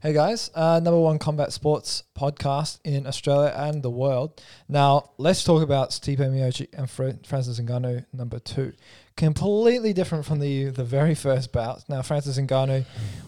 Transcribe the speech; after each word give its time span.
Hey 0.00 0.12
guys, 0.12 0.48
uh, 0.54 0.78
number 0.78 1.00
one 1.00 1.18
combat 1.18 1.52
sports 1.52 2.04
podcast 2.16 2.78
in 2.84 3.04
Australia 3.04 3.52
and 3.56 3.82
the 3.82 3.90
world. 3.90 4.40
Now 4.68 5.10
let's 5.18 5.42
talk 5.42 5.60
about 5.60 5.90
Stipe 5.90 6.18
Miocic 6.18 6.68
and 6.72 6.88
Fr- 6.88 7.26
Francis 7.26 7.58
Ngannou, 7.58 8.06
number 8.12 8.38
two. 8.38 8.74
Completely 9.16 9.92
different 9.92 10.24
from 10.24 10.38
the 10.38 10.66
the 10.66 10.84
very 10.84 11.16
first 11.16 11.52
bout. 11.52 11.82
Now 11.88 12.02
Francis 12.02 12.38
Ngannou 12.38 12.84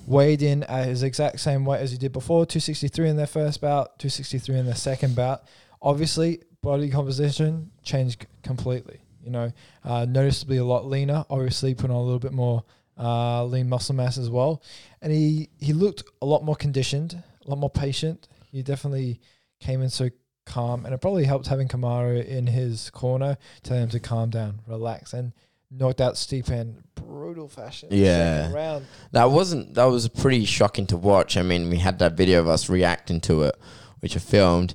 weighed 0.06 0.42
in 0.42 0.62
at 0.62 0.86
his 0.86 1.02
exact 1.02 1.40
same 1.40 1.64
weight 1.64 1.80
as 1.80 1.90
he 1.90 1.98
did 1.98 2.12
before, 2.12 2.46
263 2.46 3.08
in 3.08 3.16
their 3.16 3.26
first 3.26 3.60
bout, 3.60 3.98
263 3.98 4.56
in 4.60 4.66
their 4.66 4.76
second 4.76 5.16
bout. 5.16 5.42
Obviously, 5.82 6.40
body 6.62 6.88
composition 6.88 7.72
changed 7.82 8.26
completely. 8.44 9.00
You 9.24 9.32
know, 9.32 9.52
uh, 9.84 10.06
noticeably 10.08 10.58
a 10.58 10.64
lot 10.64 10.86
leaner. 10.86 11.24
Obviously, 11.30 11.74
put 11.74 11.90
on 11.90 11.96
a 11.96 12.02
little 12.02 12.20
bit 12.20 12.32
more 12.32 12.62
uh, 13.00 13.44
lean 13.44 13.68
muscle 13.68 13.94
mass 13.94 14.18
as 14.18 14.28
well 14.28 14.62
and 15.02 15.12
he 15.12 15.48
he 15.58 15.72
looked 15.72 16.04
a 16.20 16.26
lot 16.26 16.44
more 16.44 16.56
conditioned, 16.56 17.22
a 17.46 17.50
lot 17.50 17.58
more 17.58 17.70
patient. 17.70 18.28
He 18.52 18.62
definitely 18.62 19.20
came 19.60 19.82
in 19.82 19.90
so 19.90 20.10
calm, 20.46 20.84
and 20.84 20.94
it 20.94 21.00
probably 21.00 21.24
helped 21.24 21.46
having 21.46 21.68
Kamaru 21.68 22.24
in 22.24 22.46
his 22.46 22.90
corner, 22.90 23.38
telling 23.62 23.84
him 23.84 23.88
to 23.90 24.00
calm 24.00 24.30
down, 24.30 24.60
relax, 24.66 25.12
and 25.12 25.32
knocked 25.70 26.00
out 26.00 26.14
Stipe 26.14 26.50
in 26.50 26.82
brutal 26.94 27.48
fashion. 27.48 27.88
Yeah. 27.92 28.80
That 29.12 29.30
wasn't. 29.30 29.74
That 29.74 29.84
was 29.84 30.08
pretty 30.08 30.44
shocking 30.44 30.86
to 30.88 30.96
watch. 30.96 31.36
I 31.36 31.42
mean, 31.42 31.70
we 31.70 31.78
had 31.78 31.98
that 32.00 32.14
video 32.14 32.40
of 32.40 32.48
us 32.48 32.68
reacting 32.68 33.20
to 33.22 33.42
it, 33.44 33.56
which 34.00 34.16
I 34.16 34.18
filmed, 34.18 34.74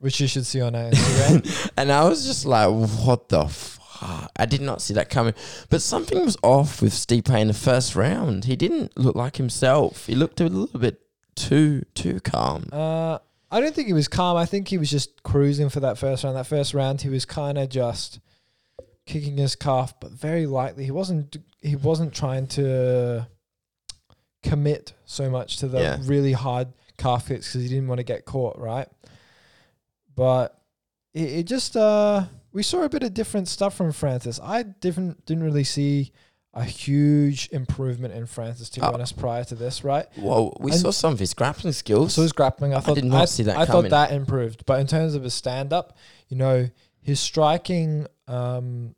which 0.00 0.20
you 0.20 0.26
should 0.26 0.44
see 0.44 0.60
on 0.60 0.74
our 0.74 0.84
Instagram. 0.90 1.70
and 1.78 1.92
I 1.92 2.06
was 2.08 2.26
just 2.26 2.44
like, 2.44 2.68
"What 2.68 3.28
the 3.28 3.46
fuck?" 4.02 4.30
I 4.36 4.46
did 4.46 4.60
not 4.60 4.80
see 4.82 4.94
that 4.94 5.10
coming. 5.10 5.34
But 5.70 5.82
something 5.82 6.24
was 6.24 6.36
off 6.42 6.80
with 6.82 6.92
Stipe 6.92 7.30
in 7.40 7.48
the 7.48 7.54
first 7.54 7.94
round. 7.96 8.44
He 8.46 8.56
didn't 8.56 8.96
look 8.98 9.16
like 9.16 9.36
himself. 9.36 10.06
He 10.06 10.14
looked 10.14 10.40
a 10.40 10.48
little 10.48 10.80
bit 10.80 11.00
too 11.34 11.82
too 11.94 12.20
calm. 12.20 12.68
uh, 12.72 13.18
I 13.50 13.60
don't 13.60 13.74
think 13.74 13.86
he 13.86 13.92
was 13.92 14.08
calm. 14.08 14.36
I 14.36 14.46
think 14.46 14.68
he 14.68 14.78
was 14.78 14.90
just 14.90 15.22
cruising 15.22 15.68
for 15.68 15.80
that 15.80 15.98
first 15.98 16.24
round. 16.24 16.36
That 16.36 16.46
first 16.46 16.72
round, 16.72 17.02
he 17.02 17.10
was 17.10 17.24
kind 17.26 17.58
of 17.58 17.68
just 17.68 18.18
kicking 19.04 19.36
his 19.36 19.54
calf, 19.56 19.92
but 20.00 20.10
very 20.12 20.46
lightly. 20.46 20.84
He 20.84 20.90
wasn't. 20.90 21.36
He 21.60 21.76
wasn't 21.76 22.14
trying 22.14 22.46
to 22.48 23.26
commit 24.42 24.92
so 25.04 25.30
much 25.30 25.58
to 25.58 25.68
the 25.68 25.80
Yeah. 25.80 25.98
really 26.04 26.32
hard 26.32 26.68
calf 26.98 27.28
kicks 27.28 27.48
because 27.48 27.62
he 27.62 27.68
didn't 27.68 27.88
want 27.88 27.98
to 27.98 28.04
get 28.04 28.24
caught, 28.24 28.58
right? 28.58 28.88
But 30.14 30.58
it, 31.14 31.30
it 31.32 31.42
just 31.44 31.76
uh, 31.76 32.24
we 32.52 32.62
saw 32.62 32.82
a 32.82 32.88
bit 32.88 33.02
of 33.02 33.14
different 33.14 33.48
stuff 33.48 33.74
from 33.74 33.92
Francis. 33.92 34.38
I 34.42 34.62
didn't 34.62 35.24
didn't 35.26 35.42
really 35.44 35.64
see 35.64 36.12
a 36.54 36.64
huge 36.64 37.48
improvement 37.50 38.12
in 38.12 38.26
Francis 38.26 38.68
to 38.68 38.80
be 38.80 38.84
Oh. 38.86 38.92
honest 38.92 39.16
prior 39.16 39.42
to 39.44 39.54
this, 39.54 39.82
right? 39.84 40.06
Well, 40.18 40.54
we 40.60 40.70
And- 40.72 40.80
saw 40.80 40.90
some 40.90 41.12
of 41.14 41.18
his 41.18 41.32
grappling 41.32 41.72
skills. 41.72 42.12
So 42.12 42.20
his 42.22 42.32
grappling, 42.32 42.74
I 42.74 42.80
thought 42.80 42.98
I 42.98 43.00
did 43.00 43.04
not 43.06 43.30
see 43.30 43.42
that 43.44 43.56
I 43.56 43.64
coming. 43.64 43.84
thought 43.90 44.08
that 44.08 44.12
improved, 44.12 44.66
but 44.66 44.78
in 44.78 44.86
terms 44.86 45.14
of 45.14 45.22
his 45.24 45.32
stand 45.32 45.72
up, 45.72 45.96
you 46.28 46.36
know, 46.36 46.68
his 47.00 47.20
striking, 47.20 48.06
um, 48.28 48.94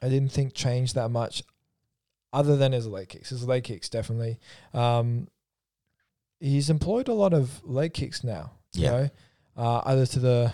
I 0.00 0.08
didn't 0.08 0.32
think 0.32 0.54
changed 0.54 0.94
that 0.94 1.10
much, 1.10 1.42
other 2.32 2.56
than 2.56 2.72
his 2.72 2.86
leg 2.86 3.10
kicks. 3.10 3.28
His 3.28 3.44
leg 3.46 3.64
kicks 3.64 3.90
definitely. 3.90 4.38
Um, 4.72 5.28
he's 6.40 6.70
employed 6.70 7.08
a 7.08 7.14
lot 7.14 7.34
of 7.34 7.62
leg 7.64 7.92
kicks 7.92 8.24
now. 8.24 8.52
You 8.72 8.82
Yeah. 8.82 8.90
know, 8.90 9.10
uh, 9.58 9.82
either 9.84 10.06
to 10.06 10.18
the 10.20 10.52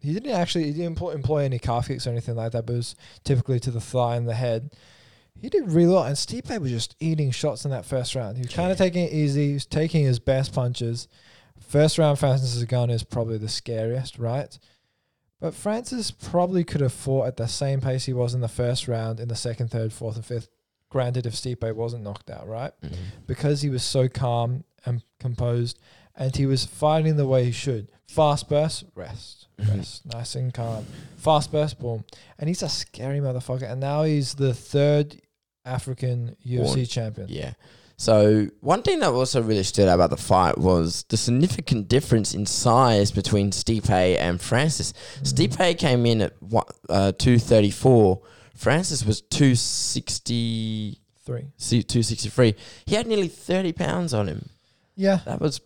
he 0.00 0.12
didn't 0.14 0.32
actually 0.32 0.64
he 0.64 0.70
didn't 0.72 0.86
employ, 0.86 1.10
employ 1.12 1.44
any 1.44 1.58
calf 1.58 1.88
kicks 1.88 2.06
or 2.06 2.10
anything 2.10 2.34
like 2.36 2.52
that, 2.52 2.66
but 2.66 2.72
it 2.74 2.76
was 2.76 2.94
typically 3.24 3.60
to 3.60 3.70
the 3.70 3.80
thigh 3.80 4.16
and 4.16 4.28
the 4.28 4.34
head. 4.34 4.70
He 5.40 5.48
did 5.48 5.70
really 5.70 5.92
well, 5.92 6.04
and 6.04 6.16
Stipe 6.16 6.58
was 6.60 6.70
just 6.70 6.96
eating 7.00 7.30
shots 7.30 7.64
in 7.64 7.70
that 7.70 7.86
first 7.86 8.14
round. 8.14 8.36
He 8.36 8.42
was 8.42 8.52
kind 8.52 8.70
of 8.72 8.76
taking 8.78 9.04
it 9.06 9.12
easy. 9.12 9.48
He 9.48 9.54
was 9.54 9.64
taking 9.66 10.04
his 10.04 10.18
best 10.18 10.52
punches. 10.52 11.08
First 11.60 11.98
round, 11.98 12.18
Francis 12.18 12.62
Ngannou 12.64 12.90
is 12.92 13.04
probably 13.04 13.38
the 13.38 13.48
scariest, 13.48 14.18
right? 14.18 14.58
But 15.40 15.54
Francis 15.54 16.10
probably 16.10 16.64
could 16.64 16.82
have 16.82 16.92
fought 16.92 17.26
at 17.26 17.36
the 17.38 17.46
same 17.46 17.80
pace 17.80 18.04
he 18.04 18.12
was 18.12 18.34
in 18.34 18.40
the 18.42 18.48
first 18.48 18.86
round, 18.88 19.18
in 19.20 19.28
the 19.28 19.36
second, 19.36 19.70
third, 19.70 19.92
fourth, 19.92 20.16
and 20.16 20.24
fifth. 20.26 20.48
Granted, 20.90 21.24
if 21.24 21.34
Stipe 21.34 21.74
wasn't 21.74 22.02
knocked 22.02 22.30
out, 22.30 22.46
right? 22.46 22.72
Mhm. 22.82 22.96
Because 23.26 23.62
he 23.62 23.70
was 23.70 23.82
so 23.82 24.08
calm 24.08 24.64
and 24.84 25.02
composed, 25.18 25.78
and 26.20 26.36
he 26.36 26.46
was 26.46 26.64
fighting 26.64 27.16
the 27.16 27.26
way 27.26 27.44
he 27.44 27.50
should. 27.52 27.88
Fast 28.06 28.48
burst, 28.48 28.84
rest, 28.94 29.48
Mhm. 29.60 29.76
rest, 29.78 30.06
nice 30.06 30.34
and 30.36 30.54
calm. 30.54 30.86
Fast 31.16 31.50
burst, 31.50 31.78
boom. 31.80 32.04
And 32.38 32.48
he's 32.48 32.62
a 32.62 32.68
scary 32.68 33.18
motherfucker. 33.18 33.68
And 33.70 33.80
now 33.80 34.04
he's 34.04 34.34
the 34.34 34.54
third 34.54 35.20
African 35.64 36.36
UFC 36.44 36.74
Born. 36.74 36.86
champion. 36.86 37.28
Yeah. 37.28 37.52
So 37.96 38.48
one 38.60 38.82
thing 38.82 39.00
that 39.00 39.10
also 39.10 39.42
really 39.42 39.62
stood 39.62 39.86
out 39.86 39.94
about 39.96 40.08
the 40.10 40.16
fight 40.16 40.56
was 40.56 41.04
the 41.10 41.18
significant 41.18 41.86
difference 41.88 42.32
in 42.34 42.46
size 42.46 43.10
between 43.10 43.50
Stipe 43.50 43.90
and 43.90 44.40
Francis. 44.40 44.94
Mm. 45.22 45.32
Stipe 45.48 45.78
came 45.78 46.06
in 46.06 46.22
at 46.22 46.32
uh, 46.88 47.12
two 47.12 47.38
thirty 47.38 47.70
four. 47.70 48.22
Francis 48.54 49.04
was 49.04 49.20
260, 49.22 50.98
Three. 51.24 51.52
263. 51.58 52.54
He 52.86 52.94
had 52.94 53.06
nearly 53.06 53.28
thirty 53.28 53.72
pounds 53.72 54.12
on 54.14 54.26
him. 54.28 54.48
Yeah. 54.96 55.20
That 55.26 55.40
was 55.40 55.60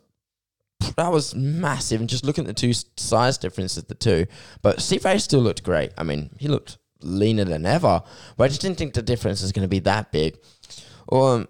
that 0.96 1.12
was 1.12 1.34
massive. 1.34 2.00
And 2.00 2.08
just 2.08 2.24
looking 2.24 2.44
at 2.44 2.48
the 2.48 2.54
two 2.54 2.72
size 2.96 3.38
differences, 3.38 3.84
the 3.84 3.94
two, 3.94 4.26
but 4.62 4.78
Stipe 4.78 5.20
still 5.20 5.40
looked 5.40 5.62
great. 5.62 5.92
I 5.96 6.02
mean, 6.02 6.30
he 6.38 6.48
looked 6.48 6.78
leaner 7.04 7.44
than 7.44 7.66
ever. 7.66 8.02
But 8.36 8.44
I 8.44 8.48
just 8.48 8.60
didn't 8.60 8.78
think 8.78 8.94
the 8.94 9.02
difference 9.02 9.42
was 9.42 9.52
going 9.52 9.64
to 9.64 9.68
be 9.68 9.80
that 9.80 10.12
big. 10.12 10.38
Or, 11.06 11.46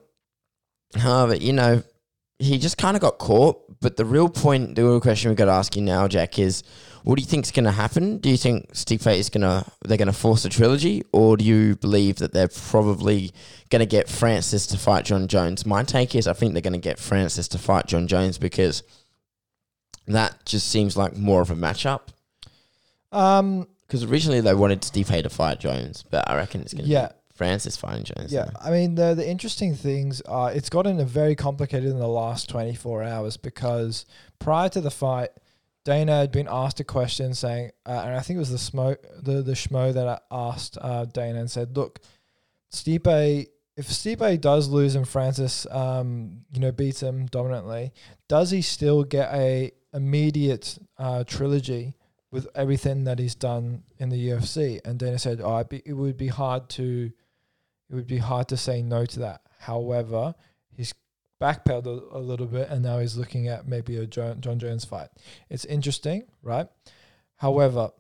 however, 0.97 1.37
you 1.37 1.53
know, 1.53 1.83
he 2.39 2.59
just 2.59 2.78
kind 2.78 2.97
of 2.97 3.00
got 3.00 3.19
caught. 3.19 3.61
But 3.81 3.97
the 3.97 4.05
real 4.05 4.28
point, 4.28 4.77
the 4.77 4.84
real 4.84 5.00
question 5.00 5.31
we've 5.31 5.39
got 5.39 5.47
to 5.47 5.53
ask 5.53 5.77
you 5.77 5.83
now, 5.83 6.09
Jack, 6.09 6.39
is 6.39 6.62
what 7.05 7.17
do 7.17 7.23
you 7.23 7.28
think's 7.28 7.50
going 7.50 7.65
to 7.65 7.71
happen? 7.71 8.19
Do 8.19 8.31
you 8.31 8.37
think 8.37 8.73
Stipe 8.73 9.15
is 9.15 9.28
going 9.28 9.43
to 9.43 9.71
they're 9.84 9.99
going 9.99 10.06
to 10.06 10.12
force 10.12 10.44
a 10.47 10.49
trilogy, 10.49 11.03
or 11.12 11.37
do 11.37 11.44
you 11.44 11.77
believe 11.77 12.17
that 12.17 12.33
they're 12.33 12.49
probably 12.49 13.31
going 13.69 13.81
to 13.81 13.87
get 13.87 14.09
Francis 14.09 14.67
to 14.69 14.78
fight 14.78 15.05
Jon 15.05 15.28
Jones? 15.28 15.67
My 15.67 15.83
take 15.83 16.15
is 16.15 16.27
I 16.27 16.33
think 16.33 16.55
they're 16.55 16.62
going 16.62 16.73
to 16.73 16.78
get 16.78 16.99
Francis 16.99 17.47
to 17.49 17.59
fight 17.59 17.87
Jon 17.87 18.09
Jones 18.09 18.39
because 18.39 18.83
that 20.06 20.44
just 20.44 20.69
seems 20.69 20.97
like 20.97 21.16
more 21.16 21.41
of 21.41 21.50
a 21.50 21.56
matchup. 21.56 22.09
Um. 23.12 23.69
Because 23.87 24.04
originally 24.04 24.41
they 24.41 24.54
wanted 24.54 24.81
Stipe 24.81 25.22
to 25.22 25.28
fight 25.28 25.60
Jones, 25.60 26.04
but 26.10 26.28
I 26.28 26.37
reckon 26.37 26.62
it's 26.62 26.72
going 26.72 26.87
to 26.87 26.91
Yeah. 26.91 27.09
be 27.09 27.15
Francis 27.34 27.76
fighting 27.76 28.04
Jones. 28.04 28.32
Yeah, 28.32 28.44
now. 28.47 28.60
I 28.62 28.70
mean 28.70 28.94
the 28.94 29.14
the 29.14 29.28
interesting 29.28 29.75
things 29.76 30.20
are 30.22 30.50
it's 30.50 30.70
gotten 30.70 30.98
a 30.98 31.04
very 31.04 31.37
complicated 31.37 31.91
in 31.91 31.98
the 31.98 32.09
last 32.09 32.48
24 32.48 33.03
hours 33.04 33.37
because 33.37 34.06
prior 34.38 34.70
to 34.70 34.81
the 34.81 34.91
fight, 34.91 35.28
Dana 35.84 36.16
had 36.16 36.32
been 36.32 36.48
asked 36.50 36.81
a 36.81 36.84
question 36.84 37.34
saying, 37.34 37.72
uh, 37.84 38.03
and 38.06 38.16
I 38.16 38.20
think 38.20 38.37
it 38.37 38.41
was 38.41 38.50
the 38.50 38.59
smoke 38.59 39.04
the 39.22 39.43
the 39.43 39.53
schmo 39.53 39.93
that 39.93 40.22
asked 40.31 40.78
uh, 40.81 41.04
Dana 41.04 41.41
and 41.41 41.50
said, 41.50 41.76
"Look, 41.76 42.00
Stipe, 42.72 43.47
if 43.76 43.88
Stipe 43.88 44.41
does 44.41 44.69
lose 44.69 44.94
and 44.97 45.06
Francis, 45.06 45.66
um, 45.70 46.41
you 46.53 46.60
know, 46.60 46.72
beats 46.72 47.03
him 47.03 47.26
dominantly, 47.26 47.93
does 48.28 48.50
he 48.50 48.62
still 48.62 49.04
get 49.04 49.32
a 49.34 49.72
immediate 49.94 50.78
uh, 50.99 51.25
trilogy?" 51.25 51.94
With 52.31 52.49
everything 52.56 53.05
that 53.05 53.21
he's 53.21 53.37
done 53.37 53.84
in 53.99 54.09
the 54.09 54.31
UFC, 54.31 54.81
and 54.84 54.99
Dana 54.99 55.21
said, 55.21 55.41
"Oh, 55.41 55.62
be, 55.62 55.82
it 55.87 55.93
would 55.93 56.16
be 56.16 56.27
hard 56.27 56.69
to 56.71 57.12
it 57.91 57.94
would 57.94 58.06
be 58.06 58.19
hard 58.19 58.49
to 58.49 58.56
say 58.56 58.82
no 58.82 59.06
to 59.06 59.21
that. 59.21 59.43
However, 59.60 60.34
he's 60.77 60.94
backpedaled 61.41 62.12
a, 62.12 62.19
a 62.19 62.21
little 62.21 62.47
bit 62.47 62.69
and 62.71 62.82
now 62.82 62.99
he's 62.99 63.16
looking 63.16 63.49
at 63.49 63.69
maybe 63.69 63.97
a 63.97 64.06
Jon, 64.06 64.41
Jon 64.41 64.59
Jones 64.59 64.84
fight. 64.84 65.09
It's 65.50 65.65
interesting, 65.65 66.25
right? 66.43 66.66
However, 67.37 67.91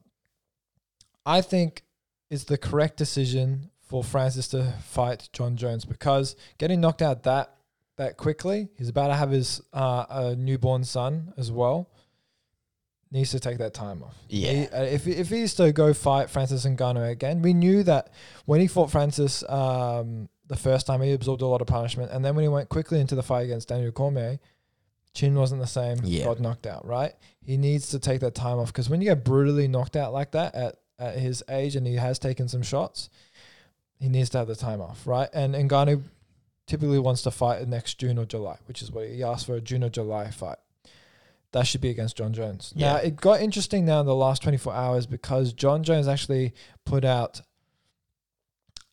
I 1.26 1.40
think 1.40 1.82
it's 2.30 2.44
the 2.44 2.58
correct 2.58 2.96
decision 2.96 3.70
for 3.86 4.02
Francis 4.02 4.48
to 4.48 4.72
fight 4.82 5.28
Jon 5.32 5.56
Jones 5.56 5.84
because 5.84 6.36
getting 6.58 6.80
knocked 6.80 7.02
out 7.02 7.22
that 7.24 7.53
that 7.96 8.16
quickly, 8.16 8.68
he's 8.76 8.88
about 8.88 9.08
to 9.08 9.14
have 9.14 9.30
his 9.30 9.60
uh, 9.72 10.04
a 10.08 10.36
newborn 10.36 10.84
son 10.84 11.32
as 11.36 11.50
well. 11.52 11.90
Needs 13.10 13.30
to 13.30 13.38
take 13.38 13.58
that 13.58 13.74
time 13.74 14.02
off. 14.02 14.16
Yeah. 14.28 14.52
He- 14.52 14.66
uh, 14.68 14.82
if 14.82 15.06
if 15.06 15.28
he's 15.28 15.54
to 15.54 15.72
go 15.72 15.94
fight 15.94 16.30
Francis 16.30 16.66
Ngannou 16.66 17.08
again, 17.08 17.42
we 17.42 17.52
knew 17.54 17.84
that 17.84 18.10
when 18.44 18.60
he 18.60 18.66
fought 18.66 18.90
Francis 18.90 19.44
um, 19.48 20.28
the 20.48 20.56
first 20.56 20.86
time, 20.86 21.00
he 21.00 21.12
absorbed 21.12 21.40
a 21.42 21.46
lot 21.46 21.60
of 21.60 21.68
punishment, 21.68 22.10
and 22.10 22.24
then 22.24 22.34
when 22.34 22.42
he 22.42 22.48
went 22.48 22.68
quickly 22.68 23.00
into 23.00 23.14
the 23.14 23.22
fight 23.22 23.42
against 23.42 23.68
Daniel 23.68 23.92
Cormier, 23.92 24.40
chin 25.14 25.36
wasn't 25.36 25.60
the 25.60 25.66
same. 25.68 25.98
Yeah. 26.02 26.24
Got 26.24 26.40
knocked 26.40 26.66
out. 26.66 26.84
Right. 26.86 27.12
He 27.40 27.56
needs 27.56 27.90
to 27.90 28.00
take 28.00 28.20
that 28.20 28.34
time 28.34 28.58
off 28.58 28.68
because 28.72 28.90
when 28.90 29.00
you 29.00 29.08
get 29.08 29.24
brutally 29.24 29.68
knocked 29.68 29.94
out 29.96 30.12
like 30.12 30.32
that 30.32 30.54
at 30.56 30.76
at 30.98 31.16
his 31.18 31.42
age, 31.48 31.76
and 31.76 31.86
he 31.86 31.94
has 31.94 32.18
taken 32.18 32.48
some 32.48 32.62
shots, 32.62 33.10
he 34.00 34.08
needs 34.08 34.30
to 34.30 34.38
have 34.38 34.48
the 34.48 34.56
time 34.56 34.80
off. 34.80 35.06
Right. 35.06 35.28
And 35.32 35.54
Ngannou 35.54 36.02
typically 36.66 36.98
wants 36.98 37.22
to 37.22 37.30
fight 37.30 37.66
next 37.68 37.98
June 37.98 38.18
or 38.18 38.24
July, 38.24 38.56
which 38.66 38.82
is 38.82 38.90
what 38.90 39.08
he 39.08 39.22
asked 39.22 39.46
for 39.46 39.54
a 39.54 39.60
June 39.60 39.84
or 39.84 39.88
July 39.90 40.30
fight. 40.30 40.58
That 41.52 41.66
should 41.66 41.80
be 41.80 41.90
against 41.90 42.16
Jon 42.16 42.32
Jones. 42.32 42.72
Now 42.74 42.96
it 42.96 43.16
got 43.16 43.40
interesting 43.40 43.84
now 43.84 44.00
in 44.00 44.06
the 44.06 44.14
last 44.14 44.42
24 44.42 44.74
hours 44.74 45.06
because 45.06 45.52
Jon 45.52 45.82
Jones 45.84 46.08
actually 46.08 46.52
put 46.84 47.04
out 47.04 47.42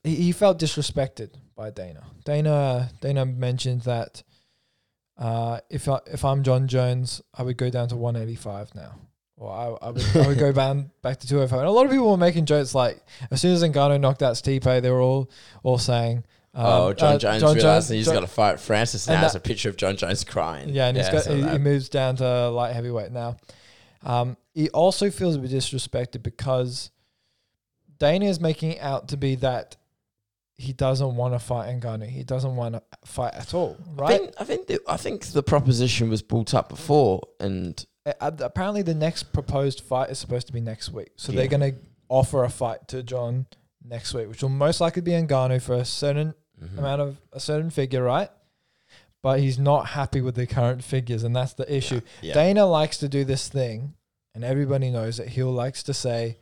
he, 0.03 0.15
he 0.15 0.31
felt 0.31 0.59
disrespected 0.59 1.35
by 1.55 1.69
Dana. 1.71 2.03
Dana 2.23 2.89
Dana 3.01 3.25
mentioned 3.25 3.81
that 3.83 4.23
Uh, 5.17 5.59
if 5.69 5.87
I, 5.87 5.99
if 6.07 6.25
I'm 6.25 6.41
Jon 6.41 6.67
Jones, 6.67 7.21
I 7.37 7.43
would 7.43 7.57
go 7.57 7.69
down 7.69 7.87
to 7.89 7.95
185 7.95 8.73
now. 8.73 8.95
Or 9.37 9.51
I, 9.51 9.87
I 9.87 9.89
would 9.91 10.05
I 10.15 10.27
would 10.27 10.39
go 10.39 10.51
down 10.61 10.91
back 11.03 11.19
to 11.19 11.27
205. 11.27 11.59
And 11.59 11.67
a 11.67 11.71
lot 11.71 11.85
of 11.85 11.91
people 11.91 12.09
were 12.09 12.17
making 12.17 12.45
jokes 12.45 12.73
like 12.73 13.03
as 13.29 13.41
soon 13.41 13.53
as 13.53 13.63
Ngannou 13.63 13.99
knocked 13.99 14.23
out 14.23 14.35
Stipe, 14.35 14.81
they 14.81 14.89
were 14.89 15.01
all 15.01 15.29
all 15.63 15.77
saying. 15.77 16.23
Um, 16.53 16.65
oh, 16.65 16.93
Jon 16.93 17.15
uh, 17.15 17.17
Jones 17.17 17.41
Jon 17.41 17.55
realized 17.55 17.91
he's 17.91 18.05
Jon- 18.05 18.15
got 18.15 18.19
to 18.21 18.27
fight 18.27 18.59
Francis 18.59 19.07
now. 19.07 19.21
That- 19.21 19.35
a 19.35 19.39
picture 19.39 19.69
of 19.69 19.77
Jon 19.77 19.95
Jones 19.95 20.23
crying. 20.23 20.69
Yeah, 20.69 20.87
and 20.87 20.97
he's 20.97 21.07
I 21.07 21.11
got 21.11 21.25
he, 21.25 21.47
he 21.47 21.57
moves 21.57 21.87
down 21.87 22.17
to 22.17 22.49
light 22.49 22.73
heavyweight 22.73 23.11
now. 23.11 23.37
Um, 24.03 24.35
he 24.53 24.69
also 24.69 25.09
feels 25.09 25.35
a 25.35 25.39
bit 25.39 25.51
disrespected 25.51 26.23
because 26.23 26.91
Dana 27.99 28.25
is 28.25 28.39
making 28.39 28.71
it 28.73 28.81
out 28.81 29.09
to 29.09 29.17
be 29.17 29.35
that 29.35 29.77
he 30.57 30.73
doesn't 30.73 31.15
want 31.15 31.33
to 31.33 31.39
fight 31.39 31.69
Ngannou. 31.79 32.07
He 32.07 32.23
doesn't 32.23 32.55
want 32.55 32.75
to 32.75 32.83
fight 33.05 33.33
at 33.33 33.53
all, 33.53 33.77
I 33.99 34.17
think 34.17 34.33
I 34.39 34.43
think 34.43 34.67
the, 34.67 34.79
I 34.87 34.97
think 34.97 35.25
the 35.27 35.43
proposition 35.43 36.09
was 36.09 36.21
brought 36.21 36.53
up 36.53 36.69
before, 36.69 37.21
and 37.39 37.83
Uh, 38.05 38.31
apparently, 38.39 38.81
the 38.81 38.95
next 38.95 39.31
proposed 39.31 39.81
fight 39.81 40.09
is 40.09 40.19
supposed 40.19 40.47
to 40.47 40.53
be 40.53 40.59
next 40.61 40.91
week, 40.91 41.11
so 41.15 41.31
they're 41.31 41.47
going 41.47 41.61
to 41.73 41.79
offer 42.09 42.43
a 42.43 42.49
fight 42.49 42.87
to 42.89 43.01
Jon 43.03 43.45
next 43.83 44.13
week, 44.13 44.27
which 44.27 44.41
will 44.41 44.49
most 44.49 44.81
likely 44.81 45.01
be 45.01 45.11
Ngannou 45.11 45.61
for 45.61 45.75
a 45.75 45.85
certain 45.85 46.33
Mhm. 46.61 46.77
amount 46.77 47.01
of 47.01 47.17
a 47.33 47.39
certain 47.39 47.69
figure, 47.69 48.03
right? 48.03 48.29
But 49.21 49.39
he's 49.39 49.59
not 49.59 49.87
happy 49.87 50.21
with 50.21 50.35
the 50.35 50.47
current 50.47 50.83
figures, 50.83 51.23
and 51.23 51.35
that's 51.35 51.53
the 51.53 51.71
issue. 51.75 52.01
yeah. 52.21 52.33
Dana 52.33 52.65
likes 52.65 52.97
to 52.99 53.07
do 53.09 53.23
this 53.23 53.47
thing, 53.49 53.93
and 54.33 54.43
everybody 54.43 54.89
knows 54.89 55.17
that 55.17 55.29
he 55.29 55.43
likes 55.43 55.83
to 55.83 55.93
say, 55.93 56.37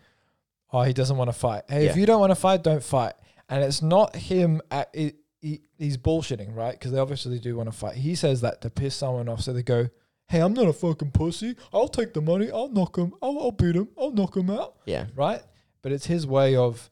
"Oh, 0.72 0.84
he 0.84 0.94
doesn't 0.94 1.18
want 1.18 1.30
to 1.30 1.34
fight. 1.38 1.64
Hey, 1.70 1.88
if 1.88 1.98
you 1.98 2.06
don't 2.06 2.20
want 2.20 2.32
to 2.32 2.36
fight, 2.36 2.64
don't 2.64 2.84
fight." 2.84 3.14
And 3.50 3.64
it's 3.64 3.82
not 3.82 4.16
him. 4.16 4.62
At, 4.72 4.90
he, 4.94 5.14
he, 5.42 5.62
he's 5.78 5.98
bullshitting, 5.98 6.56
right? 6.56 6.72
Because 6.74 6.92
they 6.92 7.00
obviously 7.00 7.40
do 7.40 7.56
want 7.58 7.70
to 7.72 7.76
fight. 7.78 7.96
He 7.96 8.16
says 8.16 8.42
that 8.42 8.62
to 8.62 8.70
piss 8.70 8.96
someone 8.96 9.28
off, 9.28 9.42
so 9.42 9.52
they 9.54 9.64
go, 9.64 9.90
"Hey, 10.28 10.40
I'm 10.40 10.54
not 10.54 10.68
a 10.68 10.74
fucking 10.74 11.12
pussy. 11.12 11.56
I'll 11.74 11.88
take 11.88 12.14
the 12.14 12.22
money. 12.22 12.50
I'll 12.52 12.70
knock 12.70 12.98
him. 12.98 13.14
I'll, 13.22 13.40
I'll 13.40 13.52
beat 13.52 13.76
him. 13.76 13.90
I'll 13.98 14.12
knock 14.12 14.36
him 14.38 14.50
out." 14.50 14.76
yeah, 14.86 15.08
Right? 15.16 15.42
But 15.82 15.92
it's 15.94 16.06
his 16.06 16.26
way 16.28 16.56
of 16.56 16.90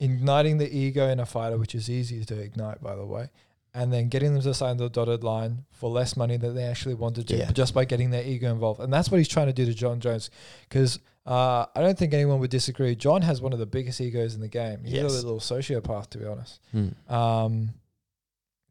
igniting 0.00 0.58
the 0.58 0.68
ego 0.74 1.08
in 1.08 1.20
a 1.20 1.26
fighter, 1.26 1.58
which 1.58 1.74
is 1.74 1.88
easy 1.90 2.24
to 2.24 2.38
ignite, 2.40 2.82
by 2.82 2.96
the 2.96 3.04
way, 3.06 3.28
and 3.74 3.92
then 3.92 4.08
getting 4.08 4.32
them 4.34 4.42
to 4.42 4.54
sign 4.54 4.76
the 4.78 4.88
dotted 4.88 5.22
line 5.22 5.64
for 5.70 5.90
less 5.90 6.16
money 6.16 6.36
than 6.36 6.54
they 6.54 6.64
actually 6.64 6.94
wanted 6.94 7.28
to, 7.28 7.36
Yeah. 7.36 7.52
just 7.52 7.74
by 7.74 7.84
getting 7.84 8.10
their 8.10 8.24
ego 8.24 8.50
involved. 8.50 8.80
And 8.80 8.92
that's 8.92 9.10
what 9.10 9.18
he's 9.18 9.28
trying 9.28 9.46
to 9.46 9.52
do 9.52 9.64
to 9.66 9.74
Jon 9.74 10.00
Jones, 10.00 10.30
because 10.68 10.98
uh, 11.26 11.66
I 11.76 11.80
don't 11.82 11.98
think 11.98 12.14
anyone 12.14 12.40
would 12.40 12.50
disagree. 12.50 12.94
Jon 12.96 13.22
has 13.22 13.40
one 13.42 13.52
of 13.52 13.58
the 13.58 13.66
biggest 13.66 14.00
egos 14.00 14.34
in 14.34 14.40
the 14.40 14.48
game. 14.48 14.80
He's 14.84 14.94
Yes. 14.94 15.12
a 15.12 15.14
little 15.14 15.38
sociopath, 15.38 16.08
to 16.10 16.18
be 16.18 16.24
honest. 16.24 16.60
Hmm. 16.72 16.88
Um, 17.14 17.70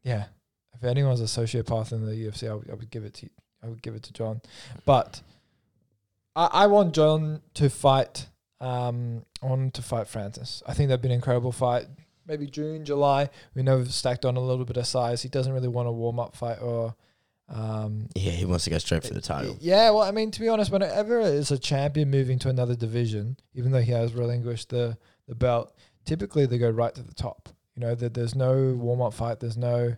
yeah, 0.02 0.24
if 0.74 0.82
anyone's 0.84 1.20
a 1.20 1.24
sociopath 1.24 1.92
in 1.92 2.04
the 2.04 2.12
UFC, 2.14 2.48
I 2.50 2.54
would, 2.74 2.90
give 2.90 3.04
it 3.04 3.14
to 3.14 3.28
I 3.62 3.68
would 3.68 3.82
give 3.82 3.94
it 3.94 4.02
to 4.04 4.12
Jon. 4.12 4.40
But 4.84 5.20
I, 6.34 6.46
I 6.52 6.66
want 6.66 6.94
Jon 6.94 7.40
to 7.54 7.70
fight. 7.70 8.26
Um, 8.60 9.24
him 9.42 9.70
to 9.70 9.82
fight 9.82 10.06
Francis. 10.06 10.62
I 10.66 10.74
think 10.74 10.88
that'd 10.88 11.02
be 11.02 11.08
an 11.08 11.14
incredible 11.14 11.52
fight. 11.52 11.86
Maybe 12.26 12.46
June, 12.46 12.84
July. 12.84 13.30
We 13.54 13.62
know 13.62 13.78
we've 13.78 13.92
stacked 13.92 14.24
on 14.24 14.36
a 14.36 14.40
little 14.40 14.64
bit 14.64 14.76
of 14.76 14.86
size. 14.86 15.22
He 15.22 15.28
doesn't 15.28 15.52
really 15.52 15.68
want 15.68 15.88
a 15.88 15.92
warm 15.92 16.20
up 16.20 16.36
fight 16.36 16.60
or. 16.60 16.94
Um, 17.48 18.08
yeah. 18.14 18.30
He 18.30 18.44
wants 18.44 18.64
to 18.64 18.70
go 18.70 18.78
straight 18.78 19.02
for 19.02 19.14
the 19.14 19.20
title. 19.20 19.56
yeah, 19.60 19.90
well, 19.90 20.02
I 20.02 20.12
mean, 20.12 20.30
to 20.30 20.40
be 20.40 20.48
honest, 20.48 20.70
whenever 20.70 21.20
it's 21.20 21.50
a 21.50 21.58
champion 21.58 22.08
moving 22.08 22.38
to 22.40 22.48
another 22.48 22.76
division, 22.76 23.38
even 23.54 23.72
though 23.72 23.80
he 23.80 23.90
has 23.90 24.14
relinquished 24.14 24.68
the, 24.68 24.96
the 25.26 25.34
belt, 25.34 25.74
typically 26.04 26.46
they 26.46 26.58
go 26.58 26.70
right 26.70 26.94
to 26.94 27.02
the 27.02 27.14
top. 27.14 27.48
You 27.74 27.80
know, 27.80 27.94
there, 27.96 28.08
there's 28.08 28.36
no 28.36 28.74
warm 28.74 29.00
up 29.00 29.14
fight. 29.14 29.40
There's 29.40 29.56
no 29.56 29.96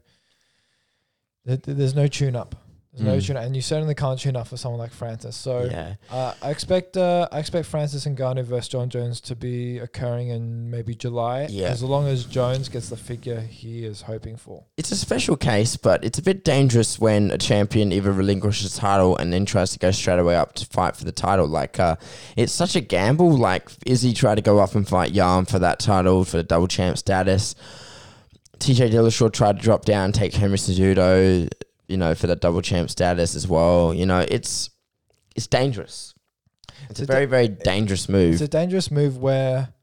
there's 1.44 1.94
no 1.94 2.06
tune 2.06 2.36
up. 2.36 2.54
There's 2.94 3.06
no 3.06 3.16
Mm. 3.16 3.26
tune 3.26 3.36
up, 3.38 3.44
and 3.44 3.56
you 3.56 3.62
certainly 3.62 3.94
can't 3.94 4.18
tune 4.20 4.36
up 4.36 4.48
for 4.48 4.58
someone 4.58 4.78
like 4.78 4.92
Francis. 4.92 5.34
So 5.34 5.64
yeah, 5.64 5.94
uh, 6.10 6.34
I 6.42 6.50
expect 6.50 6.98
uh, 6.98 7.26
I 7.32 7.38
expect 7.38 7.66
Francis 7.66 8.04
and 8.04 8.18
Ngannou 8.18 8.44
versus 8.44 8.68
Jon 8.68 8.90
Jones 8.90 9.18
to 9.22 9.34
be 9.34 9.78
occurring 9.78 10.28
in 10.28 10.68
maybe 10.70 10.94
July. 10.94 11.46
Yeah. 11.48 11.68
as 11.68 11.82
long 11.82 12.06
as 12.06 12.24
Jones 12.26 12.68
gets 12.68 12.90
the 12.90 12.98
figure 12.98 13.40
he 13.40 13.86
is 13.86 14.02
hoping 14.02 14.36
for. 14.36 14.64
it's 14.76 14.90
a 14.92 14.96
special 14.96 15.36
case, 15.38 15.78
but 15.78 16.04
it's 16.04 16.18
a 16.18 16.22
bit 16.22 16.44
dangerous 16.44 16.98
when 16.98 17.30
a 17.30 17.38
champion 17.38 17.92
either 17.92 18.12
relinquishes 18.12 18.74
the 18.74 18.80
title 18.80 19.16
and 19.16 19.32
then 19.32 19.46
tries 19.46 19.70
to 19.72 19.78
go 19.78 19.90
straight 19.90 20.18
away 20.18 20.36
up 20.36 20.52
to 20.56 20.66
fight 20.66 20.94
for 20.94 21.04
the 21.04 21.12
title. 21.12 21.46
Like, 21.46 21.80
uh, 21.80 21.96
it's 22.36 22.52
such 22.52 22.76
a 22.76 22.80
gamble. 22.82 23.30
Like, 23.34 23.70
Izzy 23.86 24.12
tried 24.12 24.34
to 24.34 24.42
go 24.42 24.58
up 24.58 24.74
and 24.74 24.86
fight 24.86 25.14
Jan 25.14 25.46
for 25.46 25.58
that 25.60 25.78
title 25.80 26.26
for 26.26 26.36
the 26.36 26.42
double 26.42 26.68
champ 26.68 26.98
status. 26.98 27.54
TJ 28.58 28.90
Dillashaw 28.92 29.32
tried 29.32 29.56
to 29.56 29.62
drop 29.62 29.84
down, 29.86 30.12
take 30.12 30.34
Henry 30.34 30.58
Cejudo, 30.58 31.48
you 31.92 31.98
know, 31.98 32.14
for 32.14 32.26
the 32.26 32.34
double 32.34 32.62
champ 32.62 32.90
status 32.90 33.36
as 33.36 33.46
well. 33.46 33.94
You 33.94 34.06
know, 34.06 34.24
it's 34.36 34.70
it's 35.36 35.46
dangerous. 35.46 36.14
It's 36.90 37.00
a 37.00 37.02
It's 37.02 37.02
a 37.02 37.06
very 37.06 37.26
very 37.26 37.48
dangerous 37.48 38.08
move. 38.08 38.32
It's 38.32 38.42
a 38.42 38.48
dangerous 38.48 38.90
move 38.90 39.18
where 39.18 39.74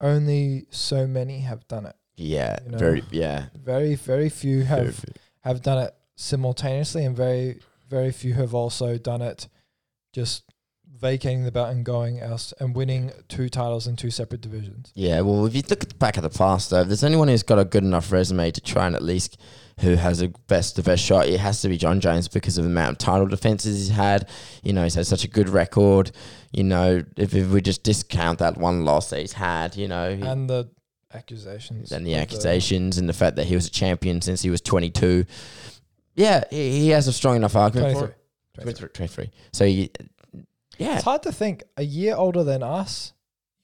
only 0.00 0.66
so 0.70 1.06
many 1.06 1.40
have 1.40 1.66
done 1.68 1.86
it. 1.86 1.96
yeah, 2.16 2.58
you 2.64 2.70
know, 2.72 2.78
very 2.78 3.02
yeah. 3.10 3.46
Very, 3.54 3.94
very 3.94 4.28
few 4.28 4.64
Very 4.64 4.86
have 4.86 4.96
few. 4.96 5.14
have 5.40 5.62
done 5.62 5.78
it 5.78 5.94
simultaneously, 6.16 7.04
and 7.04 7.16
very, 7.16 7.60
very 7.88 8.10
few 8.12 8.34
have 8.34 8.54
also 8.54 8.98
done 8.98 9.22
it 9.22 9.48
just 10.12 10.44
vacating 10.96 11.44
the 11.44 11.52
belt 11.52 11.70
and 11.70 11.84
going 11.84 12.20
else 12.20 12.54
and 12.60 12.74
winning 12.74 13.12
two 13.28 13.48
titles 13.48 13.86
in 13.86 13.96
two 13.96 14.10
separate 14.10 14.40
divisions. 14.40 14.92
Yeah, 14.94 15.20
well, 15.22 15.44
if 15.46 15.54
you 15.54 15.62
look 15.68 15.82
at 15.82 15.88
the 15.88 15.94
back 15.96 16.16
of 16.16 16.22
the 16.22 16.30
past, 16.30 16.70
though, 16.70 16.82
if 16.82 16.86
there's 16.88 17.04
anyone 17.04 17.28
who's 17.28 17.42
got 17.42 17.58
a 17.58 17.64
good 17.64 17.82
enough 17.84 18.12
resume 18.12 18.50
to 18.52 18.60
try 18.60 18.86
and 18.86 18.94
at 18.96 19.02
least 19.02 19.36
who 19.80 19.96
has 19.96 20.22
a 20.22 20.28
best 20.48 20.76
the 20.76 20.82
best 20.82 21.02
shot, 21.04 21.26
it 21.28 21.40
has 21.40 21.60
to 21.62 21.68
be 21.68 21.76
Jon 21.76 22.00
Jones 22.00 22.28
because 22.28 22.58
of 22.58 22.64
the 22.64 22.70
amount 22.70 22.92
of 22.92 22.98
title 22.98 23.26
defenses 23.26 23.76
he's 23.78 23.88
had. 23.96 24.28
You 24.62 24.72
know, 24.72 24.84
he's 24.84 24.94
had 24.94 25.06
such 25.06 25.24
a 25.24 25.28
good 25.28 25.48
record. 25.48 26.12
You 26.52 26.64
know, 26.64 27.02
if, 27.16 27.34
if 27.34 27.48
we 27.50 27.60
just 27.60 27.82
discount 27.82 28.38
that 28.38 28.56
one 28.56 28.84
loss 28.84 29.10
that 29.10 29.20
he's 29.20 29.32
had, 29.32 29.76
you 29.76 29.88
know, 29.88 30.14
he, 30.14 30.22
And 30.22 30.48
the 30.48 30.70
accusations. 31.12 31.92
and 31.92 32.06
the 32.06 32.14
accusations 32.14 32.98
and 32.98 33.08
the 33.08 33.12
fact 33.12 33.36
that 33.36 33.46
he 33.46 33.54
was 33.54 33.66
a 33.66 33.70
champion 33.70 34.20
since 34.20 34.42
he 34.42 34.50
was 34.50 34.60
22. 34.60 35.24
Yeah, 36.14 36.44
he, 36.50 36.80
he 36.80 36.88
has 36.90 37.08
a 37.08 37.12
strong 37.12 37.36
enough 37.36 37.56
argument 37.56 37.94
23. 37.96 38.14
for 38.54 38.60
it. 38.60 38.62
23. 38.62 38.88
23. 39.28 39.30
So, 39.52 39.64
you, 39.64 39.88
yeah, 40.78 40.94
It's 40.96 41.04
hard 41.04 41.22
to 41.24 41.32
think 41.32 41.64
a 41.76 41.82
year 41.82 42.14
older 42.14 42.44
than 42.44 42.62
us, 42.62 43.12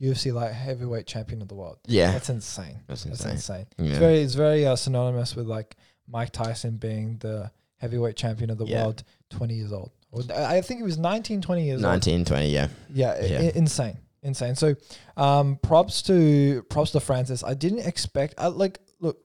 UFC 0.00 0.32
like 0.32 0.52
heavyweight 0.52 1.06
champion 1.06 1.42
of 1.42 1.48
the 1.48 1.54
world. 1.54 1.78
yeah, 1.86 2.10
That's 2.12 2.30
insane. 2.30 2.80
that's 2.88 3.04
That's 3.04 3.20
insane. 3.24 3.32
insane. 3.32 3.66
Yeah. 3.78 3.90
It's 3.90 3.98
very, 3.98 4.18
it's 4.20 4.34
very 4.34 4.66
uh, 4.66 4.74
synonymous 4.76 5.36
with 5.36 5.46
like 5.46 5.76
Mike 6.10 6.30
Tyson 6.32 6.76
being 6.76 7.18
the 7.18 7.50
heavyweight 7.76 8.16
champion 8.16 8.50
of 8.50 8.58
the 8.58 8.66
Yeah. 8.66 8.82
world, 8.84 9.02
20 9.30 9.54
years 9.54 9.72
old. 9.72 9.90
I 10.34 10.56
I 10.56 10.60
think 10.60 10.80
he 10.80 10.84
was 10.84 10.98
19, 10.98 11.40
20 11.40 11.64
years 11.64 11.76
old. 11.82 11.90
19, 11.92 12.25
20, 12.25 12.49
yeah. 12.50 12.68
Yeah, 12.92 13.20
Yeah. 13.25 13.38
i- 13.40 13.52
insane, 13.54 13.96
insane. 14.23 14.56
So, 14.56 14.75
um, 15.16 15.56
props 15.62 16.02
to 16.02 16.62
props 16.68 16.90
to 16.92 17.00
Francis. 17.00 17.44
I 17.44 17.54
didn't 17.54 17.80
expect. 17.87 18.35
I, 18.38 18.49
like, 18.49 18.80
look, 18.99 19.18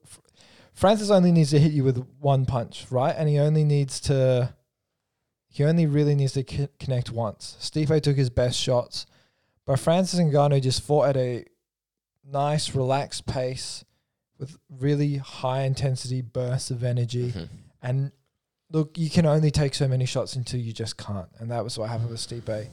Francis 0.74 1.10
only 1.10 1.32
needs 1.32 1.50
to 1.52 1.60
hit 1.60 1.72
you 1.72 1.84
with 1.84 1.98
one 2.20 2.46
punch, 2.46 2.86
right? 2.92 3.16
And 3.18 3.28
he 3.30 3.40
only 3.40 3.64
needs 3.64 4.00
to. 4.02 4.54
He 5.48 5.64
only 5.64 5.86
really 5.88 6.16
needs 6.16 6.34
to 6.34 6.44
c- 6.48 6.68
connect 6.80 7.12
once. 7.12 7.56
Stipe 7.62 8.02
took 8.02 8.18
his 8.18 8.30
best 8.30 8.60
shots, 8.60 9.06
but 9.66 9.80
Francis 9.80 10.20
and 10.20 10.32
Ngannou 10.32 10.62
just 10.62 10.82
fought 10.82 11.08
at 11.10 11.18
a 11.18 11.46
nice, 12.26 12.76
relaxed 12.76 13.26
pace 13.26 13.86
with 14.38 14.58
really 14.70 15.18
high 15.18 15.62
intensity 15.64 16.22
bursts 16.22 16.72
of 16.72 16.84
energy. 16.84 17.32
Mhm. 17.32 17.50
And 17.82 18.12
look, 18.72 18.98
you 18.98 19.10
can 19.10 19.26
only 19.26 19.52
take 19.52 19.74
so 19.76 19.88
many 19.88 20.06
shots 20.06 20.36
until 20.36 20.60
you 20.60 20.74
just 20.74 20.98
can't, 20.98 21.30
and 21.40 21.52
that 21.52 21.64
was 21.64 21.78
what 21.78 21.90
happened 21.90 22.10
with 22.10 22.20
Stipe. 22.20 22.70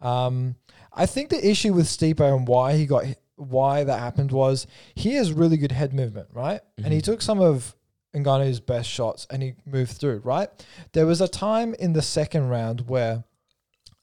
Um, 0.00 0.56
I 0.92 1.06
think 1.06 1.30
the 1.30 1.48
issue 1.48 1.72
with 1.72 1.86
Stipe 1.86 2.20
and 2.20 2.46
why 2.48 2.76
he 2.76 2.86
got 2.86 3.04
why 3.36 3.84
that 3.84 3.98
happened 4.00 4.32
was 4.32 4.66
he 4.94 5.12
has 5.14 5.30
really 5.32 5.58
good 5.58 5.72
head 5.72 5.92
movement, 5.92 6.28
right? 6.32 6.60
And 6.78 6.90
he 6.92 7.00
Mhm. 7.00 7.04
took 7.04 7.22
some 7.22 7.38
of 7.40 7.76
Ngannou's 8.14 8.60
best 8.60 8.88
shots 8.88 9.26
and 9.28 9.42
he 9.42 9.54
moved 9.66 9.92
through, 9.92 10.20
right? 10.20 10.48
There 10.92 11.04
was 11.04 11.20
a 11.20 11.28
time 11.28 11.74
in 11.74 11.92
the 11.92 12.00
second 12.00 12.48
round 12.48 12.88
where 12.88 13.24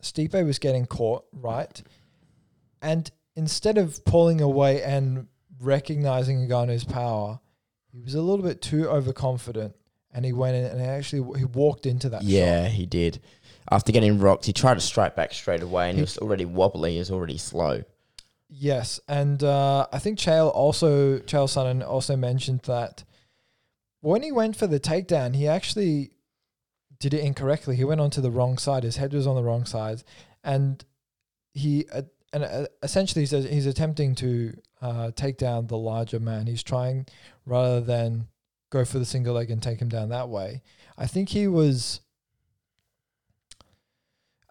Stipe 0.03 0.45
was 0.45 0.59
getting 0.59 0.85
caught, 0.85 1.25
right? 1.31 1.81
And 2.79 3.09
instead 3.35 3.79
of 3.79 4.05
pulling 4.05 4.39
away 4.39 4.83
and 4.83 5.27
recognizing 5.63 6.47
Ngannou's 6.47 6.83
power, 6.83 7.39
he 7.91 8.01
was 8.01 8.15
a 8.15 8.21
little 8.21 8.43
bit 8.45 8.61
too 8.61 8.87
overconfident 8.89 9.75
and 10.13 10.25
he 10.25 10.33
went 10.33 10.55
in 10.55 10.65
and 10.65 10.79
he 10.79 10.85
actually 10.87 11.39
he 11.39 11.45
walked 11.45 11.85
into 11.85 12.09
that 12.09 12.21
shot. 12.21 12.29
Yeah, 12.29 12.67
he 12.67 12.85
did. 12.85 13.19
After 13.71 13.91
getting 13.91 14.19
rocked, 14.19 14.45
he 14.45 14.53
tried 14.53 14.75
to 14.75 14.81
strike 14.81 15.15
back 15.15 15.33
straight 15.33 15.61
away, 15.63 15.89
and 15.89 15.95
he 15.97 16.01
He- 16.01 16.03
was 16.03 16.17
already 16.17 16.45
wobbly. 16.45 16.93
He 16.93 16.99
was 16.99 17.09
already 17.09 17.37
slow. 17.37 17.83
Yes, 18.49 18.99
and 19.07 19.41
uh, 19.43 19.87
I 19.91 19.97
think 19.99 20.19
Chael 20.19 20.51
also 20.53 21.17
Chael 21.19 21.47
Sonnen 21.47 21.83
also 21.87 22.15
mentioned 22.15 22.59
that 22.65 23.03
when 24.01 24.21
he 24.21 24.31
went 24.31 24.55
for 24.55 24.67
the 24.67 24.79
takedown, 24.79 25.33
he 25.35 25.47
actually 25.47 26.11
did 26.99 27.13
it 27.15 27.23
incorrectly. 27.23 27.75
He 27.75 27.83
went 27.85 28.01
onto 28.01 28.21
the 28.21 28.29
wrong 28.29 28.57
side. 28.59 28.83
His 28.83 28.97
head 28.97 29.13
was 29.13 29.25
on 29.25 29.35
the 29.35 29.43
wrong 29.43 29.65
side, 29.65 30.03
and 30.43 30.83
he 31.53 31.85
uh, 31.91 32.03
and 32.33 32.43
uh, 32.43 32.67
essentially 32.83 33.23
he 33.23 33.27
says 33.27 33.45
he's 33.45 33.65
attempting 33.65 34.13
to 34.15 34.53
uh, 34.83 35.11
take 35.15 35.37
down 35.37 35.67
the 35.67 35.77
larger 35.77 36.19
man. 36.19 36.45
He's 36.45 36.61
trying 36.61 37.05
rather 37.45 37.79
than 37.79 38.27
go 38.69 38.83
for 38.83 38.99
the 38.99 39.05
single 39.05 39.33
leg 39.35 39.49
and 39.49 39.63
take 39.63 39.79
him 39.79 39.87
down 39.87 40.09
that 40.09 40.27
way. 40.27 40.61
I 40.97 41.07
think 41.07 41.29
he 41.29 41.47
was. 41.47 42.01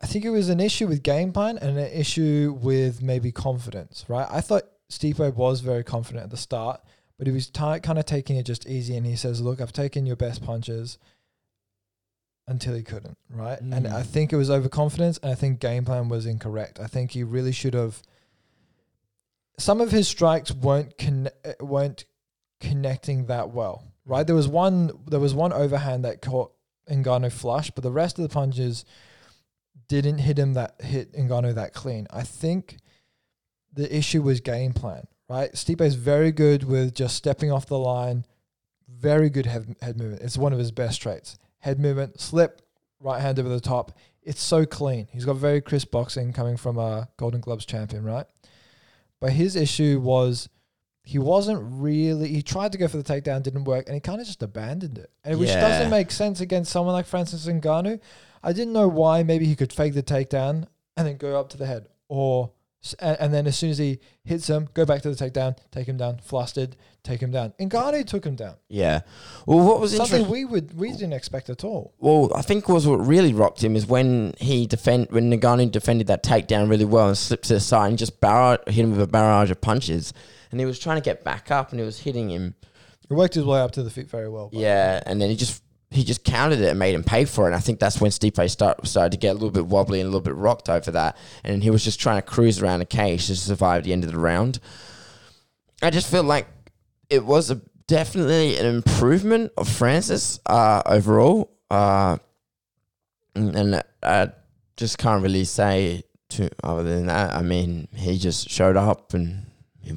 I 0.00 0.06
think 0.06 0.24
it 0.24 0.30
was 0.30 0.48
an 0.48 0.58
issue 0.58 0.88
with 0.88 1.02
game 1.02 1.32
plan 1.32 1.58
and 1.58 1.78
an 1.78 1.92
issue 1.92 2.58
with 2.60 3.02
maybe 3.02 3.30
confidence, 3.30 4.04
right? 4.08 4.26
I 4.30 4.40
thought 4.40 4.64
Stipe 4.90 5.34
was 5.36 5.60
very 5.60 5.84
confident 5.84 6.24
at 6.24 6.30
the 6.30 6.36
start, 6.36 6.80
but 7.18 7.26
he 7.28 7.32
was 7.32 7.48
ti 7.48 7.78
kind 7.80 7.98
of 7.98 8.04
taking 8.04 8.36
it 8.36 8.46
just 8.46 8.66
easy. 8.66 8.96
And 8.96 9.06
he 9.06 9.16
says, 9.16 9.40
"Look, 9.40 9.60
I've 9.60 9.72
taken 9.72 10.06
your 10.06 10.16
best 10.16 10.42
punches." 10.42 10.98
Until 12.48 12.74
he 12.74 12.82
couldn't, 12.82 13.16
right? 13.30 13.60
And 13.60 13.72
Mm. 13.86 13.92
I 13.92 14.02
think 14.02 14.32
it 14.32 14.36
was 14.36 14.50
overconfidence, 14.50 15.16
and 15.22 15.30
I 15.30 15.36
think 15.36 15.60
game 15.60 15.84
plan 15.84 16.08
was 16.08 16.26
incorrect. 16.26 16.80
I 16.80 16.88
think 16.88 17.12
he 17.12 17.22
really 17.22 17.52
should 17.52 17.74
have. 17.74 18.02
Some 19.58 19.80
of 19.80 19.90
his 19.90 20.08
strikes 20.08 20.52
weren't 20.52 20.96
conne- 20.98 21.30
uh, 21.44 21.64
weren't 21.64 22.04
connecting 22.60 23.26
that 23.26 23.50
well, 23.50 23.84
right? 24.04 24.26
There 24.26 24.36
was 24.36 24.48
one 24.48 24.90
there 25.06 25.20
was 25.20 25.34
one 25.34 25.52
overhand 25.52 26.04
that 26.04 26.22
caught 26.22 26.52
Ngannou 26.90 27.32
flush, 27.32 27.70
but 27.70 27.82
the 27.82 27.92
rest 27.92 28.18
of 28.18 28.22
the 28.22 28.28
punches 28.28 28.84
didn't 29.88 30.18
hit 30.18 30.38
him 30.38 30.54
that 30.54 30.80
hit 30.80 31.12
Ngannou 31.12 31.54
that 31.54 31.74
clean. 31.74 32.06
I 32.10 32.22
think 32.22 32.78
the 33.72 33.94
issue 33.94 34.22
was 34.22 34.40
game 34.40 34.72
plan, 34.72 35.06
right? 35.28 35.50
is 35.52 35.94
very 35.94 36.32
good 36.32 36.64
with 36.64 36.94
just 36.94 37.16
stepping 37.16 37.50
off 37.50 37.66
the 37.66 37.78
line, 37.78 38.24
very 38.88 39.30
good 39.30 39.46
head, 39.46 39.76
head 39.80 39.98
movement. 39.98 40.22
It's 40.22 40.38
one 40.38 40.52
of 40.52 40.58
his 40.58 40.72
best 40.72 41.00
traits. 41.00 41.38
Head 41.58 41.78
movement, 41.78 42.20
slip, 42.20 42.62
right 43.00 43.20
hand 43.20 43.38
over 43.38 43.48
the 43.48 43.60
top. 43.60 43.92
It's 44.22 44.42
so 44.42 44.64
clean. 44.64 45.08
He's 45.10 45.24
got 45.24 45.36
very 45.36 45.60
crisp 45.60 45.90
boxing 45.90 46.32
coming 46.32 46.56
from 46.56 46.78
a 46.78 47.08
Golden 47.16 47.40
Gloves 47.40 47.66
champion, 47.66 48.04
right? 48.04 48.26
But 49.22 49.34
his 49.34 49.54
issue 49.54 50.00
was 50.00 50.48
he 51.04 51.16
wasn't 51.20 51.60
really 51.62 52.26
he 52.26 52.42
tried 52.42 52.72
to 52.72 52.78
go 52.78 52.88
for 52.88 52.96
the 52.96 53.04
takedown, 53.04 53.44
didn't 53.44 53.62
work, 53.64 53.86
and 53.86 53.94
he 53.94 54.00
kind 54.00 54.20
of 54.20 54.26
just 54.26 54.42
abandoned 54.42 54.98
it. 54.98 55.10
And 55.22 55.38
which 55.38 55.50
Yeah. 55.50 55.60
doesn't 55.60 55.90
make 55.90 56.10
sense 56.10 56.40
against 56.40 56.72
someone 56.72 56.92
like 56.92 57.06
Francis 57.06 57.46
Ngannou. 57.46 58.00
I 58.42 58.52
didn't 58.52 58.72
know 58.72 58.88
why 58.88 59.22
maybe 59.22 59.46
he 59.46 59.54
could 59.54 59.72
fake 59.72 59.94
the 59.94 60.02
takedown 60.02 60.66
and 60.96 61.06
then 61.06 61.18
go 61.18 61.38
up 61.38 61.48
to 61.50 61.56
the 61.56 61.66
head. 61.66 61.86
Or 62.08 62.50
and, 62.98 63.16
and 63.20 63.34
then 63.34 63.46
as 63.46 63.56
soon 63.56 63.70
as 63.70 63.78
he 63.78 64.00
hits 64.24 64.48
him, 64.48 64.68
go 64.74 64.84
back 64.84 65.02
to 65.02 65.10
the 65.12 65.16
takedown, 65.16 65.56
take 65.70 65.86
him 65.86 65.96
down, 65.96 66.18
flustered, 66.18 66.76
take 67.02 67.20
him 67.20 67.30
down. 67.30 67.52
Ngannou 67.60 68.06
took 68.06 68.24
him 68.24 68.34
down. 68.34 68.54
Yeah. 68.68 69.00
Well, 69.46 69.60
what 69.66 69.80
was 69.80 69.96
Something 69.96 70.22
interesting? 70.22 70.32
we 70.32 70.44
would 70.44 70.76
we 70.78 70.90
didn't 70.92 71.12
expect 71.12 71.48
at 71.50 71.64
all. 71.64 71.94
Well, 71.98 72.32
I 72.34 72.42
think 72.42 72.68
was 72.68 72.86
what 72.86 72.96
really 73.06 73.32
rocked 73.34 73.62
him 73.62 73.76
is 73.76 73.86
when 73.86 74.34
he 74.38 74.66
defend 74.66 75.08
when 75.10 75.30
Ngannou 75.30 75.70
defended 75.70 76.06
that 76.08 76.22
takedown 76.22 76.68
really 76.68 76.84
well 76.84 77.08
and 77.08 77.18
slipped 77.18 77.44
to 77.44 77.54
the 77.54 77.60
side 77.60 77.88
and 77.88 77.98
just 77.98 78.20
barrage, 78.20 78.58
hit 78.66 78.84
him 78.84 78.90
with 78.90 79.00
a 79.00 79.06
barrage 79.06 79.50
of 79.50 79.60
punches, 79.60 80.12
and 80.50 80.58
he 80.60 80.66
was 80.66 80.78
trying 80.78 80.96
to 80.96 81.04
get 81.04 81.24
back 81.24 81.50
up 81.50 81.70
and 81.70 81.80
he 81.80 81.86
was 81.86 82.00
hitting 82.00 82.30
him. 82.30 82.54
He 83.08 83.14
worked 83.14 83.34
his 83.34 83.44
way 83.44 83.60
up 83.60 83.72
to 83.72 83.82
the 83.82 83.90
feet 83.90 84.08
very 84.08 84.28
well. 84.28 84.48
Yeah, 84.52 85.02
and 85.06 85.20
then 85.20 85.28
he 85.28 85.36
just 85.36 85.62
he 85.92 86.04
just 86.04 86.24
counted 86.24 86.60
it 86.60 86.68
and 86.68 86.78
made 86.78 86.94
him 86.94 87.04
pay 87.04 87.24
for 87.24 87.44
it. 87.44 87.48
And 87.48 87.54
I 87.54 87.60
think 87.60 87.78
that's 87.78 88.00
when 88.00 88.10
Stipe 88.10 88.50
start, 88.50 88.86
started 88.86 89.12
to 89.12 89.18
get 89.18 89.30
a 89.30 89.34
little 89.34 89.50
bit 89.50 89.66
wobbly 89.66 90.00
and 90.00 90.06
a 90.06 90.10
little 90.10 90.20
bit 90.22 90.34
rocked 90.34 90.68
over 90.68 90.90
that, 90.90 91.16
and 91.44 91.62
he 91.62 91.70
was 91.70 91.84
just 91.84 92.00
trying 92.00 92.16
to 92.16 92.22
cruise 92.22 92.60
around 92.62 92.80
the 92.80 92.86
cage 92.86 93.26
to 93.26 93.36
survive 93.36 93.84
the 93.84 93.92
end 93.92 94.04
of 94.04 94.10
the 94.10 94.18
round. 94.18 94.58
I 95.82 95.90
just 95.90 96.10
feel 96.10 96.22
like 96.22 96.46
it 97.10 97.24
was 97.24 97.50
a 97.50 97.60
definitely 97.86 98.56
an 98.56 98.66
improvement 98.66 99.52
of 99.56 99.68
Francis 99.68 100.40
uh, 100.46 100.82
overall, 100.86 101.50
uh, 101.70 102.16
and 103.34 103.82
I 104.02 104.28
just 104.76 104.98
can't 104.98 105.22
really 105.22 105.44
say 105.44 106.04
to 106.30 106.50
other 106.62 106.82
than 106.82 107.06
that. 107.06 107.34
I 107.34 107.42
mean, 107.42 107.88
he 107.94 108.18
just 108.18 108.48
showed 108.48 108.76
up 108.76 109.14
and. 109.14 109.46
He, 109.82 109.92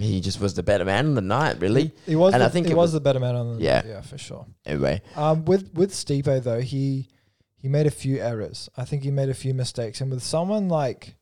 he 0.00 0.20
just 0.20 0.40
was 0.40 0.54
the 0.54 0.62
better 0.62 0.84
man 0.84 1.06
on 1.06 1.14
the 1.14 1.20
night, 1.22 1.60
really. 1.60 1.92
He 2.06 2.14
was 2.16 2.34
And 2.34 2.42
the, 2.42 2.46
I 2.46 2.50
think 2.50 2.66
he 2.66 2.72
it 2.72 2.76
was, 2.76 2.86
was- 2.88 2.92
the 2.92 3.00
better 3.00 3.20
man 3.20 3.34
on 3.36 3.56
the 3.56 3.62
Yeah. 3.64 3.82
yeah, 3.86 4.00
for 4.02 4.18
sure. 4.18 4.46
Anyway, 4.66 5.02
Um, 5.16 5.44
with 5.44 5.72
with 5.74 5.92
Stipe 5.92 6.42
though, 6.44 6.60
he 6.60 7.08
he 7.56 7.68
made 7.68 7.86
a 7.86 7.90
few 7.90 8.18
errors. 8.18 8.68
I 8.76 8.84
think 8.84 9.02
he 9.02 9.10
made 9.10 9.28
a 9.28 9.34
few 9.34 9.54
mistakes, 9.54 10.00
and 10.00 10.10
with 10.10 10.22
someone 10.22 10.68
like 10.68 11.16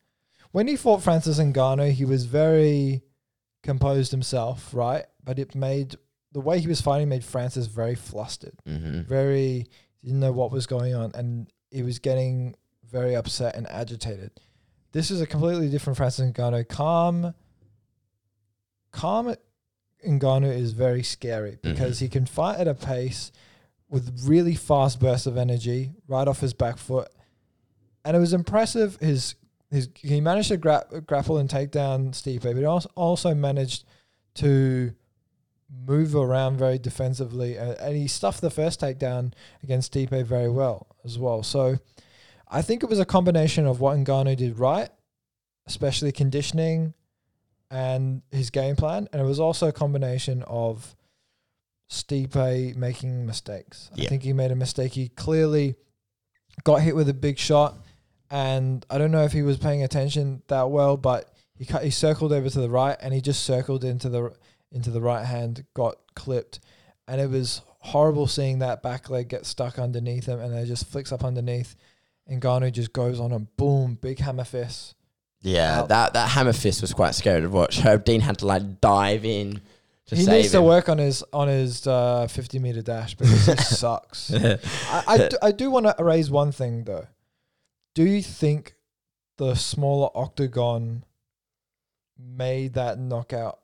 when 0.53 0.67
he 0.69 0.77
fought 0.77 1.03
Francis 1.03 1.39
Ngannou, 1.39 1.91
he 1.93 2.05
was 2.05 2.25
very 2.27 3.03
composed 3.63 4.11
himself, 4.13 4.73
right? 4.73 5.05
But 5.23 5.39
it 5.39 5.55
made 5.55 5.97
the 6.33 6.41
way 6.41 6.61
he 6.61 6.67
was 6.69 6.81
fighting 6.81 7.09
made 7.09 7.25
Francis 7.25 7.67
very 7.67 7.95
flustered, 7.95 8.59
hmm 8.67 9.01
very 9.03 9.67
didn't 10.05 10.21
know 10.21 10.33
what 10.33 10.53
was 10.53 10.67
going 10.67 10.95
on, 10.95 11.11
and 11.15 11.51
he 11.71 11.83
was 11.83 11.99
getting 11.99 12.55
very 12.89 13.15
upset 13.17 13.55
and 13.57 13.67
agitated. 13.69 14.31
This 14.93 15.11
is 15.11 15.21
a 15.21 15.27
completely 15.27 15.69
different 15.69 15.97
Francis 15.97 16.31
Ngannou. 16.31 16.67
Calm, 16.69 17.35
calm 18.91 19.35
Ngannou 20.07 20.57
is 20.57 20.73
very 20.73 21.03
scary 21.03 21.53
mm-hmm. 21.53 21.71
because 21.71 21.99
he 21.99 22.09
can 22.09 22.27
fight 22.27 22.59
at 22.59 22.69
a 22.69 22.75
pace 22.75 23.33
with 23.89 24.25
really 24.25 24.55
fast 24.55 25.01
bursts 25.01 25.27
of 25.27 25.37
energy 25.37 25.93
right 26.07 26.29
off 26.29 26.41
his 26.41 26.55
back 26.55 26.79
foot, 26.79 27.09
and 28.05 28.17
it 28.17 28.21
was 28.21 28.33
impressive. 28.33 28.97
His 29.01 29.35
his 29.71 29.89
he 29.97 30.21
managed 30.21 30.49
to 30.49 30.57
gra- 30.57 30.87
grapple 31.07 31.39
and 31.39 31.49
take 31.49 31.71
down 31.71 32.13
Stipe, 32.13 32.43
but 32.43 32.57
he 32.57 32.65
also 32.65 32.91
also 32.95 33.35
managed 33.35 33.85
to 34.35 34.93
move 35.87 36.15
around 36.15 36.57
very 36.59 36.79
defensively, 36.79 37.57
and, 37.57 37.73
and 37.73 37.97
he 37.97 38.09
stuffed 38.09 38.41
the 38.41 38.51
first 38.51 38.81
takedown 38.81 39.33
against 39.63 39.93
Stipe 39.93 40.27
very 40.27 40.49
well 40.49 40.87
as 41.05 41.19
well. 41.19 41.43
So 41.43 41.79
I 42.49 42.63
think 42.63 42.83
it 42.83 42.89
was 42.89 43.01
a 43.01 43.05
combination 43.05 43.67
of 43.67 43.81
what 43.81 43.97
Ngannou 43.99 44.37
did 44.37 44.59
right, 44.59 44.91
especially 45.67 46.13
conditioning 46.13 46.95
and 47.71 48.23
his 48.31 48.51
game 48.51 48.77
plan, 48.77 49.09
and 49.13 49.21
it 49.21 49.25
was 49.25 49.41
also 49.41 49.69
a 49.69 49.73
combination 49.73 50.43
of 50.45 50.97
Stipe 51.91 52.77
making 52.77 53.27
mistakes. 53.27 53.91
I 53.97 54.05
think 54.05 54.23
he 54.23 54.33
made 54.33 54.51
a 54.51 54.57
mistake. 54.57 54.93
He 54.93 55.09
clearly 55.09 55.77
got 56.65 56.83
hit 56.83 56.95
with 56.95 57.09
a 57.09 57.15
big 57.15 57.39
shot, 57.39 57.77
and 58.31 58.85
I 58.91 58.99
don't 58.99 59.11
know 59.11 59.25
if 59.25 59.33
he 59.33 59.43
was 59.43 59.57
paying 59.57 59.83
attention 59.83 60.43
that 60.49 60.71
well, 60.71 60.97
but 60.97 61.33
he 61.55 61.65
cut, 61.65 61.83
he 61.85 61.91
circled 61.91 62.33
over 62.33 62.49
to 62.49 62.61
the 62.61 62.71
right, 62.71 62.97
and 63.01 63.15
he 63.15 63.21
just 63.21 63.45
circled 63.45 63.85
into 63.85 64.09
the 64.09 64.35
into 64.71 64.91
the 64.91 65.01
right 65.01 65.25
hand, 65.25 65.65
got 65.75 65.97
clipped, 66.15 66.61
and 67.07 67.21
it 67.21 67.31
was 67.31 67.63
horrible 67.81 68.27
seeing 68.27 68.59
that 68.59 68.83
back 68.83 69.09
leg 69.09 69.29
get 69.29 69.47
stuck 69.47 69.79
underneath 69.79 70.27
him, 70.27 70.41
and 70.41 70.55
it 70.55 70.67
just 70.67 70.87
flicks 70.87 71.11
up 71.11 71.25
underneath, 71.25 71.75
and 72.27 72.43
Ngannou 72.43 72.71
just 72.73 72.93
goes 72.93 73.19
on 73.19 73.33
a 73.33 73.39
boom, 73.39 73.99
big 74.01 74.19
hammer 74.19 74.45
fist. 74.45 74.95
Yeah, 75.41 75.81
Out. 75.81 75.89
that 75.89 76.13
that 76.15 76.31
hammer 76.31 76.53
fist 76.53 76.83
was 76.83 76.93
quite 76.93 77.15
scary 77.15 77.43
to 77.43 77.49
watch. 77.49 77.79
Herb 77.81 78.05
Dean 78.05 78.21
had 78.21 78.39
to 78.39 78.47
like 78.47 78.81
dive 78.81 79.25
in 79.25 79.61
to 80.07 80.17
he 80.17 80.27
needs 80.27 80.53
to 80.53 80.63
work 80.63 80.89
on 80.89 80.99
his 80.99 81.23
on 81.33 81.49
his 81.49 81.87
uh, 81.87 82.27
fifty 82.29 82.59
meter 82.59 82.83
dash 82.83 83.15
because 83.15 83.49
it 83.49 83.61
sucks. 83.61 84.33
I, 84.35 84.59
I, 85.07 85.29
do, 85.29 85.37
I 85.43 85.53
do 85.53 85.71
want 85.71 85.87
to 85.87 86.03
raise 86.03 86.31
one 86.31 86.51
thing 86.51 86.85
though. 86.85 87.07
Do 87.95 88.05
you 88.05 88.23
think 88.23 88.75
the 89.37 89.55
smaller 89.55 90.11
octagon 90.15 91.05
made 92.19 92.75
that 92.75 92.99
knockout, 92.99 93.61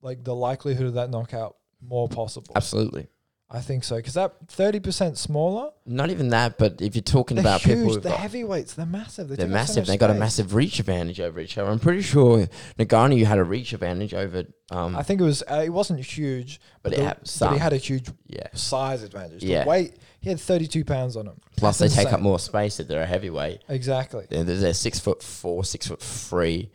like 0.00 0.24
the 0.24 0.34
likelihood 0.34 0.86
of 0.86 0.94
that 0.94 1.10
knockout, 1.10 1.56
more 1.82 2.08
possible? 2.08 2.52
Absolutely. 2.54 3.08
I 3.52 3.60
think 3.60 3.82
so 3.82 3.96
because 3.96 4.14
that 4.14 4.32
thirty 4.46 4.78
percent 4.78 5.18
smaller. 5.18 5.70
Not 5.84 6.10
even 6.10 6.28
that, 6.28 6.56
but 6.56 6.80
if 6.80 6.94
you're 6.94 7.02
talking 7.02 7.34
They're 7.34 7.42
about 7.44 7.60
people, 7.62 7.80
huge. 7.82 7.94
who've 7.94 8.02
The 8.04 8.10
got- 8.10 8.20
heavyweights. 8.20 8.74
They're 8.74 8.86
massive. 8.86 9.28
They 9.28 9.34
they're 9.34 9.46
take 9.46 9.54
up 9.54 9.66
so 9.66 9.72
massive. 9.72 9.76
much 9.82 9.86
They 9.88 9.96
got 9.96 10.10
a 10.10 10.14
massive 10.14 10.54
reach 10.54 10.78
advantage 10.78 11.20
over 11.20 11.40
each 11.40 11.58
other. 11.58 11.68
I'm 11.68 11.80
pretty 11.80 12.02
sure 12.02 12.46
Ngannou 12.78 13.16
you 13.18 13.26
had 13.26 13.38
a 13.38 13.44
reach 13.44 13.72
advantage 13.72 14.14
over. 14.14 14.44
Um, 14.70 14.94
I 14.94 15.02
think 15.02 15.20
it 15.20 15.24
was. 15.24 15.42
Uh, 15.50 15.62
it 15.64 15.70
wasn't 15.70 15.98
huge, 15.98 16.60
but 16.84 16.92
it 16.92 16.98
the- 16.98 17.04
had 17.04 17.18
but 17.40 17.52
he 17.54 17.58
had 17.58 17.72
a 17.72 17.76
huge 17.76 18.08
yeah. 18.28 18.46
size 18.54 19.02
advantage. 19.02 19.42
Yeah. 19.42 19.64
The 19.64 19.68
weight. 19.70 19.94
He 20.20 20.28
had 20.28 20.38
thirty-two 20.38 20.84
pounds 20.84 21.16
on 21.16 21.26
him. 21.26 21.40
Plus, 21.56 21.78
That's 21.78 21.96
they 21.96 22.04
take 22.04 22.12
up 22.12 22.20
more 22.20 22.38
space 22.38 22.78
if 22.78 22.86
they're 22.86 23.02
a 23.02 23.06
heavyweight. 23.06 23.62
Exactly. 23.68 24.26
They're, 24.30 24.44
they're 24.44 24.74
six 24.74 25.00
foot 25.00 25.22
four, 25.24 25.64
six 25.64 25.88
foot 25.88 26.00
three. 26.00 26.70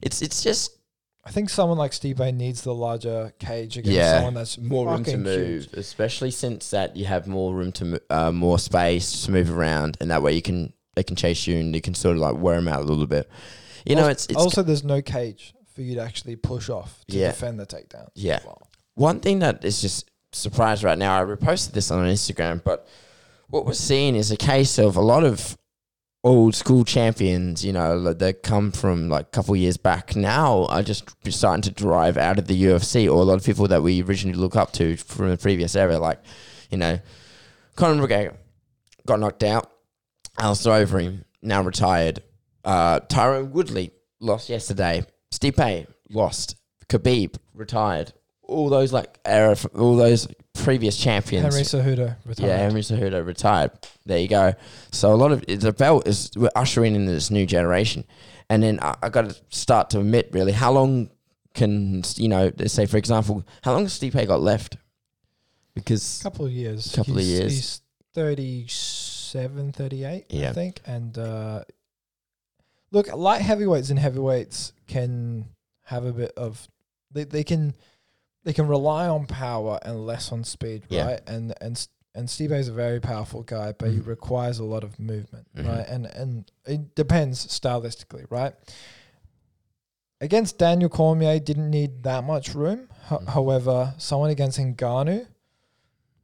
It's 0.00 0.22
it's 0.22 0.42
just 0.42 0.75
I 1.26 1.30
think 1.30 1.50
someone 1.50 1.76
like 1.76 1.90
Stipe 1.90 2.32
needs 2.34 2.62
the 2.62 2.72
larger 2.74 3.32
cage 3.40 3.76
against 3.76 3.96
Yeah. 3.96 4.14
someone 4.14 4.34
that's 4.34 4.58
more 4.58 4.86
room 4.86 5.02
to 5.02 5.10
fucking 5.10 5.22
move, 5.24 5.48
huge. 5.64 5.68
especially 5.74 6.30
since 6.30 6.70
that 6.70 6.96
you 6.96 7.04
have 7.06 7.26
more 7.26 7.52
room 7.52 7.72
to 7.72 7.84
mo- 7.84 7.98
uh, 8.10 8.30
more 8.30 8.58
space 8.60 9.24
to 9.24 9.32
move 9.32 9.50
around, 9.50 9.96
and 10.00 10.10
that 10.12 10.22
way 10.22 10.32
you 10.32 10.42
can 10.42 10.72
they 10.94 11.02
can 11.02 11.16
chase 11.16 11.46
you 11.46 11.56
and 11.58 11.74
you 11.74 11.80
can 11.82 11.94
sort 11.94 12.14
of 12.16 12.22
like 12.22 12.36
wear 12.38 12.54
them 12.56 12.68
out 12.68 12.80
a 12.80 12.84
little 12.84 13.06
bit. 13.06 13.28
You 13.84 13.96
know, 13.96 14.02
Also- 14.02 14.12
it's 14.12 14.26
it's 14.26 14.36
also 14.36 14.62
there's 14.62 14.84
no 14.84 15.02
cage 15.02 15.52
for 15.74 15.82
you 15.82 15.96
to 15.96 16.00
actually 16.00 16.36
push 16.36 16.70
off 16.70 17.04
to 17.08 17.16
Yeah. 17.18 17.32
defend 17.32 17.58
the 17.60 17.66
takedown. 17.66 18.08
Yeah. 18.14 18.38
Well, 18.44 18.62
one 18.94 19.20
thing 19.20 19.40
that 19.40 19.64
is 19.64 19.80
just 19.82 20.08
surprised 20.32 20.84
right 20.84 20.96
now. 20.96 21.20
I 21.20 21.24
reposted 21.24 21.72
this 21.72 21.90
on 21.90 22.06
Instagram, 22.06 22.62
but 22.64 22.86
what 23.50 23.66
we're 23.66 23.74
seeing 23.74 24.14
is 24.16 24.30
a 24.30 24.36
case 24.36 24.78
of 24.78 24.96
a 24.96 25.00
lot 25.02 25.22
of 25.24 25.58
old 26.26 26.56
school 26.56 26.84
champions. 26.84 27.64
You 27.64 27.72
know, 27.72 28.12
that 28.12 28.42
come 28.42 28.72
from 28.72 29.08
like 29.08 29.26
a 29.26 29.30
couple 29.30 29.54
years 29.56 29.76
back 29.76 30.16
now 30.16 30.66
are 30.66 30.82
just 30.82 31.08
starting 31.30 31.62
to 31.62 31.70
drive 31.70 32.16
out 32.16 32.38
of 32.38 32.48
the 32.48 32.62
UFC, 32.64 33.06
or 33.06 33.22
a 33.22 33.24
lot 33.24 33.38
of 33.38 33.44
people 33.44 33.68
that 33.68 33.82
we 33.82 34.02
originally 34.02 34.36
look 34.36 34.56
up 34.56 34.72
to 34.72 34.96
from 34.96 35.30
the 35.30 35.38
previous 35.38 35.76
era, 35.76 35.98
like 35.98 36.20
you 36.70 36.76
know, 36.76 36.98
Conor 37.76 38.06
McGregor 38.06 38.34
got 39.06 39.20
knocked 39.20 39.44
out. 39.44 39.70
Alistair 40.38 40.84
Overeem 40.84 41.24
now 41.40 41.62
retired. 41.62 42.22
Uh, 42.64 43.00
Tyron 43.00 43.50
Woodley 43.50 43.92
lost 44.20 44.48
yesterday. 44.48 45.04
Stipe 45.32 45.86
lost. 46.10 46.56
Khabib 46.88 47.36
retired. 47.54 48.12
All 48.42 48.68
those 48.68 48.92
like 48.92 49.18
era, 49.24 49.56
all 49.74 49.96
those 49.96 50.28
previous 50.64 50.96
champions. 50.96 51.42
Henry 51.44 51.62
Cejudo 51.62 52.16
retired. 52.24 52.48
Yeah, 52.48 52.56
Henry 52.58 52.80
Cejudo 52.82 53.24
retired. 53.24 53.70
There 54.04 54.18
you 54.18 54.28
go. 54.28 54.54
So 54.92 55.12
a 55.12 55.16
lot 55.16 55.32
of 55.32 55.46
the 55.46 55.72
belt 55.72 56.06
is 56.06 56.30
we're 56.36 56.50
ushering 56.56 56.94
in 56.94 57.06
this 57.06 57.30
new 57.30 57.46
generation, 57.46 58.04
and 58.50 58.62
then 58.62 58.78
I, 58.82 58.96
I 59.02 59.08
got 59.08 59.30
to 59.30 59.36
start 59.50 59.90
to 59.90 60.00
admit 60.00 60.30
really 60.32 60.52
how 60.52 60.72
long 60.72 61.10
can 61.54 62.02
you 62.16 62.28
know 62.28 62.52
say 62.66 62.84
for 62.84 62.98
example 62.98 63.42
how 63.62 63.72
long 63.72 63.84
has 63.84 63.98
Stipe 63.98 64.26
got 64.26 64.40
left? 64.40 64.76
Because 65.74 66.20
a 66.20 66.22
couple 66.22 66.46
of 66.46 66.52
years. 66.52 66.92
A 66.92 66.96
couple 66.96 67.18
of 67.18 67.22
years. 67.24 67.52
He's 67.52 67.80
37, 68.14 69.72
38, 69.72 70.06
I 70.08 70.24
Yeah. 70.30 70.52
think. 70.52 70.80
And 70.86 71.16
uh, 71.18 71.64
look, 72.90 73.12
light 73.14 73.42
heavyweights 73.42 73.90
and 73.90 73.98
heavyweights 73.98 74.72
can 74.86 75.46
have 75.84 76.04
a 76.04 76.12
bit 76.12 76.32
of 76.36 76.66
they, 77.12 77.24
they 77.24 77.44
can 77.44 77.74
they 78.46 78.52
can 78.52 78.68
rely 78.68 79.08
on 79.08 79.26
power 79.26 79.78
and 79.82 80.06
less 80.06 80.30
on 80.32 80.44
speed, 80.44 80.84
Yeah. 80.88 81.04
right? 81.06 81.20
And 81.26 81.52
and 81.60 81.86
and 82.14 82.28
Stipe 82.28 82.52
is 82.52 82.68
a 82.68 82.72
very 82.72 83.00
powerful 83.00 83.42
guy, 83.42 83.72
but 83.76 83.90
he 83.90 83.98
Mhm. 83.98 84.06
requires 84.06 84.58
a 84.60 84.64
lot 84.64 84.84
of 84.84 84.98
movement, 84.98 85.48
Mhm. 85.54 85.66
right? 85.68 85.86
And 85.88 86.06
and 86.06 86.50
it 86.64 86.94
depends 86.94 87.44
stylistically, 87.48 88.24
right? 88.30 88.54
Against 90.20 90.56
Daniel 90.58 90.88
Cormier, 90.88 91.38
didn't 91.40 91.68
need 91.70 92.04
that 92.04 92.24
much 92.24 92.54
room. 92.54 92.88
Ho- 93.08 93.18
Mhm. 93.18 93.26
However, 93.28 93.94
someone 93.98 94.30
against 94.30 94.58
Ngannou, 94.58 95.26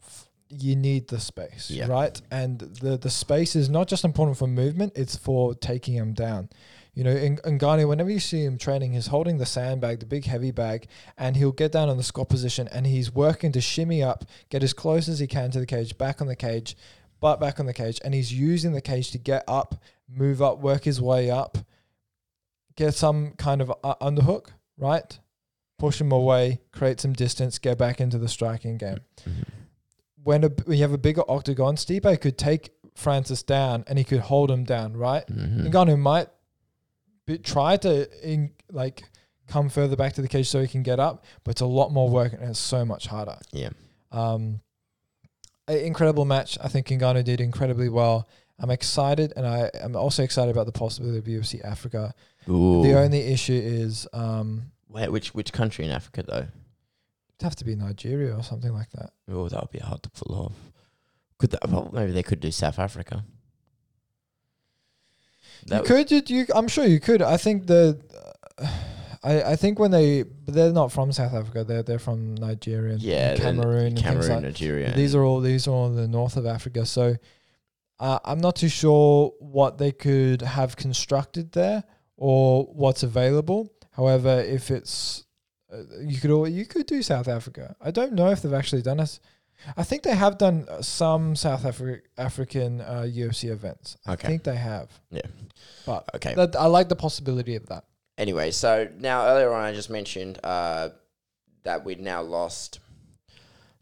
f- 0.00 0.30
you 0.48 0.76
need 0.76 1.08
the 1.08 1.20
space, 1.20 1.70
Yeah. 1.70 1.86
right? 1.88 2.18
And 2.30 2.60
the 2.60 2.96
the 2.96 3.10
space 3.10 3.54
is 3.56 3.68
not 3.68 3.88
just 3.88 4.04
important 4.04 4.38
for 4.38 4.46
movement; 4.46 4.92
it's 4.96 5.16
for 5.16 5.54
taking 5.56 5.94
him 5.94 6.14
down. 6.14 6.48
You 6.94 7.04
know, 7.04 7.10
in 7.10 7.38
Ngannou, 7.38 7.88
whenever 7.88 8.10
you 8.10 8.20
see 8.20 8.44
him 8.44 8.58
training, 8.58 8.92
he's 8.92 9.06
holding 9.06 9.38
the 9.38 9.46
sandbag, 9.46 10.00
the 10.00 10.06
big 10.06 10.26
heavy 10.26 10.50
bag, 10.50 10.88
and 11.16 11.36
he'll 11.36 11.50
get 11.52 11.72
down 11.72 11.88
on 11.88 11.96
the 11.96 12.02
squat 12.02 12.28
position, 12.28 12.68
and 12.68 12.86
he's 12.86 13.10
working 13.10 13.50
to 13.52 13.62
shimmy 13.62 14.02
up, 14.02 14.26
get 14.50 14.62
as 14.62 14.74
close 14.74 15.08
as 15.08 15.18
he 15.18 15.26
can 15.26 15.50
to 15.52 15.60
the 15.60 15.66
cage, 15.66 15.96
back 15.96 16.20
on 16.20 16.26
the 16.26 16.36
cage, 16.36 16.76
butt 17.18 17.40
back 17.40 17.58
on 17.58 17.64
the 17.66 17.72
cage, 17.72 17.98
and 18.04 18.12
he's 18.12 18.32
using 18.32 18.72
the 18.72 18.82
cage 18.82 19.10
to 19.12 19.18
get 19.18 19.42
up, 19.48 19.76
move 20.06 20.42
up, 20.42 20.58
work 20.58 20.84
his 20.84 21.00
way 21.00 21.30
up, 21.30 21.56
get 22.76 22.92
some 22.94 23.32
kind 23.38 23.62
of 23.62 23.72
uh, 23.82 23.94
underhook, 24.02 24.48
right? 24.76 25.18
Push 25.78 25.98
him 26.00 26.12
away, 26.12 26.60
create 26.72 27.00
some 27.00 27.14
distance, 27.14 27.58
get 27.58 27.78
back 27.78 28.00
into 28.02 28.18
the 28.18 28.28
striking 28.28 28.76
game. 28.76 28.98
Mhm. 29.24 29.44
When, 30.22 30.44
a, 30.44 30.48
when 30.48 30.76
you 30.76 30.82
have 30.82 30.92
a 30.92 30.98
bigger 30.98 31.22
octagon, 31.28 31.76
Stipe 31.76 32.20
could 32.20 32.36
take 32.36 32.70
Francis 32.94 33.42
down 33.42 33.84
and 33.86 33.98
he 33.98 34.04
could 34.04 34.20
hold 34.20 34.50
him 34.50 34.64
down, 34.64 34.96
right? 34.96 35.26
Mhm. 35.26 35.68
Ngannou 35.72 35.98
might 35.98 36.28
be, 37.26 37.38
try 37.38 37.76
to 37.78 38.08
in, 38.28 38.52
like 38.70 39.04
come 39.46 39.68
further 39.68 39.96
back 39.96 40.14
to 40.14 40.22
the 40.22 40.28
cage 40.28 40.48
so 40.48 40.60
he 40.60 40.68
can 40.68 40.82
get 40.82 40.98
up, 41.00 41.24
but 41.44 41.52
it's 41.52 41.60
a 41.60 41.66
lot 41.66 41.92
more 41.92 42.08
work 42.08 42.32
and 42.32 42.42
it's 42.42 42.58
so 42.58 42.84
much 42.84 43.06
harder. 43.06 43.38
yeah. 43.52 43.70
Um, 44.10 44.60
incredible 45.68 46.24
match. 46.24 46.58
I 46.62 46.68
think 46.68 46.88
Ngannou 46.88 47.24
did 47.24 47.40
incredibly 47.40 47.88
well. 47.88 48.28
I'm 48.58 48.70
excited, 48.70 49.32
and 49.36 49.46
I 49.46 49.70
am 49.80 49.96
also 49.96 50.22
excited 50.22 50.50
about 50.50 50.66
the 50.66 50.72
possibility 50.72 51.18
of 51.18 51.24
UFC 51.24 51.64
Africa. 51.64 52.14
Ooh. 52.48 52.82
The 52.82 52.98
only 52.98 53.20
issue 53.20 53.54
is 53.62 54.06
um, 54.12 54.70
Where, 54.86 55.10
which 55.10 55.34
which 55.34 55.52
country 55.52 55.84
in 55.84 55.90
Africa 55.90 56.22
though? 56.26 56.46
it'd 56.46 57.42
have 57.42 57.56
to 57.56 57.64
be 57.64 57.74
Nigeria 57.74 58.36
or 58.36 58.42
something 58.42 58.72
like 58.72 58.90
that. 58.90 59.10
Oh, 59.28 59.48
that 59.48 59.60
would 59.60 59.70
be 59.70 59.78
hard 59.78 60.02
to 60.04 60.10
pull 60.10 60.36
off. 60.36 60.52
Could 61.38 61.50
that? 61.52 61.68
Well, 61.68 61.90
maybe 61.92 62.12
they 62.12 62.22
could 62.22 62.40
do 62.40 62.50
South 62.52 62.78
Africa. 62.78 63.24
That 65.66 65.82
you 65.82 65.86
could, 65.86 66.10
you, 66.10 66.22
you, 66.26 66.46
I'm 66.54 66.68
sure 66.68 66.84
you 66.84 67.00
could. 67.00 67.22
I 67.22 67.36
think 67.36 67.66
the, 67.66 68.00
I, 69.24 69.42
I 69.42 69.56
think 69.56 69.78
when 69.78 69.90
they 69.90 70.24
they're 70.46 70.72
not 70.72 70.90
from 70.92 71.12
South 71.12 71.32
Africa. 71.32 71.64
They're 71.64 71.82
they're 71.82 71.98
from 71.98 72.34
Nigeria, 72.34 72.94
and 72.94 73.02
yeah, 73.02 73.36
Cameroon, 73.36 73.86
and 73.88 73.96
Cameroon, 73.96 74.28
like 74.28 74.42
Nigeria. 74.42 74.92
These 74.94 75.14
are 75.14 75.22
all 75.22 75.40
these 75.40 75.68
are 75.68 75.70
all 75.70 75.86
in 75.86 75.96
the 75.96 76.08
north 76.08 76.36
of 76.36 76.46
Africa. 76.46 76.84
So 76.86 77.16
uh, 78.00 78.18
I'm 78.24 78.40
not 78.40 78.56
too 78.56 78.68
sure 78.68 79.32
what 79.38 79.78
they 79.78 79.92
could 79.92 80.42
have 80.42 80.76
constructed 80.76 81.52
there 81.52 81.84
or 82.16 82.64
what's 82.64 83.04
available. 83.04 83.72
However, 83.92 84.40
if 84.40 84.70
it's 84.70 85.24
uh, 85.72 85.82
you 86.00 86.18
could 86.20 86.30
all 86.30 86.48
you 86.48 86.66
could 86.66 86.86
do 86.86 87.02
South 87.02 87.28
Africa. 87.28 87.76
I 87.80 87.90
don't 87.92 88.14
know 88.14 88.28
if 88.30 88.42
they've 88.42 88.52
actually 88.52 88.82
done 88.82 89.00
it. 89.00 89.20
I 89.76 89.82
think 89.84 90.02
they 90.02 90.14
have 90.14 90.38
done 90.38 90.66
uh, 90.68 90.82
some 90.82 91.36
South 91.36 91.62
Afri- 91.64 92.02
African 92.18 92.80
uh, 92.80 93.06
UFC 93.08 93.50
events. 93.50 93.96
I 94.06 94.14
Okay. 94.14 94.28
think 94.28 94.42
they 94.44 94.56
have. 94.56 94.90
Yeah. 95.10 95.22
But 95.86 96.08
okay. 96.16 96.34
that, 96.34 96.56
I 96.56 96.66
like 96.66 96.88
the 96.88 96.96
possibility 96.96 97.54
of 97.56 97.66
that. 97.66 97.84
Anyway, 98.18 98.50
so 98.50 98.88
now 98.98 99.24
earlier 99.26 99.52
on, 99.52 99.64
I 99.64 99.72
just 99.72 99.90
mentioned 99.90 100.38
uh, 100.44 100.90
that 101.64 101.84
we'd 101.84 102.00
now 102.00 102.22
lost 102.22 102.80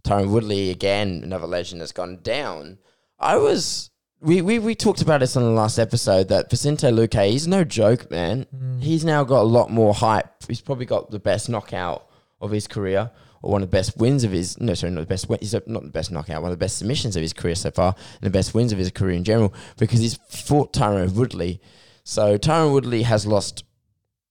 Tyron 0.04 0.30
Woodley 0.30 0.70
again, 0.70 1.20
another 1.22 1.46
legend 1.46 1.80
that's 1.80 1.92
gone 1.92 2.20
down. 2.22 2.78
I 3.18 3.36
was. 3.36 3.90
We, 4.22 4.42
we, 4.42 4.58
we 4.58 4.74
talked 4.74 5.00
about 5.00 5.20
this 5.20 5.34
on 5.34 5.42
the 5.44 5.48
last 5.50 5.78
episode 5.78 6.28
that 6.28 6.50
Vicente 6.50 6.86
Luque, 6.88 7.30
he's 7.30 7.48
no 7.48 7.64
joke, 7.64 8.10
man. 8.10 8.44
Mm. 8.54 8.82
He's 8.82 9.02
now 9.02 9.24
got 9.24 9.40
a 9.40 9.48
lot 9.48 9.70
more 9.70 9.94
hype. 9.94 10.30
He's 10.46 10.60
probably 10.60 10.84
got 10.84 11.10
the 11.10 11.18
best 11.18 11.48
knockout 11.48 12.06
of 12.38 12.50
his 12.50 12.66
career, 12.66 13.10
or 13.42 13.52
one 13.52 13.62
of 13.62 13.70
the 13.70 13.76
best 13.76 13.96
wins 13.96 14.24
of 14.24 14.32
his. 14.32 14.60
No, 14.60 14.74
sorry, 14.74 14.92
not 14.92 15.00
the 15.00 15.06
best. 15.06 15.28
win- 15.28 15.38
He's 15.40 15.52
not 15.54 15.82
the 15.82 15.90
best 15.90 16.10
knockout. 16.10 16.42
One 16.42 16.50
of 16.52 16.58
the 16.58 16.62
best 16.64 16.78
submissions 16.78 17.16
of 17.16 17.22
his 17.22 17.32
career 17.32 17.54
so 17.54 17.70
far, 17.70 17.94
and 17.96 18.26
the 18.26 18.30
best 18.30 18.54
wins 18.54 18.72
of 18.72 18.78
his 18.78 18.90
career 18.90 19.16
in 19.16 19.24
general, 19.24 19.52
because 19.78 20.00
he's 20.00 20.16
fought 20.28 20.72
Tyron 20.72 21.12
Woodley. 21.14 21.60
So 22.04 22.36
Tyron 22.38 22.72
Woodley 22.72 23.02
has 23.02 23.26
lost 23.26 23.64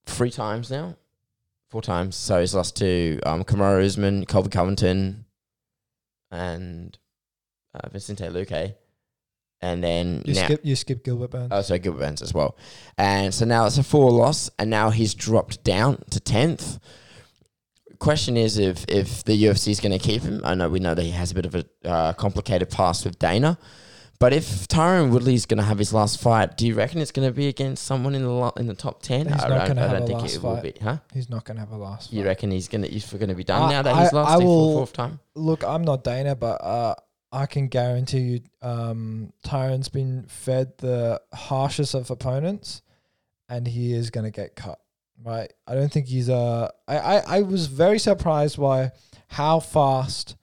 three 0.06 0.30
times 0.30 0.70
now, 0.70 0.96
four 1.70 1.82
times. 1.82 2.16
So 2.16 2.40
he's 2.40 2.54
lost 2.54 2.76
to 2.76 3.20
um, 3.24 3.44
Kamaru 3.44 3.84
Usman, 3.84 4.26
Colby 4.26 4.50
Covington, 4.50 5.24
and 6.30 6.96
uh, 7.74 7.88
Vicente 7.88 8.24
Luque, 8.24 8.74
and 9.60 9.82
then 9.84 10.22
You 10.24 10.34
now. 10.34 10.44
skip 10.44 10.60
you 10.64 10.76
skip 10.76 11.04
Gilbert 11.04 11.30
Burns. 11.30 11.48
Oh, 11.50 11.62
so 11.62 11.78
Gilbert 11.78 11.98
Burns 12.00 12.22
as 12.22 12.32
well. 12.34 12.56
And 12.96 13.32
so 13.34 13.44
now 13.44 13.66
it's 13.66 13.78
a 13.78 13.82
four 13.82 14.10
loss, 14.10 14.50
and 14.58 14.70
now 14.70 14.90
he's 14.90 15.14
dropped 15.14 15.62
down 15.64 16.02
to 16.10 16.20
10th. 16.20 16.78
Question 18.00 18.36
is 18.36 18.58
if, 18.58 18.84
if 18.88 19.22
the 19.24 19.40
UFC 19.44 19.68
is 19.68 19.78
going 19.78 19.92
to 19.92 19.98
keep 19.98 20.22
him. 20.22 20.40
I 20.42 20.54
know 20.54 20.68
we 20.68 20.80
know 20.80 20.94
that 20.94 21.02
he 21.02 21.10
has 21.12 21.30
a 21.30 21.34
bit 21.34 21.46
of 21.46 21.54
a 21.54 21.64
uh, 21.84 22.12
complicated 22.14 22.70
past 22.70 23.04
with 23.04 23.18
Dana. 23.18 23.58
But 24.18 24.32
if 24.34 24.66
Tyron 24.68 25.10
Woodley 25.12 25.32
is 25.34 25.46
going 25.46 25.58
to 25.58 25.64
have 25.64 25.78
his 25.78 25.94
last 25.94 26.20
fight, 26.20 26.56
do 26.58 26.66
you 26.66 26.74
reckon 26.74 27.00
it's 27.00 27.10
going 27.12 27.26
to 27.26 27.32
be 27.32 27.46
against 27.48 27.84
someone 27.84 28.14
in 28.14 28.22
the 28.22 28.28
lo- 28.30 28.52
in 28.58 28.66
the 28.66 28.74
top 28.74 29.00
10? 29.02 29.28
He's 29.32 29.42
I, 29.44 29.48
not 29.48 29.66
gonna 29.68 29.80
I 29.80 29.84
have 29.88 29.92
don't 29.92 30.02
a 30.02 30.06
think 30.06 30.20
last 30.20 30.34
it 30.36 30.42
will 30.42 30.54
fight. 30.56 30.62
be. 30.74 30.80
Huh? 30.82 30.98
He's 31.14 31.30
not 31.30 31.44
going 31.44 31.56
to 31.56 31.60
have 31.60 31.70
a 31.72 31.76
last. 31.78 32.12
You 32.12 32.20
fight. 32.22 32.26
reckon 32.28 32.50
he's 32.50 32.68
going 32.68 32.82
to 32.82 32.88
he's 32.88 33.10
going 33.10 33.28
to 33.28 33.34
be 33.34 33.44
done 33.44 33.62
I- 33.62 33.70
now 33.70 33.82
that 33.82 33.96
he's 33.96 34.12
I- 34.12 34.16
lost 34.16 34.30
I 34.30 34.34
it 34.36 34.40
for 34.40 34.44
will- 34.46 34.68
the 34.72 34.76
fourth 34.76 34.92
time? 34.92 35.20
Look, 35.34 35.64
I'm 35.64 35.84
not 35.84 36.04
Dana, 36.04 36.36
but 36.36 36.62
uh, 36.62 36.94
I 37.32 37.46
can 37.46 37.68
guarantee 37.68 38.18
you, 38.20 38.40
um, 38.60 39.32
Tyron's 39.44 39.88
been 39.88 40.24
fed 40.28 40.72
the 40.78 41.20
harshest 41.32 41.94
of 41.94 42.10
opponents, 42.10 42.82
and 43.48 43.66
he 43.68 43.92
is 43.94 44.10
going 44.10 44.24
to 44.24 44.30
get 44.30 44.54
cut. 44.56 44.80
Right? 45.22 45.52
I 45.66 45.74
don't 45.74 45.92
think 45.92 46.06
he's 46.06 46.30
uh 46.30 46.70
I, 46.88 46.98
I 46.98 47.16
I 47.18 47.42
was 47.42 47.66
very 47.66 47.98
surprised 47.98 48.58
by 48.58 48.92
how 49.28 49.60
fast 49.60 50.36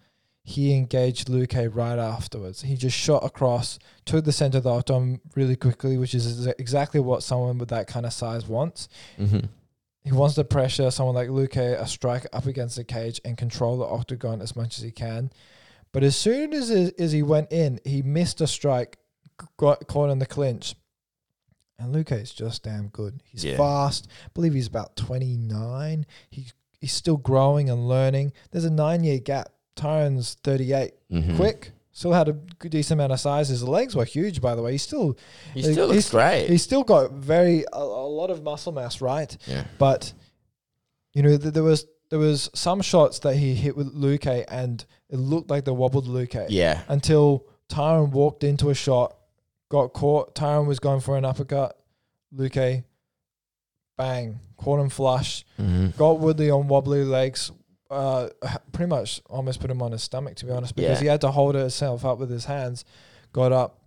he 0.43 0.73
engaged 0.73 1.27
Luque 1.27 1.75
right 1.75 1.99
afterwards. 1.99 2.61
He 2.61 2.77
just 2.77 2.95
shot 2.95 3.25
across, 3.25 3.79
took 4.05 4.23
the 4.23 4.31
center 4.31 4.59
of 4.59 4.63
the 4.63 4.69
octagon 4.69 5.19
really 5.35 5.57
quickly, 5.57 5.97
which 5.97 6.15
is 6.15 6.47
exactly 6.47 7.01
what 7.01 7.21
someone 7.21 7.57
with 7.57 7.67
that 7.67 7.87
kind 7.87 8.05
of 8.05 8.13
size 8.13 8.47
wants. 8.47 8.87
Mm-hmm. 9.19 9.47
He 10.05 10.13
wants 10.13 10.35
to 10.35 10.45
pressure 10.45 10.89
someone 10.89 11.15
like 11.15 11.27
Luque, 11.27 11.57
a 11.57 11.85
striker, 11.85 12.29
up 12.31 12.45
against 12.45 12.77
the 12.77 12.85
cage 12.85 13.19
and 13.25 13.37
control 13.37 13.77
the 13.77 13.83
octagon 13.83 14.41
as 14.41 14.55
much 14.55 14.77
as 14.77 14.85
he 14.85 14.91
can. 14.91 15.31
But 15.91 16.03
as 16.03 16.15
soon 16.15 16.53
as 16.53 16.71
as 16.71 17.11
he 17.11 17.23
went 17.23 17.51
in, 17.51 17.81
he 17.83 18.01
missed 18.01 18.39
a 18.39 18.47
strike, 18.47 18.97
got 19.57 19.85
caught 19.87 20.11
in 20.11 20.19
the 20.19 20.25
clinch. 20.25 20.75
And 21.79 21.93
Luque 21.93 22.13
is 22.21 22.31
just 22.33 22.63
damn 22.63 22.87
good. 22.87 23.21
He's 23.25 23.43
Yeah. 23.45 23.57
fast. 23.57 24.07
I 24.25 24.29
believe 24.33 24.53
he's 24.53 24.67
about 24.67 24.95
29. 24.95 26.05
He, 26.29 26.47
he's 26.79 26.93
still 26.93 27.17
growing 27.17 27.69
and 27.69 27.87
learning. 27.87 28.33
There's 28.51 28.65
a 28.65 28.69
nine 28.71 29.03
year 29.03 29.19
gap. 29.19 29.49
Tyron's 29.75 30.35
38. 30.43 30.93
Mm-hmm. 31.11 31.35
Quick. 31.35 31.71
Still 31.91 32.13
had 32.13 32.29
a 32.29 32.33
good 32.33 32.71
decent 32.71 32.99
amount 32.99 33.11
of 33.13 33.19
size. 33.19 33.49
His 33.49 33.63
legs 33.63 33.95
were 33.95 34.05
huge, 34.05 34.41
by 34.41 34.55
the 34.55 34.61
way. 34.61 34.71
He's 34.73 34.81
still 34.83 35.17
He 35.53 35.61
still 35.63 35.87
looks 35.87 35.93
he's- 35.93 36.09
great. 36.11 36.47
he's 36.49 36.63
still 36.63 36.83
got 36.83 37.11
very 37.11 37.63
a, 37.73 37.77
a 37.77 38.09
lot 38.09 38.29
of 38.29 38.43
muscle 38.43 38.71
mass, 38.71 39.01
right? 39.01 39.35
yeah. 39.47 39.65
But 39.77 40.13
you 41.13 41.23
know, 41.23 41.37
th- 41.37 41.53
there 41.53 41.63
was 41.63 41.85
there 42.09 42.19
was 42.19 42.49
some 42.53 42.81
shots 42.81 43.19
that 43.19 43.35
he 43.35 43.53
hit 43.55 43.75
with 43.75 43.93
Luque, 43.95 44.45
and 44.47 44.83
it 45.09 45.17
looked 45.17 45.49
like 45.49 45.65
they 45.65 45.71
wobbled 45.71 46.07
Luque 46.07 46.45
Yeah. 46.49 46.81
until 46.87 47.45
Tyron 47.69 48.11
walked 48.11 48.43
into 48.43 48.69
a 48.69 48.75
shot, 48.75 49.16
got 49.69 49.93
caught. 49.93 50.35
Tyron 50.35 50.65
was 50.67 50.79
going 50.79 50.99
for 51.01 51.17
an 51.17 51.25
uppercut. 51.25 51.77
Luque, 52.35 52.83
bang, 53.97 54.39
caught 54.57 54.79
him 54.79 54.89
flush. 54.89 55.45
Mm-hmm. 55.59 55.97
Got 55.97 56.19
Woodley 56.19 56.49
on 56.51 56.67
wobbly 56.67 57.03
legs. 57.03 57.51
Uh, 57.89 58.27
pretty 58.73 58.89
much 58.89 59.21
almost 59.29 59.61
put 59.61 59.71
him 59.71 59.81
on 59.81 59.93
his 59.93 60.03
stomach 60.03 60.35
to 60.35 60.45
be 60.45 60.51
honest, 60.51 60.75
because 60.75 60.97
Yeah. 60.97 61.01
he 61.01 61.07
had 61.07 61.21
to 61.21 61.31
hold 61.31 61.55
himself 61.55 62.03
up 62.03 62.17
with 62.19 62.29
his 62.29 62.43
hands. 62.45 62.83
Got 63.31 63.53
up, 63.53 63.79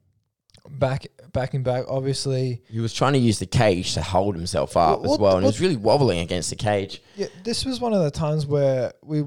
back, 0.70 1.06
backing 1.34 1.62
back. 1.62 1.84
Obviously, 1.86 2.62
He 2.70 2.80
was 2.80 2.94
trying 2.94 3.12
to 3.12 3.18
use 3.18 3.38
the 3.38 3.46
cage 3.46 3.92
to 3.94 4.02
hold 4.02 4.36
himself 4.36 4.74
up 4.76 5.00
Well, 5.00 5.04
as 5.04 5.10
what- 5.10 5.20
well, 5.20 5.36
and 5.36 5.44
he 5.44 5.48
was 5.48 5.60
really 5.60 5.76
wobbling 5.76 6.20
against 6.20 6.48
the 6.48 6.56
cage. 6.56 7.02
Yeah, 7.14 7.26
this 7.44 7.66
was 7.66 7.78
one 7.80 7.92
of 7.92 8.02
the 8.02 8.10
times 8.10 8.46
where 8.46 8.94
we 9.02 9.24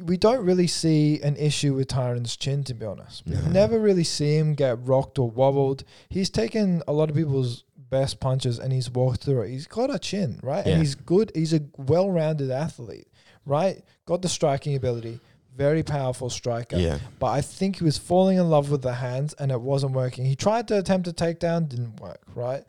we 0.00 0.16
don't 0.16 0.44
really 0.44 0.66
see 0.66 1.20
an 1.20 1.36
issue 1.36 1.74
with 1.74 1.88
Tyron's 1.88 2.36
chin, 2.36 2.64
to 2.64 2.74
be 2.74 2.86
honest. 2.86 3.24
We 3.26 3.34
No. 3.34 3.40
never 3.48 3.78
really 3.78 4.04
see 4.04 4.36
him 4.36 4.54
get 4.54 4.86
rocked 4.86 5.18
or 5.18 5.30
wobbled. 5.30 5.84
He's 6.08 6.30
taken 6.30 6.82
a 6.88 6.92
lot 6.92 7.10
of 7.10 7.16
people's 7.16 7.64
best 7.76 8.18
punches 8.20 8.58
and 8.58 8.72
he's 8.72 8.90
walked 8.90 9.22
through 9.22 9.42
it. 9.42 9.50
He's 9.50 9.66
got 9.66 9.94
a 9.94 9.98
chin, 9.98 10.40
right? 10.42 10.66
Yeah. 10.66 10.72
And 10.74 10.82
he's 10.82 10.94
good. 10.94 11.30
He's 11.34 11.52
a 11.52 11.60
well-rounded 11.76 12.50
athlete, 12.50 13.08
right? 13.44 13.84
Got 14.06 14.22
the 14.22 14.30
striking 14.30 14.74
ability, 14.74 15.20
very 15.54 15.82
powerful 15.82 16.30
striker. 16.30 16.78
Yeah. 16.78 16.98
But 17.18 17.26
I 17.32 17.42
think 17.42 17.76
he 17.76 17.84
was 17.84 17.98
falling 17.98 18.38
in 18.38 18.48
love 18.48 18.70
with 18.70 18.80
the 18.80 18.94
hands 18.94 19.34
and 19.34 19.52
it 19.52 19.60
wasn't 19.60 19.92
working. 19.92 20.24
He 20.24 20.36
tried 20.36 20.68
to 20.68 20.78
attempt 20.78 21.06
a 21.06 21.12
takedown, 21.12 21.68
didn't 21.68 22.00
work, 22.00 22.22
right? 22.34 22.64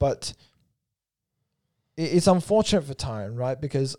But 0.00 0.32
it's 1.96 2.26
unfortunate 2.26 2.82
for 2.82 2.94
Tyron, 2.94 3.38
right? 3.38 3.60
Because 3.60 3.94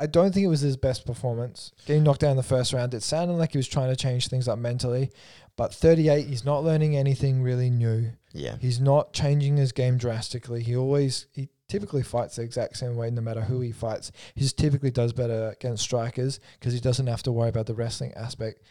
I 0.00 0.06
don't 0.06 0.32
think 0.32 0.44
it 0.44 0.48
was 0.48 0.62
his 0.62 0.78
best 0.78 1.04
performance. 1.04 1.72
Getting 1.84 2.04
knocked 2.04 2.20
down 2.20 2.32
in 2.32 2.36
the 2.38 2.42
first 2.42 2.72
round, 2.72 2.94
it 2.94 3.02
sounded 3.02 3.34
like 3.34 3.52
he 3.52 3.58
was 3.58 3.68
trying 3.68 3.90
to 3.90 3.96
change 3.96 4.28
things 4.28 4.48
up 4.48 4.58
mentally. 4.58 5.10
But 5.56 5.74
38, 5.74 6.26
he's 6.26 6.44
not 6.44 6.64
learning 6.64 6.96
anything 6.96 7.42
really 7.42 7.68
new. 7.68 8.12
Yeah. 8.32 8.56
He's 8.58 8.80
not 8.80 9.12
changing 9.12 9.58
his 9.58 9.72
game 9.72 9.98
drastically. 9.98 10.62
He 10.62 10.74
always, 10.74 11.26
he 11.32 11.50
typically 11.68 12.02
fights 12.02 12.36
the 12.36 12.42
exact 12.42 12.78
same 12.78 12.96
way 12.96 13.10
no 13.10 13.20
matter 13.20 13.42
who 13.42 13.60
he 13.60 13.72
fights. 13.72 14.10
He 14.34 14.40
just 14.40 14.56
typically 14.56 14.90
does 14.90 15.12
better 15.12 15.50
against 15.50 15.82
strikers 15.82 16.40
because 16.58 16.72
he 16.72 16.80
doesn't 16.80 17.06
have 17.06 17.22
to 17.24 17.32
worry 17.32 17.50
about 17.50 17.66
the 17.66 17.74
wrestling 17.74 18.14
aspect. 18.14 18.62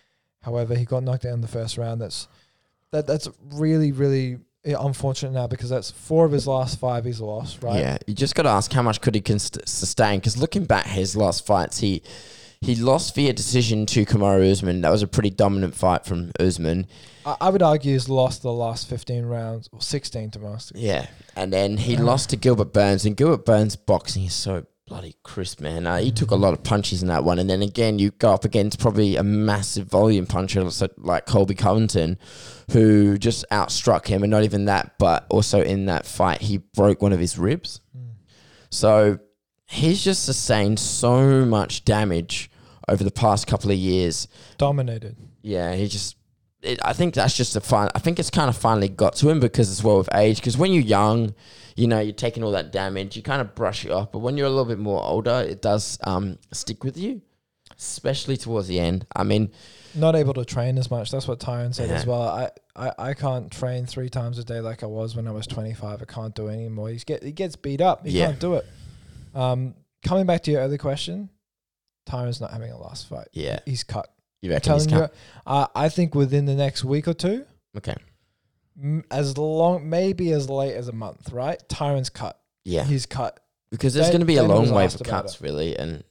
However, 0.41 0.75
he 0.75 0.85
got 0.85 1.03
knocked 1.03 1.23
down 1.23 1.33
in 1.33 1.41
the 1.41 1.47
first 1.47 1.77
round. 1.77 2.01
That's 2.01 2.27
that 2.91 3.05
that's 3.05 3.29
really 3.53 3.91
really 3.91 4.39
unfortunate 4.65 5.31
now 5.31 5.47
because 5.47 5.69
that's 5.69 5.91
four 5.91 6.25
of 6.25 6.31
his 6.31 6.47
last 6.47 6.79
five 6.79 7.05
he's 7.05 7.19
lost. 7.21 7.63
Right? 7.63 7.79
Yeah, 7.79 7.97
you 8.07 8.13
just 8.13 8.35
got 8.35 8.43
to 8.43 8.49
ask 8.49 8.71
how 8.71 8.81
much 8.81 9.01
could 9.01 9.15
he 9.15 9.23
sustain? 9.39 10.19
Because 10.19 10.37
looking 10.37 10.65
back 10.65 10.85
his 10.85 11.15
last 11.15 11.45
fights, 11.45 11.79
he 11.79 12.01
he 12.61 12.75
lost 12.75 13.15
via 13.15 13.31
decision 13.31 13.85
to 13.85 14.05
Kamaru 14.05 14.51
Usman. 14.51 14.81
That 14.81 14.89
was 14.91 15.01
a 15.01 15.07
pretty 15.07 15.29
dominant 15.29 15.75
fight 15.75 16.05
from 16.05 16.31
Usman. 16.39 16.87
I, 17.25 17.37
I 17.41 17.49
would 17.49 17.61
argue 17.61 17.93
he's 17.93 18.09
lost 18.09 18.41
the 18.41 18.51
last 18.51 18.89
fifteen 18.89 19.25
rounds 19.25 19.69
or 19.71 19.81
sixteen 19.81 20.29
to 20.31 20.39
most. 20.39 20.73
Yeah, 20.75 21.07
and 21.35 21.53
then 21.53 21.77
he 21.77 21.95
Uh. 21.95 22.03
lost 22.03 22.29
to 22.31 22.35
Gilbert 22.35 22.73
Burns, 22.73 23.05
and 23.05 23.15
Gilbert 23.15 23.45
Burns 23.45 23.75
boxing 23.77 24.25
is 24.25 24.33
so 24.33 24.65
bloody 24.89 25.15
crisp, 25.23 25.61
man. 25.61 25.85
Uh, 25.85 25.97
he 25.99 26.11
took 26.11 26.31
a 26.31 26.35
lot 26.35 26.51
of 26.51 26.63
punches 26.63 27.01
in 27.01 27.07
that 27.07 27.23
one, 27.23 27.39
and 27.39 27.49
then 27.49 27.61
again 27.61 27.99
you 27.99 28.09
go 28.11 28.33
up 28.33 28.43
against 28.43 28.79
probably 28.79 29.15
a 29.15 29.23
massive 29.23 29.87
volume 29.87 30.25
puncher 30.25 30.67
like 30.97 31.25
Colby 31.27 31.55
Covington, 31.55 32.17
who 32.71 33.17
just 33.17 33.45
outstruck 33.51 34.07
him, 34.07 34.23
and 34.23 34.31
not 34.31 34.43
even 34.43 34.65
that, 34.65 34.97
but 34.97 35.25
also 35.29 35.61
in 35.61 35.85
that 35.85 36.05
fight 36.05 36.41
he 36.41 36.57
broke 36.57 37.01
one 37.01 37.13
of 37.13 37.19
his 37.19 37.37
ribs. 37.37 37.81
Mm. 37.95 38.09
So 38.71 39.19
he's 39.67 40.03
just 40.03 40.25
sustained 40.25 40.79
so 40.79 41.45
much 41.45 41.85
damage 41.85 42.49
over 42.87 43.03
the 43.03 43.11
past 43.11 43.45
couple 43.45 43.69
of 43.69 43.77
years. 43.77 44.27
Dominated. 44.57 45.15
Yeah, 45.43 45.75
he 45.75 45.87
just. 45.87 46.17
It, 46.61 46.79
I 46.83 46.93
think 46.93 47.13
that's 47.13 47.35
just 47.37 47.55
a 47.55 47.61
fun. 47.61 47.89
I 47.95 47.99
think 47.99 48.19
it's 48.19 48.29
kind 48.29 48.49
of 48.49 48.57
finally 48.57 48.89
got 48.89 49.15
to 49.17 49.29
him 49.29 49.39
because 49.39 49.69
as 49.69 49.81
well 49.83 49.97
with 49.97 50.09
age. 50.13 50.37
Because 50.37 50.57
when 50.57 50.73
you're 50.73 50.83
young, 50.83 51.33
you 51.77 51.87
know, 51.87 51.99
you're 52.01 52.11
taking 52.13 52.43
all 52.43 52.51
that 52.51 52.71
damage, 52.73 53.15
you 53.15 53.21
kind 53.23 53.39
of 53.41 53.55
brush 53.55 53.85
it 53.85 53.91
off. 53.91 54.11
But 54.11 54.19
when 54.19 54.35
you're 54.35 54.47
a 54.47 54.49
little 54.49 54.65
bit 54.65 54.79
more 54.79 55.01
older, 55.01 55.45
it 55.47 55.61
does 55.61 55.97
um, 56.03 56.37
stick 56.51 56.83
with 56.83 56.97
you, 56.97 57.21
especially 57.77 58.35
towards 58.35 58.67
the 58.67 58.79
end. 58.79 59.05
I 59.15 59.23
mean, 59.23 59.51
Not 59.95 60.15
able 60.17 60.33
to 60.33 60.43
train 60.43 60.77
as 60.77 60.91
much. 60.91 61.11
That's 61.11 61.27
what 61.29 61.39
Tyron 61.39 61.73
said 61.73 61.89
as 61.91 62.05
well. 62.05 62.23
I, 62.23 62.49
I, 62.75 62.91
I 63.09 63.13
can't 63.13 63.49
train 63.49 63.85
three 63.85 64.09
times 64.09 64.37
a 64.37 64.43
day 64.43 64.59
like 64.59 64.83
I 64.83 64.87
was 64.87 65.15
when 65.15 65.27
I 65.27 65.31
was 65.31 65.47
twenty 65.47 65.73
five. 65.73 66.01
I 66.01 66.05
can't 66.05 66.35
do 66.35 66.47
it 66.47 66.53
anymore. 66.53 66.89
He's 66.89 67.05
get 67.05 67.23
he 67.23 67.31
gets 67.31 67.55
beat 67.55 67.79
up. 67.81 68.05
He 68.05 68.19
Yeah. 68.19 68.27
can't 68.27 68.39
do 68.39 68.55
it. 68.55 68.65
Um, 69.33 69.75
coming 70.05 70.25
back 70.25 70.43
to 70.43 70.51
your 70.51 70.61
earlier 70.61 70.77
question, 70.77 71.29
Tyron's 72.05 72.41
not 72.41 72.51
having 72.51 72.71
a 72.71 72.77
last 72.77 73.07
fight. 73.07 73.27
yeah, 73.31 73.59
He's 73.65 73.83
cut. 73.83 74.11
You 74.41 74.51
reckon 74.51 74.73
he's 74.73 74.85
telling 74.87 75.05
you, 75.05 75.09
uh, 75.45 75.67
I 75.75 75.89
think 75.89 76.15
within 76.15 76.45
the 76.45 76.55
next 76.55 76.83
week 76.83 77.07
or 77.07 77.13
two, 77.13 77.45
Okay, 77.77 77.95
m- 78.81 79.03
as 79.11 79.37
long, 79.37 79.89
maybe 79.89 80.31
as 80.31 80.49
late 80.49 80.75
as 80.75 80.87
a 80.87 80.91
month, 80.93 81.31
right? 81.31 81.61
Tyron's 81.69 82.09
cut. 82.09 82.39
yeah, 82.65 82.83
He's 82.83 83.05
cut. 83.05 83.39
because 83.71 83.93
there's 83.93 84.07
going 84.09 84.21
to 84.21 84.25
be 84.25 84.37
a 84.37 84.41
Dana 84.41 84.59
was 84.59 84.69
long 84.69 84.77
wave 84.77 84.85
asked 84.87 85.01
of 85.01 85.07
about 85.07 85.23
cuts, 85.23 85.41
really, 85.41 85.77
and 85.77 86.03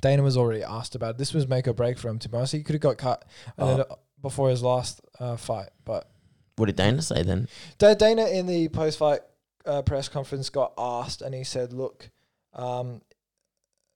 Dana 0.00 0.22
was 0.22 0.36
already 0.36 0.62
asked 0.62 0.94
about 0.94 1.10
it. 1.10 1.18
This 1.18 1.32
was 1.34 1.46
make 1.48 1.66
or 1.68 1.72
break 1.72 1.98
for 1.98 2.08
him, 2.08 2.18
to 2.20 2.28
be 2.28 2.36
honest. 2.36 2.52
He 2.52 2.62
could 2.62 2.74
have 2.74 2.82
got 2.82 2.98
cut 2.98 3.24
and 3.56 3.68
Oh. 3.68 3.76
then, 3.76 3.80
uh, 3.90 3.94
before 4.22 4.50
his 4.50 4.62
last 4.62 5.00
uh, 5.20 5.36
fight. 5.36 5.68
But 5.84 6.08
what 6.56 6.66
did 6.66 6.76
Dana 6.76 7.00
say 7.02 7.22
then? 7.22 7.48
Da- 7.78 7.94
Dana, 7.94 8.26
in 8.26 8.46
the 8.46 8.68
post 8.68 8.98
fight 8.98 9.20
uh, 9.64 9.82
press 9.82 10.08
conference, 10.08 10.50
got 10.50 10.72
asked 10.78 11.22
and 11.22 11.34
he 11.34 11.44
said, 11.44 11.72
Look, 11.72 12.10
um, 12.54 13.00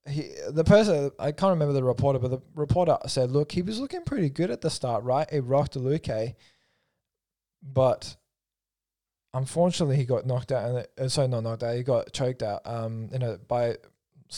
he 0.07 0.33
the 0.49 0.63
person, 0.63 1.11
I 1.19 1.31
can't 1.31 1.51
remember 1.51 1.73
the 1.73 1.83
reporter, 1.83 2.19
but 2.19 2.29
the 2.31 2.41
reporter 2.55 2.97
said, 3.07 3.31
Look, 3.31 3.51
he 3.51 3.61
was 3.61 3.79
looking 3.79 4.03
pretty 4.03 4.29
good 4.29 4.51
at 4.51 4.61
the 4.61 4.69
start, 4.69 5.03
right? 5.03 5.29
He 5.31 5.39
rocked 5.39 5.75
Luque, 5.75 6.35
but 7.61 8.15
unfortunately 9.33 9.95
he 9.95 10.05
got 10.05 10.25
knocked 10.25 10.51
out. 10.51 10.69
And 10.69 10.87
uh, 10.99 11.07
sorry, 11.09 11.27
not 11.27 11.43
knocked 11.43 11.63
out. 11.63 11.75
He 11.75 11.83
got 11.83 12.11
choked 12.13 12.43
out. 12.43 12.61
Um, 12.65 13.09
you 13.11 13.19
know, 13.19 13.37
by 13.47 13.77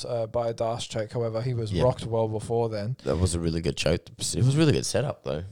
uh, 0.08 0.28
by 0.28 0.50
a 0.50 0.54
darce 0.54 0.88
choke. 0.88 1.12
However, 1.14 1.42
he 1.42 1.54
was 1.54 1.72
Yeah. 1.72 1.84
rocked 1.84 2.06
well 2.06 2.28
before 2.28 2.70
then. 2.70 2.98
That 3.04 3.18
was 3.18 3.34
a 3.34 3.40
really 3.40 3.62
good 3.62 3.78
choke. 3.78 4.02
It 4.10 4.44
was 4.44 4.56
a 4.56 4.58
really 4.58 4.74
good 4.74 4.86
setup, 4.86 5.24
though. 5.24 5.44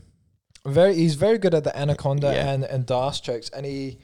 Very, 0.65 0.95
he's 0.95 1.15
very 1.15 1.38
good 1.38 1.54
at 1.54 1.63
the 1.65 1.78
anaconda 1.78 2.34
Yeah. 2.34 2.52
and 2.52 2.63
and 2.63 2.86
darce 2.86 3.19
chokes, 3.21 3.49
and 3.49 3.65
he. 3.65 3.99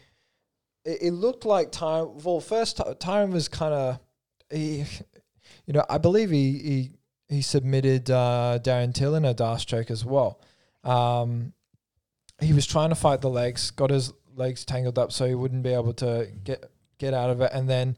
It, 0.86 1.02
it 1.04 1.12
looked 1.12 1.46
like 1.46 1.72
time. 1.72 2.18
Well, 2.24 2.40
first 2.40 2.78
Tyron 2.78 3.32
was 3.34 3.50
kind 3.50 3.74
of, 3.74 4.00
he, 4.50 4.86
you 5.70 5.74
know, 5.74 5.86
I 5.88 6.00
believe 6.00 6.32
he 6.32 6.58
he 6.58 6.92
he 7.28 7.42
submitted 7.44 8.10
uh, 8.10 8.58
Darren 8.60 8.92
Till 8.92 9.14
in 9.14 9.24
a 9.24 9.36
darce 9.36 9.64
choke 9.64 9.92
as 9.92 10.04
well. 10.04 10.42
Um, 10.84 11.54
he 12.42 12.54
was 12.54 12.66
trying 12.66 12.90
to 12.90 12.96
fight 12.96 13.22
the 13.22 13.30
legs, 13.30 13.70
got 13.70 13.92
his 13.92 14.12
legs 14.36 14.66
tangled 14.66 14.98
up 14.98 15.12
so 15.12 15.28
he 15.28 15.36
wouldn't 15.36 15.62
be 15.62 15.72
able 15.72 15.94
to 15.94 16.28
get 16.44 16.72
get 16.98 17.14
out 17.14 17.30
of 17.30 17.42
it, 17.42 17.52
and 17.54 17.70
then 17.70 17.98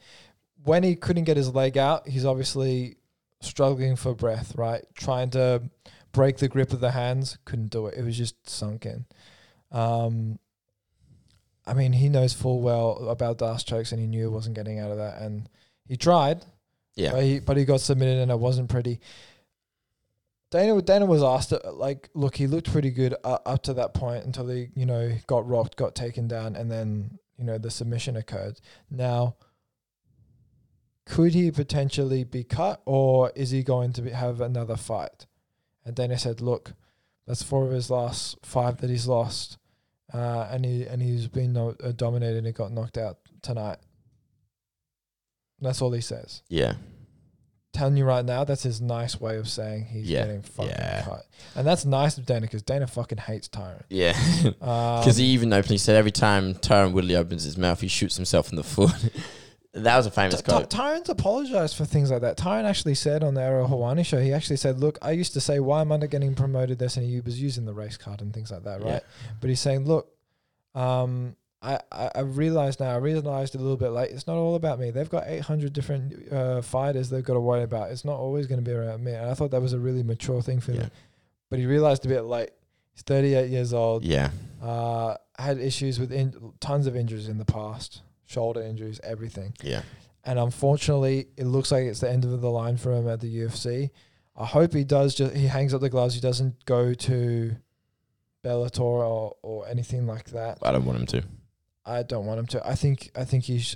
when 0.66 0.84
he 0.84 0.98
couldn't 0.98 1.24
get 1.24 1.38
his 1.38 1.56
leg 1.56 1.78
out, 1.78 2.10
he's 2.10 2.26
obviously 2.26 2.98
struggling 3.40 3.96
for 3.96 4.14
breath, 4.14 4.54
right? 4.58 4.84
Trying 4.96 5.30
to 5.30 5.64
break 6.12 6.40
the 6.40 6.50
grip 6.50 6.74
of 6.74 6.82
the 6.82 6.92
hands, 6.92 7.38
couldn't 7.46 7.70
do 7.70 7.88
it. 7.88 7.98
It 7.98 8.04
was 8.04 8.18
just 8.18 8.50
sunk 8.50 8.86
in. 8.86 9.06
Um, 9.72 10.40
I 11.66 11.74
mean, 11.74 11.94
he 11.94 12.10
knows 12.10 12.34
full 12.34 12.60
well 12.60 13.08
about 13.08 13.38
darce 13.38 13.64
chokes, 13.64 13.94
and 13.94 14.02
he 14.02 14.08
knew 14.08 14.20
he 14.20 14.28
wasn't 14.28 14.58
getting 14.58 14.78
out 14.80 14.92
of 14.92 14.98
that, 14.98 15.22
and 15.22 15.48
he 15.88 15.96
tried, 15.96 16.44
Yeah, 17.02 17.12
but 17.12 17.24
he 17.24 17.40
but 17.40 17.58
he 17.58 17.66
got 17.66 17.82
submitted, 17.82 18.20
and 18.20 18.32
it 18.32 18.40
wasn't 18.40 18.70
pretty. 18.70 19.00
Dana 20.52 20.82
Dana 20.82 21.06
was 21.06 21.24
asked, 21.24 21.54
uh, 21.54 21.60
like, 21.74 22.10
look, 22.14 22.36
he 22.36 22.46
looked 22.46 22.72
pretty 22.72 22.92
good 22.92 23.16
uh, 23.24 23.38
up 23.46 23.64
to 23.64 23.74
that 23.76 23.94
point 23.94 24.26
until 24.26 24.50
he, 24.50 24.68
you 24.76 24.86
know, 24.86 25.14
got 25.26 25.48
rocked, 25.48 25.78
got 25.78 25.96
taken 25.96 26.28
down, 26.28 26.56
and 26.56 26.70
then 26.70 27.18
you 27.38 27.46
know 27.46 27.58
the 27.58 27.72
submission 27.72 28.18
occurred. 28.18 28.60
Now, 28.90 29.36
could 31.06 31.34
he 31.34 31.52
potentially 31.52 32.24
be 32.24 32.44
cut, 32.44 32.82
or 32.86 33.32
is 33.36 33.52
he 33.52 33.64
going 33.64 33.94
to 33.94 34.02
be, 34.02 34.12
have 34.12 34.42
another 34.42 34.76
fight? 34.76 35.26
And 35.86 35.96
Dana 35.96 36.18
said, 36.18 36.42
look, 36.42 36.74
that's 37.26 37.42
four 37.42 37.66
of 37.66 37.72
his 37.72 37.90
last 37.90 38.38
five 38.44 38.78
that 38.82 38.90
he's 38.90 39.08
lost, 39.08 39.58
uh, 40.14 40.48
and 40.52 40.66
he 40.66 40.86
and 40.86 41.02
he's 41.02 41.28
been 41.28 41.54
no, 41.54 41.76
uh, 41.82 41.94
dominated 41.94 42.46
and 42.46 42.54
got 42.54 42.72
knocked 42.72 42.98
out 42.98 43.20
tonight. 43.42 43.78
That's 45.62 45.82
all 45.82 45.92
he 45.92 46.02
says 46.02 46.42
yeah, 46.50 46.74
telling 47.74 47.96
you 47.96 48.04
right 48.04 48.26
now, 48.26 48.44
that's 48.44 48.64
his 48.64 48.82
nice 48.82 49.20
way 49.22 49.38
of 49.38 49.48
saying 49.48 49.86
he's 49.86 50.10
Yeah. 50.10 50.26
getting 50.26 50.42
fucking 50.42 50.72
Yeah. 50.72 51.04
cut. 51.04 51.26
And 51.56 51.66
that's 51.66 51.86
nice 51.86 52.18
of 52.18 52.26
Dana 52.26 52.42
because 52.42 52.64
Dana 52.64 52.88
fucking 52.88 53.20
hates 53.20 53.48
Tyron. 53.48 53.84
yeah. 53.90 54.14
Um, 54.62 55.00
Because 55.02 55.18
he 55.18 55.26
even 55.28 55.54
openly 55.54 55.78
said 55.78 55.96
every 55.96 56.12
time 56.12 56.56
Tyron 56.56 56.92
Woodley 56.94 57.16
opens 57.16 57.44
his 57.44 57.58
mouth, 57.58 57.80
he 57.80 57.88
shoots 57.88 58.16
himself 58.18 58.50
in 58.50 58.56
the 58.58 58.64
foot. 58.64 58.92
that 59.74 59.96
was 59.96 60.06
a 60.06 60.12
famous 60.12 60.42
Ty- 60.42 60.52
quote. 60.52 60.70
Ty- 60.70 60.98
Tyron's 61.00 61.10
apologized 61.10 61.78
for 61.78 61.86
things 61.86 62.12
like 62.12 62.22
that. 62.22 62.38
Tyron 62.38 62.66
actually 62.66 62.96
said 62.96 63.24
on 63.24 63.36
the 63.36 63.42
Ariel 63.42 63.70
Helwani 63.70 64.06
show, 64.06 64.20
he 64.20 64.34
actually 64.34 64.58
said, 64.58 64.80
Look, 64.80 64.98
I 65.02 65.12
used 65.12 65.32
to 65.34 65.40
say, 65.42 65.60
why 65.62 65.80
am 65.82 65.92
I 65.94 65.98
not 65.98 66.10
getting 66.10 66.36
promoted 66.36 66.78
this? 66.80 66.98
And 66.98 67.06
he 67.06 67.22
was 67.22 67.42
using 67.42 67.64
the 67.66 67.74
race 67.74 67.96
card 67.96 68.20
and 68.22 68.34
things 68.34 68.52
like 68.52 68.64
that, 68.64 68.82
Yeah. 68.82 68.92
right? 68.94 69.04
But 69.40 69.50
he's 69.50 69.62
saying, 69.62 69.86
Look, 69.86 70.10
um, 70.76 71.36
I, 71.62 71.80
I, 71.92 72.10
I 72.16 72.20
realized 72.22 72.80
now, 72.80 72.90
I 72.92 72.98
realized 72.98 73.54
a 73.54 73.60
little 73.60 73.78
bit 73.78 73.90
late, 73.90 74.10
it's 74.12 74.26
not 74.26 74.36
all 74.36 74.56
about 74.56 74.80
me. 74.80 74.90
They've 74.90 75.10
got 75.10 75.28
800 75.28 75.72
different 75.74 76.32
uh, 76.34 76.62
fighters 76.64 77.10
they've 77.10 77.24
got 77.24 77.36
to 77.36 77.40
worry 77.40 77.62
about. 77.64 77.92
It's 77.92 78.04
not 78.04 78.18
always 78.18 78.48
going 78.48 78.64
to 78.64 78.68
be 78.68 78.76
around 78.76 79.04
me. 79.04 79.14
And 79.14 79.30
I 79.30 79.34
thought 79.36 79.52
that 79.52 79.62
was 79.62 79.74
a 79.74 79.80
really 79.80 80.02
mature 80.04 80.42
thing 80.42 80.60
for 80.60 80.72
Yeah. 80.72 80.82
him. 80.84 80.92
But 81.50 81.60
he 81.60 81.66
realized 81.68 82.04
a 82.06 82.08
bit 82.10 82.22
late. 82.22 82.50
He's 82.94 83.04
38 83.04 83.50
years 83.52 83.74
old. 83.74 84.04
Yeah, 84.04 84.32
Uh, 84.62 85.16
had 85.38 85.60
issues 85.60 86.00
with 86.00 86.12
in- 86.12 86.54
tons 86.60 86.88
of 86.88 86.96
injuries 86.96 87.28
in 87.28 87.38
the 87.38 87.46
past, 87.46 88.02
shoulder 88.26 88.62
injuries, 88.62 89.00
everything. 89.04 89.54
yeah, 89.62 89.84
And 90.24 90.40
unfortunately, 90.40 91.28
it 91.38 91.46
looks 91.46 91.72
like 91.72 91.84
it's 91.86 92.00
the 92.00 92.10
end 92.10 92.26
of 92.26 92.42
the 92.42 92.50
line 92.50 92.78
for 92.78 92.92
him 92.94 93.08
at 93.08 93.20
the 93.22 93.28
UFC. 93.28 93.92
I 94.36 94.46
hope 94.46 94.74
he 94.74 94.84
does. 94.84 95.14
Just 95.14 95.36
he 95.36 95.46
hangs 95.48 95.74
up 95.74 95.82
the 95.82 95.90
gloves. 95.90 96.16
He 96.16 96.22
doesn't 96.22 96.64
go 96.66 96.94
to 96.94 97.56
Bellator 98.44 98.80
or, 98.82 99.36
or 99.44 99.68
anything 99.68 100.08
like 100.08 100.32
that. 100.32 100.58
I 100.64 100.72
don't 100.72 100.86
want 100.86 101.00
him 101.00 101.06
to. 101.08 101.24
I 101.86 102.04
don't 102.04 102.26
want 102.26 102.40
him 102.40 102.48
to. 102.48 102.68
I 102.68 102.76
think 102.76 103.12
I 103.16 103.24
think 103.26 103.46
he's. 103.46 103.76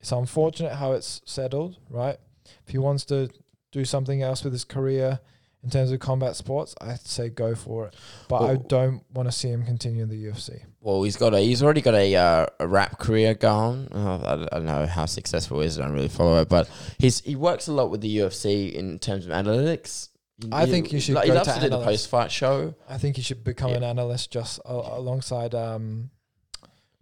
It's 0.00 0.12
unfortunate 0.12 0.74
how 0.74 0.92
it's 0.92 1.22
settled, 1.24 1.78
right? 1.88 2.18
If 2.66 2.72
he 2.72 2.78
wants 2.78 3.04
to 3.06 3.30
do 3.72 3.84
something 3.84 4.22
else 4.22 4.44
with 4.44 4.52
his 4.52 4.64
career 4.64 5.18
in 5.62 5.70
terms 5.70 5.90
of 5.90 5.98
combat 5.98 6.36
sports, 6.36 6.74
I'd 6.80 7.00
say 7.00 7.30
go 7.30 7.54
for 7.54 7.86
it. 7.86 7.96
But 8.28 8.42
I 8.42 8.56
don't 8.56 9.02
want 9.14 9.28
to 9.28 9.32
see 9.32 9.48
him 9.48 9.64
continue 9.64 10.02
in 10.02 10.10
the 10.10 10.22
UFC. 10.26 10.60
Well, 10.82 11.02
he's 11.04 11.16
got 11.16 11.32
a 11.32 11.40
he's 11.40 11.62
already 11.62 11.80
got 11.80 11.94
a 11.94 12.14
uh, 12.14 12.46
a 12.60 12.66
rap 12.66 12.98
career 12.98 13.32
going. 13.34 13.88
Uh, 13.92 14.16
I, 14.24 14.36
don't- 14.36 14.48
I 14.52 14.56
don't 14.56 14.66
know 14.66 14.86
how 14.86 15.06
successful 15.06 15.60
he 15.60 15.66
is. 15.66 15.78
I 15.78 15.84
don't 15.84 15.94
really 15.94 16.08
follow 16.08 16.40
it, 16.42 16.48
but 16.50 16.68
he's 16.98 17.20
he 17.22 17.34
works 17.36 17.66
a 17.68 17.72
lot 17.72 17.90
with 17.90 18.02
the 18.02 18.18
UFC 18.18 18.72
in 18.74 18.98
terms 18.98 19.24
of 19.24 19.32
analytics. 19.32 20.08
I 20.52 20.66
think 20.66 20.92
you 20.92 20.98
should 21.00 21.14
Like, 21.14 21.26
he 21.26 21.32
loves 21.32 21.48
to 21.48 21.54
to 21.54 21.60
do 21.60 21.68
the 21.70 21.82
post 21.82 22.08
fight 22.08 22.30
show. 22.30 22.74
I 22.88 22.98
think 22.98 23.16
you 23.16 23.22
should 23.22 23.44
become 23.44 23.70
Yeah. 23.70 23.76
an 23.76 23.84
analyst 23.84 24.30
just 24.32 24.58
a- 24.66 24.72
alongside 24.72 25.54
um, 25.54 26.10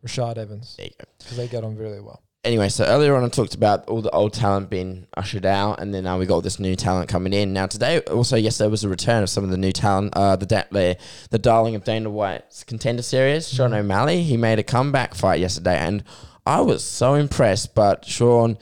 Rashad 0.04 0.38
Evans 0.38 0.74
There 0.76 0.86
you 0.86 0.92
go. 0.98 1.04
because 1.18 1.36
they 1.36 1.48
get 1.48 1.64
on 1.64 1.76
really 1.76 2.00
well. 2.00 2.22
Anyway, 2.44 2.68
so 2.70 2.84
earlier 2.84 3.14
on 3.14 3.22
I 3.24 3.28
talked 3.28 3.54
about 3.54 3.88
all 3.88 4.02
the 4.02 4.10
old 4.10 4.32
talent 4.32 4.68
being 4.68 5.06
ushered 5.16 5.46
out, 5.46 5.78
and 5.80 5.94
then 5.94 6.02
now 6.02 6.18
we 6.18 6.26
got 6.26 6.34
all 6.34 6.40
this 6.40 6.58
new 6.58 6.74
talent 6.74 7.08
coming 7.08 7.32
in. 7.32 7.52
Now 7.52 7.66
today, 7.66 8.00
also 8.00 8.36
yesterday 8.36 8.68
was 8.68 8.82
a 8.82 8.88
return 8.88 9.22
of 9.22 9.30
some 9.30 9.44
of 9.44 9.50
the 9.50 9.56
new 9.56 9.70
talent. 9.70 10.12
Uh, 10.16 10.34
the 10.34 10.46
da- 10.46 10.64
the, 10.72 10.96
the 11.30 11.38
darling 11.38 11.76
of 11.76 11.84
Dana 11.84 12.10
White's 12.10 12.64
contender 12.64 13.02
series, 13.02 13.48
Sean 13.48 13.70
Mhm. 13.70 13.76
O'Malley. 13.78 14.22
He 14.24 14.36
made 14.36 14.58
a 14.58 14.64
comeback 14.64 15.14
fight 15.14 15.38
yesterday, 15.38 15.76
and 15.78 16.02
I 16.44 16.62
was 16.62 16.82
so 16.82 17.14
impressed. 17.14 17.76
But 17.76 18.04
Sean, 18.04 18.58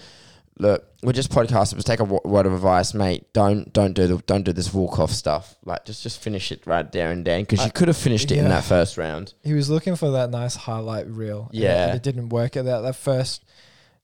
look, 0.60 0.84
we're 1.02 1.12
just 1.12 1.30
podcasters. 1.30 1.82
Take 1.84 2.00
a 2.00 2.04
w- 2.04 2.20
word 2.24 2.46
of 2.46 2.52
advice, 2.52 2.94
mate. 2.94 3.32
Don't 3.32 3.72
don't 3.72 3.94
do 3.94 4.06
the 4.06 4.18
don't 4.26 4.42
do 4.44 4.52
this 4.52 4.72
walk 4.72 4.98
off 4.98 5.10
stuff. 5.10 5.56
Like 5.64 5.84
just 5.84 6.02
just 6.02 6.20
finish 6.22 6.52
it 6.52 6.66
right 6.66 6.90
there 6.92 7.10
and 7.10 7.24
then, 7.24 7.42
because 7.42 7.64
you 7.64 7.72
could 7.72 7.88
have 7.88 7.96
finished 7.96 8.30
it 8.30 8.38
in 8.38 8.48
that 8.48 8.64
first 8.64 8.96
round. 8.98 9.34
He 9.42 9.54
was 9.54 9.68
looking 9.70 9.96
for 9.96 10.10
that 10.12 10.30
nice 10.30 10.54
highlight 10.54 11.06
reel. 11.08 11.48
Yeah. 11.52 11.88
and 11.88 11.96
it 11.96 12.02
didn't 12.02 12.28
work 12.28 12.56
at 12.56 12.66
that 12.66 12.80
that 12.82 12.96
first. 12.96 13.44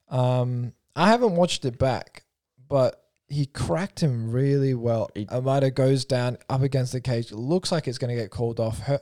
Um, 0.09 0.73
I 0.95 1.09
haven't 1.09 1.37
watched 1.37 1.65
it 1.65 1.79
back, 1.79 2.25
but 2.69 3.03
he 3.29 3.47
cracked 3.47 4.01
him 4.01 4.31
really 4.31 4.73
well. 4.75 5.11
He- 5.15 5.29
Almeida 5.29 5.71
goes 5.71 6.05
down 6.05 6.39
up 6.49 6.63
against 6.63 6.93
the 6.93 7.01
cage. 7.01 7.33
Looks 7.33 7.73
like 7.73 7.89
it's 7.89 7.99
going 7.99 8.15
to 8.17 8.21
get 8.21 8.31
called 8.31 8.61
off. 8.61 8.79
Her, 8.81 9.01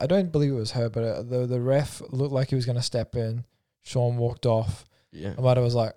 I 0.00 0.06
don't 0.06 0.30
believe 0.32 0.50
it 0.52 0.56
was 0.56 0.72
her, 0.72 0.88
but 0.90 1.02
uh, 1.04 1.22
the 1.22 1.46
the 1.46 1.60
ref 1.60 2.02
looked 2.10 2.32
like 2.32 2.50
he 2.50 2.54
was 2.56 2.66
going 2.66 2.76
to 2.76 2.82
step 2.82 3.14
in. 3.16 3.44
Sean 3.82 4.16
walked 4.16 4.46
off. 4.46 4.84
Yeah. 5.12 5.34
Almeida 5.38 5.60
was 5.60 5.74
like, 5.74 5.94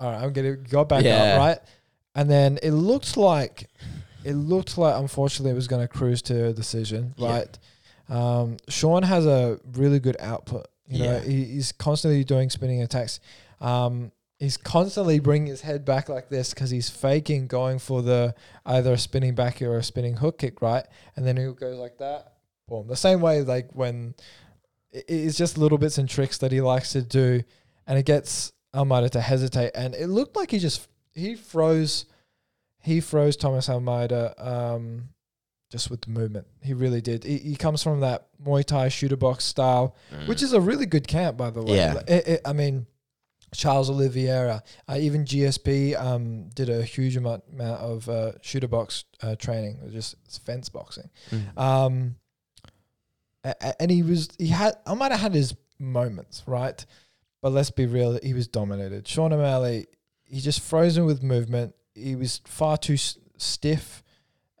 "All 0.00 0.10
right, 0.10 0.22
I'm 0.22 0.32
gonna 0.32 0.56
go 0.56 0.84
back 0.84 1.04
Yeah. 1.04 1.34
up, 1.34 1.38
right?" 1.38 1.58
And 2.14 2.28
then 2.28 2.58
it 2.62 2.72
looked 2.72 3.16
like, 3.16 3.68
it 4.24 4.34
looked 4.34 4.76
like, 4.76 4.96
unfortunately, 4.98 5.52
it 5.52 5.54
was 5.54 5.68
going 5.68 5.80
to 5.82 5.88
cruise 5.88 6.22
to 6.22 6.46
a 6.46 6.52
decision, 6.52 7.14
Yeah. 7.16 7.28
right? 7.30 7.58
Um, 8.08 8.56
Sean 8.68 9.04
has 9.04 9.24
a 9.26 9.60
really 9.74 10.00
good 10.00 10.16
output. 10.18 10.66
You 10.88 10.98
know, 10.98 11.12
Yeah. 11.12 11.20
he, 11.20 11.44
he's 11.44 11.70
constantly 11.70 12.24
doing 12.24 12.50
spinning 12.50 12.82
attacks. 12.82 13.20
Um, 13.60 14.10
he's 14.40 14.56
constantly 14.56 15.20
bringing 15.20 15.46
his 15.46 15.60
head 15.60 15.84
back 15.84 16.08
like 16.08 16.28
this 16.28 16.52
because 16.52 16.70
he's 16.70 16.90
faking 16.90 17.46
going 17.46 17.78
for 17.78 18.02
the 18.02 18.34
either 18.66 18.94
a 18.94 18.98
spinning 18.98 19.36
back 19.36 19.62
or 19.62 19.78
a 19.78 19.82
spinning 19.84 20.16
hook 20.16 20.38
kick, 20.38 20.60
right? 20.60 20.84
And 21.14 21.24
then 21.24 21.36
he 21.36 21.44
goes 21.52 21.78
like 21.78 21.98
that, 21.98 22.32
boom. 22.68 22.88
The 22.88 22.96
same 22.96 23.20
way, 23.20 23.42
like 23.42 23.70
when 23.74 24.14
it- 24.90 25.04
it's 25.08 25.36
just 25.38 25.56
little 25.56 25.78
bits 25.78 25.96
and 25.98 26.08
tricks 26.08 26.38
that 26.38 26.50
he 26.50 26.60
likes 26.60 26.90
to 26.92 27.02
do, 27.02 27.42
and 27.86 27.96
it 27.98 28.04
gets 28.04 28.52
Almeida 28.74 29.08
to 29.10 29.20
hesitate. 29.20 29.72
And 29.74 29.94
it 29.94 30.08
looked 30.08 30.36
like 30.36 30.50
he 30.50 30.58
just 30.58 30.88
he 31.12 31.34
froze, 31.34 32.06
he 32.78 33.00
froze 33.00 33.36
Thomas 33.36 33.68
Almeida. 33.68 34.34
Um, 34.38 35.10
just 35.70 35.88
with 35.88 36.00
the 36.00 36.10
movement, 36.10 36.46
he 36.62 36.74
really 36.74 37.00
did. 37.00 37.22
He, 37.22 37.38
he 37.38 37.56
comes 37.56 37.82
from 37.82 38.00
that 38.00 38.26
Muay 38.44 38.64
Thai 38.64 38.88
Chute 38.88 39.16
Boxe 39.16 39.44
style, 39.44 39.94
which 40.26 40.42
is 40.42 40.52
a 40.52 40.60
really 40.60 40.84
good 40.84 41.06
camp, 41.06 41.36
by 41.36 41.50
the 41.50 41.62
way. 41.62 41.76
Yeah. 41.76 42.00
It, 42.08 42.28
it, 42.28 42.40
I 42.44 42.52
mean, 42.52 42.86
Charles 43.54 43.88
Oliveira, 43.88 44.62
uh, 44.88 44.96
even 44.98 45.24
GSP 45.24 46.00
um, 46.00 46.48
did 46.50 46.68
a 46.68 46.82
huge 46.82 47.16
amount, 47.16 47.44
amount 47.52 47.80
of 47.80 48.08
uh, 48.08 48.32
Chute 48.42 48.68
Boxe 48.68 49.04
uh, 49.22 49.36
training, 49.36 49.78
just 49.92 50.16
fence 50.44 50.68
boxing. 50.68 51.08
Mm. 51.30 51.58
Um, 51.58 52.16
and 53.78 53.90
he 53.90 54.02
was 54.02 54.28
he 54.38 54.48
had 54.48 54.74
I 54.86 54.94
might 54.94 55.12
have 55.12 55.20
had 55.20 55.34
his 55.34 55.54
moments, 55.78 56.42
right? 56.46 56.84
But 57.42 57.52
let's 57.52 57.70
be 57.70 57.86
real, 57.86 58.18
he 58.22 58.34
was 58.34 58.48
dominated. 58.48 59.08
Sean 59.08 59.32
O'Malley, 59.32 59.86
he 60.24 60.40
just 60.40 60.60
frozen 60.60 61.06
with 61.06 61.22
movement. 61.22 61.74
He 61.94 62.14
was 62.14 62.40
far 62.44 62.76
too 62.76 62.94
s- 62.94 63.18
stiff, 63.38 64.02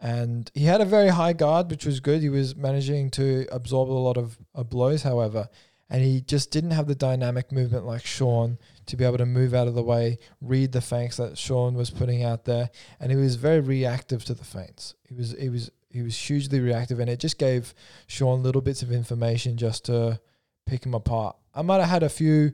and 0.00 0.50
he 0.54 0.64
had 0.64 0.80
a 0.80 0.86
very 0.86 1.08
high 1.08 1.34
guard, 1.34 1.70
which 1.70 1.84
was 1.84 2.00
good. 2.00 2.22
He 2.22 2.30
was 2.30 2.56
managing 2.56 3.10
to 3.12 3.46
absorb 3.52 3.90
a 3.90 3.92
lot 3.92 4.16
of 4.16 4.38
uh, 4.54 4.62
blows, 4.62 5.02
however, 5.02 5.48
and 5.90 6.02
he 6.02 6.22
just 6.22 6.50
didn't 6.50 6.70
have 6.70 6.86
the 6.86 6.94
dynamic 6.94 7.52
movement 7.52 7.84
like 7.84 8.04
Sean 8.06 8.58
to 8.86 8.96
be 8.96 9.04
able 9.04 9.18
to 9.18 9.26
move 9.26 9.52
out 9.52 9.68
of 9.68 9.74
the 9.74 9.82
way, 9.82 10.18
read 10.40 10.72
the 10.72 10.80
feints 10.80 11.18
that 11.18 11.36
Sean 11.36 11.74
was 11.74 11.90
putting 11.90 12.24
out 12.24 12.46
there, 12.46 12.70
and 12.98 13.10
he 13.10 13.16
was 13.16 13.36
very 13.36 13.60
reactive 13.60 14.24
to 14.24 14.34
the 14.34 14.44
feints. 14.44 14.94
He 15.06 15.14
was 15.14 15.32
he 15.38 15.48
was 15.50 15.70
he 15.90 16.00
was 16.02 16.16
hugely 16.16 16.60
reactive, 16.60 16.98
and 16.98 17.10
it 17.10 17.20
just 17.20 17.38
gave 17.38 17.74
Sean 18.06 18.42
little 18.42 18.62
bits 18.62 18.82
of 18.82 18.90
information 18.90 19.58
just 19.58 19.84
to 19.84 20.18
pick 20.64 20.86
him 20.86 20.94
apart. 20.94 21.36
I 21.54 21.62
might 21.62 21.80
have 21.80 21.88
had 21.90 22.02
a 22.04 22.08
few 22.08 22.52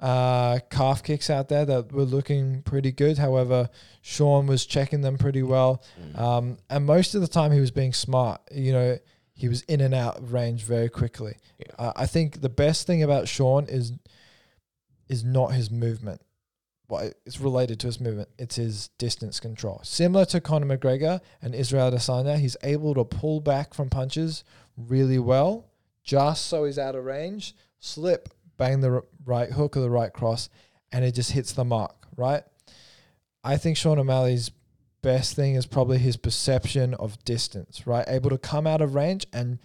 uh, 0.00 0.58
calf 0.70 1.02
kicks 1.02 1.28
out 1.30 1.48
there 1.48 1.64
that 1.66 1.92
were 1.92 2.04
looking 2.04 2.62
pretty 2.62 2.90
good. 2.92 3.18
However, 3.18 3.68
Sean 4.02 4.46
was 4.46 4.64
checking 4.66 5.02
them 5.02 5.18
pretty 5.18 5.42
well, 5.42 5.82
Mm. 6.00 6.18
um, 6.18 6.58
and 6.70 6.86
most 6.86 7.14
of 7.14 7.20
the 7.20 7.28
time 7.28 7.52
he 7.52 7.60
was 7.60 7.70
being 7.70 7.92
smart. 7.92 8.40
You 8.50 8.72
know, 8.72 8.98
he 9.34 9.48
was 9.48 9.62
in 9.62 9.80
and 9.80 9.94
out 9.94 10.16
of 10.18 10.32
range 10.32 10.62
very 10.62 10.88
quickly. 10.88 11.34
Yeah. 11.58 11.66
Uh, 11.78 11.92
I 11.96 12.06
think 12.06 12.40
the 12.40 12.48
best 12.48 12.86
thing 12.86 13.02
about 13.02 13.28
Sean 13.28 13.66
is 13.68 13.92
is 15.08 15.24
not 15.24 15.52
his 15.54 15.70
movement. 15.70 16.20
Well, 16.88 17.10
it's 17.26 17.40
related 17.40 17.78
to 17.80 17.86
his 17.88 18.00
movement. 18.00 18.28
It's 18.38 18.56
his 18.56 18.88
distance 18.98 19.38
control. 19.38 19.80
Similar 19.84 20.24
to 20.26 20.40
Conor 20.40 20.76
McGregor 20.76 21.20
and 21.42 21.54
Israel 21.54 21.90
Adesanya, 21.90 22.38
he's 22.38 22.56
able 22.62 22.94
to 22.94 23.04
pull 23.04 23.40
back 23.40 23.74
from 23.74 23.90
punches 23.90 24.44
really 24.76 25.18
well, 25.18 25.66
just 26.02 26.46
so 26.46 26.64
he's 26.64 26.78
out 26.78 26.94
of 26.96 27.04
range. 27.04 27.54
Slip, 27.80 28.28
bang 28.60 28.80
the 28.80 29.02
right 29.24 29.50
hook 29.50 29.76
or 29.76 29.80
the 29.80 29.90
right 29.90 30.12
cross, 30.12 30.50
and 30.92 31.04
it 31.04 31.12
just 31.12 31.32
hits 31.32 31.52
the 31.52 31.64
mark. 31.64 31.96
Right. 32.14 32.42
I 33.42 33.56
think 33.56 33.78
Sean 33.78 33.98
O'Malley's 33.98 34.50
best 35.02 35.34
thing 35.34 35.54
is 35.54 35.64
probably 35.64 35.96
his 35.96 36.18
perception 36.18 36.92
of 36.94 37.24
distance. 37.24 37.86
Right, 37.86 38.04
able 38.06 38.30
to 38.30 38.38
come 38.38 38.66
out 38.66 38.82
of 38.82 38.94
range 38.94 39.26
and 39.32 39.58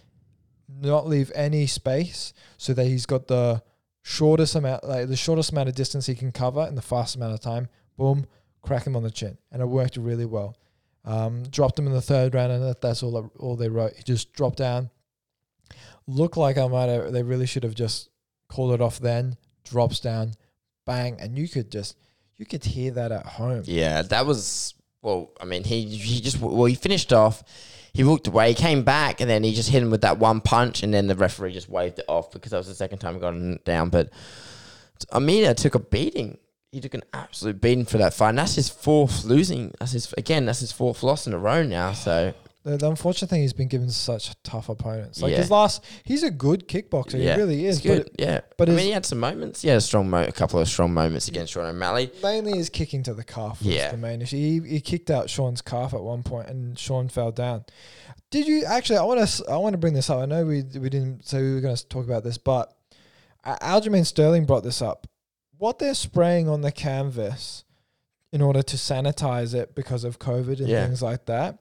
not 0.67 1.05
leave 1.07 1.31
any 1.35 1.67
space, 1.67 2.33
so 2.57 2.73
that 2.73 2.85
he's 2.85 3.05
got 3.05 3.27
the 3.27 3.61
shortest 4.01 4.55
amount, 4.55 4.85
like 4.85 5.09
the 5.09 5.17
shortest 5.17 5.51
amount 5.51 5.67
of 5.67 5.75
distance 5.75 6.05
he 6.05 6.15
can 6.15 6.31
cover 6.31 6.65
in 6.65 6.75
the 6.75 6.81
fastest 6.81 7.17
amount 7.17 7.33
of 7.33 7.41
time. 7.41 7.67
Boom, 7.97 8.25
crack 8.61 8.87
him 8.87 8.95
on 8.95 9.03
the 9.03 9.11
chin, 9.11 9.37
and 9.51 9.61
it 9.61 9.65
worked 9.65 9.97
really 9.97 10.25
well. 10.25 10.55
Um, 11.03 11.43
dropped 11.43 11.77
him 11.77 11.85
in 11.85 11.93
the 11.93 12.01
third 12.01 12.33
round, 12.33 12.51
and 12.51 12.63
that, 12.63 12.81
that's 12.81 13.03
all. 13.03 13.29
All 13.37 13.55
they 13.55 13.69
wrote. 13.69 13.93
He 13.97 14.03
just 14.03 14.33
dropped 14.33 14.57
down. 14.57 14.89
Looked 16.07 16.37
like 16.37 16.57
I 16.57 16.67
might 16.67 16.89
have. 16.89 17.11
They 17.11 17.23
really 17.23 17.45
should 17.45 17.63
have 17.63 17.75
just 17.75 18.09
called 18.47 18.73
it 18.73 18.81
off 18.81 18.99
then. 18.99 19.37
Drops 19.63 19.99
down, 19.99 20.33
bang, 20.85 21.17
and 21.19 21.37
you 21.37 21.47
could 21.47 21.71
just 21.71 21.97
you 22.37 22.45
could 22.45 22.63
hear 22.63 22.91
that 22.91 23.11
at 23.11 23.25
home. 23.25 23.63
Yeah, 23.65 24.01
that 24.03 24.25
was 24.25 24.75
well. 25.01 25.31
I 25.41 25.45
mean, 25.45 25.63
he 25.63 25.85
he 25.85 26.21
just 26.21 26.39
well 26.39 26.65
he 26.65 26.75
finished 26.75 27.11
off. 27.11 27.43
He 27.93 28.03
walked 28.03 28.27
away, 28.27 28.49
he 28.49 28.55
came 28.55 28.83
back, 28.83 29.21
and 29.21 29.29
then 29.29 29.43
he 29.43 29.53
just 29.53 29.69
hit 29.69 29.81
him 29.81 29.89
with 29.89 30.01
that 30.01 30.19
one 30.19 30.41
punch, 30.41 30.83
and 30.83 30.93
then 30.93 31.07
the 31.07 31.15
referee 31.15 31.53
just 31.53 31.69
waved 31.69 31.99
it 31.99 32.05
off 32.09 32.29
because 32.29 32.51
that 32.51 32.57
was 32.57 32.67
the 32.67 32.75
second 32.75 32.99
time 32.99 33.13
he 33.13 33.21
got 33.21 33.33
him 33.33 33.57
down. 33.63 33.89
But 33.89 34.09
Amina 35.13 35.53
took 35.53 35.75
a 35.75 35.79
beating. 35.79 36.37
He 36.71 36.81
took 36.81 36.93
an 36.93 37.03
absolute 37.13 37.61
beating 37.61 37.85
for 37.85 37.97
that 37.99 38.13
fight. 38.13 38.29
And 38.29 38.37
that's 38.37 38.55
his 38.55 38.67
fourth 38.67 39.23
losing. 39.23 39.73
That's 39.79 39.93
his 39.93 40.13
again. 40.17 40.45
That's 40.45 40.59
his 40.59 40.73
fourth 40.73 41.03
loss 41.03 41.25
in 41.25 41.33
a 41.33 41.39
row 41.39 41.63
now. 41.63 41.93
So 41.93 42.33
The, 42.65 42.77
the 42.77 42.89
unfortunate 42.89 43.29
thing, 43.29 43.41
he's 43.41 43.53
been 43.53 43.67
given 43.67 43.89
such 43.91 44.31
tough 44.43 44.69
opponents. 44.69 45.21
Like 45.21 45.31
Yeah. 45.31 45.37
his 45.37 45.51
last, 45.51 45.83
he's 46.03 46.23
a 46.23 46.31
good 46.31 46.67
kickboxer. 46.67 47.13
Yeah, 47.23 47.35
He 47.35 47.39
really 47.41 47.65
is. 47.67 47.79
good. 47.79 48.09
yeah, 48.19 48.41
but 48.57 48.67
I 48.67 48.71
his- 48.71 48.77
mean, 48.77 48.85
he 48.87 48.91
had 48.91 49.05
some 49.05 49.19
moments. 49.19 49.61
He 49.61 49.67
had 49.69 49.77
a 49.77 49.81
strong, 49.81 50.09
mo- 50.09 50.23
a 50.23 50.31
couple 50.31 50.59
of 50.59 50.67
strong 50.67 50.93
moments 50.93 51.27
against 51.27 51.53
Sean 51.53 51.65
O'Malley. 51.65 52.11
Mainly 52.23 52.57
his 52.57 52.69
kicking 52.69 53.03
to 53.03 53.13
the 53.13 53.23
calf 53.23 53.59
was 53.59 53.67
Yeah. 53.67 53.91
the 53.91 53.97
main 53.97 54.21
issue. 54.21 54.35
He, 54.37 54.59
he 54.67 54.81
kicked 54.81 55.11
out 55.11 55.29
Sean's 55.29 55.61
calf 55.61 55.93
at 55.93 56.01
one 56.01 56.23
point, 56.23 56.49
and 56.49 56.77
Sean 56.77 57.07
fell 57.07 57.31
down. 57.31 57.65
Did 58.31 58.47
you 58.47 58.65
actually? 58.65 58.97
I 58.97 59.03
want 59.03 59.25
to. 59.27 59.45
I 59.49 59.57
want 59.57 59.73
to 59.73 59.77
bring 59.77 59.93
this 59.93 60.09
up. 60.09 60.17
I 60.19 60.25
know 60.25 60.43
we 60.45 60.63
we 60.63 60.89
didn't 60.89 61.25
say 61.27 61.41
we 61.41 61.53
were 61.53 61.61
going 61.61 61.75
to 61.75 61.87
talk 61.87 62.03
about 62.05 62.23
this, 62.23 62.37
but 62.39 62.75
uh, 63.43 63.55
Aljamain 63.61 64.05
Sterling 64.05 64.45
brought 64.45 64.63
this 64.63 64.81
up. 64.81 65.07
What 65.57 65.77
they're 65.79 65.93
spraying 65.93 66.49
on 66.49 66.61
the 66.61 66.71
canvas 66.71 67.63
in 68.33 68.41
order 68.41 68.61
to 68.63 68.75
sanitize 68.75 69.53
it 69.53 69.75
because 69.75 70.03
of 70.03 70.17
COVID 70.19 70.57
and 70.59 70.67
Yeah. 70.67 70.83
things 70.85 71.01
like 71.03 71.25
that. 71.27 71.59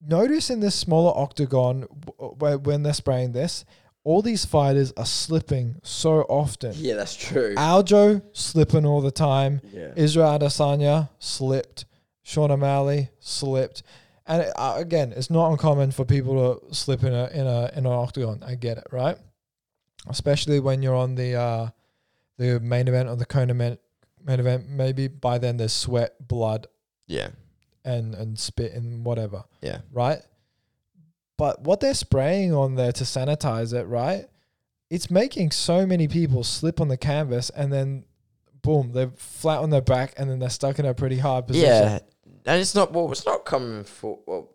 Notice 0.00 0.50
in 0.50 0.60
this 0.60 0.74
smaller 0.74 1.12
octagon 1.18 1.82
when 2.18 2.82
they're 2.82 2.92
spraying 2.92 3.32
this, 3.32 3.64
all 4.04 4.22
these 4.22 4.44
fighters 4.44 4.92
are 4.96 5.06
slipping 5.06 5.76
so 5.82 6.20
often. 6.22 6.72
Yeah, 6.76 6.94
that's 6.94 7.16
true. 7.16 7.54
Aljo 7.56 8.22
slipping 8.32 8.86
all 8.86 9.00
the 9.00 9.10
time. 9.10 9.60
Yeah. 9.72 9.92
Israel 9.96 10.38
Adesanya 10.38 11.08
slipped. 11.18 11.86
Sean 12.22 12.50
O'Malley 12.50 13.10
slipped. 13.20 13.82
And 14.26 14.42
it- 14.42 14.52
uh, 14.56 14.74
again, 14.76 15.12
it's 15.16 15.30
not 15.30 15.50
uncommon 15.50 15.90
for 15.92 16.04
people 16.04 16.34
to 16.68 16.74
slip 16.74 17.02
in 17.02 17.12
a 17.14 17.28
in 17.32 17.46
a 17.46 17.70
in 17.74 17.86
an 17.86 17.92
octagon. 17.92 18.42
I 18.46 18.54
get 18.54 18.78
it, 18.78 18.86
right? 18.92 19.16
Especially 20.08 20.60
when 20.60 20.82
you're 20.82 20.94
on 20.94 21.14
the 21.16 21.34
uh, 21.34 21.68
the 22.38 22.60
main 22.60 22.86
event 22.86 23.08
or 23.08 23.16
the 23.16 23.26
co 23.26 23.44
main 23.46 23.78
main 24.24 24.40
event. 24.40 24.68
Maybe 24.68 25.08
by 25.08 25.38
then 25.38 25.56
there's 25.56 25.72
sweat, 25.72 26.14
blood, 26.28 26.66
Yeah. 27.08 27.28
And 27.86 28.14
and 28.14 28.38
spit 28.38 28.72
and 28.72 29.04
whatever, 29.04 29.44
Yeah. 29.62 29.80
right? 29.92 30.20
But 31.38 31.62
what 31.62 31.80
they're 31.80 31.94
spraying 31.94 32.52
on 32.54 32.74
there 32.74 32.92
to 32.92 33.04
sanitize 33.04 33.72
it, 33.74 33.84
right? 33.84 34.26
It's 34.90 35.10
making 35.10 35.50
so 35.50 35.86
many 35.86 36.08
people 36.08 36.44
slip 36.44 36.80
on 36.80 36.88
the 36.88 36.96
canvas 36.96 37.50
and 37.50 37.72
then 37.72 38.04
boom, 38.62 38.92
they're 38.92 39.10
flat 39.16 39.60
on 39.60 39.70
their 39.70 39.80
back 39.80 40.14
and 40.16 40.28
then 40.30 40.38
they're 40.38 40.50
stuck 40.50 40.78
in 40.78 40.86
a 40.86 40.94
pretty 40.94 41.18
hard 41.18 41.46
position. 41.46 41.68
Yeah, 41.68 41.98
and 42.46 42.60
it's 42.60 42.74
not 42.74 42.92
well. 42.92 43.10
It's 43.12 43.26
not 43.26 43.44
common 43.44 43.84
for. 43.84 44.18
Well, 44.26 44.50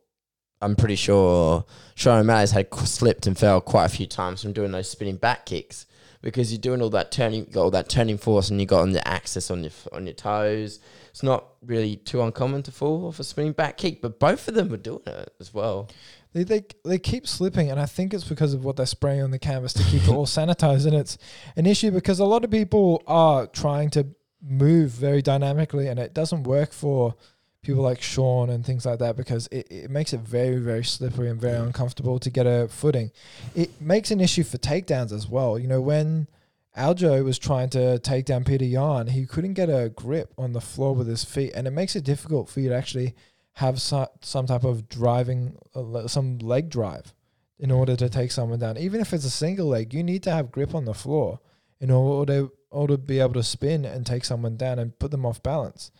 I'm 0.61 0.75
pretty 0.75 0.95
sure 0.95 1.65
Sean 1.95 2.19
O'Malley's 2.19 2.51
had 2.51 2.73
slipped 2.73 3.25
and 3.27 3.37
fell 3.37 3.61
quite 3.61 3.85
a 3.85 3.89
few 3.89 4.05
times 4.07 4.41
from 4.43 4.53
doing 4.53 4.71
those 4.71 4.89
spinning 4.89 5.15
back 5.17 5.45
kicks 5.45 5.85
because 6.21 6.51
you're 6.51 6.61
doing 6.61 6.81
all 6.81 6.89
that 6.91 7.11
turning, 7.11 7.45
got 7.45 7.61
all 7.61 7.71
that 7.71 7.89
turning 7.89 8.17
force, 8.17 8.49
and 8.49 8.59
you 8.59 8.67
got 8.67 8.81
on 8.81 8.91
the 8.91 9.05
axis 9.07 9.49
on 9.49 9.63
your 9.63 9.71
on 9.91 10.05
your 10.05 10.13
toes. 10.13 10.79
It's 11.09 11.23
not 11.23 11.45
really 11.65 11.97
too 11.97 12.21
uncommon 12.21 12.63
to 12.63 12.71
fall 12.71 13.07
off 13.07 13.19
a 13.19 13.23
spinning 13.23 13.51
back 13.53 13.77
kick, 13.77 14.01
but 14.01 14.19
both 14.19 14.47
of 14.47 14.53
them 14.53 14.69
were 14.69 14.77
doing 14.77 15.01
it 15.05 15.33
as 15.39 15.53
well. 15.53 15.89
They, 16.33 16.43
they 16.43 16.63
they 16.85 16.99
keep 16.99 17.27
slipping, 17.27 17.69
and 17.69 17.79
I 17.79 17.85
think 17.85 18.13
it's 18.13 18.23
because 18.23 18.53
of 18.53 18.63
what 18.63 18.77
they're 18.77 18.85
spraying 18.85 19.21
on 19.21 19.31
the 19.31 19.39
canvas 19.39 19.73
to 19.73 19.83
keep 19.83 20.03
it 20.03 20.09
all 20.09 20.25
sanitized. 20.27 20.85
And 20.85 20.95
it's 20.95 21.17
an 21.55 21.65
issue 21.65 21.91
because 21.91 22.19
a 22.19 22.25
lot 22.25 22.43
of 22.43 22.51
people 22.51 23.03
are 23.07 23.47
trying 23.47 23.89
to 23.91 24.07
move 24.41 24.91
very 24.91 25.21
dynamically, 25.21 25.87
and 25.87 25.99
it 25.99 26.13
doesn't 26.13 26.43
work 26.43 26.71
for 26.71 27.15
people 27.63 27.83
like 27.83 28.01
Sean 28.01 28.49
and 28.49 28.65
things 28.65 28.85
like 28.85 28.99
that 28.99 29.15
because 29.15 29.47
it, 29.51 29.67
it 29.69 29.91
makes 29.91 30.13
it 30.13 30.21
very 30.21 30.57
very 30.57 30.83
slippery 30.83 31.29
and 31.29 31.39
very 31.39 31.57
uncomfortable 31.57 32.19
to 32.19 32.29
get 32.29 32.45
a 32.45 32.67
footing. 32.69 33.11
It 33.55 33.81
makes 33.81 34.11
an 34.11 34.19
issue 34.19 34.43
for 34.43 34.57
takedowns 34.57 35.11
as 35.11 35.27
well. 35.27 35.57
You 35.59 35.67
know 35.67 35.81
when. 35.81 36.27
Aljo 36.77 37.21
was 37.25 37.37
trying 37.37 37.69
to 37.71 37.99
take 37.99 38.23
down 38.23 38.45
Peter 38.45 38.63
Yan. 38.63 39.07
He 39.07 39.25
couldn't 39.25 39.55
get 39.55 39.67
a 39.67 39.91
grip 39.93 40.33
on 40.37 40.53
the 40.53 40.61
floor 40.61 40.95
with 40.95 41.05
his 41.05 41.25
feet, 41.25 41.51
and 41.53 41.67
it 41.67 41.71
makes 41.71 41.97
it 41.97 42.05
difficult 42.05 42.47
for 42.47 42.61
you 42.61 42.69
to 42.69 42.75
actually 42.75 43.13
have 43.55 43.81
some 43.81 44.07
some 44.21 44.45
type 44.45 44.63
of 44.63 44.87
driving, 44.87 45.57
uh, 45.75 46.07
some 46.07 46.37
leg 46.39 46.69
drive, 46.69 47.13
in 47.59 47.71
order 47.71 47.95
to 47.95 48.09
take 48.09 48.31
someone 48.31 48.59
down. 48.59 48.77
Even 48.77 49.01
if 49.01 49.11
it's 49.13 49.25
a 49.25 49.29
single 49.29 49.67
leg, 49.67 49.93
you 49.93 50.03
need 50.03 50.23
to 50.23 50.31
have 50.31 50.51
grip 50.51 50.73
on 50.73 50.85
the 50.85 50.93
floor 50.93 51.39
in 51.79 51.91
order 51.91 52.47
order 52.69 52.95
to 52.95 52.97
be 52.97 53.19
able 53.19 53.33
to 53.33 53.43
spin 53.43 53.83
and 53.83 54.05
take 54.05 54.23
someone 54.23 54.55
down 54.55 54.79
and 54.79 54.97
put 54.97 55.11
them 55.11 55.25
off 55.25 55.43
balance. 55.43 55.91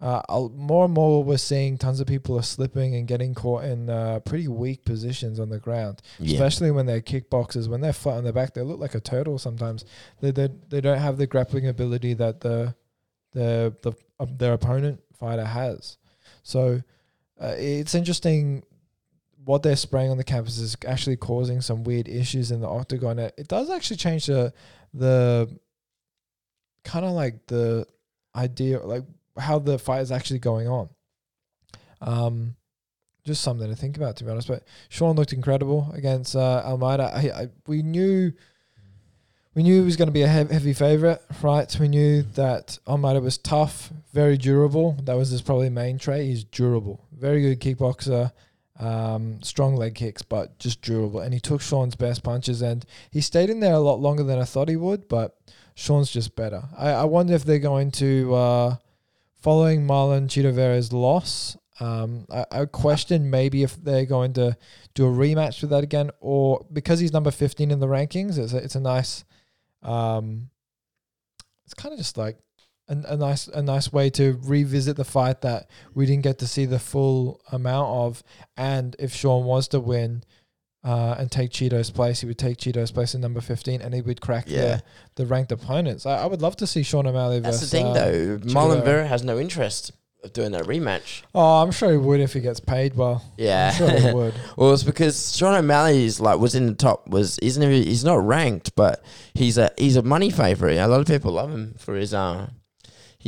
Uh, 0.00 0.48
more 0.54 0.84
and 0.84 0.94
more, 0.94 1.24
we're 1.24 1.36
seeing 1.36 1.76
tons 1.76 1.98
of 1.98 2.06
people 2.06 2.38
are 2.38 2.42
slipping 2.42 2.94
and 2.94 3.08
getting 3.08 3.34
caught 3.34 3.64
in 3.64 3.90
uh, 3.90 4.20
pretty 4.20 4.46
weak 4.46 4.84
positions 4.84 5.40
on 5.40 5.48
the 5.48 5.58
ground 5.58 6.00
Yeah, 6.20 6.34
especially 6.34 6.70
when 6.70 6.86
they're 6.86 7.00
kickboxers. 7.00 7.66
When 7.66 7.80
they're 7.80 7.92
flat 7.92 8.18
on 8.18 8.24
their 8.24 8.32
back, 8.32 8.54
they 8.54 8.62
look 8.62 8.78
like 8.78 8.94
a 8.94 9.00
turtle. 9.00 9.38
Sometimes 9.38 9.84
they 10.20 10.30
they, 10.30 10.50
they 10.68 10.80
don't 10.80 10.98
have 10.98 11.16
the 11.16 11.26
grappling 11.26 11.66
ability 11.66 12.14
that 12.14 12.40
the 12.40 12.76
the 13.32 13.74
the 13.82 13.92
uh, 14.20 14.26
their 14.30 14.52
opponent 14.52 15.00
fighter 15.18 15.44
has. 15.44 15.98
So 16.44 16.80
uh, 17.40 17.54
it's 17.56 17.94
interesting 17.94 18.62
what 19.44 19.62
they're 19.62 19.76
spraying 19.76 20.10
on 20.10 20.16
the 20.16 20.24
campus 20.24 20.58
is 20.58 20.76
actually 20.86 21.16
causing 21.16 21.60
some 21.60 21.82
weird 21.82 22.06
issues 22.06 22.50
in 22.50 22.60
the 22.60 22.68
octagon. 22.68 23.18
It, 23.18 23.34
it 23.36 23.48
does 23.48 23.68
actually 23.68 23.96
change 23.96 24.26
the 24.26 24.52
the 24.94 25.48
kind 26.84 27.04
of 27.04 27.12
like 27.12 27.46
the 27.46 27.86
idea 28.36 28.78
like 28.80 29.04
how 29.38 29.58
the 29.58 29.78
fight 29.78 30.02
is 30.02 30.12
actually 30.12 30.40
going 30.40 30.68
on. 30.68 30.88
Um, 32.00 32.56
just 33.24 33.42
something 33.42 33.68
to 33.68 33.76
think 33.76 33.96
about, 33.96 34.16
to 34.16 34.24
be 34.24 34.30
honest. 34.30 34.48
But 34.48 34.64
Sean 34.88 35.16
looked 35.16 35.32
incredible 35.32 35.90
against 35.94 36.34
uh, 36.34 36.62
Almeida. 36.64 37.12
I, 37.14 37.42
I, 37.42 37.48
we 37.66 37.82
knew 37.82 38.32
we 39.54 39.64
knew 39.64 39.80
he 39.80 39.84
was 39.84 39.96
going 39.96 40.06
to 40.06 40.12
be 40.12 40.22
a 40.22 40.28
heavy 40.28 40.72
favorite, 40.72 41.20
right? 41.42 41.76
We 41.80 41.88
knew 41.88 42.22
that 42.34 42.78
Almeida 42.86 43.20
was 43.20 43.38
tough, 43.38 43.90
very 44.12 44.36
durable. 44.36 44.96
That 45.02 45.16
was 45.16 45.30
his 45.30 45.42
probably 45.42 45.68
main 45.68 45.98
trait. 45.98 46.26
He's 46.26 46.44
durable, 46.44 47.04
very 47.10 47.42
good 47.42 47.60
kickboxer, 47.60 48.30
um, 48.78 49.42
strong 49.42 49.74
leg 49.74 49.96
kicks, 49.96 50.22
but 50.22 50.60
just 50.60 50.80
durable. 50.82 51.18
And 51.18 51.34
he 51.34 51.40
took 51.40 51.60
Sean's 51.60 51.96
best 51.96 52.22
punches, 52.22 52.62
and 52.62 52.86
he 53.10 53.20
stayed 53.20 53.50
in 53.50 53.58
there 53.58 53.74
a 53.74 53.80
lot 53.80 54.00
longer 54.00 54.22
than 54.22 54.38
I 54.38 54.44
thought 54.44 54.68
he 54.68 54.76
would. 54.76 55.08
But 55.08 55.36
Sean's 55.74 56.12
just 56.12 56.36
better. 56.36 56.62
I, 56.76 56.90
I 56.90 57.04
wonder 57.04 57.34
if 57.34 57.44
they're 57.44 57.58
going 57.58 57.90
to 57.92 58.34
uh, 58.36 58.76
following 59.40 59.86
Marlon 59.86 60.26
Chito 60.26 60.52
Vera's 60.52 60.92
loss. 60.92 61.56
Um, 61.80 62.26
I, 62.30 62.44
I 62.50 62.64
question 62.66 63.30
maybe 63.30 63.62
if 63.62 63.76
they're 63.76 64.04
going 64.04 64.32
to 64.32 64.56
do 64.94 65.06
a 65.06 65.10
rematch 65.10 65.60
with 65.60 65.70
that 65.70 65.84
again, 65.84 66.10
or 66.20 66.66
because 66.72 66.98
he's 66.98 67.12
number 67.12 67.30
fifteen 67.30 67.70
in 67.70 67.78
the 67.78 67.86
rankings, 67.86 68.36
it's 68.36 68.52
a, 68.52 68.56
it's 68.58 68.74
a 68.74 68.80
nice, 68.80 69.24
um, 69.82 70.50
it's 71.64 71.74
kind 71.74 71.92
of 71.92 71.98
just 71.98 72.18
like 72.18 72.36
a, 72.88 72.96
a 73.06 73.16
nice 73.16 73.46
a 73.46 73.62
nice 73.62 73.92
way 73.92 74.10
to 74.10 74.40
revisit 74.42 74.96
the 74.96 75.04
fight 75.04 75.42
that 75.42 75.70
we 75.94 76.04
didn't 76.04 76.24
get 76.24 76.38
to 76.38 76.48
see 76.48 76.64
the 76.64 76.80
full 76.80 77.40
amount 77.52 77.88
of. 77.88 78.24
And 78.56 78.96
if 78.98 79.14
Sean 79.14 79.44
was 79.44 79.68
to 79.68 79.78
win, 79.78 80.24
uh, 80.84 81.16
and 81.18 81.30
take 81.30 81.50
Chito's 81.50 81.90
place, 81.90 82.20
he 82.20 82.26
would 82.26 82.38
take 82.38 82.56
Chito's 82.58 82.90
place 82.92 83.14
in 83.14 83.20
number 83.20 83.40
fifteen, 83.40 83.80
and 83.82 83.92
he 83.94 84.00
would 84.00 84.20
crack 84.20 84.44
Yeah. 84.48 84.80
the 85.16 85.24
the 85.24 85.26
ranked 85.26 85.52
opponents. 85.52 86.06
I, 86.06 86.18
I 86.22 86.26
would 86.26 86.40
love 86.42 86.56
to 86.56 86.66
see 86.66 86.82
Sean 86.82 87.06
O'Malley 87.06 87.40
that's 87.40 87.56
the 87.60 87.66
versus. 87.66 87.70
thing 87.70 87.86
uh, 87.86 87.92
though. 87.94 88.38
Marlon 88.52 88.84
Vera 88.84 89.06
has 89.06 89.22
no 89.24 89.38
interest 89.38 89.92
of 90.24 90.32
doing 90.32 90.50
that 90.52 90.64
rematch. 90.64 91.22
Oh, 91.34 91.62
I'm 91.62 91.70
sure 91.70 91.90
he 91.92 91.96
would 91.96 92.18
if 92.20 92.32
he 92.32 92.40
gets 92.40 92.58
paid 92.60 92.94
well. 92.96 93.22
Yeah, 93.36 93.70
I'm 93.72 93.76
sure 93.76 93.90
he 94.00 94.12
would. 94.12 94.34
Well, 94.56 94.72
it's 94.72 94.82
because 94.82 95.36
Sean 95.36 95.54
O'Malley 95.54 96.04
is 96.04 96.20
like 96.20 96.38
was 96.38 96.54
in 96.54 96.66
the 96.66 96.74
top. 96.74 97.08
Was 97.08 97.38
isn't 97.40 97.62
he, 97.70 97.84
he's 97.84 98.04
not 98.04 98.24
ranked, 98.26 98.74
but 98.76 99.02
he's 99.34 99.58
a 99.58 99.70
he's 99.76 99.96
a 99.96 100.02
money 100.02 100.30
favorite. 100.30 100.76
A 100.78 100.86
lot 100.88 101.00
of 101.00 101.06
people 101.06 101.32
love 101.32 101.50
him 101.50 101.74
for 101.78 101.94
his 101.96 102.14
uh. 102.14 102.48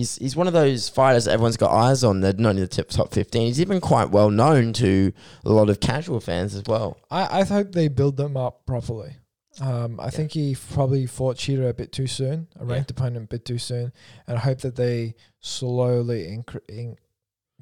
He's 0.01 0.17
he's 0.17 0.35
one 0.35 0.47
of 0.47 0.55
those 0.55 0.89
fighters 0.89 1.27
that 1.27 1.33
everyone's 1.33 1.59
got 1.59 1.73
eyes 1.73 2.03
on. 2.03 2.21
They're 2.23 2.33
not 2.33 2.51
in 2.57 2.61
the 2.61 2.67
tip 2.67 2.89
top 2.89 3.13
fifteen. 3.13 3.49
He's 3.49 3.61
even 3.61 3.81
quite 3.83 4.09
well 4.11 4.31
known 4.31 4.73
to 4.75 5.13
a 5.45 5.51
lot 5.51 5.69
of 5.69 5.79
casual 5.81 6.21
fans 6.21 6.55
as 6.55 6.63
well. 6.67 6.97
I, 7.11 7.41
I 7.41 7.45
hope 7.45 7.73
they 7.73 7.89
build 7.89 8.17
them 8.17 8.35
up 8.37 8.65
properly. 8.65 9.17
Um, 9.61 10.01
I 10.01 10.09
think 10.09 10.33
he 10.33 10.57
probably 10.73 11.05
fought 11.07 11.37
Chito 11.37 11.69
a 11.69 11.75
bit 11.75 11.93
too 11.93 12.07
soon, 12.07 12.49
a 12.59 12.65
Yeah. 12.65 12.73
ranked 12.73 12.91
opponent 12.93 13.25
a 13.25 13.29
bit 13.29 13.45
too 13.45 13.59
soon, 13.59 13.93
and 14.27 14.39
I 14.39 14.41
hope 14.41 14.61
that 14.63 14.77
they 14.77 15.17
slowly 15.41 16.23
incre- 16.35 16.67
in, 16.69 16.97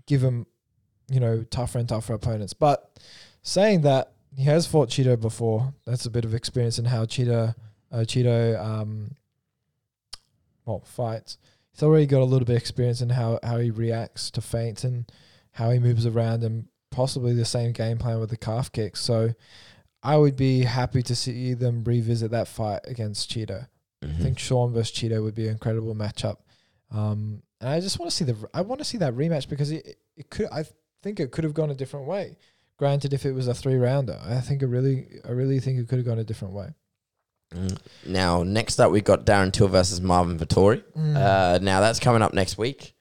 give 0.07 0.22
him, 0.22 0.46
you 1.11 1.18
know, 1.18 1.42
tougher 1.42 1.79
and 1.81 1.88
tougher 1.88 2.14
opponents. 2.14 2.53
But 2.53 3.01
saying 3.42 3.81
that, 3.81 4.12
he 4.37 4.44
has 4.44 4.64
fought 4.66 4.90
Chito 4.90 5.18
before. 5.20 5.74
That's 5.87 6.07
a 6.07 6.11
bit 6.11 6.24
of 6.24 6.35
experience 6.35 6.79
in 6.79 6.85
how 6.85 7.05
Chito, 7.05 7.55
uh, 7.90 7.96
Chito, 8.01 8.62
um, 8.64 9.16
well, 10.66 10.81
fights. 10.85 11.38
He's 11.78 11.84
already 11.84 12.06
got 12.06 12.22
a 12.22 12.24
little 12.24 12.44
bit 12.44 12.56
of 12.56 12.60
experience 12.60 13.00
in 13.02 13.10
how, 13.10 13.38
how 13.40 13.58
he 13.58 13.70
reacts 13.70 14.32
to 14.32 14.40
feints 14.40 14.82
and 14.82 15.08
how 15.52 15.70
he 15.70 15.78
moves 15.78 16.06
around 16.06 16.42
and 16.42 16.66
possibly 16.90 17.34
the 17.34 17.44
same 17.44 17.70
game 17.70 17.98
plan 17.98 18.18
with 18.18 18.30
the 18.30 18.36
calf 18.36 18.72
kicks. 18.72 19.00
So 19.00 19.32
I 20.02 20.16
would 20.16 20.34
be 20.34 20.62
happy 20.62 21.02
to 21.04 21.14
see 21.14 21.54
them 21.54 21.84
revisit 21.84 22.32
that 22.32 22.48
fight 22.48 22.80
against 22.84 23.30
Chito. 23.30 23.68
I 24.02 24.22
think 24.22 24.40
Sean 24.40 24.72
versus 24.72 24.96
Chito 24.96 25.22
would 25.22 25.36
be 25.36 25.44
an 25.44 25.52
incredible 25.52 25.94
matchup. 25.94 26.38
Um, 26.90 27.42
and 27.60 27.70
I 27.70 27.78
just 27.78 28.00
want 28.00 28.10
to 28.10 28.16
see 28.16 28.24
the 28.24 28.48
I 28.52 28.62
want 28.62 28.80
to 28.80 28.84
see 28.84 28.98
that 28.98 29.14
rematch 29.14 29.48
because 29.48 29.70
it 29.70 29.98
it 30.16 30.30
could 30.30 30.48
I 30.50 30.64
think 31.02 31.20
it 31.20 31.30
could 31.30 31.44
have 31.44 31.54
gone 31.54 31.70
a 31.70 31.74
different 31.74 32.06
way. 32.06 32.38
Granted, 32.76 33.12
if 33.12 33.24
it 33.24 33.32
was 33.32 33.46
a 33.46 33.54
three 33.54 33.76
rounder, 33.76 34.18
I 34.24 34.40
think 34.40 34.62
it 34.62 34.66
really 34.66 35.20
I 35.24 35.30
really 35.30 35.60
think 35.60 35.78
it 35.78 35.88
could 35.88 35.98
have 35.98 36.06
gone 36.06 36.18
a 36.18 36.24
different 36.24 36.54
way. 36.54 36.74
Mm. 37.54 37.78
Now, 38.06 38.42
next 38.42 38.78
up, 38.78 38.90
we've 38.90 39.04
got 39.04 39.24
Darren 39.24 39.52
Till 39.52 39.68
versus 39.68 40.00
Marvin 40.00 40.38
Vettori. 40.38 40.82
Mm. 40.96 41.16
Uh, 41.16 41.58
now 41.62 41.80
that's 41.80 41.98
coming 41.98 42.22
up 42.22 42.34
next 42.34 42.58
week. 42.58 42.94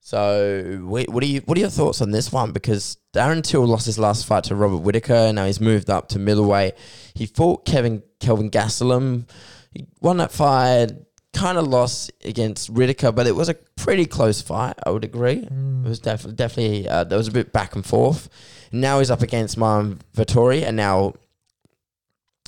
So, 0.00 0.82
wait, 0.84 1.08
what 1.08 1.22
are 1.22 1.26
you? 1.26 1.40
What 1.46 1.56
are 1.56 1.62
your 1.62 1.70
thoughts 1.70 2.02
on 2.02 2.10
this 2.10 2.30
one? 2.30 2.52
Because 2.52 2.98
Darren 3.14 3.42
Till 3.42 3.66
lost 3.66 3.86
his 3.86 3.98
last 3.98 4.26
fight 4.26 4.44
to 4.44 4.54
Robert 4.54 4.78
Whitaker. 4.78 5.32
Now 5.32 5.46
he's 5.46 5.62
moved 5.62 5.88
up 5.88 6.10
to 6.10 6.18
middleweight. 6.18 6.74
He 7.14 7.24
fought 7.24 7.64
Kevin 7.64 8.02
Kelvin 8.20 8.50
Gastelum. 8.50 9.26
He 9.72 9.86
won 10.00 10.18
that 10.18 10.30
fight. 10.30 10.92
Kind 11.32 11.56
of 11.56 11.66
lost 11.66 12.12
against 12.22 12.68
Whitaker, 12.68 13.12
but 13.12 13.26
it 13.26 13.34
was 13.34 13.48
a 13.48 13.54
pretty 13.54 14.04
close 14.04 14.42
fight. 14.42 14.74
I 14.84 14.90
would 14.90 15.04
agree. 15.04 15.46
Mm. 15.46 15.86
It 15.86 15.88
was 15.88 16.00
definitely 16.00 16.36
definitely 16.36 16.86
uh, 16.86 17.04
there 17.04 17.18
was 17.18 17.28
a 17.28 17.32
bit 17.32 17.52
back 17.54 17.74
and 17.74 17.84
forth. 17.84 18.28
Now 18.72 18.98
he's 18.98 19.10
up 19.10 19.22
against 19.22 19.56
Marvin 19.56 20.00
Vettori, 20.14 20.64
and 20.64 20.76
now 20.76 21.14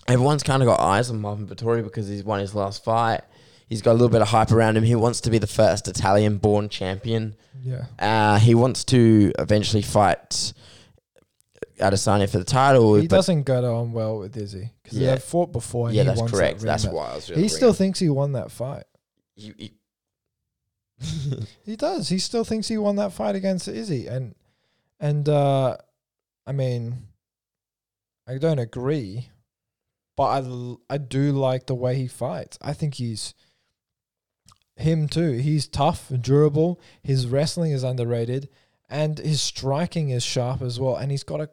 everyone's 0.08 0.42
kind 0.42 0.62
of 0.62 0.66
got 0.66 0.80
eyes 0.80 1.10
on 1.10 1.20
Marvin 1.20 1.46
Vettori 1.46 1.82
because 1.82 2.08
he's 2.08 2.24
won 2.24 2.40
his 2.40 2.54
last 2.54 2.84
fight. 2.84 3.22
He's 3.68 3.82
got 3.82 3.92
a 3.92 3.94
little 3.94 4.08
bit 4.08 4.22
of 4.22 4.28
hype 4.28 4.52
around 4.52 4.76
him. 4.76 4.84
He 4.84 4.94
wants 4.94 5.20
to 5.22 5.30
be 5.30 5.38
the 5.38 5.46
first 5.48 5.88
Italian-born 5.88 6.68
champion. 6.68 7.34
yeah. 7.62 7.86
Uh, 7.98 8.38
he 8.38 8.54
wants 8.54 8.84
to 8.84 9.32
eventually 9.38 9.82
fight 9.82 10.52
Adesanya 11.80 12.30
for 12.30 12.38
the 12.38 12.44
title. 12.44 12.94
He 12.94 13.08
doesn't 13.08 13.42
get 13.42 13.64
on 13.64 13.92
well 13.92 14.18
with 14.18 14.36
Izzy 14.36 14.70
because 14.82 14.98
Yeah. 14.98 15.10
they've 15.12 15.22
fought 15.22 15.50
before. 15.52 15.88
And 15.88 15.96
yeah, 15.96 16.02
he 16.02 16.06
that's 16.06 16.18
wants 16.20 16.32
that 16.32 16.38
correct. 16.38 16.60
That's 16.60 16.86
why 16.86 17.10
I 17.10 17.14
was. 17.16 17.26
He 17.28 17.48
still 17.48 17.72
thinks 17.72 17.98
he 17.98 18.08
won 18.08 18.32
that 18.32 18.50
fight. 18.52 18.84
He, 19.34 19.52
he- 19.58 19.72
He 21.64 21.76
does. 21.76 22.08
He 22.08 22.18
still 22.18 22.44
thinks 22.44 22.68
he 22.68 22.78
won 22.78 22.96
that 22.96 23.12
fight 23.12 23.34
against 23.36 23.68
Izzy, 23.68 24.06
and 24.06 24.34
and 24.98 25.28
uh, 25.28 25.76
I 26.46 26.52
mean, 26.52 27.08
I 28.26 28.38
don't 28.38 28.58
agree, 28.58 29.28
but 30.16 30.24
I 30.24 30.94
I 30.94 30.98
do 30.98 31.32
like 31.32 31.66
the 31.66 31.74
way 31.74 31.96
he 31.96 32.06
fights. 32.06 32.58
I 32.62 32.72
think 32.72 32.94
he's 32.94 33.34
him 34.76 35.08
too. 35.08 35.32
He's 35.32 35.66
tough 35.66 36.10
and 36.10 36.22
durable. 36.22 36.80
His 37.02 37.26
wrestling 37.26 37.72
is 37.72 37.82
underrated, 37.82 38.48
and 38.88 39.18
his 39.18 39.40
striking 39.40 40.10
is 40.10 40.22
sharp 40.22 40.62
as 40.62 40.78
well, 40.78 40.96
and 40.96 41.10
he's 41.10 41.24
got 41.24 41.40
a 41.40 41.50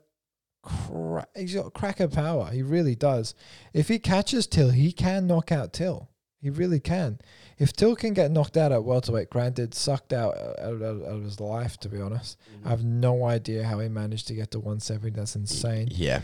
cra- 0.61 1.27
he's 1.35 1.55
got 1.55 1.73
cracker 1.73 2.07
power. 2.07 2.49
He 2.51 2.61
really 2.61 2.95
does. 2.95 3.35
If 3.73 3.87
he 3.87 3.99
catches 3.99 4.47
Till, 4.47 4.69
he 4.69 4.91
can 4.91 5.27
knock 5.27 5.51
out 5.51 5.73
Till. 5.73 6.09
He 6.41 6.49
really 6.49 6.81
can. 6.81 7.19
If 7.57 7.71
Till 7.71 7.95
can 7.95 8.13
get 8.13 8.29
knocked 8.29 8.57
out 8.57 8.73
at 8.73 8.83
welterweight, 8.83 9.29
granted, 9.29 9.73
sucked 9.73 10.11
out 10.11 10.35
uh, 10.35 10.55
out, 10.61 10.81
out, 10.81 11.01
out 11.03 11.15
of 11.15 11.23
his 11.23 11.39
life, 11.39 11.77
to 11.77 11.89
be 11.89 12.01
honest. 12.01 12.37
I 12.65 12.69
have 12.69 12.83
no 12.83 13.23
idea 13.23 13.63
how 13.63 13.79
he 13.79 13.87
managed 13.87 14.27
to 14.27 14.33
get 14.33 14.51
to 14.51 14.59
170. 14.59 15.11
That's 15.11 15.37
insane. 15.37 15.87
Yeah. 15.89 16.21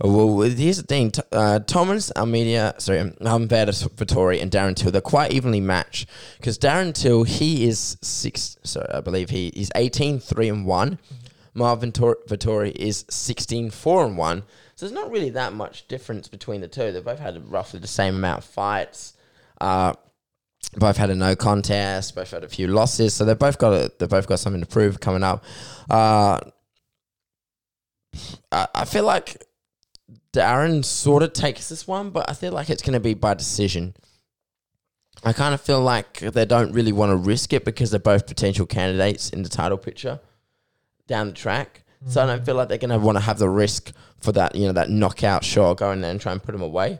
Well, 0.00 0.40
here's 0.40 0.78
the 0.78 0.82
thing. 0.82 1.12
Uh, 1.30 1.60
Thomas 1.60 2.10
Almeida, 2.16 2.74
sorry, 2.78 2.98
Humberto 2.98 3.88
Vettori 3.90 4.42
and 4.42 4.50
Darren 4.50 4.74
Till, 4.74 4.90
they're 4.90 5.00
quite 5.00 5.32
evenly 5.32 5.60
matched 5.60 6.08
because 6.38 6.58
Darren 6.58 6.92
Till, 6.92 7.24
he 7.24 7.66
is 7.66 7.96
six, 8.02 8.56
sorry, 8.64 8.88
I 8.92 9.00
believe 9.00 9.30
he 9.30 9.48
is 9.48 9.70
18, 9.74 10.18
3 10.18 10.48
and 10.48 10.66
1. 10.66 10.98
Marvin 11.54 11.92
Tor- 11.92 12.18
Vettori 12.28 12.72
is 12.72 13.04
16, 13.08 13.70
4 13.70 14.06
and 14.06 14.18
1. 14.18 14.42
So 14.74 14.86
there's 14.86 14.92
not 14.92 15.10
really 15.10 15.30
that 15.30 15.52
much 15.52 15.86
difference 15.86 16.26
between 16.26 16.60
the 16.60 16.68
two. 16.68 16.90
They've 16.90 17.04
both 17.04 17.20
had 17.20 17.48
roughly 17.48 17.78
the 17.78 17.86
same 17.86 18.16
amount 18.16 18.38
of 18.38 18.44
fights. 18.44 19.12
Uh, 19.60 19.94
both 20.76 20.96
had 20.96 21.10
a 21.10 21.14
no 21.14 21.36
contest, 21.36 22.16
both 22.16 22.32
had 22.32 22.42
a 22.42 22.48
few 22.48 22.66
losses, 22.66 23.14
so 23.14 23.24
they've 23.24 23.38
both 23.38 23.58
got 23.58 23.72
a, 23.72 23.92
they've 23.98 24.08
both 24.08 24.26
got 24.26 24.40
something 24.40 24.60
to 24.60 24.66
prove 24.66 24.98
coming 24.98 25.22
up. 25.22 25.44
Uh, 25.88 26.40
I, 28.50 28.66
I 28.74 28.84
feel 28.84 29.04
like 29.04 29.44
Darren 30.34 30.84
sort 30.84 31.22
of 31.22 31.32
takes 31.32 31.68
this 31.68 31.86
one, 31.86 32.10
but 32.10 32.28
I 32.28 32.34
feel 32.34 32.52
like 32.52 32.68
it's 32.68 32.82
going 32.82 32.94
to 32.94 33.00
be 33.00 33.14
by 33.14 33.34
decision. 33.34 33.94
I 35.22 35.32
kind 35.32 35.54
of 35.54 35.60
feel 35.60 35.80
like 35.80 36.18
they 36.18 36.44
don't 36.44 36.72
really 36.72 36.92
want 36.92 37.10
to 37.10 37.16
risk 37.16 37.52
it 37.52 37.64
because 37.64 37.90
they're 37.90 38.00
both 38.00 38.26
potential 38.26 38.66
candidates 38.66 39.30
in 39.30 39.44
the 39.44 39.48
title 39.48 39.78
picture 39.78 40.20
down 41.06 41.28
the 41.28 41.32
track. 41.32 41.84
So 42.06 42.22
I 42.22 42.26
don't 42.26 42.44
feel 42.44 42.56
like 42.56 42.68
they're 42.68 42.76
going 42.76 42.90
to 42.90 42.98
want 42.98 43.16
to 43.16 43.24
have 43.24 43.38
the 43.38 43.48
risk 43.48 43.92
for 44.18 44.32
that, 44.32 44.54
you 44.54 44.66
know, 44.66 44.72
that 44.72 44.90
knockout 44.90 45.44
shot, 45.44 45.78
go 45.78 45.92
in 45.92 46.02
there 46.02 46.10
and 46.10 46.20
try 46.20 46.32
and 46.32 46.42
put 46.42 46.54
him 46.54 46.60
away. 46.60 46.98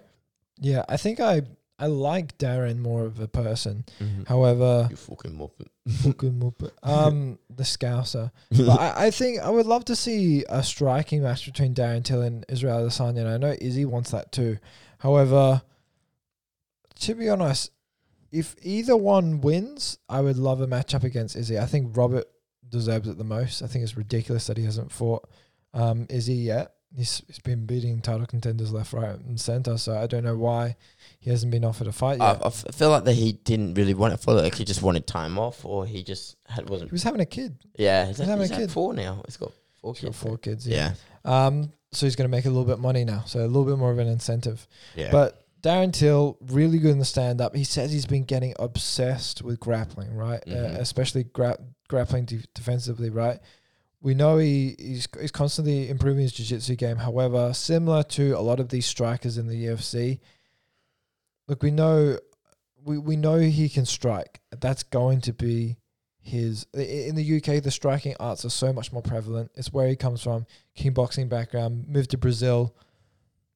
Yeah, 0.60 0.84
I 0.88 0.96
think 0.96 1.20
I 1.20 1.42
I 1.84 1.86
like 1.88 2.38
Darren 2.38 2.78
more 2.78 3.04
of 3.04 3.20
a 3.20 3.28
person. 3.28 3.84
However, 4.26 4.86
You 4.90 4.96
fucking 4.96 5.32
muppet. 5.32 5.68
fucking 6.02 6.32
muppet. 6.40 6.70
um, 6.82 7.38
the 7.54 7.62
Scouser. 7.64 8.30
But 8.50 8.80
I, 8.80 9.06
I 9.06 9.10
think 9.10 9.40
I 9.40 9.50
would 9.50 9.66
love 9.66 9.84
to 9.86 9.96
see 9.96 10.44
a 10.48 10.62
striking 10.62 11.22
match 11.22 11.44
between 11.44 11.74
Darren 11.74 12.02
Till 12.02 12.22
and 12.22 12.46
Israel 12.48 12.86
Adesanya. 12.86 13.18
And 13.20 13.28
I 13.28 13.36
know 13.36 13.54
Izzy 13.60 13.84
wants 13.84 14.12
that 14.12 14.32
too. 14.32 14.56
However, 14.98 15.60
to 17.00 17.14
be 17.14 17.28
honest, 17.28 17.70
if 18.32 18.56
either 18.62 18.96
one 18.96 19.42
wins, 19.42 19.98
I 20.08 20.22
would 20.22 20.38
love 20.38 20.62
a 20.62 20.66
matchup 20.66 21.04
against 21.04 21.36
Izzy. 21.36 21.58
I 21.58 21.66
think 21.66 21.96
Robert 21.96 22.24
deserves 22.66 23.08
it 23.08 23.18
the 23.18 23.24
most. 23.24 23.62
I 23.62 23.66
think 23.66 23.82
it's 23.82 23.96
ridiculous 23.96 24.46
that 24.46 24.56
he 24.56 24.64
hasn't 24.64 24.90
fought 24.90 25.28
um, 25.74 26.06
Izzy 26.08 26.34
yet. 26.34 26.73
He's, 26.96 27.22
he's 27.26 27.40
been 27.40 27.66
beating 27.66 28.00
title 28.00 28.26
contenders 28.26 28.72
left, 28.72 28.92
right, 28.92 29.18
and 29.18 29.40
center. 29.40 29.76
So 29.78 29.96
I 29.98 30.06
don't 30.06 30.22
know 30.22 30.36
why 30.36 30.76
he 31.18 31.30
hasn't 31.30 31.50
been 31.50 31.64
offered 31.64 31.88
a 31.88 31.92
fight 31.92 32.20
I, 32.20 32.32
yet. 32.32 32.42
I 32.42 32.46
f- 32.46 32.64
feel 32.74 32.90
like 32.90 33.04
that 33.04 33.14
he 33.14 33.32
didn't 33.32 33.74
really 33.74 33.94
want 33.94 34.14
it 34.14 34.18
for 34.18 34.32
like 34.34 34.54
he 34.54 34.64
just 34.64 34.82
wanted 34.82 35.06
time 35.06 35.38
off, 35.38 35.64
or 35.64 35.86
he 35.86 36.02
just 36.04 36.36
had 36.46 36.68
wasn't. 36.70 36.90
He 36.90 36.94
was 36.94 37.02
having 37.02 37.20
a 37.20 37.26
kid. 37.26 37.56
Yeah, 37.76 38.06
he's, 38.06 38.18
He's 38.18 38.26
having 38.28 38.42
he's 38.42 38.50
a 38.52 38.56
kid. 38.56 38.70
four 38.70 38.94
now. 38.94 39.22
He's 39.26 39.36
got 39.36 39.52
four 39.80 39.94
He's 39.94 40.02
got 40.02 40.08
kids. 40.12 40.22
four 40.22 40.38
kids. 40.38 40.68
Yeah, 40.68 40.94
Um, 41.24 41.72
so 41.92 42.06
he's 42.06 42.14
going 42.16 42.28
to 42.30 42.36
make 42.36 42.44
a 42.44 42.48
little 42.48 42.64
bit 42.64 42.74
of 42.74 42.80
money 42.80 43.04
now. 43.04 43.24
So 43.26 43.40
a 43.40 43.46
little 43.46 43.64
bit 43.64 43.76
more 43.78 43.90
of 43.90 43.98
an 43.98 44.06
incentive. 44.08 44.66
yeah. 44.94 45.10
But 45.10 45.40
Darren 45.62 45.92
Till, 45.92 46.36
really 46.48 46.78
good 46.78 46.90
in 46.90 46.98
the 46.98 47.04
stand 47.04 47.40
up. 47.40 47.56
He 47.56 47.64
says 47.64 47.90
he's 47.90 48.04
been 48.06 48.24
getting 48.24 48.54
obsessed 48.58 49.42
with 49.42 49.58
grappling, 49.58 50.14
right? 50.14 50.42
Mhm. 50.46 50.76
Uh, 50.76 50.80
especially 50.80 51.24
gra- 51.24 51.58
grappling 51.88 52.26
de- 52.26 52.44
defensively, 52.54 53.10
right? 53.10 53.40
We 54.04 54.12
know 54.12 54.36
he, 54.36 54.76
he's 54.78 55.08
he's 55.18 55.30
constantly 55.30 55.88
improving 55.88 56.20
his 56.20 56.34
jiu-jitsu 56.34 56.76
game. 56.76 56.98
However, 56.98 57.54
similar 57.54 58.02
to 58.02 58.32
a 58.32 58.40
lot 58.40 58.60
of 58.60 58.68
these 58.68 58.84
strikers 58.84 59.38
in 59.38 59.46
the 59.46 59.64
UFC, 59.64 60.20
look, 61.48 61.62
we 61.62 61.70
know 61.70 62.18
we, 62.84 62.98
we 62.98 63.16
know 63.16 63.38
he 63.38 63.70
can 63.70 63.86
strike. 63.86 64.42
That's 64.60 64.82
going 64.82 65.22
to 65.22 65.32
be 65.32 65.78
his 66.20 66.66
in 66.74 67.14
the 67.14 67.36
UK 67.38 67.62
the 67.62 67.70
striking 67.70 68.14
arts 68.20 68.44
are 68.44 68.50
so 68.50 68.74
much 68.74 68.92
more 68.92 69.00
prevalent. 69.00 69.50
It's 69.54 69.72
where 69.72 69.88
he 69.88 69.96
comes 69.96 70.22
from, 70.22 70.44
kickboxing 70.78 71.30
background, 71.30 71.88
moved 71.88 72.10
to 72.10 72.18
Brazil, 72.18 72.76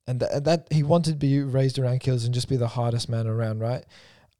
and, 0.07 0.19
th- 0.19 0.33
and 0.33 0.47
that 0.47 0.69
he 0.71 0.83
wanted 0.83 1.11
to 1.13 1.19
be 1.19 1.43
raised 1.43 1.79
around 1.79 2.01
killers 2.01 2.25
and 2.25 2.33
just 2.33 2.49
be 2.49 2.57
the 2.57 2.69
hardest 2.69 3.11
man 3.11 3.27
around, 3.27 3.61
right? 3.61 3.85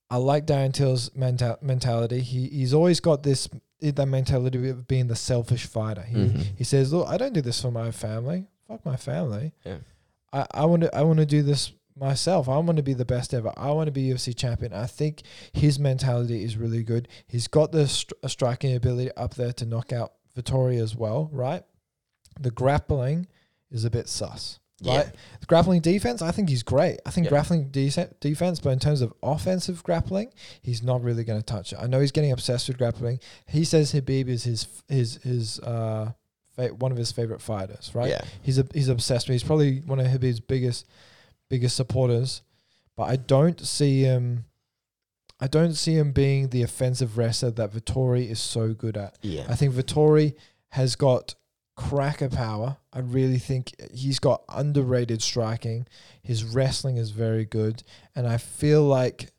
I 0.09 0.17
like 0.17 0.47
Darren 0.47 0.73
Till's 0.73 1.15
mental 1.15 1.59
mentality. 1.61 2.21
He 2.21 2.49
he's 2.49 2.73
always 2.73 2.99
got 2.99 3.25
this 3.25 3.47
that 3.81 4.07
mentality 4.07 4.69
of 4.69 4.87
being 4.89 5.07
the 5.07 5.17
selfish 5.17 5.67
fighter. 5.67 6.03
He 6.03 6.17
Mhm. 6.17 6.47
he 6.57 6.65
says, 6.65 6.93
"Look, 6.93 7.09
I 7.09 7.17
don't 7.17 7.33
do 7.33 7.41
this 7.43 7.61
for 7.63 7.71
my 7.71 7.91
family. 7.91 8.47
Fuck 8.67 8.85
my 8.85 8.97
family. 8.97 9.53
Yeah. 9.65 9.79
I 10.33 10.47
I 10.53 10.65
want 10.67 10.83
to 10.83 10.95
I 10.95 11.03
want 11.03 11.19
to 11.21 11.27
do 11.27 11.43
this 11.43 11.73
myself. 11.97 12.49
I 12.49 12.59
want 12.59 12.77
to 12.77 12.83
be 12.83 12.95
the 12.95 13.05
best 13.05 13.35
ever. 13.35 13.53
I 13.57 13.71
want 13.73 13.87
to 13.89 13.93
be 13.93 14.03
UFC 14.13 14.33
champion. 14.33 14.73
I 14.73 14.87
think 14.87 15.23
his 15.53 15.79
mentality 15.79 16.45
is 16.45 16.57
really 16.57 16.83
good. 16.85 17.09
He's 17.27 17.49
got 17.49 17.73
the 17.73 17.89
str- 17.89 18.15
striking 18.27 18.75
ability 18.77 19.11
up 19.17 19.35
there 19.35 19.53
to 19.55 19.67
knock 19.67 19.93
out 19.93 20.13
Vettori 20.37 20.81
as 20.81 20.95
well, 20.95 21.29
right? 21.33 21.65
The 22.39 22.51
grappling 22.53 23.27
is 23.71 23.85
a 23.85 23.91
bit 23.91 24.09
sus. 24.09 24.61
Yeah. 24.81 24.97
Right? 24.99 25.07
The 25.41 25.47
grappling 25.47 25.81
defense, 25.81 26.23
I 26.23 26.31
think 26.31 26.49
he's 26.49 26.63
great. 26.63 26.99
I 27.05 27.11
think 27.11 27.25
Yeah. 27.25 27.31
grappling 27.31 27.69
de- 27.71 27.91
defense, 28.21 28.61
but 28.61 28.71
in 28.71 28.79
terms 28.79 29.01
of 29.01 29.13
offensive 29.23 29.83
grappling, 29.83 30.33
he's 30.63 30.83
not 30.83 31.03
really 31.03 31.25
going 31.25 31.41
to 31.41 31.45
touch 31.45 31.73
it. 31.73 31.79
I 31.81 31.87
know 31.89 32.01
he's 32.01 32.13
getting 32.13 32.31
obsessed 32.33 32.69
with 32.69 32.79
grappling. 32.79 33.19
He 33.47 33.65
says 33.65 33.93
Khabib 33.93 34.29
is 34.29 34.45
his 34.45 34.67
his 34.89 35.17
his 35.25 35.59
uh 35.61 36.13
fa- 36.55 36.75
one 36.79 36.93
of 36.93 36.99
his 36.99 37.11
favorite 37.11 37.41
fighters, 37.43 37.91
right? 37.95 38.11
Yeah. 38.11 38.21
He's 38.43 38.59
a, 38.59 38.67
he's 38.73 38.89
obsessed 38.89 39.29
with. 39.29 39.35
He's 39.35 39.43
probably 39.45 39.81
one 39.81 39.99
of 39.99 40.07
Khabib's 40.07 40.41
biggest 40.41 40.87
biggest 41.51 41.75
supporters, 41.77 42.43
but 42.97 43.05
I 43.05 43.17
don't 43.17 43.61
see 43.67 44.03
him. 44.03 44.45
I 45.41 45.47
don't 45.47 45.75
see 45.75 45.95
him 45.95 46.13
being 46.13 46.49
the 46.49 46.63
offensive 46.63 47.17
wrestler 47.17 47.51
that 47.53 47.73
Vettori 47.73 48.29
is 48.29 48.41
so 48.41 48.75
good 48.75 48.97
at. 48.97 49.17
Yeah. 49.23 49.47
I 49.49 49.55
think 49.55 49.73
Vettori 49.75 50.35
has 50.71 50.95
got 50.97 51.35
cracker 51.79 52.29
power. 52.29 52.77
I 52.93 52.99
really 52.99 53.39
think 53.39 53.73
he's 53.95 54.19
got 54.19 54.43
underrated 54.49 55.23
striking. 55.23 55.87
His 56.21 56.43
wrestling 56.43 56.97
is 56.97 57.11
very 57.11 57.45
good, 57.45 57.85
and 58.17 58.27
I 58.27 58.37
feel 58.37 58.83
like 58.83 59.31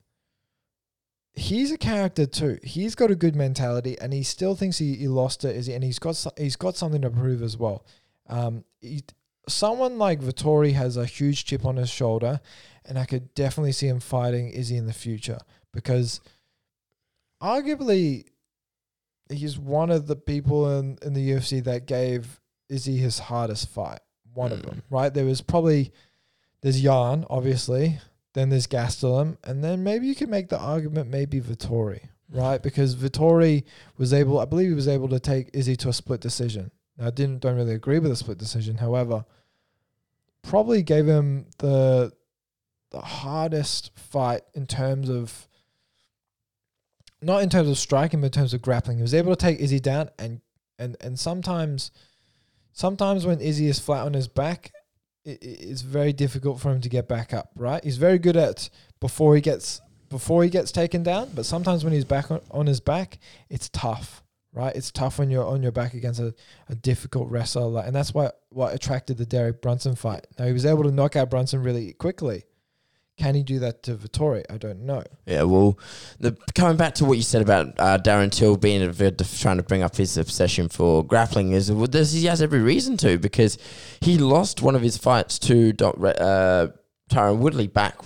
he's 1.34 1.70
a 1.70 1.78
character 1.78 2.26
too. 2.26 2.58
He's 2.64 2.96
got 2.96 3.12
a 3.12 3.16
good 3.16 3.36
mentality, 3.36 4.00
and 4.00 4.14
he 4.14 4.24
still 4.24 4.56
thinks 4.56 4.78
he, 4.78 4.96
he 4.96 5.10
lost 5.10 5.44
it. 5.44 5.54
Is 5.54 5.66
he? 5.66 5.74
And 5.74 5.84
he's 5.84 6.00
got 6.00 6.16
so- 6.16 6.32
he's 6.38 6.56
got 6.56 6.78
something 6.78 7.02
to 7.02 7.10
prove 7.10 7.44
as 7.44 7.58
well. 7.58 7.86
Um, 8.28 8.64
he, 8.80 9.04
someone 9.50 9.98
like 9.98 10.22
Vettori 10.22 10.74
has 10.74 10.96
a 10.96 11.06
huge 11.06 11.44
chip 11.44 11.66
on 11.66 11.76
his 11.76 11.90
shoulder, 11.90 12.40
and 12.86 12.98
I 12.98 13.04
could 13.04 13.34
definitely 13.36 13.74
see 13.74 13.88
him 13.88 14.00
fighting 14.00 14.50
Izzy 14.50 14.78
in 14.78 14.88
the 14.88 14.94
future 14.94 15.40
because 15.74 16.22
arguably 17.44 18.28
he's 19.30 19.58
one 19.58 19.90
of 19.90 20.08
the 20.08 20.16
people 20.16 20.80
in, 20.80 20.98
in 21.02 21.14
the 21.14 21.32
UFC 21.32 21.64
that 21.64 21.86
gave 21.86 22.40
Izzy 22.70 22.98
his 22.98 23.20
hardest 23.20 23.70
fight. 23.70 24.00
One 24.34 24.52
of 24.52 24.60
Mm. 24.60 24.66
them, 24.66 24.84
right? 24.90 25.14
There 25.14 25.26
was 25.26 25.42
probably 25.42 25.92
there's 26.62 26.82
Yarn, 26.84 27.26
obviously. 27.30 28.00
Then 28.34 28.50
there's 28.50 28.68
Gastelum, 28.68 29.38
and 29.44 29.64
then 29.64 29.84
maybe 29.84 30.06
you 30.08 30.14
could 30.14 30.30
make 30.30 30.50
the 30.50 30.60
argument 30.60 31.10
maybe 31.10 31.42
Vettori, 31.42 32.02
right? 32.30 32.62
Because 32.62 32.96
Vettori 32.96 33.64
was 33.98 34.14
able, 34.14 34.40
I 34.40 34.46
believe, 34.46 34.68
he 34.70 34.74
was 34.76 34.88
able 34.88 35.08
to 35.10 35.20
take 35.20 35.50
Izzy 35.54 35.76
to 35.78 35.90
a 35.90 35.94
split 35.94 36.22
decision. 36.22 36.70
Now, 36.98 37.08
I 37.08 37.10
didn't 37.12 37.40
don't 37.40 37.56
really 37.56 37.74
agree 37.74 37.98
with 37.98 38.12
the 38.12 38.16
split 38.16 38.38
decision. 38.38 38.78
However, 38.78 39.26
probably 40.44 40.84
gave 40.84 41.08
him 41.08 41.48
the 41.58 42.12
the 42.92 43.02
hardest 43.02 43.92
fight 43.96 44.42
in 44.54 44.66
terms 44.66 45.10
of 45.10 45.48
not 47.22 47.44
in 47.44 47.50
terms 47.50 47.70
of 47.70 47.78
striking, 47.78 48.22
but 48.22 48.28
in 48.28 48.32
terms 48.32 48.54
of 48.54 48.62
grappling. 48.62 48.98
He 48.98 49.02
was 49.02 49.14
able 49.14 49.36
to 49.36 49.36
take 49.36 49.60
Izzy 49.60 49.80
down, 49.80 50.10
and 50.18 50.42
and 50.78 50.96
and 51.02 51.20
sometimes, 51.20 51.92
sometimes 52.72 53.26
when 53.26 53.40
Izzy 53.40 53.68
is 53.68 53.80
flat 53.80 54.06
on 54.06 54.14
his 54.14 54.28
back, 54.28 54.72
it, 55.26 55.40
it's 55.42 55.82
very 55.82 56.14
difficult 56.14 56.60
for 56.60 56.72
him 56.72 56.82
to 56.82 56.90
get 56.90 57.08
back 57.08 57.34
up. 57.34 57.52
Right? 57.56 57.84
He's 57.84 57.98
very 57.98 58.20
good 58.20 58.38
at 58.38 58.70
before 59.00 59.36
he 59.36 59.42
gets 59.42 59.82
before 60.10 60.44
he 60.44 60.50
gets 60.50 60.72
taken 60.72 61.04
down, 61.04 61.30
but 61.36 61.46
sometimes 61.46 61.84
when 61.84 61.94
he's 61.94 62.06
back 62.06 62.32
on, 62.32 62.42
on 62.52 62.66
his 62.66 62.80
back, 62.80 63.20
it's 63.50 63.70
tough. 63.70 64.24
Right? 64.52 64.76
It's 64.76 64.92
tough 64.92 65.20
when 65.20 65.30
you're 65.30 65.46
on 65.46 65.62
your 65.62 65.72
back 65.72 65.94
against 65.94 66.20
a, 66.20 66.34
a 66.70 66.76
difficult 66.76 67.30
wrestler, 67.30 67.68
like, 67.68 67.86
and 67.86 67.96
that's 67.96 68.14
what 68.14 68.42
what 68.50 68.74
attracted 68.74 69.18
the 69.18 69.26
Derek 69.26 69.62
Brunson 69.62 69.96
fight. 69.96 70.26
Now 70.40 70.46
he 70.46 70.54
was 70.54 70.66
able 70.66 70.84
to 70.84 70.92
knock 70.92 71.16
out 71.16 71.30
Brunson 71.30 71.62
really 71.62 71.94
quickly. 71.94 72.44
Can 73.20 73.36
he 73.36 73.44
do 73.44 73.60
that 73.60 73.84
to 73.84 73.96
Vettori? 73.96 74.46
I 74.50 74.58
don't 74.58 74.82
know. 74.82 75.04
Yeah, 75.26 75.44
well, 75.44 75.78
the 76.20 76.38
coming 76.56 76.78
back 76.78 76.96
to 76.96 77.06
what 77.06 77.18
you 77.18 77.22
said 77.24 77.42
about 77.42 77.78
uh, 77.78 77.98
Darren 77.98 78.32
Till 78.32 78.56
being 78.56 78.82
a 78.82 78.94
trying 78.94 79.58
to 79.58 79.64
bring 79.64 79.84
up 79.84 79.98
his 79.98 80.18
obsession 80.18 80.70
for 80.70 81.04
grappling 81.04 81.52
is 81.52 81.70
well, 81.70 81.88
he 81.92 82.26
has 82.26 82.42
every 82.42 82.62
reason 82.62 82.96
to 82.98 83.18
because 83.20 83.58
he 84.00 84.18
lost 84.18 84.62
one 84.62 84.74
of 84.74 84.82
his 84.82 84.98
fights 84.98 85.38
to 85.40 85.74
uh, 85.82 86.68
Tyron 87.10 87.40
Woodley 87.40 87.68
back 87.68 87.98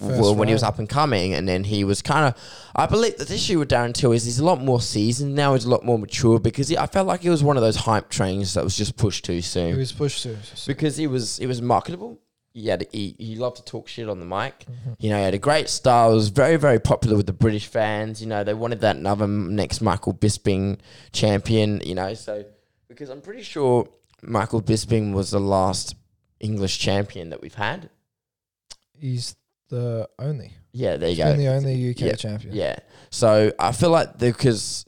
First 0.00 0.18
well, 0.18 0.34
when 0.34 0.48
he 0.48 0.54
was 0.54 0.62
up 0.62 0.78
and 0.78 0.88
coming, 0.88 1.34
and 1.34 1.46
then 1.46 1.62
he 1.62 1.84
was 1.84 2.00
kind 2.00 2.24
of. 2.24 2.42
I 2.74 2.86
believe 2.86 3.18
the 3.18 3.34
issue 3.34 3.58
with 3.58 3.68
Darren 3.68 3.92
Till 3.92 4.12
is 4.12 4.24
he's 4.24 4.38
a 4.38 4.44
lot 4.44 4.58
more 4.58 4.80
seasoned 4.80 5.34
now. 5.34 5.52
He's 5.52 5.66
a 5.66 5.70
lot 5.70 5.84
more 5.84 5.98
mature 5.98 6.38
because 6.40 6.68
he, 6.68 6.78
I 6.78 6.86
felt 6.86 7.06
like 7.06 7.20
he 7.20 7.28
was 7.28 7.44
one 7.44 7.58
of 7.58 7.62
those 7.62 7.76
hype 7.76 8.08
trains 8.08 8.54
that 8.54 8.64
was 8.64 8.74
just 8.74 8.96
pushed 8.96 9.26
too 9.26 9.42
soon 9.42 9.74
He 9.74 9.78
was 9.78 9.92
pushed 9.92 10.22
to. 10.22 10.38
because 10.66 10.96
he 10.96 11.06
was 11.06 11.36
he 11.36 11.46
was 11.46 11.60
marketable. 11.60 12.18
He 12.52 12.66
had 12.68 12.86
he, 12.92 13.14
he 13.18 13.36
loved 13.36 13.56
to 13.58 13.64
talk 13.64 13.86
shit 13.88 14.08
on 14.08 14.18
the 14.18 14.26
mic. 14.26 14.60
Mm-hmm. 14.60 14.92
You 14.98 15.10
know, 15.10 15.18
he 15.18 15.22
had 15.24 15.34
a 15.34 15.38
great 15.38 15.68
style. 15.68 16.12
Was 16.14 16.28
very 16.28 16.56
very 16.56 16.80
popular 16.80 17.16
with 17.16 17.26
the 17.26 17.32
British 17.32 17.66
fans. 17.66 18.20
You 18.20 18.26
know, 18.28 18.42
they 18.44 18.54
wanted 18.54 18.80
that 18.80 18.96
another 18.96 19.26
next 19.28 19.80
Michael 19.80 20.14
Bisping 20.14 20.78
champion. 21.12 21.80
You 21.84 21.94
know, 21.94 22.14
so 22.14 22.44
because 22.88 23.08
I'm 23.08 23.20
pretty 23.20 23.42
sure 23.42 23.88
Michael 24.22 24.60
Bisping 24.62 25.12
was 25.12 25.30
the 25.30 25.40
last 25.40 25.94
English 26.40 26.78
champion 26.78 27.30
that 27.30 27.40
we've 27.40 27.54
had. 27.54 27.88
He's 28.98 29.36
the 29.68 30.08
only. 30.18 30.52
Yeah, 30.72 30.96
there 30.96 31.08
you 31.08 31.16
He's 31.16 31.24
go. 31.24 31.30
been 31.32 31.38
the 31.38 31.48
only 31.48 31.90
UK 31.90 32.00
Yeah, 32.00 32.12
champion. 32.14 32.54
Yeah. 32.54 32.76
So 33.10 33.52
I 33.58 33.72
feel 33.72 33.90
like 33.90 34.18
because 34.18 34.84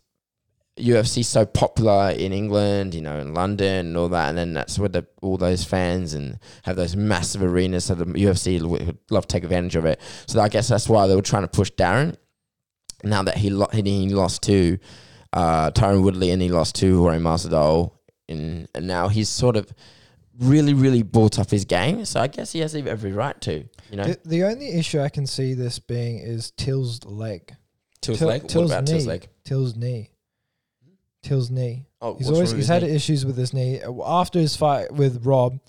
UFC's 0.79 1.29
so 1.29 1.45
popular 1.45 2.11
in 2.11 2.33
England, 2.33 2.95
you 2.95 3.03
know, 3.03 3.19
in 3.19 3.35
London 3.35 3.87
and 3.87 3.97
all 3.97 4.09
that, 4.09 4.31
and 4.31 4.39
then 4.39 4.55
that's 4.55 4.79
where 4.79 4.89
the, 4.89 5.07
all 5.21 5.37
those 5.37 5.65
fans 5.65 6.15
and 6.15 6.39
have 6.65 6.77
those 6.77 6.97
massive 6.97 7.43
arenas. 7.43 7.85
So 7.85 7.95
the 7.95 8.07
UFC 8.07 8.61
would 8.63 8.99
love 9.11 9.27
to 9.27 9.33
take 9.35 9.45
advantage 9.45 9.77
of 9.77 9.85
it. 9.85 10.01
So 10.27 10.41
I 10.41 10.49
guess 10.49 10.69
that's 10.69 10.89
why 10.89 11.07
they 11.07 11.15
were 11.15 11.23
trying 11.23 11.43
to 11.43 11.49
push 11.49 11.71
Darren. 11.73 12.17
Now 13.05 13.23
that 13.25 13.37
he 13.37 13.51
lo- 13.51 13.69
he, 13.73 14.09
lost 14.09 14.43
to 14.45 14.79
uh, 15.33 15.73
Tyron 15.73 16.03
Woodley 16.05 16.31
and 16.31 16.41
he 16.41 16.49
lost 16.49 16.77
to 16.77 16.99
Jorge 16.99 17.19
Masvidal, 17.19 17.93
in, 18.29 18.69
and 18.75 18.87
now 18.87 19.09
he's 19.09 19.29
sort 19.29 19.57
of 19.57 19.71
really, 20.39 20.73
really 20.73 21.03
brought 21.03 21.39
up 21.39 21.51
his 21.51 21.65
game. 21.65 22.05
So 22.05 22.21
I 22.21 22.29
guess 22.29 22.53
he 22.53 22.61
has 22.61 22.75
every 22.75 23.13
right 23.13 23.39
to, 23.43 23.65
you 23.91 23.97
know, 23.97 24.05
The, 24.05 24.19
the 24.25 24.45
only 24.45 24.73
issue 24.73 25.01
I 25.01 25.09
can 25.11 25.27
see 25.27 25.53
this 25.53 25.79
being 25.79 26.19
is 26.19 26.53
Till's 26.53 27.05
leg. 27.05 27.55
Till's 28.01 28.21
Till- 28.21 28.29
leg. 28.29 28.49
Till's 28.49 28.71
what 28.71 28.79
about 28.79 28.85
knee. 28.85 28.93
Till's 28.93 29.07
leg? 29.07 29.29
Till's 29.45 29.77
knee. 29.77 30.11
Till's 31.23 31.51
knee. 31.51 31.87
Oh, 32.01 32.17
He's 32.17 32.29
always 32.31 32.51
he's 32.53 32.69
had 32.69 32.83
knee? 32.83 32.91
issues 32.91 33.25
with 33.25 33.37
his 33.37 33.53
knee. 33.55 33.81
After 34.05 34.39
his 34.39 34.57
fight 34.57 34.93
with 34.93 35.25
Rob, 35.25 35.61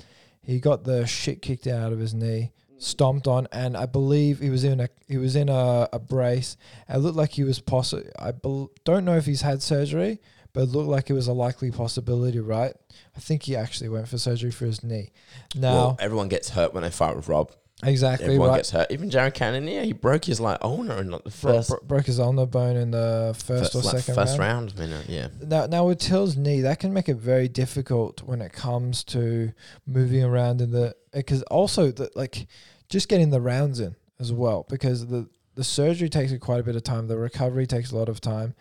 he 0.41 0.59
got 0.59 0.83
the 0.83 1.05
shit 1.05 1.41
kicked 1.41 1.67
out 1.67 1.93
of 1.93 1.99
his 1.99 2.13
knee, 2.13 2.51
stomped 2.79 3.27
on, 3.27 3.47
and 3.51 3.77
I 3.77 3.85
believe 3.85 4.39
he 4.39 4.49
was 4.49 4.63
in 4.63 4.79
a 4.79 4.89
he 5.07 5.17
was 5.17 5.35
in 5.35 5.49
a, 5.49 5.87
a 5.93 5.99
brace. 5.99 6.57
It 6.89 6.97
looked 6.97 7.17
like 7.17 7.31
he 7.31 7.43
was 7.43 7.59
possible. 7.59 8.03
I 8.19 8.31
bel 8.31 8.71
don't 8.83 9.05
know 9.05 9.15
if 9.15 9.25
he's 9.27 9.41
had 9.41 9.61
surgery, 9.61 10.19
but 10.53 10.63
it 10.63 10.69
looked 10.69 10.89
like 10.89 11.09
it 11.09 11.13
was 11.13 11.27
a 11.27 11.33
likely 11.33 11.69
possibility. 11.71 12.39
Right? 12.39 12.73
I 13.15 13.19
think 13.19 13.43
he 13.43 13.55
actually 13.55 13.89
went 13.89 14.07
for 14.07 14.17
surgery 14.17 14.51
for 14.51 14.65
his 14.65 14.83
knee. 14.83 15.11
Now, 15.55 15.73
Well, 15.73 15.97
everyone 15.99 16.29
gets 16.29 16.49
hurt 16.49 16.73
when 16.73 16.81
they 16.83 16.89
fight 16.89 17.15
with 17.15 17.27
Rob. 17.27 17.51
Exactly 17.83 18.25
Everyone 18.25 18.49
right. 18.49 18.57
gets 18.57 18.71
hurt. 18.71 18.91
Even 18.91 19.09
Jared 19.09 19.33
Cannonier, 19.33 19.83
he 19.83 19.93
broke 19.93 20.25
his 20.25 20.39
like 20.39 20.57
ulnar 20.61 21.01
in 21.01 21.11
like 21.11 21.23
the 21.23 21.31
first, 21.31 21.69
bro- 21.69 21.79
broke 21.83 22.05
his 22.05 22.19
ulnar 22.19 22.45
bone 22.45 22.75
in 22.75 22.91
the 22.91 23.35
first, 23.45 23.75
or 23.75 23.81
like, 23.81 23.97
second 23.97 24.15
first 24.15 24.39
round. 24.39 24.77
round. 24.77 24.77
minute, 24.77 25.09
yeah. 25.09 25.27
Now, 25.41 25.65
now 25.65 25.87
with 25.87 25.99
Till's 25.99 26.35
knee, 26.35 26.61
that 26.61 26.79
can 26.79 26.93
make 26.93 27.09
it 27.09 27.15
very 27.15 27.47
difficult 27.47 28.23
when 28.23 28.41
it 28.41 28.53
comes 28.53 29.03
to 29.05 29.53
moving 29.85 30.23
around 30.23 30.61
in 30.61 30.71
the 30.71 30.95
because 31.11 31.43
also 31.43 31.91
the 31.91 32.09
like 32.15 32.47
just 32.89 33.09
getting 33.09 33.29
the 33.29 33.41
rounds 33.41 33.79
in 33.79 33.95
as 34.19 34.31
well 34.31 34.65
because 34.69 35.07
the 35.07 35.27
the 35.55 35.63
surgery 35.63 36.09
takes 36.09 36.33
quite 36.39 36.59
a 36.59 36.63
bit 36.63 36.75
of 36.75 36.83
time. 36.83 37.07
The 37.07 37.17
recovery 37.17 37.67
takes 37.67 37.91
a 37.91 37.97
lot 37.97 38.09
of 38.09 38.19
time, 38.19 38.55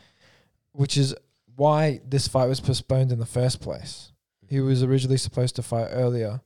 which 0.73 0.97
is 0.97 1.15
why 1.57 2.01
this 2.07 2.29
fight 2.29 2.47
was 2.47 2.61
postponed 2.61 3.13
in 3.13 3.19
the 3.19 3.27
first 3.27 3.61
place. 3.61 4.13
He 4.49 4.61
was 4.61 4.83
originally 4.83 5.17
supposed 5.17 5.57
to 5.57 5.63
fight 5.63 5.89
earlier, 5.91 6.43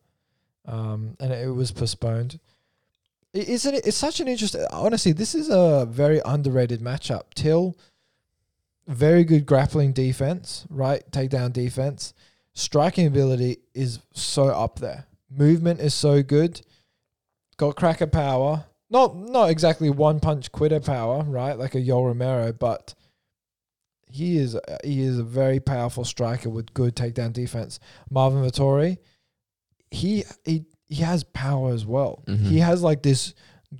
um, 0.65 1.17
and 1.19 1.33
it 1.33 1.49
was 1.53 1.73
postponed. 1.73 2.39
I- 3.37 3.41
Isn't 3.41 3.75
it? 3.75 3.87
It's 3.87 3.97
such 3.97 4.21
an 4.21 4.29
interesting. 4.29 4.65
Honestly, 4.73 5.13
this 5.13 5.35
is 5.35 5.49
a 5.51 5.87
very 5.89 6.21
underrated 6.25 6.81
matchup. 6.81 7.35
Till 7.35 7.77
very 8.87 9.25
good 9.25 9.47
grappling 9.47 9.93
defense, 9.93 10.67
right? 10.71 11.09
Takedown 11.11 11.53
defense. 11.53 12.15
Striking 12.55 13.07
ability 13.07 13.59
is 13.75 13.99
so 14.15 14.45
up 14.47 14.79
there. 14.79 15.07
Movement 15.31 15.81
is 15.81 15.93
so 15.93 16.23
good. 16.23 16.63
Got 17.59 17.77
cracker 17.77 18.07
power. 18.07 18.65
Not 18.89 19.17
not 19.17 19.51
exactly 19.51 19.91
one 19.91 20.21
punch 20.21 20.53
quitter 20.53 20.81
power, 20.81 21.23
right? 21.25 21.59
Like 21.59 21.75
a 21.75 21.81
Yoel 21.81 22.07
Romero, 22.07 22.53
but 22.53 22.95
he 24.09 24.39
is 24.39 24.57
he 24.85 25.03
is 25.03 25.19
a 25.19 25.25
very 25.25 25.59
powerful 25.61 26.05
striker 26.05 26.49
with 26.49 26.73
good 26.73 26.95
takedown 26.95 27.33
defense. 27.33 27.81
Marvin 28.09 28.43
Vettori, 28.43 28.99
he 29.91 30.25
he 30.45 30.65
he 30.89 30.97
has 31.03 31.25
power 31.25 31.73
as 31.73 31.85
well. 31.87 32.23
Mhm. 32.27 32.39
He 32.47 32.59
has 32.61 32.83
like 32.83 33.03
this 33.03 33.35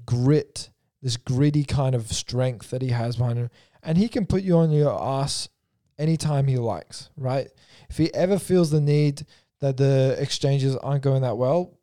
grit, 0.05 0.71
this 1.03 1.17
gritty 1.17 1.65
kind 1.65 1.95
of 1.95 2.13
strength 2.13 2.71
that 2.71 2.83
he 2.83 2.89
has 2.89 3.17
behind 3.17 3.39
him, 3.39 3.51
and 3.83 3.97
he 3.99 4.09
can 4.09 4.27
put 4.27 4.43
you 4.43 4.57
on 4.57 4.71
your 4.71 4.91
ass 4.93 5.49
anytime 5.99 6.47
he 6.47 6.57
likes, 6.59 7.11
right? 7.17 7.49
If 7.89 7.97
he 7.97 8.13
ever 8.15 8.39
feels 8.39 8.71
the 8.71 8.81
need 8.81 9.25
that 9.61 9.77
the 9.77 10.17
exchanges 10.19 10.77
aren't 10.77 11.03
going 11.03 11.23
that 11.23 11.39
well, 11.39 11.79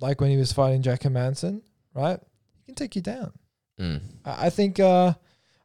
like 0.00 0.20
when 0.20 0.30
he 0.30 0.36
was 0.36 0.52
fighting 0.52 0.82
Jack 0.82 1.00
Hermansson, 1.02 1.62
right? 1.92 2.20
He 2.56 2.62
can 2.66 2.74
take 2.76 2.94
you 2.96 3.02
down. 3.02 3.32
Mm. 3.80 4.00
I, 4.24 4.46
I 4.46 4.50
think 4.50 4.78
uh, 4.80 5.12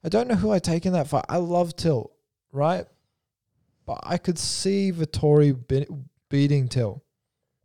I 0.03 0.09
don't 0.09 0.28
know 0.28 0.36
who 0.36 0.51
I 0.51 0.59
take 0.59 0.86
in 0.86 0.93
that 0.93 1.07
fight. 1.07 1.26
I 1.30 1.38
love 1.38 1.76
Till, 1.76 2.11
right? 2.51 2.86
But 3.86 3.99
I 4.03 4.18
could 4.18 4.39
see 4.39 4.91
Vettori 4.91 5.55
be- 5.68 5.86
beating 6.30 6.68
Till. 6.68 7.03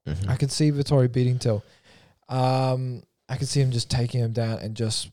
Mhm. 0.09 0.29
I 0.29 0.37
could 0.37 0.51
see 0.51 0.71
Vettori 0.73 1.11
beating 1.11 1.39
Till. 1.39 1.63
Um, 2.29 3.03
I 3.29 3.37
could 3.37 3.49
see 3.49 3.61
him 3.61 3.71
just 3.71 3.91
taking 3.91 4.21
him 4.21 4.33
down 4.33 4.59
and 4.59 4.75
just, 4.75 5.11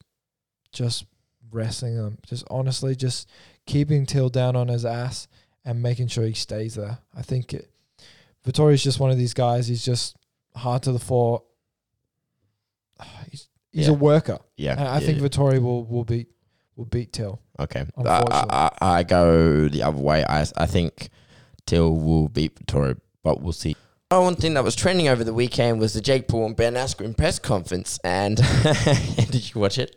just 0.72 1.06
wrestling 1.52 1.96
him. 1.96 2.18
Just 2.26 2.44
honestly, 2.50 2.96
just 2.96 3.30
keeping 3.66 4.06
Till 4.06 4.30
down 4.30 4.56
on 4.56 4.68
his 4.68 4.86
ass 4.86 5.28
and 5.64 5.82
making 5.82 6.08
sure 6.08 6.26
he 6.26 6.34
stays 6.34 6.76
there. 6.76 7.00
I 7.16 7.22
think 7.22 7.54
it, 7.54 7.70
Vettori's 8.46 8.84
just 8.84 9.00
one 9.00 9.12
of 9.12 9.18
these 9.18 9.34
guys. 9.34 9.68
He's 9.68 9.84
just 9.84 10.16
hard 10.56 10.84
to 10.84 10.92
the 10.92 11.00
fore. 11.00 11.44
He's 13.30 13.50
he's 13.72 13.88
a 13.88 13.94
worker. 13.94 14.40
yeah, 14.56 14.72
And 14.78 14.88
I 14.88 15.00
yeah, 15.00 15.00
think 15.06 15.20
yeah. 15.22 15.28
Vettori 15.28 15.62
will 15.62 15.84
will 15.86 16.06
beat 16.06 16.28
will 16.76 16.86
beat 16.86 17.12
Till. 17.12 17.42
Okay, 17.60 17.86
I, 17.98 18.70
I, 18.82 19.00
I 19.00 19.04
go 19.04 19.68
the 19.68 19.84
other 19.84 19.98
way. 20.02 20.24
I 20.26 20.46
I 20.56 20.66
think 20.66 21.10
Till 21.66 21.96
will 21.96 22.30
beat 22.30 22.58
Vittorio, 22.58 22.96
but 23.24 23.42
we'll 23.42 23.52
see. 23.54 23.76
Oh, 24.16 24.22
one 24.22 24.36
thing 24.36 24.54
that 24.54 24.64
was 24.64 24.78
trending 24.78 25.10
over 25.10 25.26
the 25.26 25.34
weekend 25.34 25.78
was 25.78 25.92
the 25.92 26.00
Jake 26.00 26.30
Paul 26.30 26.46
and 26.46 26.56
Ben 26.56 26.76
Askren 26.76 27.18
press 27.18 27.38
conference, 27.38 28.00
and 28.02 28.38
did 29.30 29.54
you 29.54 29.60
watch 29.60 29.78
it? 29.78 29.94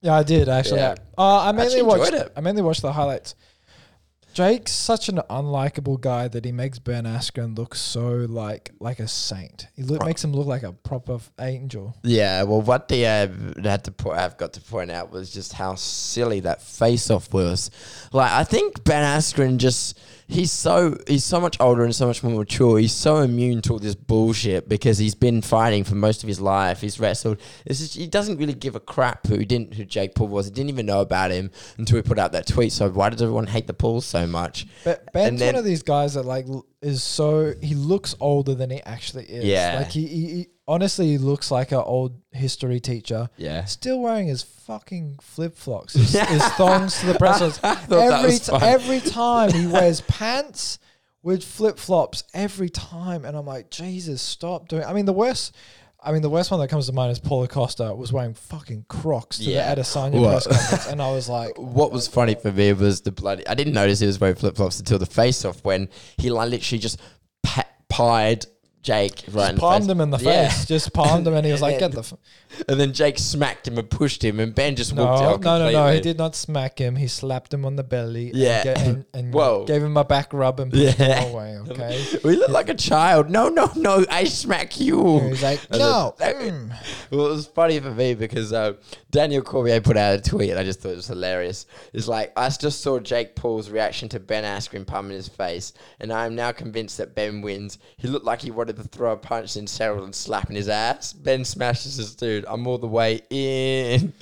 Yeah, 0.00 0.14
I 0.14 0.22
did 0.22 0.48
actually. 0.48 0.80
Yeah. 0.80 0.94
Uh, 1.18 1.40
I 1.40 1.52
mainly 1.52 1.82
watched. 1.82 2.14
it. 2.14 2.32
I 2.34 2.40
mainly 2.40 2.62
watched 2.62 2.80
the 2.80 2.90
highlights. 2.90 3.34
Jake's 4.32 4.72
such 4.72 5.10
an 5.10 5.20
unlikable 5.28 6.00
guy 6.00 6.28
that 6.28 6.44
he 6.46 6.52
makes 6.52 6.78
Ben 6.78 7.04
Askren 7.04 7.58
look 7.58 7.74
so 7.74 8.08
like 8.28 8.70
like 8.80 8.98
a 8.98 9.08
saint. 9.08 9.66
He 9.74 9.82
look, 9.82 10.06
makes 10.06 10.24
him 10.24 10.32
look 10.32 10.46
like 10.46 10.62
a 10.62 10.72
proper 10.72 11.16
f- 11.16 11.30
angel. 11.38 11.94
Yeah, 12.02 12.44
well, 12.44 12.62
what 12.62 12.88
they 12.88 13.04
uh, 13.04 13.28
had 13.62 13.84
to 13.84 13.92
point, 13.92 14.18
I've 14.18 14.38
got 14.38 14.54
to 14.54 14.60
point 14.62 14.90
out 14.90 15.10
was 15.10 15.30
just 15.30 15.52
how 15.52 15.74
silly 15.74 16.40
that 16.40 16.62
face-off 16.62 17.34
was. 17.34 17.70
Like, 18.12 18.30
I 18.30 18.44
think 18.44 18.84
Ben 18.84 19.02
Askren 19.02 19.58
just 19.58 19.98
he's 20.30 20.52
so 20.52 20.96
he's 21.06 21.24
so 21.24 21.40
much 21.40 21.56
older 21.60 21.84
and 21.84 21.94
so 21.94 22.06
much 22.06 22.22
more 22.22 22.32
mature. 22.38 22.78
He's 22.78 22.92
so 22.92 23.16
immune 23.18 23.60
to 23.62 23.72
all 23.74 23.78
this 23.78 23.94
bullshit 23.94 24.68
because 24.68 24.98
he's 24.98 25.14
been 25.14 25.42
fighting 25.42 25.84
for 25.84 25.96
most 25.96 26.22
of 26.22 26.28
his 26.28 26.40
life. 26.40 26.80
He's 26.80 27.00
wrestled. 27.00 27.40
It's 27.66 27.80
just, 27.80 27.94
he 27.96 28.06
doesn't 28.06 28.38
really 28.38 28.54
give 28.54 28.76
a 28.76 28.80
crap 28.80 29.26
who 29.26 29.44
didn't 29.44 29.74
who 29.74 29.84
Jake 29.84 30.14
Paul 30.14 30.28
was. 30.28 30.46
He 30.46 30.52
didn't 30.52 30.70
even 30.70 30.86
know 30.86 31.00
about 31.00 31.30
him 31.30 31.50
until 31.78 31.96
he 31.96 32.02
put 32.02 32.18
out 32.18 32.32
that 32.32 32.46
tweet. 32.46 32.72
So 32.72 32.88
why 32.88 33.10
does 33.10 33.20
everyone 33.20 33.48
hate 33.48 33.66
the 33.66 33.74
Paul 33.74 34.00
so 34.00 34.26
much? 34.26 34.66
But 34.84 35.12
Ben's 35.12 35.40
then- 35.40 35.54
one 35.54 35.58
of 35.58 35.64
these 35.64 35.82
guys 35.82 36.14
that 36.14 36.24
like 36.24 36.46
is 36.80 37.02
so 37.02 37.52
he 37.60 37.74
looks 37.74 38.14
older 38.20 38.54
than 38.54 38.70
he 38.70 38.80
actually 38.82 39.24
is. 39.24 39.44
Yeah. 39.44 39.80
like 39.80 39.90
he, 39.90 40.06
he, 40.06 40.26
he 40.28 40.48
honestly 40.70 41.18
looks 41.18 41.50
like 41.50 41.72
an 41.72 41.78
old 41.78 42.20
history 42.30 42.78
teacher. 42.80 43.28
Yeah. 43.36 43.64
Still 43.64 44.00
wearing 44.00 44.28
his 44.28 44.42
fucking 44.42 45.18
flip 45.20 45.56
flops, 45.56 45.94
his, 45.94 46.12
his 46.28 46.42
thongs 46.52 46.98
to 47.00 47.06
the 47.06 47.14
press. 47.14 47.58
that 47.58 47.90
every 47.92 48.38
t- 48.38 48.52
every 48.66 49.00
time 49.00 49.52
he 49.52 49.66
wears 49.66 50.00
pants 50.08 50.78
with 51.22 51.42
flip 51.44 51.78
flops 51.78 52.22
every 52.32 52.70
time, 52.70 53.24
and 53.24 53.36
I'm 53.36 53.44
like, 53.46 53.70
Jesus, 53.70 54.22
stop 54.22 54.68
doing. 54.68 54.84
I 54.84 54.92
mean, 54.92 55.04
the 55.06 55.12
worst. 55.12 55.54
I 56.02 56.12
mean, 56.12 56.22
the 56.22 56.30
worst 56.30 56.50
one 56.50 56.58
that 56.60 56.68
comes 56.68 56.86
to 56.86 56.94
mind 56.94 57.12
is 57.12 57.18
Paulo 57.18 57.46
Costa 57.46 57.94
was 57.94 58.10
wearing 58.10 58.32
fucking 58.32 58.86
Crocs 58.88 59.36
to 59.36 59.44
Yeah. 59.44 59.74
the 59.74 59.82
Adesanya 59.82 60.24
press 60.24 60.46
conference, 60.46 60.86
and 60.86 61.02
I 61.02 61.10
was 61.12 61.28
like, 61.28 61.58
What 61.58 61.92
was 61.92 62.08
funny 62.08 62.36
for 62.36 62.50
me 62.50 62.72
was 62.72 63.02
the 63.02 63.12
bloody. 63.12 63.46
I 63.46 63.54
didn't 63.54 63.74
notice 63.74 63.98
he 64.00 64.06
was 64.06 64.18
wearing 64.18 64.36
flip 64.36 64.56
flops 64.56 64.78
until 64.78 64.98
the 64.98 65.04
face 65.04 65.44
off 65.44 65.62
when 65.62 65.90
he 66.16 66.30
like 66.30 66.48
literally 66.48 66.78
just 66.78 66.98
pa- 67.42 67.68
pied 67.90 68.46
Jake 68.82 69.24
right 69.32 69.50
in 69.50 69.54
the 69.56 69.60
palmed 69.60 69.84
face. 69.84 69.90
him 69.92 70.00
in 70.00 70.10
the 70.10 70.18
Yeah. 70.18 70.48
face. 70.48 70.64
Just 70.66 70.92
palmed 70.94 71.26
him, 71.26 71.34
and 71.34 71.44
he 71.44 71.52
was 71.52 71.60
like, 71.60 71.78
"Get 71.78 71.92
the." 71.92 72.00
F-. 72.00 72.14
And 72.68 72.80
then 72.80 72.92
Jake 72.92 73.16
smacked 73.18 73.68
him 73.68 73.78
and 73.78 73.88
pushed 73.88 74.24
him, 74.24 74.40
and 74.40 74.52
Ben 74.52 74.74
just 74.74 74.92
No, 74.92 75.04
walked 75.04 75.22
out. 75.22 75.40
no, 75.42 75.58
no, 75.58 75.64
no. 75.64 75.68
He 75.68 75.74
completely. 75.74 76.00
did 76.00 76.18
not 76.18 76.34
smack 76.34 76.80
him. 76.80 76.96
He 76.96 77.06
slapped 77.06 77.54
him 77.54 77.64
on 77.64 77.76
the 77.76 77.84
belly. 77.84 78.32
Yeah. 78.34 78.62
And, 78.62 78.64
ga- 78.64 78.82
and, 78.90 79.04
and 79.14 79.32
Whoa. 79.34 79.64
gave 79.66 79.82
him 79.84 79.96
a 79.96 80.02
back 80.04 80.32
rub 80.32 80.58
and 80.58 80.72
pushed 80.72 80.98
Yeah. 80.98 81.20
him 81.20 81.32
away. 81.32 81.58
Okay. 81.70 82.04
We 82.24 82.34
look 82.36 82.48
like 82.50 82.68
a 82.68 82.74
child. 82.74 83.30
No, 83.30 83.48
no, 83.50 83.70
no. 83.76 84.04
I 84.10 84.24
smack 84.24 84.80
you. 84.80 85.20
He's 85.28 85.42
like, 85.44 85.60
And 85.70 85.78
no. 85.78 86.14
then- 86.18 86.34
mm." 86.70 86.76
Well, 87.12 87.26
it 87.26 87.30
was 87.30 87.46
funny 87.46 87.78
for 87.78 87.92
me 87.92 88.14
because 88.14 88.52
uh, 88.52 88.72
Daniel 89.12 89.42
Cormier 89.42 89.80
put 89.80 89.96
out 89.96 90.18
a 90.18 90.20
tweet, 90.20 90.50
and 90.50 90.58
I 90.58 90.64
just 90.64 90.80
thought 90.80 90.90
it 90.92 90.96
was 90.96 91.06
hilarious. 91.06 91.66
It's 91.92 92.08
like 92.08 92.32
I 92.36 92.48
just 92.48 92.80
saw 92.80 92.98
Jake 92.98 93.36
Paul's 93.36 93.70
reaction 93.70 94.08
to 94.08 94.18
Ben 94.18 94.42
Askren 94.42 94.84
palming 94.86 95.12
his 95.12 95.28
face, 95.28 95.72
and 96.00 96.12
I 96.12 96.26
am 96.26 96.34
now 96.34 96.50
convinced 96.50 96.98
that 96.98 97.14
Ben 97.14 97.42
wins. 97.42 97.78
He 97.96 98.08
looked 98.08 98.24
like 98.26 98.42
he 98.42 98.50
wanted 98.50 98.69
to 98.76 98.84
throw 98.84 99.12
a 99.12 99.16
punch 99.16 99.56
in 99.56 99.66
Cyril 99.66 100.04
and 100.04 100.14
slapping 100.14 100.56
his 100.56 100.68
ass. 100.68 101.12
Ben 101.12 101.44
smashes 101.44 101.96
his 101.96 102.14
dude. 102.14 102.44
I'm 102.48 102.66
all 102.66 102.78
the 102.78 102.86
way 102.86 103.20
in, 103.30 104.12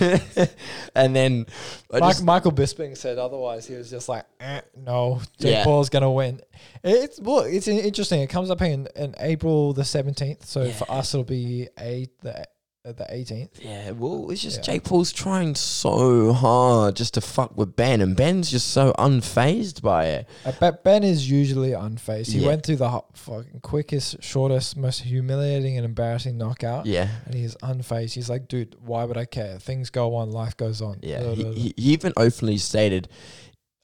and 0.94 1.14
then 1.16 1.46
Mike, 1.90 2.02
just, 2.02 2.24
Michael 2.24 2.52
Bisping 2.52 2.96
said 2.96 3.18
otherwise. 3.18 3.66
He 3.66 3.74
was 3.74 3.90
just 3.90 4.08
like, 4.08 4.24
eh, 4.40 4.60
no, 4.76 5.20
Jake 5.38 5.52
Yeah. 5.52 5.64
Paul's 5.64 5.88
gonna 5.88 6.10
win. 6.10 6.40
It's 6.82 7.18
look, 7.18 7.46
it's 7.48 7.68
interesting. 7.68 8.20
It 8.20 8.28
comes 8.28 8.50
up 8.50 8.62
in, 8.62 8.88
in 8.96 9.14
April 9.18 9.72
the 9.72 9.84
seventeenth. 9.84 10.44
So 10.46 10.70
for 10.70 10.90
us, 10.90 11.14
it'll 11.14 11.24
be 11.24 11.68
eight 11.78 12.10
the 12.20 12.46
uh, 12.86 12.92
the 12.92 13.06
eighteenth. 13.08 13.50
Yeah, 13.62 13.92
well, 13.92 14.30
it's 14.30 14.42
just 14.42 14.58
Yeah. 14.58 14.74
Jake 14.74 14.84
Paul's 14.84 15.12
trying 15.12 15.54
so 15.54 16.32
hard 16.34 16.96
just 16.96 17.14
to 17.14 17.20
fuck 17.20 17.56
with 17.56 17.74
Ben, 17.76 18.00
and 18.02 18.14
Ben's 18.16 18.50
just 18.50 18.68
so 18.68 18.92
unfazed 18.98 19.80
by 19.80 20.06
it. 20.06 20.28
I 20.44 20.50
bet 20.50 20.84
Ben 20.84 21.02
is 21.02 21.30
usually 21.30 21.70
unfazed. 21.70 22.32
He 22.32 22.40
Yeah. 22.40 22.48
went 22.48 22.66
through 22.66 22.76
the 22.76 22.90
ho- 22.90 23.06
fucking 23.14 23.60
quickest, 23.62 24.22
shortest, 24.22 24.76
most 24.76 25.00
humiliating 25.02 25.76
and 25.78 25.84
embarrassing 25.84 26.36
knockout. 26.36 26.84
Yeah. 26.86 27.08
And 27.24 27.34
he's 27.34 27.54
unfazed. 27.62 28.12
He's 28.14 28.28
like, 28.28 28.48
dude, 28.48 28.76
why 28.84 29.04
would 29.04 29.16
I 29.16 29.24
care? 29.24 29.58
Things 29.58 29.88
go 29.90 30.14
on, 30.16 30.30
life 30.30 30.56
goes 30.56 30.82
on. 30.82 30.98
Yeah, 31.02 31.32
he, 31.32 31.44
he 31.54 31.74
he 31.76 31.92
even 31.94 32.12
openly 32.16 32.58
stated 32.58 33.08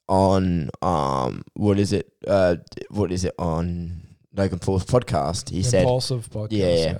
on 0.09 0.69
um 0.81 1.41
what 1.53 1.79
is 1.79 1.93
it 1.93 2.11
uh 2.27 2.57
what 2.89 3.11
is 3.11 3.23
it 3.23 3.33
on 3.39 4.01
Logan 4.35 4.59
Paul's 4.59 4.85
podcast? 4.85 5.49
He 5.49 5.63
said 5.63 5.81
Impaulsive 5.83 6.29
podcast. 6.29 6.47
Yeah, 6.51 6.75
yeah. 6.75 6.97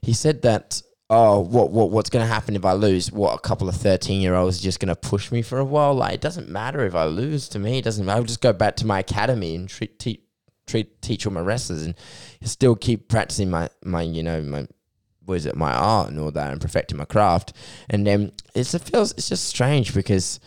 he 0.00 0.12
said 0.14 0.42
that 0.42 0.80
oh 1.12 1.40
what 1.40 1.70
what 1.70 1.90
what's 1.90 2.10
gonna 2.10 2.26
happen 2.26 2.56
if 2.56 2.64
I 2.64 2.72
lose? 2.72 3.12
What 3.12 3.34
a 3.34 3.38
couple 3.38 3.68
of 3.68 3.76
thirteen 3.76 4.20
year 4.20 4.34
olds 4.34 4.58
are 4.58 4.62
just 4.62 4.80
gonna 4.80 4.96
push 4.96 5.30
me 5.30 5.42
for 5.42 5.58
a 5.58 5.64
while? 5.64 5.94
Like 5.94 6.14
it 6.14 6.20
doesn't 6.20 6.48
matter 6.48 6.84
if 6.84 6.94
I 6.94 7.04
lose 7.04 7.48
to 7.50 7.58
me. 7.58 7.78
It 7.78 7.84
doesn't. 7.84 8.04
Matter. 8.04 8.18
I'll 8.18 8.24
just 8.24 8.40
go 8.40 8.52
back 8.52 8.76
to 8.76 8.86
my 8.86 9.00
academy 9.00 9.54
and 9.54 9.68
treat 9.68 9.98
teach 9.98 10.20
treat 10.66 11.02
teach 11.02 11.26
all 11.26 11.32
my 11.32 11.40
wrestlers 11.40 11.82
and 11.82 11.94
still 12.42 12.74
keep 12.74 13.08
practicing 13.08 13.50
my 13.50 13.68
my 13.84 14.02
you 14.02 14.22
know 14.22 14.40
my 14.42 14.66
what 15.24 15.34
is 15.34 15.46
it 15.46 15.54
my 15.54 15.72
art 15.72 16.08
and 16.08 16.18
all 16.18 16.30
that 16.30 16.50
and 16.50 16.60
perfecting 16.60 16.96
my 16.96 17.04
craft. 17.04 17.52
And 17.90 18.06
then 18.06 18.32
it's, 18.54 18.74
it 18.74 18.82
feels 18.82 19.12
it's 19.12 19.28
just 19.28 19.44
strange 19.44 19.94
because 19.94 20.40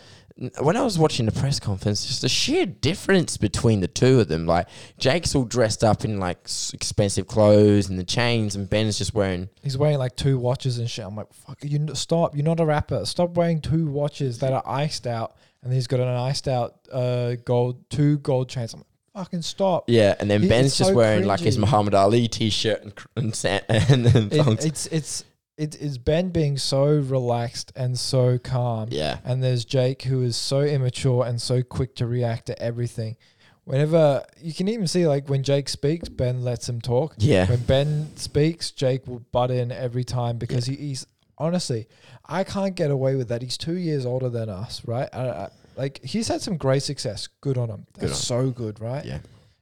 when 0.60 0.76
I 0.76 0.82
was 0.82 0.98
watching 0.98 1.24
the 1.26 1.32
press 1.32 1.58
conference, 1.58 2.04
just 2.06 2.20
the 2.22 2.28
sheer 2.28 2.66
difference 2.66 3.36
between 3.36 3.80
the 3.80 3.88
two 3.88 4.20
of 4.20 4.28
them. 4.28 4.46
Like 4.46 4.68
Jake's 4.98 5.34
all 5.34 5.44
dressed 5.44 5.82
up 5.82 6.04
in 6.04 6.18
like 6.18 6.38
expensive 6.74 7.26
clothes 7.26 7.88
and 7.88 7.98
the 7.98 8.04
chains, 8.04 8.54
and 8.54 8.68
Ben's 8.68 8.98
just 8.98 9.14
wearing 9.14 9.48
He's 9.62 9.78
wearing 9.78 9.98
like 9.98 10.14
two 10.16 10.38
watches 10.38 10.78
and 10.78 10.88
shit. 10.90 11.04
I'm 11.06 11.16
like, 11.16 11.32
fuck, 11.32 11.58
you 11.62 11.78
n- 11.78 11.94
stop. 11.94 12.34
You're 12.34 12.44
not 12.44 12.60
a 12.60 12.66
rapper. 12.66 13.04
Stop 13.06 13.30
wearing 13.36 13.60
two 13.60 13.86
watches 13.86 14.38
that 14.40 14.52
are 14.52 14.62
iced 14.66 15.06
out. 15.06 15.36
And 15.62 15.72
he's 15.72 15.86
got 15.86 15.98
an 16.00 16.06
iced 16.08 16.46
out 16.46 16.76
uh, 16.92 17.34
gold, 17.44 17.88
two 17.90 18.18
gold 18.18 18.48
chains. 18.48 18.72
I'm 18.74 18.80
like, 18.80 18.86
fucking 19.24 19.42
stop. 19.42 19.84
yeah, 19.88 20.14
and 20.20 20.30
then 20.30 20.44
It- 20.44 20.48
Ben's 20.48 20.76
just 20.76 20.90
so 20.90 20.94
wearing 20.96 21.24
like 21.26 21.40
his. 21.40 21.56
Muhammad 21.58 21.94
Ali 21.94 22.28
t-shirt 22.28 22.82
and 22.84 22.92
and, 23.16 23.44
and 23.68 24.04
then 24.06 24.28
It, 24.30 24.64
it's 24.64 24.86
it's 24.86 25.24
it 25.56 25.74
is 25.76 25.96
Ben 25.98 26.30
being 26.30 26.58
so 26.58 26.84
relaxed 26.86 27.72
and 27.74 27.98
so 27.98 28.38
calm. 28.38 28.88
yeah, 28.90 29.18
And 29.24 29.42
there's 29.42 29.64
Jake 29.64 30.02
who 30.02 30.22
is 30.22 30.36
so 30.36 30.60
immature 30.60 31.24
and 31.24 31.40
so 31.40 31.62
quick 31.62 31.94
to 31.96 32.06
react 32.06 32.46
to 32.46 32.62
everything. 32.62 33.16
Whenever 33.64 34.24
you 34.40 34.52
can 34.54 34.68
even 34.68 34.86
see 34.86 35.06
like 35.08 35.28
when 35.28 35.42
Jake 35.42 35.68
speaks, 35.68 36.08
Ben 36.08 36.42
lets 36.44 36.68
him 36.68 36.80
talk. 36.80 37.14
yeah, 37.18 37.46
When 37.48 37.60
Ben 37.62 38.16
speaks, 38.16 38.70
Jake 38.70 39.06
will 39.06 39.20
butt 39.32 39.50
in 39.50 39.72
every 39.72 40.04
time 40.04 40.38
because 40.38 40.66
he, 40.66 40.76
he's 40.76 41.06
honestly, 41.38 41.88
I 42.26 42.44
can't 42.44 42.74
get 42.76 42.90
away 42.90 43.16
with 43.16 43.28
that. 43.28 43.42
He's 43.42 43.56
two 43.56 43.76
years 43.76 44.06
older 44.06 44.28
than 44.28 44.48
us, 44.48 44.82
right? 44.86 45.08
I, 45.12 45.28
I, 45.28 45.48
like 45.76 46.00
he's 46.04 46.28
had 46.28 46.42
some 46.42 46.56
great 46.56 46.82
success. 46.84 47.28
Good 47.40 47.58
on 47.58 47.68
him. 47.70 47.86
Good 47.98 48.10
on 48.10 48.14
so 48.14 48.50
good, 48.50 48.80
right? 48.80 49.04
yeah. 49.04 49.18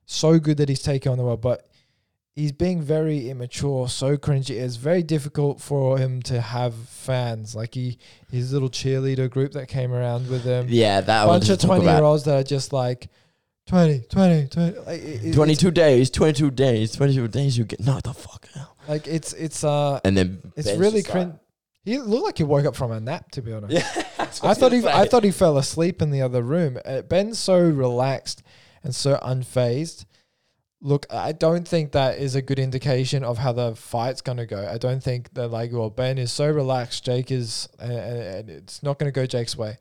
So 0.07 0.39
good 0.39 0.59
that 0.59 0.69
he's 0.69 0.83
taking 0.83 1.11
on 1.11 1.17
the 1.19 1.25
world, 1.25 1.41
but 1.41 1.67
he's 2.35 2.53
being 2.53 2.83
very 2.83 3.31
immature, 3.31 3.89
so 3.89 4.17
cringy. 4.17 4.51
It's 4.51 4.77
very 4.77 5.03
difficult 5.03 5.61
for 5.61 5.99
him 5.99 6.21
to 6.23 6.41
have 6.41 6.75
fans. 6.75 7.55
Like 7.55 7.75
he, 7.75 7.99
his 8.31 8.53
little 8.53 8.71
cheerleader 8.71 9.31
group 9.31 9.53
that 9.53 9.69
came 9.69 9.93
around 9.93 10.29
with 10.29 10.43
him, 10.45 10.67
Yeah, 10.69 11.01
that 11.01 11.27
bunch 11.27 11.49
of 11.49 11.59
twenty 11.61 11.85
year 11.85 12.03
olds 12.03 12.25
that 12.25 12.35
are 12.37 12.43
just 12.45 12.73
like 12.73 13.09
20, 13.67 14.01
20, 14.11 14.49
20. 14.49 14.79
Like, 14.81 15.01
it- 15.01 15.25
it- 15.27 15.33
22 15.35 15.71
days, 15.71 16.11
22 16.11 16.51
days, 16.51 16.93
22 16.93 17.29
days, 17.29 17.57
you 17.57 17.65
get 17.65 17.81
knocked 17.81 18.05
the 18.05 18.13
fuck 18.13 18.47
out. 18.59 18.69
Like 18.89 19.07
it's 19.07 19.33
it's 19.33 19.65
uh 19.65 20.01
And 20.05 20.17
then 20.17 20.53
It's 20.57 20.67
Ben's 20.69 20.79
really 20.81 21.03
like- 21.03 21.11
cringe. 21.11 21.35
He 21.87 21.99
looked 21.99 22.25
like 22.25 22.39
he 22.39 22.45
woke 22.45 22.65
up 22.65 22.75
from 22.77 22.93
a 22.93 23.01
nap. 23.01 23.31
To 23.33 23.43
be 23.43 23.53
honest, 23.53 23.73
Yeah, 23.97 24.03
I 24.43 24.55
thought 24.55 24.73
he, 24.73 24.79
was 24.79 24.87
I 24.87 25.07
thought 25.07 25.23
he 25.23 25.31
fell 25.31 25.59
asleep 25.59 26.01
in 26.01 26.11
the 26.11 26.23
other 26.23 26.43
room. 26.43 26.79
Uh, 26.85 27.03
Ben's 27.03 27.39
so 27.39 27.59
relaxed 27.59 28.43
and 28.83 28.95
so 28.95 29.19
unfazed. 29.23 30.07
Look, 30.87 31.07
I 31.09 31.33
don't 31.33 31.67
think 31.67 31.93
that 31.93 32.19
is 32.19 32.35
a 32.35 32.43
good 32.43 32.59
indication 32.59 33.25
of 33.25 33.39
how 33.39 33.53
the 33.53 33.75
fight's 33.75 34.21
going 34.21 34.37
to 34.37 34.45
go. 34.45 34.69
I 34.71 34.77
don't 34.77 35.03
think 35.03 35.33
that 35.33 35.49
like, 35.49 35.73
well, 35.73 35.89
Ben 35.89 36.19
is 36.19 36.31
so 36.31 36.47
relaxed. 36.51 37.07
Jake 37.07 37.31
is, 37.31 37.71
and, 37.79 37.91
and 37.93 38.51
it's 38.51 38.83
not 38.83 38.99
going 38.99 39.11
to 39.11 39.19
go 39.21 39.25
Jake's 39.25 39.57
way. 39.57 39.79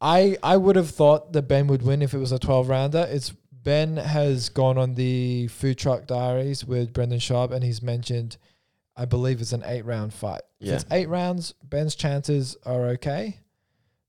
I 0.00 0.36
I 0.42 0.58
would 0.58 0.76
have 0.76 0.90
thought 0.90 1.32
that 1.32 1.48
Ben 1.48 1.66
would 1.68 1.80
win 1.82 2.02
if 2.02 2.12
it 2.12 2.18
was 2.18 2.32
a 2.32 2.38
twelve 2.38 2.68
rounder. 2.68 3.06
It's 3.10 3.30
Ben 3.50 3.96
has 3.96 4.50
gone 4.50 4.76
on 4.76 4.94
the 4.94 5.48
food 5.48 5.78
truck 5.78 6.06
diaries 6.06 6.66
with 6.66 6.92
Brendan 6.92 7.18
Schaub, 7.18 7.50
and 7.50 7.64
he's 7.64 7.82
mentioned, 7.82 8.36
I 8.94 9.06
believe 9.06 9.40
it's 9.40 9.52
an 9.54 9.64
eight 9.64 9.86
round 9.86 10.12
fight. 10.12 10.42
If 10.60 10.66
Yeah. 10.68 10.74
it's 10.74 10.84
eight 10.90 11.08
rounds, 11.08 11.54
Ben's 11.64 11.94
chances 11.94 12.56
are 12.66 12.88
okay. 12.90 13.38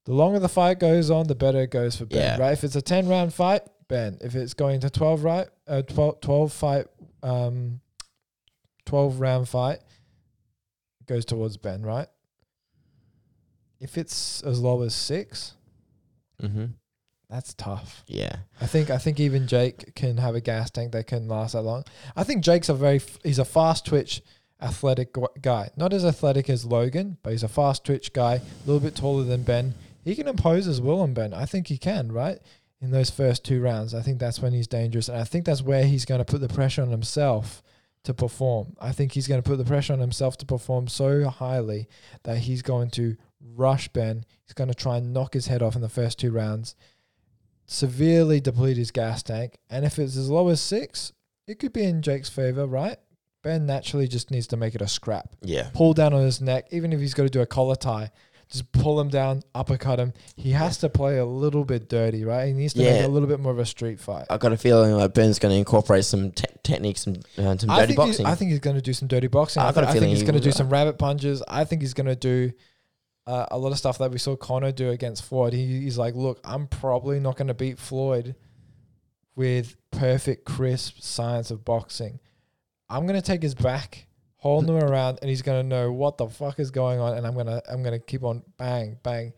The 0.03 0.13
longer 0.13 0.39
the 0.39 0.49
fight 0.49 0.79
goes 0.79 1.09
on, 1.09 1.27
the 1.27 1.35
better 1.35 1.61
it 1.61 1.71
goes 1.71 1.95
for 1.95 2.05
Ben. 2.05 2.19
Yeah. 2.19 2.37
Right? 2.37 2.51
If 2.53 2.63
it's 2.65 2.75
a 2.75 2.81
ten 2.81 3.07
round 3.07 3.33
fight, 3.33 3.61
Ben. 3.87 4.17
If 4.21 4.35
it's 4.35 4.53
going 4.53 4.81
to 4.81 4.89
twelve 4.89 5.23
right, 5.23 5.47
uh, 5.67 5.81
12, 5.83 6.21
12 6.21 6.53
fight, 6.53 6.85
um, 7.23 7.79
twelve 8.85 9.19
round 9.19 9.49
fight, 9.49 9.79
goes 11.07 11.25
towards 11.25 11.57
Ben. 11.57 11.81
Right? 11.83 12.07
If 13.79 13.97
it's 13.97 14.41
as 14.43 14.59
low 14.59 14.81
as 14.83 14.95
six, 14.95 15.53
Mm-hmm. 16.41 16.65
that's 17.29 17.53
tough. 17.55 18.03
Yeah. 18.07 18.35
I 18.61 18.67
think 18.67 18.89
I 18.91 18.97
think 18.99 19.19
even 19.19 19.47
Jake 19.47 19.95
can 19.95 20.17
have 20.17 20.35
a 20.35 20.41
gas 20.41 20.69
tank 20.69 20.91
that 20.91 21.07
can 21.07 21.27
last 21.27 21.53
that 21.53 21.63
long. 21.63 21.83
I 22.15 22.23
think 22.23 22.43
Jake's 22.43 22.69
a 22.69 22.73
very 22.75 22.97
f- 22.97 23.17
he's 23.23 23.39
a 23.39 23.45
fast 23.45 23.85
twitch, 23.87 24.21
athletic 24.61 25.15
guy. 25.41 25.71
Not 25.75 25.93
as 25.93 26.05
athletic 26.05 26.47
as 26.49 26.63
Logan, 26.65 27.17
but 27.23 27.31
he's 27.31 27.41
a 27.43 27.47
fast 27.47 27.83
twitch 27.85 28.13
guy. 28.13 28.35
A 28.35 28.41
little 28.67 28.79
bit 28.79 28.95
taller 28.95 29.23
than 29.23 29.41
Ben. 29.43 29.73
He 30.05 30.13
can 30.15 30.27
impose 30.27 30.65
his 30.65 30.79
will 30.79 31.01
on 31.01 31.13
Ben. 31.15 31.33
I 31.33 31.45
think 31.45 31.67
he 31.67 31.77
can. 31.79 32.11
Right 32.11 32.39
in 32.81 32.91
those 32.91 33.09
first 33.09 33.43
two 33.43 33.61
rounds, 33.61 33.93
I 33.93 34.01
think 34.01 34.19
that's 34.19 34.39
when 34.39 34.53
he's 34.53 34.67
dangerous, 34.67 35.09
and 35.09 35.17
I 35.17 35.23
think 35.23 35.45
that's 35.45 35.61
where 35.61 35.85
he's 35.85 36.05
going 36.05 36.19
to 36.19 36.25
put 36.25 36.41
the 36.41 36.47
pressure 36.47 36.81
on 36.81 36.91
himself 36.91 37.63
to 38.03 38.13
perform. 38.13 38.75
I 38.79 38.91
think 38.91 39.13
he's 39.13 39.27
going 39.27 39.41
to 39.41 39.49
put 39.49 39.57
the 39.57 39.65
pressure 39.65 39.93
on 39.93 39.99
himself 39.99 40.37
to 40.37 40.45
perform 40.45 40.87
so 40.87 41.27
highly 41.27 41.87
that 42.23 42.37
he's 42.39 42.61
going 42.61 42.91
to 42.91 43.17
rush 43.55 43.87
Ben. 43.89 44.25
He's 44.43 44.53
going 44.53 44.69
to 44.69 44.75
try 44.75 44.97
and 44.97 45.13
knock 45.13 45.33
his 45.33 45.47
head 45.47 45.61
off 45.61 45.75
in 45.75 45.81
the 45.81 45.89
first 45.89 46.19
two 46.19 46.31
rounds 46.31 46.75
severely 47.67 48.39
deplete 48.39 48.77
his 48.77 48.91
gas 48.91 49.21
tank. 49.21 49.57
And 49.69 49.85
if 49.85 49.99
it's 49.99 50.17
as 50.17 50.29
low 50.29 50.47
as 50.47 50.61
six, 50.61 51.11
it 51.45 51.59
could 51.59 51.73
be 51.73 51.83
in 51.83 52.01
Jake's 52.01 52.29
favor, 52.29 52.65
right? 52.65 52.97
Ben 53.43 53.65
naturally 53.65 54.07
just 54.07 54.31
needs 54.31 54.47
to 54.47 54.57
make 54.57 54.73
it 54.73 54.81
a 54.81 54.87
scrap. 54.87 55.35
Yeah. 55.41 55.69
Pull 55.73 55.93
down 55.93 56.13
on 56.13 56.23
his 56.23 56.41
neck, 56.41 56.67
even 56.71 56.91
if 56.91 56.99
he's 56.99 57.13
got 57.13 57.23
to 57.23 57.29
do 57.29 57.41
a 57.41 57.45
collar 57.45 57.75
tie, 57.75 58.11
just 58.49 58.71
pull 58.71 58.99
him 59.01 59.09
down, 59.09 59.43
uppercut 59.53 59.99
him. 59.99 60.13
He 60.35 60.51
has 60.51 60.77
to 60.79 60.89
play 60.89 61.17
a 61.17 61.25
little 61.25 61.65
bit 61.65 61.89
dirty, 61.89 62.23
right? 62.23 62.47
He 62.47 62.53
needs 62.53 62.73
to 62.73 62.79
make 62.79 62.87
Yeah. 63.01 63.05
a 63.05 63.09
little 63.09 63.27
bit 63.27 63.39
more 63.39 63.51
of 63.51 63.59
a 63.59 63.65
street 63.65 63.99
fight. 63.99 64.25
I 64.29 64.37
got 64.37 64.53
a 64.53 64.57
feeling 64.57 64.93
like 64.93 65.13
Ben's 65.13 65.37
going 65.39 65.53
to 65.53 65.57
incorporate 65.59 66.05
some 66.05 66.31
te- 66.31 66.45
techniques 66.63 67.05
and 67.07 67.17
uh, 67.37 67.57
some 67.57 67.69
I 67.69 67.81
dirty 67.81 67.87
think, 67.87 67.87
he's, 67.89 67.95
boxing. 68.17 68.25
I 68.25 68.35
think 68.35 68.51
he's 68.51 68.59
going 68.59 68.75
to 68.77 68.81
do 68.81 68.93
some 68.93 69.07
dirty 69.07 69.27
boxing. 69.27 69.61
I 69.63 69.67
I, 69.69 69.71
got 69.73 69.83
a 69.83 69.87
thi- 69.87 69.97
I 69.97 69.99
think 69.99 70.09
he's 70.11 70.19
he 70.21 70.25
going 70.25 70.35
to 70.35 70.41
do 70.41 70.47
will. 70.49 70.53
some 70.55 70.69
rabbit 70.69 70.97
punches. 70.97 71.43
I 71.47 71.65
think 71.65 71.81
he's 71.81 71.93
going 71.93 72.07
to 72.07 72.15
do 72.15 72.51
uh, 73.25 73.47
a 73.51 73.57
lot 73.57 73.73
of 73.73 73.77
stuff 73.77 73.97
that 73.97 74.11
we 74.11 74.17
saw 74.17 74.37
Conor 74.37 74.71
do 74.71 74.89
against 74.91 75.25
Floyd. 75.25 75.51
He, 75.53 75.81
he's 75.81 75.97
like, 75.97 76.15
look, 76.15 76.39
I'm 76.45 76.67
probably 76.67 77.19
not 77.19 77.35
going 77.35 77.49
to 77.49 77.53
beat 77.53 77.77
Floyd 77.77 78.35
with 79.35 79.75
perfect, 79.91 80.45
crisp 80.45 80.99
science 80.99 81.51
of 81.51 81.63
boxing. 81.65 82.19
I'm 82.89 83.05
going 83.05 83.19
to 83.19 83.25
take 83.25 83.43
his 83.43 83.53
back, 83.55 84.06
hold 84.47 84.69
him 84.69 84.77
around, 84.77 85.19
and 85.21 85.29
he's 85.29 85.41
going 85.41 85.61
to 85.61 85.67
know 85.67 85.91
what 85.91 86.17
the 86.17 86.27
fuck 86.27 86.59
is 86.59 86.71
going 86.71 86.99
on. 86.99 87.17
And 87.17 87.27
I'm 87.27 87.33
going 87.33 87.47
to 87.47 87.61
I'm 87.69 87.83
going 87.83 87.99
to 87.99 88.05
keep 88.05 88.23
on 88.23 88.43
bang 88.57 88.97
bang. 89.03 89.33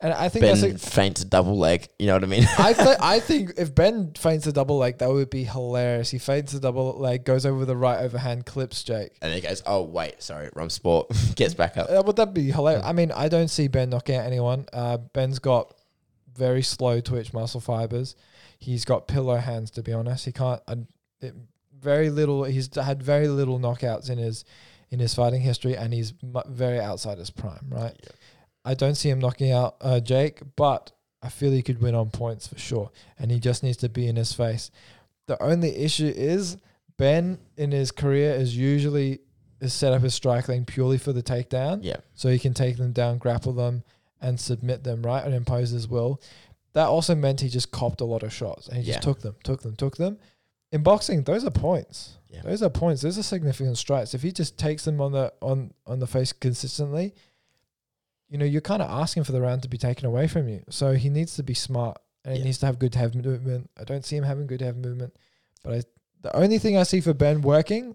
And 0.00 0.12
I 0.12 0.28
think 0.28 0.42
Ben 0.42 0.74
a, 0.76 0.78
faints 0.78 1.22
a 1.22 1.24
double 1.24 1.58
leg. 1.58 1.88
You 1.98 2.06
know 2.06 2.14
what 2.14 2.22
I 2.22 2.26
mean? 2.26 2.46
I 2.58 2.72
th- 2.72 2.98
I 3.00 3.18
think 3.28 3.54
if 3.56 3.74
Ben 3.74 4.12
faints 4.16 4.46
a 4.46 4.52
double 4.52 4.78
leg, 4.78 4.98
that 4.98 5.10
would 5.10 5.28
be 5.28 5.42
hilarious. 5.42 6.10
He 6.10 6.18
faints 6.18 6.54
a 6.54 6.60
double 6.60 6.92
leg, 6.98 7.24
goes 7.24 7.44
over 7.44 7.64
the 7.64 7.76
right 7.76 7.98
overhand, 8.00 8.46
clips 8.46 8.84
Jake. 8.84 9.16
and 9.20 9.32
he 9.32 9.40
goes, 9.40 9.62
"Oh 9.66 9.82
wait, 9.82 10.22
sorry, 10.22 10.50
wrong 10.54 10.70
sport." 10.70 11.10
Gets 11.34 11.54
back 11.54 11.76
up. 11.76 11.88
Uh, 11.90 12.02
would 12.06 12.16
that 12.16 12.32
be 12.32 12.50
hilarious? 12.50 12.84
I 12.84 12.92
mean, 12.92 13.10
I 13.10 13.28
don't 13.28 13.48
see 13.48 13.66
Ben 13.66 13.90
knocking 13.90 14.16
out 14.16 14.26
anyone. 14.26 14.66
Uh, 14.72 14.98
Ben's 14.98 15.40
got 15.40 15.74
very 16.32 16.62
slow 16.62 17.00
twitch 17.00 17.32
muscle 17.32 17.60
fibers. 17.60 18.14
He's 18.60 18.84
got 18.84 19.08
pillow 19.08 19.36
hands. 19.36 19.72
To 19.72 19.82
be 19.82 19.92
honest, 19.92 20.24
he 20.24 20.32
can't. 20.32 20.62
Uh, 20.68 20.76
it, 21.20 21.34
very 21.80 22.10
little. 22.10 22.44
He's 22.44 22.68
had 22.74 23.02
very 23.02 23.28
little 23.28 23.58
knockouts 23.58 24.10
in 24.10 24.18
his 24.18 24.44
in 24.90 24.98
his 25.00 25.14
fighting 25.14 25.42
history, 25.42 25.76
and 25.76 25.92
he's 25.92 26.12
very 26.46 26.80
outside 26.80 27.18
his 27.18 27.30
prime. 27.30 27.66
Right. 27.68 27.94
Yeah. 28.02 28.10
I 28.64 28.74
don't 28.74 28.94
see 28.96 29.08
him 29.10 29.18
knocking 29.18 29.52
out 29.52 29.76
uh, 29.80 30.00
Jake, 30.00 30.40
but 30.56 30.92
I 31.22 31.28
feel 31.28 31.52
he 31.52 31.62
could 31.62 31.80
win 31.80 31.94
on 31.94 32.10
points 32.10 32.46
for 32.48 32.58
sure, 32.58 32.90
and 33.18 33.30
he 33.30 33.38
just 33.38 33.62
needs 33.62 33.76
to 33.78 33.88
be 33.88 34.06
in 34.06 34.16
his 34.16 34.32
face. 34.32 34.70
The 35.26 35.42
only 35.42 35.76
issue 35.76 36.12
is 36.14 36.56
Ben 36.96 37.38
in 37.56 37.70
his 37.70 37.90
career 37.92 38.32
is 38.34 38.56
usually 38.56 39.20
is 39.60 39.72
set 39.74 39.92
up 39.92 40.02
his 40.02 40.14
striking 40.14 40.64
purely 40.64 40.98
for 40.98 41.12
the 41.12 41.22
takedown 41.22 41.80
Yeah, 41.82 41.96
so 42.14 42.28
he 42.28 42.38
can 42.38 42.54
take 42.54 42.76
them 42.76 42.92
down, 42.92 43.18
grapple 43.18 43.52
them, 43.52 43.82
and 44.20 44.38
submit 44.38 44.84
them, 44.84 45.02
right, 45.02 45.24
and 45.24 45.34
impose 45.34 45.70
his 45.70 45.88
will. 45.88 46.20
That 46.74 46.86
also 46.86 47.14
meant 47.16 47.40
he 47.40 47.48
just 47.48 47.70
copped 47.72 48.00
a 48.00 48.04
lot 48.04 48.22
of 48.22 48.32
shots, 48.32 48.68
and 48.68 48.78
he 48.78 48.84
Yeah. 48.84 48.94
just 48.94 49.02
took 49.04 49.20
them, 49.20 49.34
took 49.42 49.62
them, 49.62 49.74
took 49.76 49.96
them. 49.96 50.18
In 50.70 50.82
boxing, 50.82 51.22
those 51.22 51.44
are 51.44 51.50
points. 51.50 52.18
Yeah. 52.28 52.42
Those 52.42 52.62
are 52.62 52.70
points. 52.70 53.02
Those 53.02 53.18
are 53.18 53.22
significant 53.22 53.78
strikes. 53.78 54.14
If 54.14 54.22
he 54.22 54.32
just 54.32 54.58
takes 54.58 54.84
them 54.84 55.00
on 55.00 55.12
the 55.12 55.32
on 55.40 55.72
on 55.86 55.98
the 55.98 56.06
face 56.06 56.32
consistently, 56.32 57.14
you 58.28 58.36
know, 58.36 58.44
you're 58.44 58.60
kind 58.60 58.82
of 58.82 58.90
asking 58.90 59.24
for 59.24 59.32
the 59.32 59.40
round 59.40 59.62
to 59.62 59.68
be 59.68 59.78
taken 59.78 60.06
away 60.06 60.28
from 60.28 60.48
you. 60.48 60.62
So 60.68 60.92
he 60.92 61.08
needs 61.08 61.36
to 61.36 61.42
be 61.42 61.54
smart, 61.54 61.98
and 62.24 62.36
he 62.36 62.42
needs 62.42 62.58
to 62.58 62.66
have 62.66 62.78
good 62.78 62.94
head 62.94 63.14
movement. 63.14 63.70
I 63.80 63.84
don't 63.84 64.04
see 64.04 64.16
him 64.16 64.24
having 64.24 64.46
good 64.46 64.60
head 64.60 64.76
movement, 64.76 65.14
but 65.64 65.72
I, 65.72 65.82
the 66.20 66.36
only 66.36 66.58
thing 66.58 66.76
I 66.76 66.82
see 66.82 67.00
for 67.00 67.14
Ben 67.14 67.40
working 67.40 67.94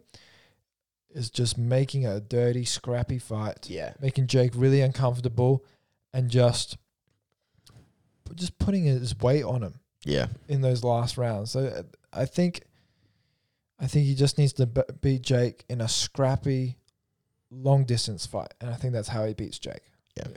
is 1.11 1.30
just 1.30 1.57
making 1.57 2.07
a 2.07 2.19
dirty, 2.19 2.65
scrappy 2.65 3.19
fight 3.19 3.69
yeah, 3.69 3.93
making 4.01 4.28
Jake 4.28 4.51
really 4.55 4.82
uncomfortable 4.82 5.63
and 6.11 6.30
just 6.30 6.78
just 8.36 8.57
putting 8.57 8.86
his 8.86 9.19
weight 9.19 9.43
on 9.43 9.61
him 9.61 9.80
yeah, 10.03 10.28
in 10.47 10.61
those 10.61 10.84
last 10.84 11.17
rounds. 11.17 11.51
So 11.51 11.65
uh, 11.67 11.84
I 12.16 12.26
think 12.26 12.64
I 13.80 13.88
think 13.88 14.05
he 14.05 14.16
just 14.16 14.38
needs 14.38 14.53
to 14.53 14.66
beat 14.66 15.22
Jake 15.24 15.66
in 15.70 15.82
a 15.82 15.88
scrappy 15.88 16.78
long 17.51 17.84
distance 17.86 18.26
fight 18.26 18.53
and 18.61 18.70
I 18.70 18.76
think 18.76 18.93
that's 18.93 19.09
how 19.09 19.26
he 19.26 19.34
beats 19.34 19.59
Jake. 19.59 19.82
Yeah, 20.16 20.28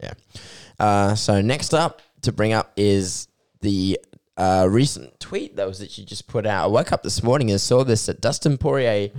yeah. 0.00 0.10
yeah. 0.34 0.44
Uh, 0.84 1.14
so 1.14 1.40
next 1.40 1.74
up 1.74 2.02
to 2.22 2.32
bring 2.32 2.52
up 2.52 2.72
is 2.76 3.28
the 3.60 3.98
uh, 4.36 4.66
recent 4.70 5.18
tweet 5.18 5.56
that 5.56 5.66
was 5.66 5.78
that 5.78 5.96
you 5.98 6.04
just 6.04 6.26
put 6.28 6.46
out. 6.46 6.64
I 6.64 6.66
woke 6.66 6.92
up 6.92 7.02
this 7.02 7.22
morning 7.22 7.50
and 7.50 7.60
saw 7.60 7.84
this 7.84 8.06
that 8.06 8.20
Dustin 8.20 8.58
Poirier 8.58 9.10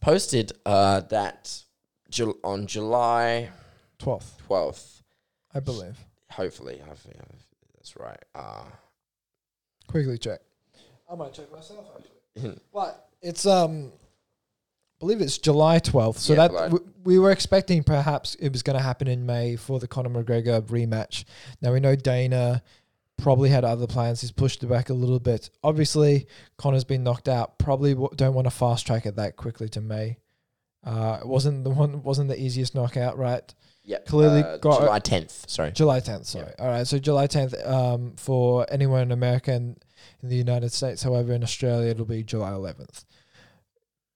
posted 0.00 0.52
uh, 0.66 1.00
that 1.00 1.62
Jul- 2.10 2.38
on 2.44 2.66
July 2.66 3.50
12th, 3.98 4.36
twelfth. 4.38 5.02
I 5.54 5.60
believe. 5.60 5.96
Hopefully, 6.30 6.82
I 6.88 6.94
think 6.94 7.16
that's 7.74 7.96
right. 7.96 8.22
Uh, 8.34 8.64
Quickly 9.88 10.18
check. 10.18 10.40
I 11.10 11.14
might 11.14 11.32
check 11.32 11.50
myself 11.52 11.86
actually. 11.96 12.58
But 12.72 13.08
it's 13.22 13.46
um 13.46 13.92
I 13.94 14.98
believe 15.00 15.20
it's 15.20 15.36
July 15.38 15.78
12th. 15.78 16.16
So 16.18 16.32
Yeah, 16.32 16.38
that 16.40 16.50
July. 16.50 16.62
w- 16.68 16.92
we 17.04 17.18
were 17.18 17.30
expecting 17.30 17.82
perhaps 17.84 18.34
it 18.36 18.50
was 18.50 18.62
going 18.62 18.76
to 18.78 18.82
happen 18.82 19.06
in 19.08 19.26
May 19.26 19.56
for 19.56 19.78
the 19.78 19.86
Conor 19.86 20.08
McGregor 20.08 20.62
rematch. 20.62 21.24
Now 21.60 21.72
we 21.74 21.80
know 21.80 21.94
Dana 21.96 22.62
probably 23.18 23.50
had 23.50 23.62
other 23.64 23.86
plans. 23.86 24.22
He's 24.22 24.32
pushed 24.32 24.62
it 24.62 24.66
back 24.68 24.88
a 24.88 24.94
little 24.94 25.18
bit. 25.20 25.50
Obviously, 25.62 26.26
Conor's 26.56 26.84
been 26.84 27.02
knocked 27.02 27.28
out. 27.28 27.58
Probably 27.58 27.92
w- 27.92 28.08
don't 28.16 28.32
want 28.34 28.46
to 28.46 28.50
fast 28.50 28.86
track 28.86 29.04
it 29.06 29.16
that 29.16 29.36
quickly 29.36 29.68
to 29.70 29.80
May. 29.82 30.16
Uh, 30.84 31.18
it 31.20 31.26
wasn't 31.26 31.64
the 31.64 31.70
one 31.70 32.02
wasn't 32.02 32.28
the 32.28 32.40
easiest 32.40 32.74
knockout, 32.74 33.18
right? 33.18 33.54
yeah, 33.84 33.98
Clearly 34.06 34.42
uh, 34.42 34.56
got- 34.58 34.80
July 34.80 34.98
tenth. 34.98 35.44
Sorry. 35.48 35.72
July 35.72 36.00
10th, 36.00 36.24
sorry. 36.26 36.52
All 36.58 36.68
right, 36.68 36.86
so 36.86 36.98
July 36.98 37.26
10th 37.26 37.68
um, 37.68 38.14
for 38.16 38.66
anyone 38.70 39.02
in 39.02 39.12
America 39.12 39.52
and 39.52 39.76
in 40.22 40.28
the 40.28 40.36
United 40.36 40.72
States. 40.72 41.02
However, 41.02 41.32
in 41.32 41.42
Australia, 41.42 41.90
it'll 41.90 42.04
be 42.04 42.22
July 42.22 42.50
11th. 42.50 43.04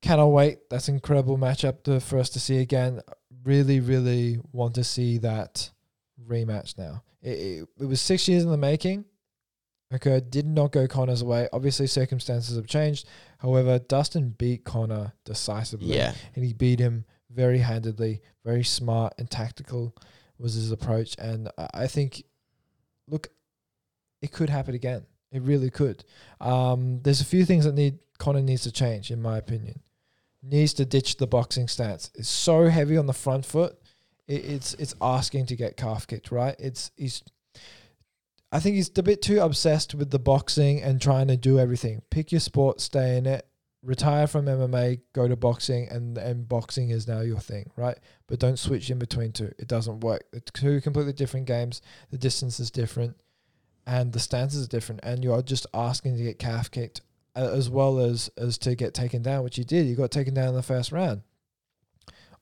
Cannot 0.02 0.28
wait. 0.28 0.70
That's 0.70 0.88
an 0.88 0.94
incredible 0.94 1.36
matchup 1.36 1.82
to, 1.84 2.00
for 2.00 2.18
us 2.18 2.30
to 2.30 2.40
see 2.40 2.58
again. 2.58 3.00
Really, 3.44 3.80
really 3.80 4.38
want 4.52 4.74
to 4.76 4.84
see 4.84 5.18
that 5.18 5.70
rematch 6.26 6.78
now. 6.78 7.02
It, 7.22 7.30
it, 7.38 7.68
it 7.80 7.84
was 7.84 8.00
six 8.00 8.26
years 8.28 8.42
in 8.42 8.50
the 8.50 8.56
making. 8.56 9.04
Okay, 9.92 10.20
did 10.20 10.46
not 10.46 10.70
go 10.72 10.86
Conor's 10.86 11.24
way. 11.24 11.48
Obviously, 11.52 11.86
circumstances 11.88 12.56
have 12.56 12.66
changed. 12.66 13.08
However, 13.38 13.78
Dustin 13.80 14.30
beat 14.38 14.64
Conor 14.64 15.12
decisively 15.24 15.96
Yeah, 15.96 16.14
and 16.36 16.44
he 16.44 16.52
beat 16.52 16.78
him 16.78 17.04
very 17.28 17.58
handedly, 17.58 18.22
very 18.44 18.62
smart 18.64 19.14
and 19.18 19.28
tactical 19.30 19.94
was 20.38 20.54
his 20.54 20.70
approach. 20.70 21.16
And 21.18 21.48
I- 21.58 21.68
I 21.74 21.86
think, 21.88 22.22
look, 23.08 23.28
it 24.22 24.30
could 24.32 24.48
happen 24.48 24.74
again. 24.74 25.06
It 25.32 25.42
really 25.42 25.70
could. 25.70 26.04
Um, 26.40 27.00
there's 27.02 27.20
a 27.20 27.26
few 27.26 27.44
things 27.44 27.64
that 27.64 27.74
need 27.74 27.98
Conor 28.18 28.42
needs 28.42 28.62
to 28.62 28.72
change, 28.72 29.10
in 29.10 29.22
my 29.22 29.38
opinion. 29.38 29.80
Needs 30.42 30.74
to 30.74 30.84
ditch 30.84 31.16
the 31.16 31.26
boxing 31.26 31.68
stance. 31.68 32.10
It's 32.14 32.28
so 32.28 32.68
heavy 32.68 32.96
on 32.96 33.06
the 33.06 33.12
front 33.12 33.44
foot. 33.44 33.78
It, 34.26 34.44
it's 34.44 34.74
it's 34.74 34.94
asking 35.00 35.46
to 35.46 35.56
get 35.56 35.76
calf 35.76 36.06
kicked, 36.06 36.30
right? 36.30 36.56
It's 36.58 36.92
he's. 36.96 37.22
I 38.52 38.58
think 38.58 38.76
he's 38.76 38.90
a 38.96 39.02
bit 39.02 39.22
too 39.22 39.40
obsessed 39.40 39.94
with 39.94 40.10
the 40.10 40.18
boxing 40.18 40.82
and 40.82 41.00
trying 41.00 41.28
to 41.28 41.36
do 41.36 41.58
everything. 41.58 42.02
Pick 42.10 42.32
your 42.32 42.40
sport, 42.40 42.80
stay 42.80 43.16
in 43.16 43.26
it, 43.26 43.46
retire 43.82 44.26
from 44.26 44.46
MMA, 44.46 45.00
go 45.12 45.28
to 45.28 45.36
boxing, 45.36 45.88
and 45.88 46.18
and 46.18 46.48
boxing 46.48 46.90
is 46.90 47.06
now 47.06 47.20
your 47.20 47.38
thing, 47.38 47.70
right? 47.76 47.98
But 48.26 48.40
don't 48.40 48.58
switch 48.58 48.90
in 48.90 48.98
between 48.98 49.32
two. 49.32 49.52
It 49.58 49.68
doesn't 49.68 50.00
work. 50.00 50.24
It's 50.32 50.50
two 50.52 50.80
completely 50.80 51.12
different 51.12 51.46
games. 51.46 51.80
The 52.10 52.18
distance 52.18 52.60
is 52.60 52.70
different, 52.70 53.16
and 53.86 54.12
the 54.12 54.20
stances 54.20 54.64
are 54.64 54.68
different. 54.68 55.00
And 55.02 55.22
you're 55.24 55.42
just 55.42 55.66
asking 55.74 56.16
to 56.16 56.22
get 56.22 56.38
calf 56.38 56.70
kicked, 56.70 57.00
as 57.34 57.68
well 57.70 57.98
as 57.98 58.30
as 58.36 58.58
to 58.58 58.74
get 58.74 58.94
taken 58.94 59.22
down, 59.22 59.44
which 59.44 59.58
you 59.58 59.64
did. 59.64 59.86
You 59.86 59.96
got 59.96 60.10
taken 60.10 60.34
down 60.34 60.48
in 60.48 60.54
the 60.54 60.62
first 60.62 60.92
round. 60.92 61.22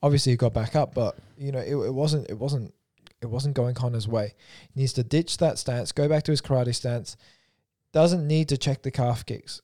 Obviously, 0.03 0.31
you 0.33 0.39
got 0.39 0.55
back 0.55 0.77
up, 0.77 0.95
but 0.95 1.17
you 1.37 1.51
know 1.53 1.59
it, 1.59 1.75
it 1.75 1.95
wasn't 1.95 2.29
it 2.31 2.39
wasn't 2.39 2.73
it 3.21 3.27
wasn't 3.27 3.55
going 3.57 3.75
Conor's 3.75 4.07
way. 4.07 4.35
He 4.73 4.81
needs 4.81 4.93
to 4.95 5.03
ditch 5.03 5.39
that 5.39 5.59
stance, 5.59 5.91
go 5.93 6.09
back 6.09 6.23
to 6.25 6.31
his 6.31 6.41
karate 6.41 6.75
stance. 6.75 7.17
Doesn't 7.93 8.27
need 8.27 8.49
to 8.51 8.57
check 8.59 8.83
the 8.83 8.91
calf 8.91 9.27
kicks 9.27 9.61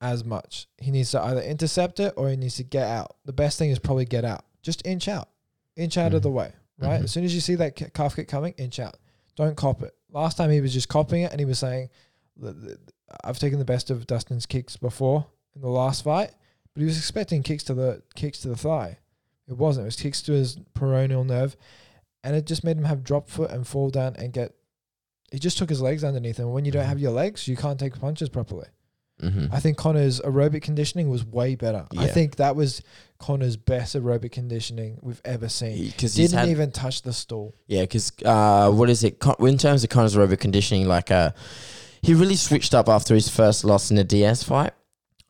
as 0.00 0.24
much. 0.24 0.66
He 0.78 0.90
needs 0.90 1.10
to 1.12 1.20
either 1.20 1.40
intercept 1.42 2.00
it 2.00 2.14
or 2.16 2.28
he 2.30 2.36
needs 2.36 2.56
to 2.56 2.64
get 2.64 2.88
out. 2.88 3.16
The 3.26 3.32
best 3.32 3.58
thing 3.58 3.70
is 3.70 3.78
probably 3.78 4.06
get 4.06 4.24
out. 4.24 4.44
Just 4.62 4.84
inch 4.86 5.08
out. 5.08 5.28
Inch 5.76 5.96
out 5.98 6.14
of 6.14 6.20
Mhm. 6.20 6.24
the 6.24 6.30
way, 6.30 6.52
right? 6.78 7.00
Mhm. 7.00 7.04
As 7.04 7.12
soon 7.12 7.24
as 7.24 7.34
you 7.34 7.40
see 7.40 7.54
that 7.56 7.76
calf 7.94 8.16
kick 8.16 8.28
coming, 8.28 8.54
inch 8.56 8.80
out. 8.80 8.96
Don't 9.36 9.56
cop 9.56 9.82
it. 9.82 9.94
Last 10.14 10.36
time 10.36 10.50
he 10.50 10.60
was 10.60 10.72
just 10.72 10.88
copying 10.88 11.24
it 11.24 11.32
and 11.32 11.40
he 11.40 11.44
was 11.44 11.58
saying, 11.58 11.90
"Th- 12.40 12.54
th- 12.54 12.78
I've 13.24 13.38
taken 13.38 13.58
the 13.58 13.64
best 13.64 13.90
of 13.90 14.06
Dustin's 14.06 14.46
kicks 14.46 14.76
before 14.76 15.26
in 15.54 15.60
the 15.60 15.68
last 15.68 16.04
fight, 16.04 16.32
but 16.72 16.80
he 16.80 16.86
was 16.86 16.96
expecting 16.96 17.42
kicks 17.42 17.64
to 17.64 17.74
the 17.74 18.02
kicks 18.14 18.38
to 18.40 18.48
the 18.48 18.56
thigh. 18.56 18.98
It 19.48 19.58
wasn't. 19.58 19.84
It 19.84 19.88
was 19.88 19.96
kicks 19.96 20.22
to 20.22 20.32
his 20.32 20.56
peroneal 20.74 21.26
nerve, 21.26 21.56
and 22.22 22.34
it 22.34 22.46
just 22.46 22.64
made 22.64 22.78
him 22.78 22.84
have 22.84 23.04
drop 23.04 23.28
foot 23.28 23.50
and 23.50 23.66
fall 23.66 23.90
down 23.90 24.14
and 24.16 24.32
get. 24.32 24.54
He 25.32 25.38
just 25.38 25.58
took 25.58 25.68
his 25.68 25.82
legs 25.82 26.04
underneath, 26.04 26.38
and 26.38 26.52
when 26.52 26.64
you 26.64 26.70
don't 26.72 26.84
Mhm. 26.84 26.88
have 26.88 27.00
your 27.00 27.10
legs, 27.12 27.48
you 27.48 27.56
can't 27.56 27.78
take 27.78 27.98
punches 27.98 28.28
properly. 28.28 28.68
Mm-hmm. 29.22 29.54
I 29.54 29.60
think 29.60 29.76
Conor's 29.76 30.20
aerobic 30.20 30.62
conditioning 30.62 31.08
was 31.08 31.24
way 31.24 31.54
better. 31.54 31.86
I 31.96 32.08
think 32.08 32.36
that 32.36 32.56
was 32.56 32.82
Conor's 33.18 33.56
best 33.56 33.94
aerobic 33.94 34.32
conditioning 34.32 34.98
we've 35.02 35.22
ever 35.24 35.48
seen. 35.48 35.86
because 35.86 36.14
he's 36.16 36.32
Didn't 36.32 36.50
even 36.50 36.72
touch 36.72 37.02
the 37.02 37.12
stool. 37.12 37.54
Yeah, 37.66 37.82
because 37.82 38.12
uh, 38.24 38.70
what 38.70 38.90
is 38.90 39.04
it? 39.04 39.20
Con- 39.20 39.36
In 39.40 39.56
terms 39.56 39.84
of 39.84 39.90
Conor's 39.90 40.16
aerobic 40.16 40.40
conditioning, 40.40 40.88
like 40.88 41.10
uh, 41.10 41.30
he 42.02 42.12
really 42.14 42.36
switched 42.36 42.74
up 42.74 42.88
after 42.88 43.14
his 43.14 43.28
first 43.28 43.64
loss 43.64 43.90
in 43.90 43.96
the 43.96 44.04
Diaz 44.04 44.42
fight. 44.42 44.72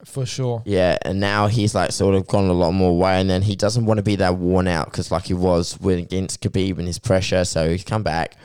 For 0.04 0.26
sure. 0.26 0.62
Yeah, 0.66 0.98
and 1.02 1.18
now 1.20 1.46
he's 1.46 1.74
like 1.74 1.92
sort 1.92 2.14
of 2.14 2.26
gone 2.26 2.48
a 2.48 2.52
lot 2.52 2.72
more 2.72 2.96
way, 2.98 3.20
and 3.20 3.28
then 3.30 3.42
he 3.42 3.54
doesn't 3.56 3.86
want 3.86 3.98
to 3.98 4.02
be 4.02 4.16
that 4.16 4.36
worn 4.36 4.66
out 4.66 4.86
because 4.86 5.10
like 5.10 5.24
he 5.24 5.34
was 5.34 5.78
with 5.80 5.98
against 5.98 6.42
Khabib 6.42 6.78
and 6.78 6.86
his 6.86 6.98
pressure, 6.98 7.44
so 7.44 7.70
he's 7.70 7.84
come 7.84 8.02
back. 8.02 8.36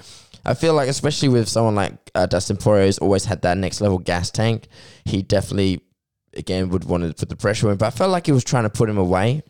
I 0.45 0.53
feel 0.53 0.73
like, 0.73 0.89
especially 0.89 1.29
with 1.29 1.47
someone 1.47 1.75
like 1.75 1.93
uh, 2.15 2.25
Dustin 2.25 2.57
Poirier, 2.57 2.85
who's 2.85 2.97
always 2.99 3.25
had 3.25 3.41
that 3.41 3.57
next 3.57 3.81
level 3.81 3.99
gas 3.99 4.31
tank, 4.31 4.67
he 5.05 5.21
definitely 5.21 5.81
again 6.35 6.69
would 6.69 6.83
want 6.83 7.03
to 7.03 7.13
put 7.13 7.29
the 7.29 7.35
pressure 7.35 7.71
in. 7.71 7.77
But 7.77 7.87
I 7.87 7.89
felt 7.91 8.11
like 8.11 8.25
he 8.25 8.31
was 8.31 8.43
trying 8.43 8.63
to 8.63 8.69
put 8.69 8.89
him 8.89 8.97
away. 8.97 9.43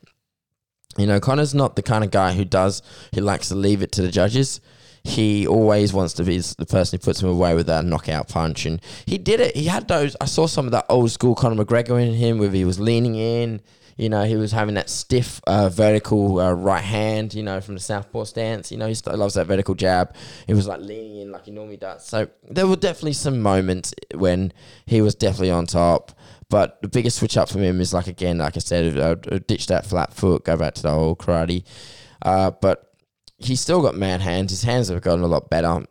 You 0.97 1.05
know, 1.05 1.19
Conor's 1.19 1.53
not 1.53 1.75
the 1.75 1.83
kind 1.83 2.03
of 2.03 2.11
guy 2.11 2.33
who 2.33 2.45
does 2.45 2.81
he 3.11 3.21
likes 3.21 3.49
to 3.49 3.55
leave 3.55 3.81
it 3.81 3.91
to 3.93 4.01
the 4.01 4.09
judges. 4.09 4.59
He 5.03 5.47
always 5.47 5.93
wants 5.93 6.13
to 6.15 6.23
be 6.23 6.39
the 6.39 6.65
person 6.65 6.99
who 6.99 7.03
puts 7.03 7.21
him 7.21 7.29
away 7.29 7.55
with 7.55 7.67
that 7.67 7.85
knockout 7.85 8.27
punch, 8.27 8.65
and 8.65 8.81
he 9.05 9.17
did 9.17 9.39
it. 9.39 9.55
He 9.55 9.65
had 9.65 9.87
those. 9.87 10.15
I 10.19 10.25
saw 10.25 10.45
some 10.45 10.65
of 10.65 10.71
that 10.71 10.85
old 10.89 11.11
school 11.11 11.35
Conor 11.35 11.63
McGregor 11.63 12.01
in 12.01 12.13
him, 12.13 12.37
where 12.37 12.49
he 12.49 12.65
was 12.65 12.79
leaning 12.79 13.15
in, 13.15 13.61
You 13.99 14.07
know, 14.07 14.23
he 14.23 14.37
was 14.37 14.53
having 14.53 14.75
that 14.75 14.89
stiff 14.89 15.41
uh, 15.45 15.67
vertical 15.67 16.39
uh, 16.39 16.53
right 16.53 16.83
hand. 16.83 17.33
You 17.33 17.43
know, 17.43 17.59
from 17.59 17.73
the 17.73 17.81
southpaw 17.81 18.23
stance. 18.23 18.71
You 18.71 18.77
know, 18.77 18.87
he 18.87 18.95
loves 19.11 19.33
that 19.33 19.45
vertical 19.45 19.75
jab. 19.75 20.15
He 20.47 20.53
was 20.53 20.67
like 20.67 20.79
leaning 20.79 21.17
in 21.17 21.31
like 21.33 21.45
he 21.45 21.51
normally 21.51 21.75
does. 21.75 22.05
So 22.05 22.29
there 22.49 22.65
were 22.65 22.77
definitely 22.77 23.13
some 23.13 23.41
moments 23.41 23.93
when 24.15 24.53
he 24.85 25.01
was 25.01 25.15
definitely 25.15 25.51
on 25.51 25.65
top. 25.65 26.13
But 26.49 26.81
the 26.81 26.87
biggest 26.87 27.17
switch 27.17 27.35
up 27.35 27.49
for 27.49 27.59
him 27.59 27.81
is 27.81 27.93
like 27.93 28.07
again, 28.07 28.37
like 28.37 28.55
I 28.55 28.59
said, 28.59 28.97
uh, 28.97 29.15
ditch 29.15 29.67
that 29.67 29.85
flat 29.85 30.13
foot, 30.13 30.45
go 30.45 30.55
back 30.55 30.75
to 30.75 30.81
the 30.81 30.91
old 30.91 31.19
karate. 31.19 31.65
Uh, 32.21 32.51
but 32.51 32.93
he's 33.37 33.59
still 33.59 33.81
got 33.81 33.95
mad 33.95 34.21
hands. 34.21 34.51
His 34.51 34.63
hands 34.63 34.87
have 34.87 35.01
gotten 35.01 35.25
a 35.25 35.27
lot 35.27 35.49
better. 35.49 35.85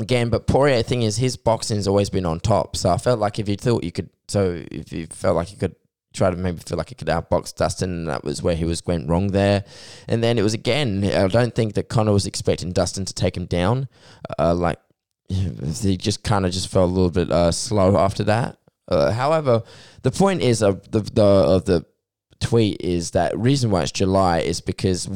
Again, 0.00 0.30
but 0.30 0.48
Poirier 0.48 0.82
thing 0.82 1.02
is 1.02 1.16
his 1.16 1.36
boxing's 1.36 1.86
always 1.86 2.10
been 2.10 2.26
on 2.26 2.40
top. 2.40 2.76
So 2.76 2.90
I 2.90 2.98
felt 2.98 3.20
like 3.20 3.38
if 3.38 3.48
you 3.48 3.56
thought 3.56 3.84
you 3.84 3.92
could, 3.92 4.10
so 4.26 4.64
if 4.68 4.92
you 4.92 5.06
felt 5.06 5.36
like 5.36 5.52
you 5.52 5.58
could 5.58 5.76
try 6.16 6.30
to 6.30 6.36
maybe 6.36 6.58
feel 6.58 6.78
like 6.78 6.88
he 6.88 6.94
could 6.94 7.08
outbox 7.08 7.54
Dustin, 7.54 7.90
and 7.90 8.08
that 8.08 8.24
was 8.24 8.42
where 8.42 8.56
he 8.56 8.64
was 8.64 8.84
went 8.86 9.08
wrong 9.08 9.28
there. 9.28 9.64
And 10.08 10.22
then 10.22 10.38
it 10.38 10.42
was 10.42 10.54
again. 10.54 11.04
I 11.04 11.26
don't 11.28 11.54
think 11.54 11.74
that 11.74 11.88
Conor 11.88 12.12
was 12.12 12.26
expecting 12.26 12.72
Dustin 12.72 13.04
to 13.04 13.14
take 13.14 13.36
him 13.36 13.46
down. 13.46 13.88
Uh, 14.38 14.54
like 14.54 14.78
he 15.28 15.96
just 15.96 16.22
kind 16.22 16.46
of 16.46 16.52
just 16.52 16.68
felt 16.68 16.88
a 16.88 16.92
little 16.92 17.10
bit 17.10 17.30
uh, 17.30 17.52
slow 17.52 17.96
after 17.96 18.24
that. 18.24 18.58
Uh, 18.88 19.10
however, 19.10 19.62
the 20.02 20.10
point 20.10 20.42
is 20.42 20.62
of 20.62 20.90
the 20.90 21.00
the 21.00 21.24
of 21.24 21.64
the 21.64 21.84
tweet 22.40 22.80
is 22.80 23.12
that 23.12 23.36
reason 23.38 23.70
why 23.70 23.82
it's 23.82 23.92
July 23.92 24.40
is 24.40 24.60
because 24.60 25.08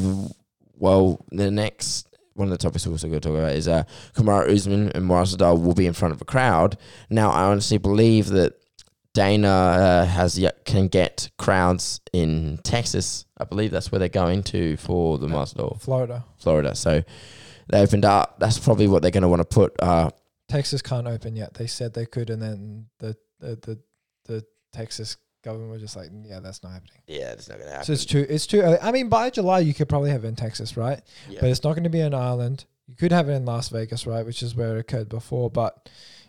well 0.77 1.25
the 1.31 1.51
next 1.51 2.09
one 2.35 2.49
of 2.49 2.53
the 2.53 2.59
topics 2.59 2.87
we're 2.87 2.93
also 2.93 3.09
going 3.09 3.21
to 3.21 3.29
talk 3.29 3.39
about 3.39 3.53
is 3.53 3.69
uh, 3.69 3.85
Kamaru 4.15 4.51
Usman 4.51 4.91
and 4.93 5.09
Masvidal 5.09 5.63
will 5.63 5.75
be 5.75 5.87
in 5.87 5.93
front 5.93 6.15
of 6.15 6.23
a 6.23 6.25
crowd. 6.25 6.79
Now, 7.11 7.31
I 7.31 7.45
honestly 7.45 7.77
believe 7.77 8.29
that 8.29 8.55
Dana 9.13 9.49
uh, 9.49 10.05
has 10.05 10.39
yet 10.39 10.65
can 10.65 10.89
get 10.89 11.31
crowds 11.39 12.01
in 12.13 12.59
Texas. 12.63 13.27
I 13.37 13.45
believe 13.45 13.71
that's 13.71 13.91
where 13.91 13.99
they're 13.99 14.09
going 14.09 14.43
to 14.45 14.77
for 14.77 15.19
the 15.19 15.27
Masvidal, 15.27 15.81
Florida. 15.81 16.25
Florida. 16.39 16.75
So 16.75 17.03
they 17.69 17.81
opened 17.81 18.05
up. 18.05 18.39
That's 18.39 18.59
probably 18.59 18.87
what 18.87 19.03
they're 19.03 19.11
going 19.11 19.23
to 19.23 19.29
want 19.29 19.41
to 19.41 19.45
put. 19.45 19.75
Uh, 19.81 20.11
Texas 20.49 20.83
can't 20.83 21.07
open 21.07 21.37
yet. 21.37 21.55
They 21.55 21.67
said 21.67 21.95
they 21.95 22.07
could, 22.07 22.31
and 22.31 22.41
then 22.41 22.87
the 22.99 23.17
the 23.41 23.57
the, 23.57 23.79
the 24.27 24.47
Texas 24.73 25.17
government 25.43 25.71
was 25.73 25.81
just 25.81 25.97
like, 25.97 26.11
yeah, 26.25 26.39
that's 26.41 26.63
not 26.63 26.73
happening. 26.73 27.01
yeah, 27.07 27.33
it's 27.33 27.49
not 27.49 27.57
going 27.59 27.67
to 27.69 27.73
happen. 27.73 27.87
So 27.87 27.93
it's 27.93 28.05
too 28.05 28.27
it's 28.29 28.47
too 28.47 28.61
early. 28.61 28.79
I 28.81 28.93
mean, 28.93 29.09
by 29.09 29.31
July 29.31 29.61
you 29.61 29.75
could 29.75 29.89
probably 29.89 30.11
have 30.11 30.25
it 30.25 30.29
in 30.29 30.37
Texas, 30.37 30.77
right? 30.77 31.01
yeah. 31.29 31.39
But 31.41 31.51
it's 31.51 31.65
not 31.65 31.73
going 31.73 31.85
to 31.85 31.91
be 31.91 32.01
in 32.01 32.15
Ireland. 32.15 32.65
You 32.87 32.97
could 32.97 33.13
have 33.13 33.29
it 33.29 33.33
in 33.33 33.45
Las 33.45 33.69
Vegas, 33.69 34.07
right, 34.07 34.27
which 34.27 34.43
is 34.43 34.55
where 34.55 34.77
it 34.77 34.81
occurred 34.81 35.09
before. 35.09 35.49
But 35.51 35.89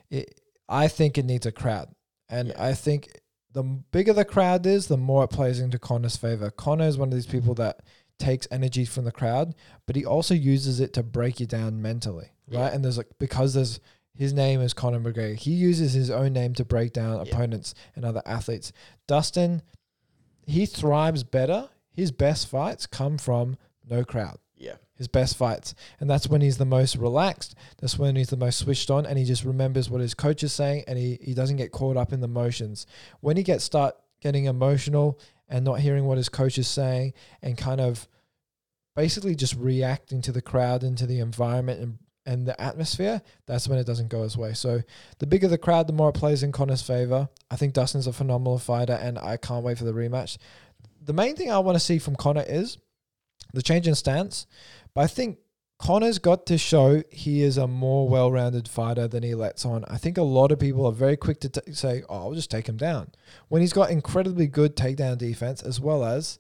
it, 0.10 0.40
I 0.70 0.88
think 0.88 1.18
it 1.18 1.26
needs 1.26 1.46
a 1.46 1.52
crowd, 1.52 1.90
and 2.32 2.48
Yeah. 2.50 2.64
I 2.66 2.74
think 2.74 3.20
the 3.54 3.64
bigger 3.64 4.14
the 4.14 4.26
crowd 4.26 4.66
is, 4.66 4.88
the 4.88 4.98
more 4.98 5.26
it 5.26 5.30
plays 5.30 5.60
into 5.60 5.78
Conor's 5.78 6.16
favor. 6.16 6.50
Conor 6.50 6.86
is 6.88 6.98
one 6.98 7.10
of 7.10 7.14
these 7.14 7.26
people 7.28 7.54
that 7.56 7.82
takes 8.18 8.48
energy 8.50 8.86
from 8.86 9.04
the 9.04 9.12
crowd, 9.12 9.54
but 9.86 9.96
he 9.96 10.06
also 10.06 10.34
uses 10.34 10.80
it 10.80 10.94
to 10.94 11.04
break 11.04 11.40
you 11.40 11.46
down 11.46 11.82
mentally, 11.82 12.30
right? 12.48 12.72
And 12.74 12.84
there's 12.84 12.98
like 12.98 13.10
because 13.20 13.54
there's 13.54 13.80
his 14.14 14.34
name 14.34 14.62
is 14.62 14.74
Conor 14.74 15.00
McGregor. 15.00 15.36
He 15.36 15.52
uses 15.52 15.94
his 15.94 16.10
own 16.10 16.34
name 16.34 16.54
to 16.56 16.66
break 16.66 16.94
down 16.94 17.16
Yeah. 17.26 17.32
opponents 17.32 17.74
and 17.96 18.06
other 18.06 18.22
athletes. 18.26 18.72
Dustin, 19.08 19.62
he 20.46 20.66
thrives 20.66 21.24
better. 21.24 21.70
His 21.94 22.12
best 22.12 22.48
fights 22.48 22.86
come 22.88 23.18
from 23.18 23.58
no 23.90 24.04
crowd 24.06 24.38
yeah. 24.38 24.41
His 25.02 25.08
best 25.08 25.36
fights. 25.36 25.74
And 26.00 26.08
that's 26.08 26.28
when 26.28 26.42
he's 26.42 26.60
the 26.60 26.66
most 26.66 26.96
relaxed. 26.96 27.56
That's 27.80 27.98
when 27.98 28.16
he's 28.16 28.30
the 28.30 28.38
most 28.38 28.60
switched 28.60 28.92
on 28.92 29.08
and 29.08 29.18
he 29.18 29.26
just 29.26 29.44
remembers 29.44 29.90
what 29.90 30.00
his 30.00 30.14
coach 30.14 30.44
is 30.44 30.54
saying 30.54 30.84
and 30.88 30.96
he, 30.96 31.18
he 31.20 31.34
doesn't 31.34 31.58
get 31.58 31.72
caught 31.72 31.98
up 31.98 32.14
in 32.14 32.22
the 32.22 32.28
motions. 32.28 32.86
When 33.20 33.36
he 33.36 33.42
gets 33.42 33.64
start 33.64 33.96
getting 34.22 34.46
emotional 34.46 35.20
and 35.50 35.66
not 35.66 35.80
hearing 35.80 36.06
what 36.06 36.20
his 36.20 36.30
coach 36.30 36.60
is 36.60 36.68
saying 36.68 37.14
and 37.42 37.58
kind 37.58 37.82
of 37.82 38.08
basically 38.96 39.34
just 39.34 39.56
reacting 39.56 40.22
to 40.22 40.32
the 40.32 40.40
crowd 40.40 40.84
and 40.84 40.96
to 41.00 41.08
the 41.08 41.18
environment 41.18 41.82
and 41.82 41.98
and 42.28 42.46
the 42.46 42.62
atmosphere, 42.62 43.24
that's 43.48 43.68
when 43.68 43.80
it 43.80 43.88
doesn't 43.88 44.10
go 44.10 44.22
his 44.22 44.38
way. 44.38 44.54
So 44.54 44.82
the 45.18 45.26
bigger 45.26 45.48
the 45.48 45.58
crowd, 45.58 45.88
the 45.88 45.94
more 45.94 46.10
it 46.10 46.14
plays 46.14 46.44
in 46.44 46.52
Conor's 46.52 46.84
favor. 46.84 47.28
I 47.50 47.56
think 47.56 47.74
Dustin's 47.74 48.06
a 48.06 48.14
phenomenal 48.14 48.60
fighter 48.60 48.94
and 48.94 49.18
I 49.18 49.38
can't 49.38 49.66
wait 49.66 49.80
for 49.80 49.86
the 49.86 49.94
rematch. 49.94 50.38
The 51.04 51.14
main 51.14 51.36
thing 51.36 51.52
I 51.52 51.58
want 51.58 51.78
to 51.78 51.84
see 51.84 51.98
from 51.98 52.16
Conor 52.16 52.46
is 52.48 52.78
the 53.54 53.62
change 53.62 53.88
in 53.88 53.96
stance. 53.96 54.48
But 54.94 55.02
I 55.02 55.08
think 55.08 55.40
Conor's 55.78 56.20
got 56.20 56.46
to 56.46 56.58
show 56.58 57.04
he 57.10 57.42
is 57.42 57.58
a 57.58 57.68
more 57.68 58.08
well-rounded 58.08 58.68
fighter 58.68 59.08
than 59.08 59.24
he 59.24 59.34
lets 59.34 59.66
on. 59.66 59.84
I 59.86 59.98
think 59.98 60.18
a 60.18 60.24
lot 60.24 60.52
of 60.52 60.60
people 60.60 60.86
are 60.86 60.92
very 60.92 61.18
quick 61.18 61.40
to 61.42 61.50
t- 61.50 61.74
say, 61.74 62.04
"Oh, 62.08 62.18
I'll 62.18 62.34
just 62.34 62.52
take 62.52 62.68
him 62.68 62.78
down," 62.78 63.12
when 63.48 63.62
he's 63.62 63.74
got 63.74 63.90
incredibly 63.90 64.48
good 64.48 64.76
takedown 64.76 65.18
defense 65.18 65.62
as 65.64 65.80
well 65.80 66.04
as 66.04 66.40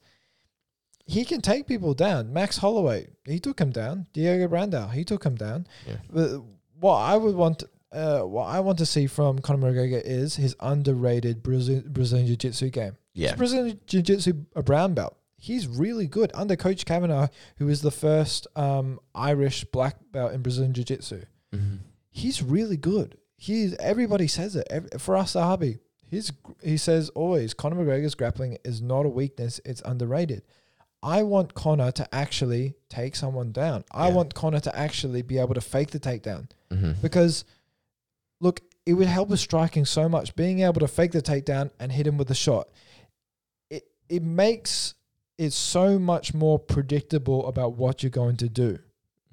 he 1.08 1.26
can 1.26 1.42
take 1.42 1.68
people 1.68 1.94
down. 1.94 2.32
Max 2.32 2.58
Holloway, 2.58 3.08
he 3.26 3.40
took 3.40 3.60
him 3.60 3.72
down. 3.72 4.06
Diego 4.14 4.48
Brandao, 4.48 4.92
he 4.94 5.04
took 5.04 5.24
him 5.24 5.36
down. 5.36 5.68
Yeah. 5.88 5.96
But 6.10 6.42
what 6.80 6.98
I 6.98 7.18
would 7.18 7.36
want, 7.36 7.64
uh, 7.92 8.22
what 8.22 8.46
I 8.46 8.60
want 8.60 8.78
to 8.78 8.86
see 8.86 9.08
from 9.08 9.40
Conor 9.40 9.72
McGregor 9.72 10.02
is 10.04 10.36
his 10.36 10.56
underrated 10.60 11.44
Brazilian 11.44 12.28
Jiu-Jitsu 12.28 12.70
game. 12.70 12.96
Yeah. 13.14 13.36
Brazilian 13.36 13.80
Jiu 13.88 14.02
Jitsu 14.02 14.46
a 14.56 14.64
brown 14.64 14.94
belt. 14.94 15.18
He's 15.44 15.66
really 15.68 16.06
good 16.06 16.30
under 16.36 16.56
Coach 16.56 16.86
Kavanagh, 16.86 17.30
who 17.58 17.68
is 17.68 17.82
the 17.82 17.90
first 17.90 18.46
um, 18.56 19.00
Irish 19.16 19.64
black 19.66 19.96
belt 20.12 20.34
in 20.34 20.44
Brazilian 20.44 20.72
Jiu 20.74 20.84
Jitsu. 20.84 21.24
Mm-hmm. 21.52 21.78
He's 22.12 22.44
really 22.44 22.78
good. 22.78 23.18
He's 23.38 23.76
everybody 23.78 24.28
says 24.28 24.56
it. 24.56 24.68
Ev 24.70 24.90
for 25.00 25.18
us, 25.18 25.34
Sahabi, 25.34 25.80
his 26.06 26.32
he 26.62 26.78
says 26.78 27.10
always 27.10 27.56
Conor 27.56 27.78
McGregor's 27.84 28.14
grappling 28.14 28.60
is 28.64 28.84
not 28.84 29.08
a 29.08 29.10
weakness; 29.10 29.60
it's 29.66 29.82
underrated. 29.84 30.44
I 31.02 31.24
want 31.24 31.56
Conor 31.56 31.92
to 31.94 32.08
actually 32.14 32.76
take 32.88 33.16
someone 33.16 33.52
down. 33.52 33.84
I 33.92 34.10
Yeah. 34.10 34.14
want 34.14 34.36
Conor 34.36 34.60
to 34.60 34.78
actually 34.78 35.24
be 35.24 35.40
able 35.40 35.56
to 35.56 35.62
fake 35.62 35.90
the 35.90 36.00
takedown 36.00 36.50
Mm-hmm. 36.70 37.02
because 37.02 37.46
look, 38.40 38.62
it 38.86 38.94
would 38.94 39.08
help 39.08 39.30
with 39.30 39.40
striking 39.40 39.86
so 39.86 40.08
much. 40.08 40.36
Being 40.36 40.60
able 40.60 40.82
to 40.82 40.88
fake 40.88 41.12
the 41.14 41.22
takedown 41.24 41.72
and 41.80 41.92
hit 41.92 42.06
him 42.06 42.18
with 42.18 42.30
a 42.30 42.36
shot, 42.36 42.68
it 43.72 43.86
it 44.08 44.22
makes 44.22 44.94
it 45.38 45.52
so 45.54 45.98
much 46.00 46.34
more 46.34 46.60
predictable 46.60 47.48
about 47.48 47.74
what 47.74 48.04
you're 48.04 48.10
going 48.10 48.38
to 48.38 48.50
do 48.50 48.80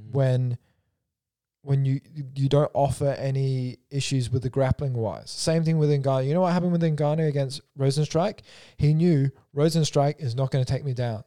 Mm-hmm. 0.00 0.12
when 0.16 0.58
when 1.62 1.84
you 1.84 2.00
you 2.36 2.48
don't 2.48 2.70
offer 2.72 3.08
any 3.18 3.78
issues 3.90 4.30
with 4.30 4.42
the 4.42 4.48
grappling 4.50 4.94
wise. 4.94 5.28
Same 5.30 5.64
thing 5.64 5.76
with 5.76 5.90
Ngannou. 5.90 6.26
You 6.26 6.34
know 6.34 6.40
what 6.42 6.52
happened 6.52 6.70
with 6.72 6.82
Ngannou 6.82 7.26
against 7.28 7.60
Rozenstruik? 7.76 8.40
He 8.76 8.94
knew 8.94 9.30
Rozenstruik 9.56 10.20
is 10.20 10.36
not 10.36 10.50
going 10.52 10.64
to 10.64 10.72
take 10.72 10.84
me 10.84 10.94
down. 10.94 11.24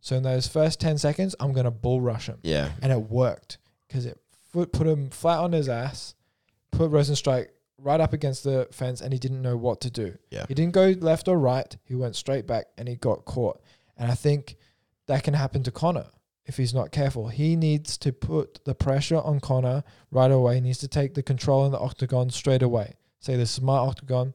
So 0.00 0.16
in 0.16 0.22
those 0.22 0.46
first 0.48 0.80
10 0.80 0.96
seconds, 0.98 1.34
I'm 1.38 1.52
going 1.52 1.64
to 1.64 1.70
bull 1.70 2.00
rush 2.00 2.26
him 2.28 2.38
Yeah. 2.42 2.72
and 2.82 2.90
it 2.92 2.98
worked 3.10 3.58
because 3.86 4.06
it 4.06 4.18
foot 4.50 4.72
put 4.72 4.86
him 4.86 5.10
flat 5.10 5.38
on 5.40 5.52
his 5.52 5.68
ass, 5.68 6.14
put 6.72 6.90
Rozenstruik 6.90 7.48
right 7.78 8.00
up 8.00 8.14
against 8.14 8.42
the 8.44 8.66
fence, 8.72 9.00
and 9.02 9.12
he 9.12 9.18
didn't 9.18 9.42
know 9.42 9.56
what 9.56 9.80
to 9.82 9.90
do. 9.90 10.16
Yeah. 10.30 10.46
He 10.48 10.54
didn't 10.54 10.72
go 10.72 10.94
left 10.98 11.28
or 11.28 11.38
right. 11.38 11.76
He 11.84 11.94
went 11.94 12.16
straight 12.16 12.46
back, 12.46 12.66
and 12.78 12.88
he 12.88 12.96
got 12.96 13.26
caught. 13.26 13.60
And 13.96 14.10
I 14.10 14.14
think 14.14 14.56
that 15.06 15.22
can 15.22 15.34
happen 15.34 15.62
to 15.64 15.70
Conor 15.70 16.06
if 16.46 16.56
he's 16.56 16.74
not 16.74 16.90
careful. 16.92 17.28
He 17.28 17.56
needs 17.56 17.96
to 17.98 18.12
put 18.12 18.64
the 18.64 18.74
pressure 18.74 19.16
on 19.18 19.40
Conor 19.40 19.82
right 20.10 20.30
away. 20.30 20.56
He 20.56 20.60
needs 20.60 20.78
to 20.78 20.88
take 20.88 21.14
the 21.14 21.22
control 21.22 21.64
in 21.66 21.72
the 21.72 21.78
octagon 21.78 22.30
straight 22.30 22.62
away. 22.62 22.94
Say 23.20 23.36
this 23.36 23.54
is 23.54 23.60
my 23.62 23.76
octagon. 23.76 24.34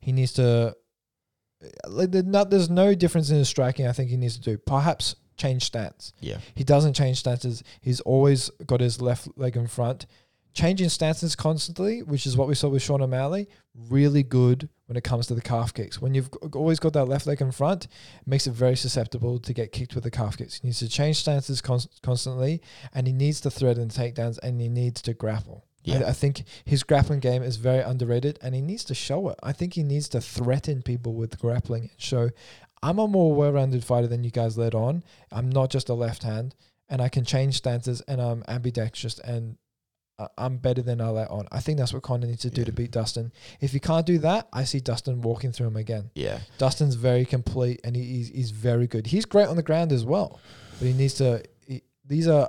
He 0.00 0.12
needs 0.12 0.32
to. 0.34 0.76
like, 1.88 2.10
there's 2.10 2.24
not- 2.24 2.50
There's 2.50 2.68
no 2.70 2.92
difference 2.94 3.30
in 3.30 3.36
his 3.36 3.48
striking. 3.48 3.86
I 3.86 3.92
think 3.92 4.10
he 4.10 4.16
needs 4.16 4.34
to 4.36 4.40
do 4.42 4.58
perhaps 4.58 5.14
change 5.36 5.64
stance. 5.64 6.12
Yeah. 6.20 6.38
He 6.56 6.64
doesn't 6.64 6.94
change 6.94 7.18
stances. 7.18 7.62
He's 7.80 8.00
always 8.00 8.50
got 8.66 8.80
his 8.80 9.00
left 9.00 9.28
leg 9.36 9.56
in 9.56 9.68
front. 9.68 10.06
Changing 10.54 10.88
stances 10.88 11.34
constantly, 11.36 12.02
which 12.02 12.26
is 12.26 12.36
what 12.36 12.48
we 12.48 12.54
saw 12.56 12.68
with 12.68 12.82
Sean 12.82 13.00
O'Malley, 13.00 13.48
really 13.74 14.22
good 14.22 14.68
when 14.86 14.96
it 14.96 15.04
comes 15.04 15.26
to 15.26 15.34
the 15.34 15.40
calf 15.40 15.72
kicks. 15.72 16.00
When 16.00 16.14
you've 16.14 16.28
always 16.54 16.78
got 16.78 16.92
that 16.92 17.06
left 17.06 17.26
leg 17.26 17.40
in 17.40 17.52
front, 17.52 17.84
it 17.84 17.90
makes 18.26 18.46
it 18.46 18.52
very 18.52 18.76
susceptible 18.76 19.38
to 19.38 19.52
get 19.52 19.72
kicked 19.72 19.94
with 19.94 20.04
the 20.04 20.10
calf 20.10 20.36
kicks. 20.36 20.60
He 20.60 20.68
needs 20.68 20.80
to 20.80 20.88
change 20.88 21.16
stances 21.16 21.60
cons- 21.60 21.88
constantly, 22.02 22.60
and 22.94 23.06
he 23.06 23.12
needs 23.12 23.40
to 23.42 23.50
thread 23.50 23.78
in 23.78 23.88
takedowns, 23.88 24.38
and 24.42 24.60
he 24.60 24.68
needs 24.68 25.00
to 25.02 25.14
grapple. 25.14 25.64
Yeah. 25.84 26.00
I, 26.00 26.08
I 26.10 26.12
think 26.12 26.44
his 26.64 26.82
grappling 26.82 27.20
game 27.20 27.42
is 27.42 27.56
very 27.56 27.80
underrated, 27.80 28.38
and 28.42 28.54
he 28.54 28.60
needs 28.60 28.84
to 28.84 28.94
show 28.94 29.28
it. 29.30 29.38
I 29.42 29.52
think 29.52 29.74
he 29.74 29.82
needs 29.82 30.08
to 30.10 30.20
threaten 30.20 30.82
people 30.82 31.14
with 31.14 31.38
grappling 31.38 31.82
and 31.82 32.00
show, 32.00 32.30
I'm 32.82 32.98
a 32.98 33.06
more 33.06 33.34
well-rounded 33.34 33.84
fighter 33.84 34.08
than 34.08 34.24
you 34.24 34.30
guys 34.30 34.58
let 34.58 34.74
on. 34.74 35.04
I'm 35.30 35.48
not 35.48 35.70
just 35.70 35.88
a 35.88 35.94
left 35.94 36.24
hand, 36.24 36.54
and 36.88 37.00
I 37.00 37.08
can 37.08 37.24
change 37.24 37.56
stances, 37.56 38.02
and 38.02 38.20
I'm 38.20 38.42
ambidextrous, 38.48 39.18
and 39.20 39.56
I'm 40.38 40.56
better 40.58 40.82
than 40.82 41.00
I 41.00 41.08
let 41.08 41.30
on. 41.30 41.46
I 41.52 41.60
think 41.60 41.78
that's 41.78 41.92
what 41.92 42.02
Conor 42.02 42.26
needs 42.26 42.42
to 42.42 42.50
do 42.50 42.62
Yeah. 42.62 42.66
to 42.66 42.72
beat 42.72 42.90
Dustin. 42.90 43.32
If 43.60 43.72
he 43.72 43.80
can't 43.80 44.06
do 44.06 44.18
that, 44.18 44.48
I 44.52 44.64
see 44.64 44.80
Dustin 44.80 45.20
walking 45.22 45.52
through 45.52 45.68
him 45.68 45.76
again. 45.76 46.10
Yeah. 46.14 46.40
Dustin's 46.58 46.94
very 46.94 47.24
complete, 47.24 47.80
and 47.84 47.94
he, 47.96 48.02
he's, 48.04 48.28
he's 48.28 48.50
very 48.50 48.86
good. 48.86 49.06
He's 49.08 49.24
great 49.24 49.48
on 49.48 49.56
the 49.56 49.62
ground 49.62 49.92
as 49.92 50.04
well, 50.04 50.40
but 50.78 50.86
he 50.88 50.92
needs 50.94 51.14
to. 51.14 51.42
He, 51.66 51.82
these 52.06 52.28
are, 52.28 52.48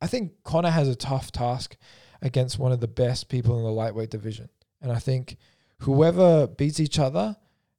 I 0.00 0.06
think 0.06 0.42
Conor 0.44 0.70
has 0.70 0.88
a 0.88 0.94
tough 0.96 1.32
task 1.32 1.76
against 2.22 2.58
one 2.58 2.72
of 2.72 2.80
the 2.80 2.88
best 2.88 3.28
people 3.28 3.56
in 3.58 3.64
the 3.64 3.70
lightweight 3.70 4.10
division, 4.10 4.48
and 4.80 4.90
I 4.92 4.98
think 4.98 5.36
whoever 5.80 6.46
beats 6.46 6.80
each 6.80 6.98
other 6.98 7.36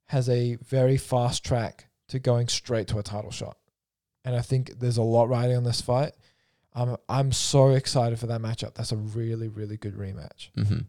has 0.10 0.30
a 0.30 0.56
very 0.58 0.98
fast 0.98 1.44
track 1.44 1.88
to 2.10 2.20
going 2.20 2.48
straight 2.48 2.88
to 2.90 3.00
a 3.00 3.04
title 3.04 3.32
shot. 3.32 3.58
And 4.24 4.36
I 4.36 4.42
think 4.42 4.80
there's 4.80 4.98
a 4.98 5.02
lot 5.04 5.30
riding 5.30 5.56
on 5.58 5.64
this 5.64 5.82
fight. 5.82 6.14
I'm 6.76 6.98
I'm 7.08 7.32
so 7.32 7.70
excited 7.70 8.20
for 8.20 8.28
that 8.28 8.42
matchup. 8.42 8.74
That's 8.76 8.92
a 8.92 8.98
really 8.98 9.48
really 9.48 9.78
good 9.78 9.96
rematch. 9.96 10.50
hmm 10.56 10.80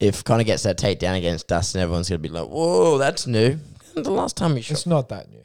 If 0.00 0.24
Conor 0.24 0.44
gets 0.44 0.64
that 0.64 0.78
takedown 0.78 1.16
against 1.16 1.46
Dustin, 1.46 1.80
everyone's 1.80 2.08
gonna 2.08 2.18
be 2.18 2.28
like, 2.28 2.48
"Whoa, 2.48 2.98
that's 2.98 3.26
new." 3.26 3.58
The 3.94 4.10
last 4.10 4.36
time 4.36 4.54
he 4.56 4.62
shot, 4.62 4.72
It's 4.72 4.86
not 4.86 5.08
that 5.10 5.30
new. 5.30 5.44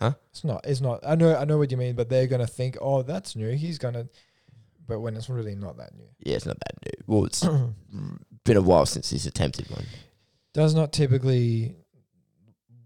Huh? 0.00 0.12
It's 0.30 0.44
not. 0.44 0.64
It's 0.66 0.80
not. 0.80 1.00
I 1.06 1.14
know. 1.16 1.34
I 1.36 1.44
know 1.44 1.58
what 1.58 1.70
you 1.70 1.76
mean. 1.76 1.94
But 1.96 2.08
they're 2.08 2.26
gonna 2.28 2.46
think, 2.46 2.76
oh, 2.80 3.02
that's 3.02 3.34
new. 3.34 3.50
He's 3.56 3.78
gonna. 3.78 4.08
But 4.86 5.00
when 5.00 5.16
it's 5.16 5.28
really 5.28 5.54
not 5.54 5.76
that 5.78 5.94
new. 5.96 6.06
yeah, 6.20 6.36
it's 6.36 6.46
not 6.46 6.58
that 6.60 6.74
new. 6.84 7.04
Well, 7.06 7.24
it's 7.24 7.44
been 8.44 8.56
a 8.56 8.62
while 8.62 8.86
since 8.86 9.10
he's 9.10 9.26
attempted 9.26 9.68
one. 9.70 9.84
Does 10.54 10.74
not 10.74 10.92
typically 10.92 11.74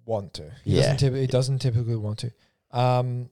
want 0.04 0.34
to. 0.34 0.50
He 0.64 0.76
Yeah. 0.76 0.94
Doesn't 0.94 1.12
typ- 1.14 1.20
he 1.20 1.26
doesn't 1.26 1.58
typically 1.60 1.96
want 1.96 2.18
to. 2.20 2.32
Um. 2.70 3.30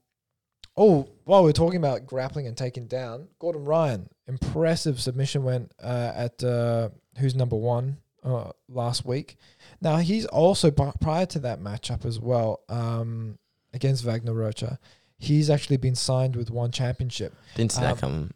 Oh, 0.82 1.06
while 1.24 1.44
we're 1.44 1.52
talking 1.52 1.76
about 1.76 2.06
grappling 2.06 2.46
and 2.46 2.56
taking 2.56 2.86
down, 2.86 3.28
Gordon 3.38 3.66
Ryan, 3.66 4.08
impressive 4.26 4.98
submission 4.98 5.44
went 5.44 5.72
uh, 5.82 6.12
at 6.14 6.42
uh, 6.42 6.88
who's 7.18 7.34
number 7.34 7.54
one 7.54 7.98
uh, 8.24 8.52
last 8.66 9.04
week. 9.04 9.36
Now 9.82 9.98
he's 9.98 10.24
also 10.24 10.70
prior 10.70 11.26
to 11.26 11.38
that 11.40 11.60
matchup 11.60 12.06
as 12.06 12.18
well 12.18 12.60
um, 12.70 13.38
against 13.74 14.04
Wagner 14.04 14.32
Rocha. 14.32 14.78
He's 15.18 15.50
actually 15.50 15.76
been 15.76 15.94
signed 15.94 16.34
with 16.34 16.50
one 16.50 16.70
championship. 16.70 17.34
Didn't 17.56 17.72
see 17.72 17.82
that 17.82 17.92
Um, 17.92 17.98
coming. 17.98 18.34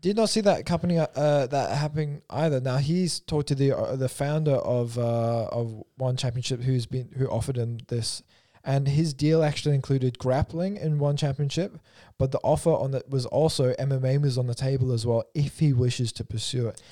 Did 0.00 0.16
not 0.16 0.30
see 0.30 0.40
that 0.40 0.64
company 0.64 0.98
uh, 0.98 1.46
that 1.46 1.76
happening 1.76 2.22
either. 2.30 2.58
Now 2.58 2.78
he's 2.78 3.20
talked 3.20 3.48
to 3.48 3.54
the 3.54 3.76
uh, 3.76 3.96
the 3.96 4.08
founder 4.08 4.54
of 4.54 4.96
uh, 4.96 5.48
of 5.52 5.82
one 5.96 6.16
championship 6.16 6.62
who's 6.62 6.86
been 6.86 7.10
who 7.18 7.26
offered 7.26 7.56
him 7.58 7.80
this, 7.88 8.22
and 8.66 8.88
his 8.88 9.14
deal 9.14 9.44
actually 9.44 9.76
included 9.76 10.18
grappling 10.18 10.76
in 10.76 10.98
one 10.98 11.16
championship, 11.16 11.78
but 12.18 12.32
the 12.32 12.40
offer 12.40 12.70
on 12.70 12.90
that 12.90 13.08
was 13.08 13.24
also 13.24 13.72
MMA 13.74 14.20
was 14.20 14.36
on 14.36 14.48
the 14.48 14.54
table 14.54 14.92
as 14.92 15.06
well 15.06 15.24
if 15.34 15.60
he 15.60 15.72
wishes 15.72 16.12
to 16.12 16.24
pursue 16.24 16.66
it. 16.66 16.82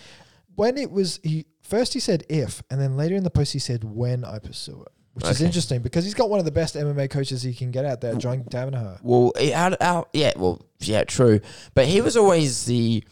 When 0.55 0.79
it 0.79 0.93
was 0.93 1.19
he 1.25 1.47
first 1.63 1.93
he 1.93 2.01
said 2.01 2.25
if, 2.29 2.63
and 2.71 2.81
then 2.81 2.97
later 2.97 3.17
in 3.17 3.25
the 3.25 3.31
post 3.31 3.53
he 3.53 3.59
said 3.59 3.83
when 3.83 4.25
I 4.25 4.39
pursue 4.39 4.83
it, 4.83 4.93
which 5.15 5.27
is 5.27 5.43
interesting 5.43 5.81
because 5.81 6.05
he's 6.05 6.15
got 6.15 6.31
one 6.31 6.39
of 6.39 6.45
the 6.45 6.53
best 6.53 6.77
MMA 6.77 7.11
coaches 7.11 7.43
he 7.43 7.55
can 7.55 7.71
get 7.71 7.85
out 7.85 8.01
there, 8.01 8.15
John 8.15 8.45
Danaher. 8.45 8.99
Well, 9.03 9.33
eh, 9.37 9.45
he 9.45 9.51
had 9.51 9.77
out. 9.81 10.11
Yeah, 10.13 10.33
well, 10.37 10.61
yeah, 10.81 11.05
true. 11.05 11.41
But 11.75 11.87
he 11.87 12.01
was 12.01 12.17
always 12.17 12.67
the. 12.67 13.05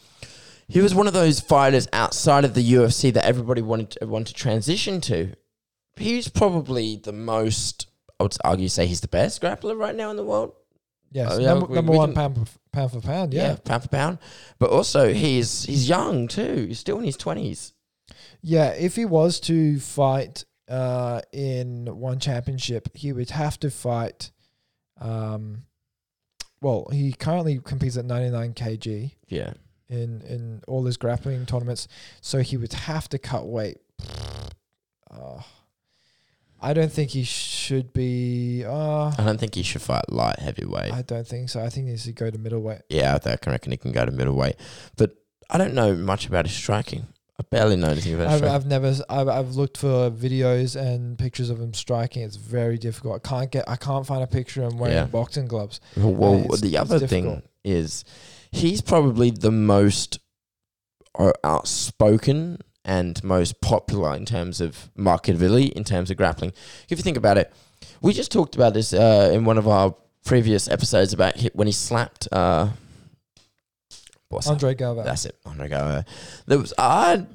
He 0.67 0.81
was 0.81 0.95
one 0.95 1.07
of 1.07 1.13
those 1.13 1.39
fighters 1.39 1.87
outside 1.91 2.45
of 2.45 2.53
the 2.53 2.73
UFC 2.73 3.13
that 3.13 3.25
everybody 3.25 3.61
wanted 3.61 3.91
to, 3.91 4.07
wanted 4.07 4.27
to 4.27 4.33
transition 4.33 5.01
to. 5.01 5.33
He's 5.97 6.29
probably 6.29 6.95
the 6.97 7.13
most. 7.13 7.87
I 8.19 8.23
would 8.23 8.35
argue 8.43 8.67
say 8.69 8.85
he's 8.87 9.01
the 9.01 9.07
best 9.07 9.41
grappler 9.41 9.77
right 9.77 9.95
now 9.95 10.09
in 10.11 10.17
the 10.17 10.23
world. 10.23 10.53
Yes, 11.11 11.29
Oh, 11.33 11.39
yeah, 11.39 11.47
number, 11.53 11.65
we- 11.67 11.75
number 11.75 11.91
we 11.91 11.97
one 11.97 12.13
pound 12.13 12.35
for, 12.49 12.57
pound 12.71 12.91
for 12.91 13.01
pound. 13.01 13.33
yeah. 13.33 13.55
pound 13.63 13.83
for 13.83 13.89
pound. 13.89 14.17
But 14.59 14.69
also, 14.71 15.13
he's 15.13 15.63
he's 15.63 15.87
young 15.87 16.27
too. 16.27 16.65
He's 16.67 16.79
still 16.79 16.97
in 16.99 17.05
his 17.05 17.17
twenties. 17.17 17.73
Yeah, 18.41 18.69
if 18.69 18.95
he 18.95 19.05
was 19.05 19.39
to 19.41 19.79
fight 19.79 20.45
uh, 20.67 21.21
in 21.31 21.85
one 21.97 22.19
championship, 22.19 22.89
he 22.95 23.13
would 23.13 23.29
have 23.29 23.59
to 23.59 23.69
fight. 23.69 24.31
Um, 24.99 25.63
well, 26.61 26.87
he 26.91 27.13
currently 27.13 27.59
competes 27.59 27.97
at 27.97 28.05
99 28.05 28.53
kg 28.53 29.11
Yeah. 29.27 29.53
in 29.89 30.21
in 30.21 30.61
all 30.67 30.83
his 30.85 30.97
grappling 30.97 31.45
tournaments, 31.45 31.87
so 32.21 32.39
he 32.39 32.57
would 32.57 32.73
have 32.73 33.07
to 33.09 33.19
cut 33.19 33.45
weight. 33.47 33.77
Uh, 35.11 35.41
I 36.63 36.73
don't 36.73 36.91
think 36.91 37.11
he 37.11 37.23
should 37.23 37.91
be. 37.93 38.63
Uh, 38.65 39.09
I 39.17 39.23
don't 39.23 39.39
think 39.39 39.55
he 39.55 39.63
should 39.63 39.81
fight 39.81 40.09
light 40.09 40.39
heavyweight. 40.39 40.93
I 40.93 41.01
don't 41.01 41.27
think 41.27 41.49
so. 41.49 41.59
I 41.59 41.69
think 41.69 41.85
he 41.87 41.91
needs 41.91 42.05
to 42.05 42.13
go 42.13 42.29
to 42.29 42.37
middleweight. 42.37 42.81
yeah, 42.89 43.15
I 43.15 43.17
think- 43.19 43.47
I 43.47 43.51
reckon 43.51 43.71
he 43.71 43.77
can 43.77 43.91
go 43.91 44.05
to 44.05 44.11
middleweight. 44.11 44.55
But 44.97 45.11
I 45.49 45.57
don't 45.57 45.73
know 45.73 45.93
much 45.95 46.25
about 46.25 46.45
his 46.47 46.55
striking. 46.55 47.07
I 47.39 47.43
barely 47.49 47.75
know 47.75 47.89
anything 47.89 48.13
about 48.13 48.25
his 48.31 48.33
I've, 48.33 48.37
striking. 48.39 48.55
I've 48.55 48.65
never. 48.67 48.95
I've, 49.09 49.27
I've 49.27 49.55
looked 49.55 49.77
for 49.77 50.09
videos 50.11 50.79
and 50.79 51.17
pictures 51.17 51.49
of 51.49 51.59
him 51.59 51.73
striking. 51.73 52.21
It's 52.23 52.35
very 52.37 52.77
difficult. 52.77 53.15
I 53.25 53.27
can't 53.27 53.51
get. 53.51 53.67
I 53.67 53.75
can't 53.75 54.05
find 54.05 54.23
a 54.23 54.27
picture 54.27 54.63
of 54.63 54.71
him 54.73 54.79
wearing 54.79 54.95
Yeah. 54.95 55.05
boxing 55.05 55.47
gloves. 55.47 55.81
Well, 55.97 56.35
it's- 56.45 56.61
the 56.61 56.77
other 56.77 56.99
difficult. 56.99 57.39
thing 57.39 57.49
is 57.63 58.05
he's 58.51 58.81
probably 58.81 59.31
the 59.31 59.51
most 59.51 60.19
uh, 61.17 61.31
outspoken 61.43 62.59
and 62.85 63.23
most 63.23 63.61
popular 63.61 64.15
in 64.15 64.25
terms 64.25 64.61
of 64.61 64.89
marketability, 64.97 65.71
in 65.71 65.83
terms 65.83 66.11
of 66.11 66.17
grappling. 66.17 66.51
If 66.89 66.97
you 66.97 67.03
think 67.03 67.17
about 67.17 67.37
it, 67.37 67.51
we 68.01 68.13
just 68.13 68.31
talked 68.31 68.55
about 68.55 68.73
this 68.73 68.93
uh, 68.93 69.31
in 69.33 69.45
one 69.45 69.57
of 69.57 69.67
our 69.67 69.95
previous 70.25 70.67
episodes 70.67 71.13
about 71.13 71.41
when 71.53 71.67
he 71.67 71.73
slapped. 71.73 72.27
Uh, 72.31 72.69
that? 74.41 74.47
Andre 74.47 74.73
Galvao. 74.75 75.03
That's 75.03 75.25
it. 75.25 75.37
Andre 75.45 75.69
Galvao. 75.69 76.05
There 76.47 76.59
was 76.59 76.73
I. 76.77 77.25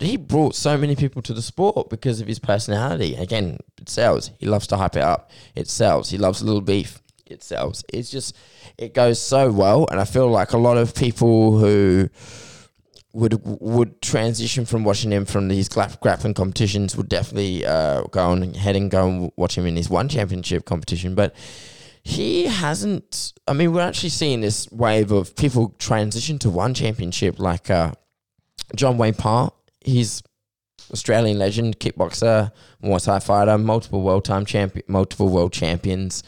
He 0.00 0.16
brought 0.16 0.54
so 0.54 0.76
many 0.76 0.96
people 0.96 1.22
to 1.22 1.34
the 1.34 1.42
sport 1.42 1.88
because 1.90 2.20
of 2.20 2.26
his 2.26 2.38
personality. 2.38 3.14
Again, 3.14 3.58
it 3.80 3.88
sells. 3.88 4.30
He 4.38 4.46
loves 4.46 4.66
to 4.68 4.76
hype 4.76 4.96
it 4.96 5.02
up. 5.02 5.30
It 5.54 5.68
sells. 5.68 6.10
He 6.10 6.18
loves 6.18 6.42
a 6.42 6.44
little 6.44 6.60
beef. 6.60 7.00
It 7.26 7.42
sells. 7.42 7.84
It's 7.92 8.10
just 8.10 8.36
it 8.78 8.94
goes 8.94 9.20
so 9.20 9.50
well, 9.50 9.86
and 9.90 10.00
I 10.00 10.04
feel 10.04 10.28
like 10.28 10.52
a 10.52 10.58
lot 10.58 10.76
of 10.76 10.94
people 10.94 11.58
who 11.58 12.08
would 13.16 13.40
would 13.44 14.02
transition 14.02 14.66
from 14.66 14.84
watching 14.84 15.10
him 15.10 15.24
from 15.24 15.48
these 15.48 15.70
gra- 15.70 15.96
grappling 16.02 16.34
competitions 16.34 16.96
would 16.96 17.08
definitely 17.08 17.64
uh, 17.64 18.02
go 18.02 18.30
on 18.30 18.42
ahead 18.42 18.76
and 18.76 18.90
go 18.90 19.08
and 19.08 19.32
watch 19.36 19.56
him 19.56 19.64
in 19.64 19.74
his 19.74 19.88
one 19.88 20.06
championship 20.08 20.66
competition, 20.66 21.14
but 21.14 21.34
he 22.02 22.44
hasn't. 22.44 23.32
I 23.48 23.54
mean, 23.54 23.72
we're 23.72 23.80
actually 23.80 24.10
seeing 24.10 24.42
this 24.42 24.70
wave 24.70 25.12
of 25.12 25.34
people 25.34 25.74
transition 25.78 26.38
to 26.40 26.50
one 26.50 26.74
championship, 26.74 27.38
like 27.38 27.70
uh, 27.70 27.92
John 28.76 28.98
Wayne 28.98 29.14
Parr. 29.14 29.50
He's 29.80 30.22
Australian 30.92 31.38
legend, 31.38 31.80
kickboxer, 31.80 32.52
Muay 32.82 33.02
Thai 33.02 33.18
fighter, 33.20 33.56
multiple 33.56 34.02
world 34.02 34.26
time 34.26 34.44
champion, 34.44 34.84
multiple 34.88 35.30
world 35.30 35.54
champions. 35.54 36.22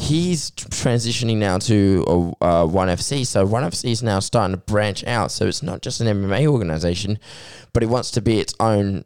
He's 0.00 0.50
transitioning 0.52 1.36
now 1.36 1.58
to 1.58 2.34
uh, 2.40 2.66
One 2.66 2.88
FC. 2.88 3.26
So 3.26 3.44
One 3.44 3.62
FC 3.62 3.90
is 3.90 4.02
now 4.02 4.18
starting 4.20 4.56
to 4.56 4.60
branch 4.60 5.04
out. 5.04 5.30
So 5.30 5.46
it's 5.46 5.62
not 5.62 5.82
just 5.82 6.00
an 6.00 6.06
MMA 6.06 6.46
organization, 6.46 7.18
but 7.74 7.82
it 7.82 7.86
wants 7.86 8.10
to 8.12 8.22
be 8.22 8.40
its 8.40 8.54
own 8.58 9.04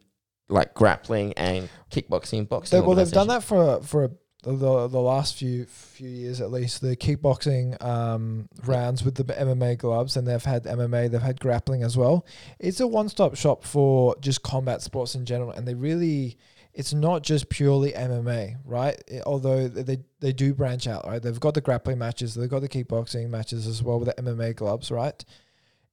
like 0.49 0.73
grappling 0.75 1.33
and 1.35 1.69
kickboxing, 1.91 2.49
boxing. 2.49 2.81
They, 2.81 2.87
well, 2.87 2.95
they've 2.95 3.11
done 3.11 3.29
that 3.29 3.43
for 3.43 3.83
for 3.83 4.13
the 4.45 4.89
the 4.89 5.01
last 5.01 5.35
few 5.35 5.65
few 5.65 6.09
years 6.09 6.41
at 6.41 6.51
least. 6.51 6.81
The 6.81 6.97
kickboxing 6.97 7.83
um, 7.83 8.49
rounds 8.65 9.05
with 9.05 9.17
the 9.17 9.25
MMA 9.25 9.79
gloves, 9.79 10.17
and 10.17 10.27
they've 10.29 10.45
had 10.45 10.65
MMA. 10.65 11.11
They've 11.11 11.21
had 11.21 11.41
grappling 11.41 11.83
as 11.83 11.97
well. 11.97 12.25
It's 12.59 12.81
a 12.81 12.87
one 12.87 13.09
stop 13.09 13.35
shop 13.37 13.65
for 13.65 14.15
just 14.21 14.43
combat 14.43 14.83
sports 14.83 15.15
in 15.15 15.27
general, 15.27 15.51
and 15.51 15.67
they 15.67 15.75
really. 15.75 16.39
It's 16.75 16.93
not 16.93 17.22
just 17.22 17.49
purely 17.49 17.93
MMA, 17.93 18.57
right? 18.64 19.01
It- 19.07 19.22
although 19.27 19.68
they 19.68 19.99
they 20.20 20.33
do 20.33 20.55
branch 20.55 20.87
out, 20.89 21.07
right? 21.07 21.22
They've 21.22 21.39
got 21.39 21.55
the 21.55 21.61
grappling 21.61 21.99
matches, 21.99 22.35
they've 22.35 22.51
got 22.51 22.61
the 22.62 22.68
kickboxing 22.68 23.29
matches 23.31 23.66
as 23.66 23.83
well 23.83 23.99
with 24.01 24.09
the 24.14 24.22
MMA 24.22 24.55
gloves, 24.57 24.91
right? 24.91 25.25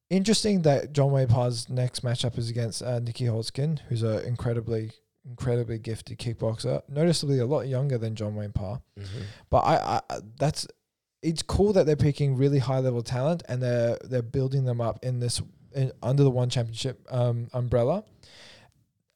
Interesting 0.10 0.64
that 0.64 0.92
John 0.92 1.12
Wayne 1.12 1.28
Parr's 1.28 1.70
next 1.70 2.04
matchup 2.04 2.38
is 2.38 2.50
against 2.50 2.82
uh, 2.82 3.00
Nieky 3.00 3.28
Holzken, 3.28 3.80
who's 3.88 4.04
an 4.04 4.26
incredibly 4.26 4.92
incredibly 5.24 5.78
gifted 5.78 6.18
kickboxer, 6.18 6.82
noticeably 6.90 7.38
a 7.40 7.46
lot 7.46 7.68
younger 7.68 7.98
than 7.98 8.16
John 8.16 8.36
Wayne 8.36 8.52
Parr. 8.52 8.82
Mhm. 9.00 9.06
But 9.50 9.60
I, 9.60 10.02
I 10.10 10.20
that's 10.38 10.68
it's 11.22 11.44
cool 11.44 11.72
that 11.74 11.86
they're 11.86 11.96
picking 11.96 12.36
really 12.36 12.58
high 12.60 12.80
level 12.80 13.04
talent 13.04 13.44
and 13.48 13.62
they're 13.62 13.98
they're 14.04 14.24
building 14.24 14.66
them 14.66 14.82
up 14.82 15.00
in 15.06 15.20
this 15.20 15.42
in, 15.74 15.92
under 16.04 16.24
the 16.24 16.32
one 16.32 16.50
championship 16.50 17.06
um, 17.10 17.48
umbrella. 17.54 18.04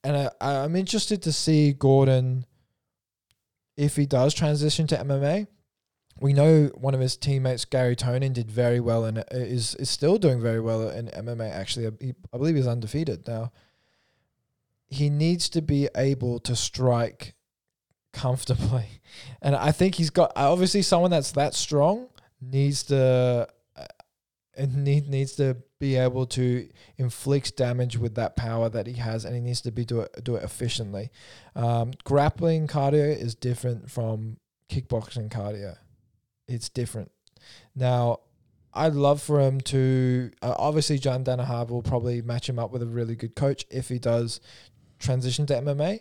And 0.06 0.16
I, 0.16 0.30
I'm 0.64 0.76
interested 0.76 1.24
to 1.24 1.34
see 1.34 1.74
Gordon 1.74 2.46
if 3.76 3.96
he 3.96 4.06
does 4.06 4.36
transition 4.36 4.86
to 4.88 4.98
MMA. 4.98 5.48
We 6.22 6.32
know 6.32 6.68
one 6.76 6.94
of 6.94 7.00
his 7.00 7.18
teammates, 7.18 7.66
Garry 7.66 7.96
Tonon, 7.96 8.32
did 8.32 8.50
very 8.50 8.80
well 8.80 9.04
and 9.04 9.24
is 9.32 9.74
is 9.76 9.90
still 9.90 10.18
doing 10.18 10.40
very 10.40 10.62
well 10.62 10.90
in 10.90 11.08
MMA. 11.08 11.52
Actually, 11.52 11.92
he, 12.00 12.14
I 12.32 12.38
believe 12.38 12.56
he's 12.56 12.68
undefeated 12.68 13.28
now. 13.28 13.52
He 14.88 15.10
needs 15.10 15.50
to 15.50 15.62
be 15.62 15.90
able 15.98 16.40
to 16.42 16.56
strike 16.56 17.34
comfortably, 18.14 19.02
and 19.42 19.56
I 19.56 19.72
think 19.72 19.96
he's 19.96 20.12
got 20.12 20.32
obviously 20.36 20.84
someone 20.84 21.12
that's 21.12 21.32
that 21.34 21.56
strong 21.56 22.08
needs 22.40 22.84
to 22.84 23.48
uh, 23.76 23.86
need 24.70 25.10
needs 25.10 25.34
to 25.34 25.58
be 25.80 25.96
able 25.96 26.26
to 26.26 26.70
inflict 26.98 27.58
damage 27.58 27.98
with 27.98 28.16
that 28.16 28.36
power 28.36 28.70
that 28.70 28.88
he 28.88 28.94
has, 28.94 29.26
and 29.26 29.36
he 29.36 29.42
needs 29.42 29.62
to 29.62 29.72
be 29.72 29.86
do 29.86 30.02
it 30.02 30.24
do 30.24 30.36
it 30.36 30.44
efficiently. 30.44 31.12
Um, 31.56 31.92
grappling 32.04 32.68
cardio 32.68 33.16
is 33.18 33.36
different 33.36 33.90
from 33.90 34.38
kickboxing 34.70 35.30
cardio. 35.30 35.78
It's 36.48 36.70
different. 36.70 37.12
Now, 37.76 38.20
I'd 38.74 38.94
love 38.94 39.22
for 39.22 39.40
him 39.40 39.62
to. 39.62 40.32
Uh, 40.42 40.56
obviously, 40.58 40.98
John 40.98 41.24
Danaher 41.24 41.70
will 41.70 41.84
probably 41.84 42.22
match 42.22 42.50
him 42.50 42.60
up 42.60 42.72
with 42.72 42.82
a 42.82 42.88
really 42.88 43.16
good 43.16 43.36
coach 43.36 43.66
if 43.70 43.90
he 43.90 44.00
does 44.00 44.40
transition 45.00 45.46
to 45.48 45.54
MMA. 45.56 46.00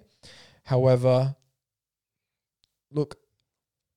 However, 0.64 1.36
look, 2.90 3.16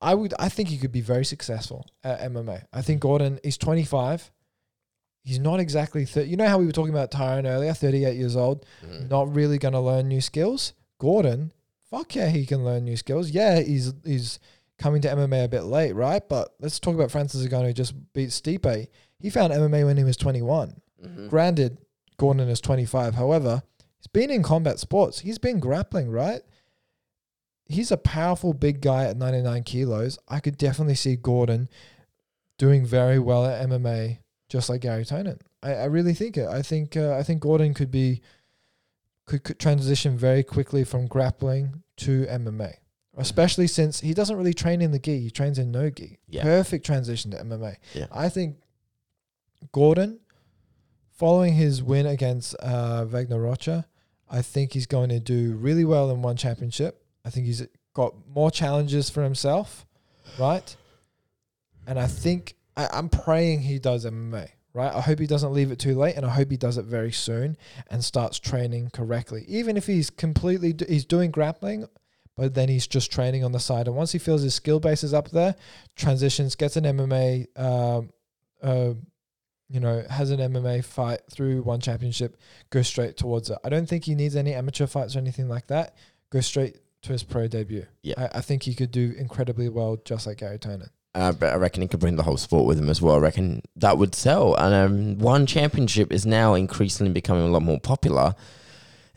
I 0.01 0.13
would. 0.13 0.33
I 0.39 0.49
think 0.49 0.69
he 0.69 0.77
could 0.77 0.91
be 0.91 1.01
very 1.01 1.25
successful 1.25 1.85
at 2.03 2.19
MMA. 2.31 2.65
I 2.71 2.81
think 2.81 3.01
Gordon 3.01 3.39
is 3.43 3.57
25. 3.57 4.31
He's 5.27 5.39
not 5.39 5.59
exactly 5.59 6.05
30. 6.05 6.29
You 6.29 6.37
know 6.37 6.47
how 6.47 6.57
we 6.57 6.65
were 6.65 6.71
talking 6.71 6.93
about 6.93 7.11
Tyron 7.11 7.45
earlier, 7.45 7.73
38 7.73 8.15
years 8.15 8.35
old, 8.37 8.65
Mm. 8.85 9.09
not 9.09 9.35
really 9.35 9.57
going 9.57 9.73
to 9.73 9.79
learn 9.81 10.07
new 10.07 10.21
skills. 10.21 10.73
Gordon, 10.99 11.51
fuck 11.89 12.15
yeah, 12.15 12.29
he 12.29 12.45
can 12.45 12.63
learn 12.63 12.85
new 12.85 12.95
skills. 12.95 13.29
Yeah, 13.31 13.59
he's 13.59 13.93
he's 14.05 14.39
coming 14.77 15.01
to 15.01 15.09
MMA 15.09 15.43
a 15.43 15.47
bit 15.49 15.63
late, 15.63 15.91
right? 15.93 16.21
But 16.29 16.53
let's 16.61 16.79
talk 16.79 16.95
about 16.95 17.11
Francis 17.11 17.45
Ngannou 17.45 17.65
who 17.67 17.73
just 17.73 17.93
beat 18.13 18.29
Stipe. 18.29 18.87
He 19.19 19.29
found 19.29 19.51
MMA 19.51 19.83
when 19.85 19.97
he 19.97 20.03
was 20.05 20.15
21. 20.17 20.79
Mhm. 21.05 21.29
Granted, 21.29 21.77
Gordon 22.17 22.47
is 22.47 22.61
25. 22.61 23.15
However, 23.15 23.63
he's 23.97 24.07
been 24.07 24.31
in 24.31 24.43
combat 24.43 24.79
sports. 24.79 25.19
He's 25.19 25.39
been 25.39 25.59
grappling, 25.59 26.09
right? 26.09 26.41
He's 27.65 27.91
a 27.91 27.97
powerful 27.97 28.53
big 28.53 28.79
guy 28.81 29.05
at 29.05 29.17
99 29.17 29.63
kilos. 29.63 30.17
I 30.27 30.39
could 30.39 30.57
definitely 30.57 30.95
see 30.95 31.15
Gordon 31.17 31.67
doing 32.57 32.85
very 32.85 33.19
well 33.19 33.45
at 33.45 33.61
MMA, 33.67 34.19
just 34.49 34.69
like 34.69 34.81
Garry 34.81 35.03
Tonon. 35.03 35.39
I, 35.61 35.73
I 35.73 35.85
really 35.85 36.13
think 36.13 36.37
it. 36.37 36.47
I 36.47 36.61
think 36.61 36.95
uh, 36.95 37.15
I 37.15 37.23
think 37.23 37.41
Gordon 37.41 37.73
could 37.73 37.91
be 37.91 38.21
could, 39.25 39.43
could 39.43 39.59
transition 39.59 40.17
very 40.17 40.43
quickly 40.43 40.83
from 40.83 41.07
grappling 41.07 41.83
to 41.97 42.25
MMA, 42.27 42.75
especially 43.17 43.67
since 43.67 43.99
he 43.99 44.13
doesn't 44.13 44.37
really 44.37 44.53
train 44.53 44.81
in 44.81 44.91
the 44.91 44.99
gi. 44.99 45.19
He 45.19 45.29
trains 45.29 45.59
in 45.59 45.71
no 45.71 45.89
gi. 45.89 46.19
Yeah. 46.27 46.43
Perfect 46.43 46.85
transition 46.85 47.31
to 47.31 47.37
MMA. 47.37 47.75
Yeah. 47.93 48.07
I 48.11 48.29
think 48.29 48.57
Gordon, 49.71 50.19
following 51.11 51.53
his 51.53 51.83
win 51.83 52.05
against 52.05 52.55
uh, 52.55 53.05
Vagner 53.05 53.41
Rocha, 53.41 53.85
I 54.29 54.41
think 54.41 54.73
he's 54.73 54.85
going 54.85 55.09
to 55.09 55.19
do 55.19 55.53
really 55.53 55.85
well 55.85 56.11
in 56.11 56.21
one 56.21 56.37
championship. 56.37 57.03
I 57.25 57.29
think 57.29 57.45
he's 57.45 57.65
got 57.93 58.13
more 58.33 58.51
challenges 58.51 59.09
for 59.09 59.23
himself, 59.23 59.85
right? 60.39 60.75
And 61.85 61.99
I 61.99 62.07
think 62.07 62.55
I, 62.77 62.87
I'm 62.93 63.09
praying 63.09 63.61
he 63.61 63.79
does 63.79 64.05
MMA, 64.05 64.49
right? 64.73 64.93
I 64.93 65.01
hope 65.01 65.19
he 65.19 65.27
doesn't 65.27 65.51
leave 65.51 65.71
it 65.71 65.79
too 65.79 65.95
late, 65.95 66.15
and 66.15 66.25
I 66.25 66.29
hope 66.29 66.51
he 66.51 66.57
does 66.57 66.77
it 66.77 66.85
very 66.85 67.11
soon 67.11 67.57
and 67.89 68.03
starts 68.03 68.39
training 68.39 68.91
correctly. 68.93 69.43
Even 69.47 69.75
if 69.75 69.87
he's 69.87 70.09
completely 70.09 70.73
d- 70.73 70.85
he's 70.87 71.05
doing 71.05 71.31
grappling, 71.31 71.87
but 72.35 72.53
then 72.53 72.69
he's 72.69 72.87
just 72.87 73.11
training 73.11 73.43
on 73.43 73.51
the 73.51 73.59
side. 73.59 73.87
And 73.87 73.95
once 73.95 74.11
he 74.11 74.19
feels 74.19 74.43
his 74.43 74.53
skill 74.53 74.79
base 74.79 75.03
is 75.03 75.13
up 75.13 75.31
there, 75.31 75.55
transitions, 75.95 76.55
gets 76.55 76.77
an 76.77 76.83
MMA, 76.83 77.47
um, 77.59 78.11
uh, 78.61 78.93
you 79.69 79.79
know, 79.79 80.03
has 80.09 80.29
an 80.29 80.39
MMA 80.39 80.85
fight 80.85 81.21
through 81.31 81.63
one 81.63 81.81
championship, 81.81 82.37
goes 82.69 82.87
straight 82.87 83.17
towards 83.17 83.49
it. 83.49 83.57
I 83.63 83.69
don't 83.69 83.89
think 83.89 84.05
he 84.05 84.15
needs 84.15 84.35
any 84.35 84.53
amateur 84.53 84.85
fights 84.85 85.15
or 85.15 85.19
anything 85.19 85.49
like 85.49 85.67
that. 85.67 85.95
Go 86.29 86.39
straight 86.41 86.77
to 87.01 87.11
his 87.11 87.23
pro 87.23 87.47
debut. 87.47 87.85
Yeah. 88.03 88.13
I, 88.17 88.37
I 88.37 88.41
think 88.41 88.63
he 88.63 88.75
could 88.75 88.91
do 88.91 89.13
incredibly 89.17 89.67
well, 89.67 89.97
just 90.05 90.27
like 90.27 90.37
Garry 90.37 90.59
Tonon. 90.59 90.89
Uh, 91.17 91.31
but 91.31 91.51
I 91.51 91.55
reckon 91.55 91.81
he 91.81 91.87
could 91.87 91.99
bring 91.99 92.15
the 92.15 92.21
whole 92.21 92.37
sport 92.37 92.67
with 92.67 92.77
him 92.77 92.91
as 92.91 93.01
well. 93.01 93.15
I 93.15 93.19
reckon 93.19 93.63
that 93.75 93.97
would 93.97 94.13
sell. 94.13 94.53
And 94.53 94.73
um, 94.73 95.17
one 95.17 95.47
championship 95.47 96.13
is 96.13 96.27
now 96.27 96.53
increasingly 96.53 97.11
becoming 97.11 97.41
a 97.41 97.47
lot 97.47 97.63
more 97.63 97.79
popular. 97.79 98.35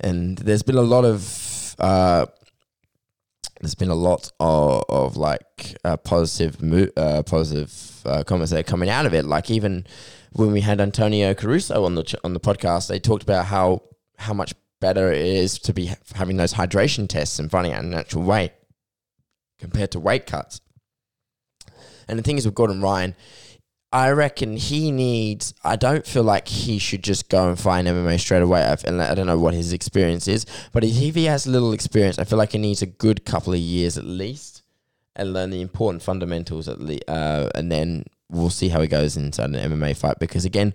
And 0.01 0.39
there's 0.39 0.63
been 0.63 0.79
a 0.79 0.83
lot 0.83 1.05
of 1.05 1.77
uh, 1.79 2.25
there's 3.61 3.75
been 3.75 3.91
a 3.91 3.95
lot 3.95 4.33
of, 4.41 4.85
of 4.89 5.19
like 5.19 5.77
uh, 5.85 5.99
positive 5.99 6.63
mo- 6.63 6.89
uh, 6.97 7.23
positive 7.23 8.01
uh, 8.07 8.25
comments 8.25 8.51
that 8.53 8.61
are 8.61 8.63
coming 8.63 8.89
out 8.89 9.05
of 9.05 9.13
it. 9.13 9.27
Like 9.27 9.51
even 9.51 9.87
when 10.33 10.53
we 10.53 10.63
had 10.63 10.81
Antonio 10.81 11.35
Caruso 11.35 11.85
on 11.85 11.97
the 11.97 12.05
ch- 12.05 12.17
on 12.25 12.33
the 12.33 12.41
podcast, 12.41 12.89
they 12.89 12.99
talked 12.99 13.23
about 13.23 13.45
how 13.45 13.83
how 14.17 14.33
much 14.33 14.55
better 14.81 15.13
it 15.13 15.27
is 15.27 15.59
to 15.59 15.75
be 15.75 15.89
ha- 15.89 15.97
having 16.15 16.39
those 16.39 16.55
hydration 16.55 17.07
tests 17.07 17.39
and 17.39 17.51
finding 17.51 17.75
out 17.75 17.85
natural 17.85 18.25
weight 18.25 18.53
compared 19.59 19.91
to 19.91 20.01
weight 20.01 20.25
cuts. 20.25 20.63
And 22.11 22.19
the 22.19 22.23
thing 22.23 22.37
is 22.37 22.45
with 22.45 22.55
Gordon 22.55 22.81
Ryan, 22.83 23.15
I 23.93 24.11
reckon 24.11 24.57
he 24.57 24.93
needs. 24.93 25.53
I 25.65 25.77
don't 25.77 26.07
feel 26.07 26.23
like 26.23 26.47
he 26.47 26.79
should 26.79 27.03
just 27.03 27.29
go 27.29 27.49
and 27.49 27.59
find 27.59 27.89
MMA 27.89 28.21
straight 28.21 28.43
away. 28.43 28.63
I, 28.63 28.77
and 28.85 29.03
I 29.03 29.15
don't 29.15 29.27
know 29.27 29.39
what 29.39 29.55
his 29.55 29.73
experience 29.73 30.29
is, 30.29 30.47
but 30.73 30.85
if 30.85 31.15
he 31.15 31.25
has 31.25 31.47
little 31.47 31.73
experience, 31.73 32.19
I 32.19 32.25
feel 32.25 32.39
like 32.39 32.53
he 32.53 32.59
needs 32.59 32.83
a 32.83 32.87
good 32.87 33.25
couple 33.25 33.53
of 33.53 33.59
years 33.59 33.99
at 33.99 34.05
least, 34.05 34.63
and 35.17 35.33
learn 35.33 35.51
the 35.51 35.61
important 35.61 36.03
fundamentals 36.03 36.69
at 36.69 36.81
least, 36.81 37.03
uh, 37.09 37.49
and 37.57 37.71
then 37.71 38.05
we'll 38.29 38.51
see 38.51 38.69
how 38.69 38.81
he 38.81 38.87
goes 38.87 39.17
inside 39.17 39.51
an 39.51 39.73
MMA 39.73 39.97
fight. 39.97 40.21
Because 40.21 40.45
again, 40.45 40.73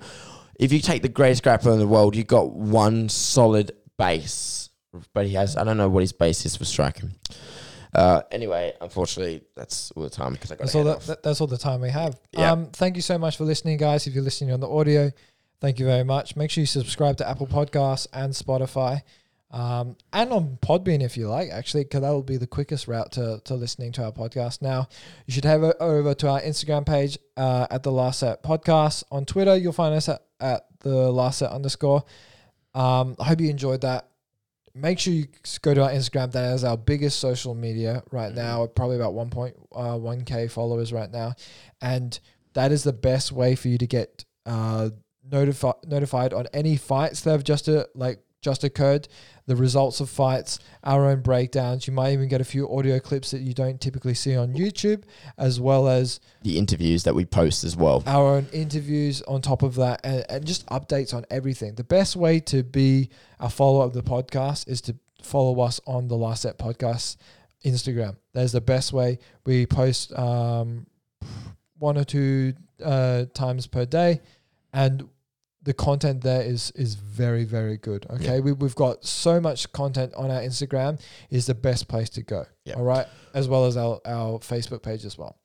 if 0.60 0.74
you 0.74 0.80
take 0.80 1.02
the 1.02 1.10
greatest 1.10 1.44
grappler 1.44 1.72
in 1.72 1.80
the 1.80 1.88
world, 1.88 2.18
you've 2.18 2.28
got 2.28 2.52
one 2.52 3.08
solid 3.08 3.72
base, 3.98 4.70
but 5.14 5.26
he 5.26 5.34
has. 5.36 5.56
I 5.56 5.64
don't 5.64 5.78
know 5.78 5.88
what 5.90 6.02
his 6.02 6.12
base 6.12 6.46
is 6.46 6.58
for 6.58 6.66
striking. 6.66 7.16
Uh, 7.96 8.22
anyway, 8.32 8.74
unfortunately, 8.82 9.42
that's 9.56 9.92
all 9.92 10.04
the 10.04 10.10
time 10.10 10.34
because 10.34 10.52
I 10.52 10.56
got. 10.56 10.60
That's 10.64 10.76
all 10.76 10.84
that, 10.84 11.00
that- 11.02 11.24
That's 11.24 11.40
all 11.42 11.48
the 11.48 11.58
time 11.58 11.82
we 11.82 11.90
have. 11.90 12.20
Yeah. 12.32 12.52
Um, 12.52 12.68
thank 12.68 12.96
you 12.96 13.02
so 13.02 13.18
much 13.18 13.38
for 13.38 13.46
listening, 13.46 13.78
guys. 13.78 14.06
If 14.06 14.14
you're 14.14 14.24
listening 14.24 14.52
on 14.52 14.60
the 14.60 14.70
audio, 14.70 15.12
thank 15.62 15.80
you 15.80 15.86
very 15.86 16.04
much. 16.04 16.36
Make 16.36 16.52
sure 16.52 16.62
you 16.62 16.66
subscribe 16.68 17.18
to 17.18 17.28
Apple 17.30 17.48
Podcasts 17.48 18.08
and 18.14 18.34
Spotify, 18.34 19.02
um, 19.52 19.96
and 20.12 20.34
on 20.34 20.58
Podbean 20.62 21.02
if 21.02 21.16
you 21.16 21.30
like. 21.30 21.50
Actually, 21.52 21.86
because 21.86 22.02
that 22.02 22.10
will 22.12 22.22
be 22.24 22.38
the 22.38 22.48
quickest 22.48 22.88
route 22.88 23.12
to 23.14 23.42
to 23.46 23.56
listening 23.56 23.92
to 23.94 24.04
our 24.04 24.12
podcast. 24.12 24.62
Now, 24.62 24.90
you 25.26 25.34
should 25.34 25.46
head 25.46 25.62
over 25.80 26.14
to 26.16 26.28
our 26.30 26.42
Instagram 26.42 26.86
page 26.86 27.18
uh, 27.38 27.68
at 27.72 27.84
the 27.84 27.92
Last 27.92 28.20
Set 28.20 28.44
Podcast. 28.44 29.04
On 29.12 29.24
Twitter, 29.26 29.56
you'll 29.56 29.72
find 29.74 29.96
us 29.96 30.10
at, 30.10 30.22
at 30.42 30.66
the 30.82 31.12
Last 31.12 31.40
Set 31.40 31.50
underscore. 31.52 32.04
Um, 32.74 33.16
I 33.20 33.24
hope 33.26 33.40
you 33.40 33.50
enjoyed 33.50 33.82
that. 33.82 34.10
Make 34.78 35.00
sure 35.00 35.14
you 35.14 35.28
go 35.62 35.74
to 35.74 35.84
our 35.84 35.90
Instagram. 35.92 36.32
That 36.34 36.54
is 36.54 36.64
our 36.66 36.76
biggest 36.78 37.20
social 37.20 37.56
media 37.56 38.04
right 38.12 38.32
Mhm. 38.34 38.36
now. 38.36 38.68
Probably 38.68 38.98
about 38.98 39.14
1.1k 39.14 40.48
followers 40.50 40.92
right 40.92 41.10
now, 41.10 41.34
and 41.82 42.20
that 42.54 42.72
is 42.74 42.84
the 42.84 42.94
best 42.94 43.32
way 43.32 43.56
for 43.56 43.70
you 43.70 43.78
to 43.78 43.88
get 43.88 44.26
uh, 44.46 44.90
notified 45.32 45.76
notified 45.88 46.34
on 46.34 46.46
any 46.54 46.76
fights 46.76 47.22
that 47.22 47.32
have 47.32 47.44
just 47.44 47.68
uh, 47.70 47.86
like 47.96 48.20
just 48.42 48.64
occurred, 48.64 49.08
the 49.48 49.56
results 49.56 50.00
of 50.00 50.10
fights, 50.10 50.60
our 50.84 51.06
own 51.06 51.22
breakdowns. 51.22 51.88
You 51.88 51.94
might 51.94 52.14
even 52.14 52.28
get 52.28 52.42
a 52.42 52.46
few 52.46 52.68
audio 52.70 53.00
clips 53.00 53.32
that 53.32 53.42
you 53.42 53.54
don't 53.54 53.80
typically 53.80 54.14
see 54.14 54.36
on 54.36 54.54
YouTube, 54.54 55.04
as 55.38 55.60
well 55.60 55.88
as 55.88 56.20
the 56.42 56.58
interviews 56.58 57.04
that 57.04 57.14
we 57.14 57.26
post 57.26 57.64
as 57.64 57.76
well. 57.76 58.04
our 58.08 58.36
own 58.36 58.48
interviews 58.54 59.22
on 59.24 59.42
top 59.42 59.62
of 59.62 59.76
that 59.76 60.02
and, 60.04 60.26
and 60.30 60.46
just 60.46 60.66
updates 60.68 61.14
on 61.14 61.26
everything. 61.30 61.76
The 61.76 61.84
best 61.84 62.16
way 62.16 62.40
to 62.42 62.64
be 62.64 63.10
a 63.40 63.50
follower 63.50 63.84
of 63.84 63.94
the 63.94 64.04
podcast 64.04 64.68
is 64.68 64.82
to 64.82 64.96
follow 65.22 65.60
us 65.62 65.80
on 65.86 66.08
the 66.08 66.16
Last 66.16 66.44
Set 66.44 66.58
Podcast 66.58 67.18
Instagram. 67.64 68.16
That's 68.34 68.52
the 68.52 68.62
best 68.62 68.94
way. 68.94 69.20
We 69.46 69.66
post 69.66 70.18
um, 70.18 70.86
one 71.78 71.98
or 71.98 72.04
two 72.04 72.54
uh, 72.84 73.26
times 73.34 73.68
per 73.68 73.86
day, 73.86 74.22
and 74.74 75.08
the 75.66 75.74
content 75.74 76.22
there 76.22 76.42
is 76.42 76.72
is 76.72 76.96
very 76.96 77.44
very 77.44 77.78
good. 77.78 78.06
Okay, 78.10 78.36
Yeah. 78.36 78.40
we 78.40 78.54
we've 78.54 78.76
got 78.76 79.04
so 79.06 79.42
much 79.42 79.72
content 79.74 80.14
on 80.16 80.32
our 80.32 80.42
Instagram. 80.42 81.00
Is 81.30 81.46
the 81.48 81.56
best 81.56 81.88
place 81.88 82.10
to 82.12 82.22
go. 82.24 82.46
Yeah. 82.64 82.76
All 82.76 82.84
right, 82.84 83.08
as 83.34 83.50
well 83.50 83.66
as 83.66 83.76
our 83.76 84.00
our 84.06 84.40
Facebook 84.40 84.82
page 84.82 85.04
as 85.06 85.18
well. 85.18 85.38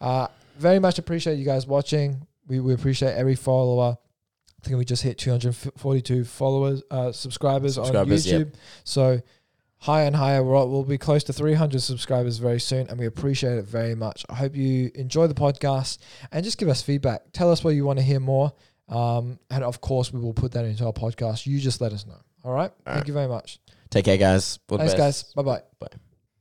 Uh, 0.00 0.28
very 0.58 0.78
much 0.78 0.98
appreciate 0.98 1.36
you 1.38 1.44
guys 1.44 1.66
watching. 1.66 2.26
We, 2.46 2.60
we 2.60 2.72
appreciate 2.74 3.12
every 3.14 3.34
follower. 3.36 3.96
I 4.62 4.66
think 4.66 4.78
we 4.78 4.84
just 4.84 5.02
hit 5.02 5.18
242 5.18 6.24
followers, 6.24 6.82
uh, 6.90 7.12
subscribers, 7.12 7.74
Subscribers, 7.74 8.26
on 8.26 8.32
yep. 8.38 8.48
YouTube. 8.48 8.54
So 8.84 9.20
higher 9.78 10.06
and 10.06 10.16
higher. 10.16 10.42
We're, 10.42 10.64
we'll 10.66 10.84
be 10.84 10.96
close 10.98 11.24
to 11.24 11.32
300 11.32 11.82
subscribers 11.82 12.38
very 12.38 12.60
soon, 12.60 12.88
and 12.88 12.98
we 12.98 13.06
appreciate 13.06 13.58
it 13.58 13.66
very 13.66 13.94
much. 13.94 14.24
I 14.30 14.34
hope 14.34 14.56
you 14.56 14.90
enjoy 14.94 15.26
the 15.26 15.34
podcast 15.34 15.98
and 16.32 16.44
just 16.44 16.56
give 16.58 16.68
us 16.68 16.80
feedback. 16.82 17.22
Tell 17.32 17.50
us 17.50 17.62
what 17.64 17.70
you 17.74 17.84
want 17.84 17.98
to 17.98 18.04
hear 18.04 18.20
more. 18.20 18.52
Um, 18.88 19.38
and 19.50 19.64
of 19.64 19.80
course, 19.80 20.12
we 20.12 20.20
will 20.20 20.34
put 20.34 20.52
that 20.52 20.64
into 20.64 20.84
our 20.86 20.92
podcast. 20.92 21.46
You 21.46 21.58
just 21.58 21.80
let 21.80 21.92
us 21.92 22.06
know. 22.06 22.20
All 22.44 22.52
right. 22.52 22.70
All 22.70 22.76
Thank 22.84 22.96
right. 22.96 23.06
you 23.08 23.14
very 23.14 23.28
much. 23.28 23.58
Take 23.90 24.04
care, 24.04 24.16
guys. 24.18 24.58
All 24.68 24.78
the 24.78 24.84
Thanks, 24.84 24.94
best. 24.94 25.26
guys. 25.26 25.34
Bye 25.34 25.42
bye. 25.42 25.62
Bye. 25.80 25.96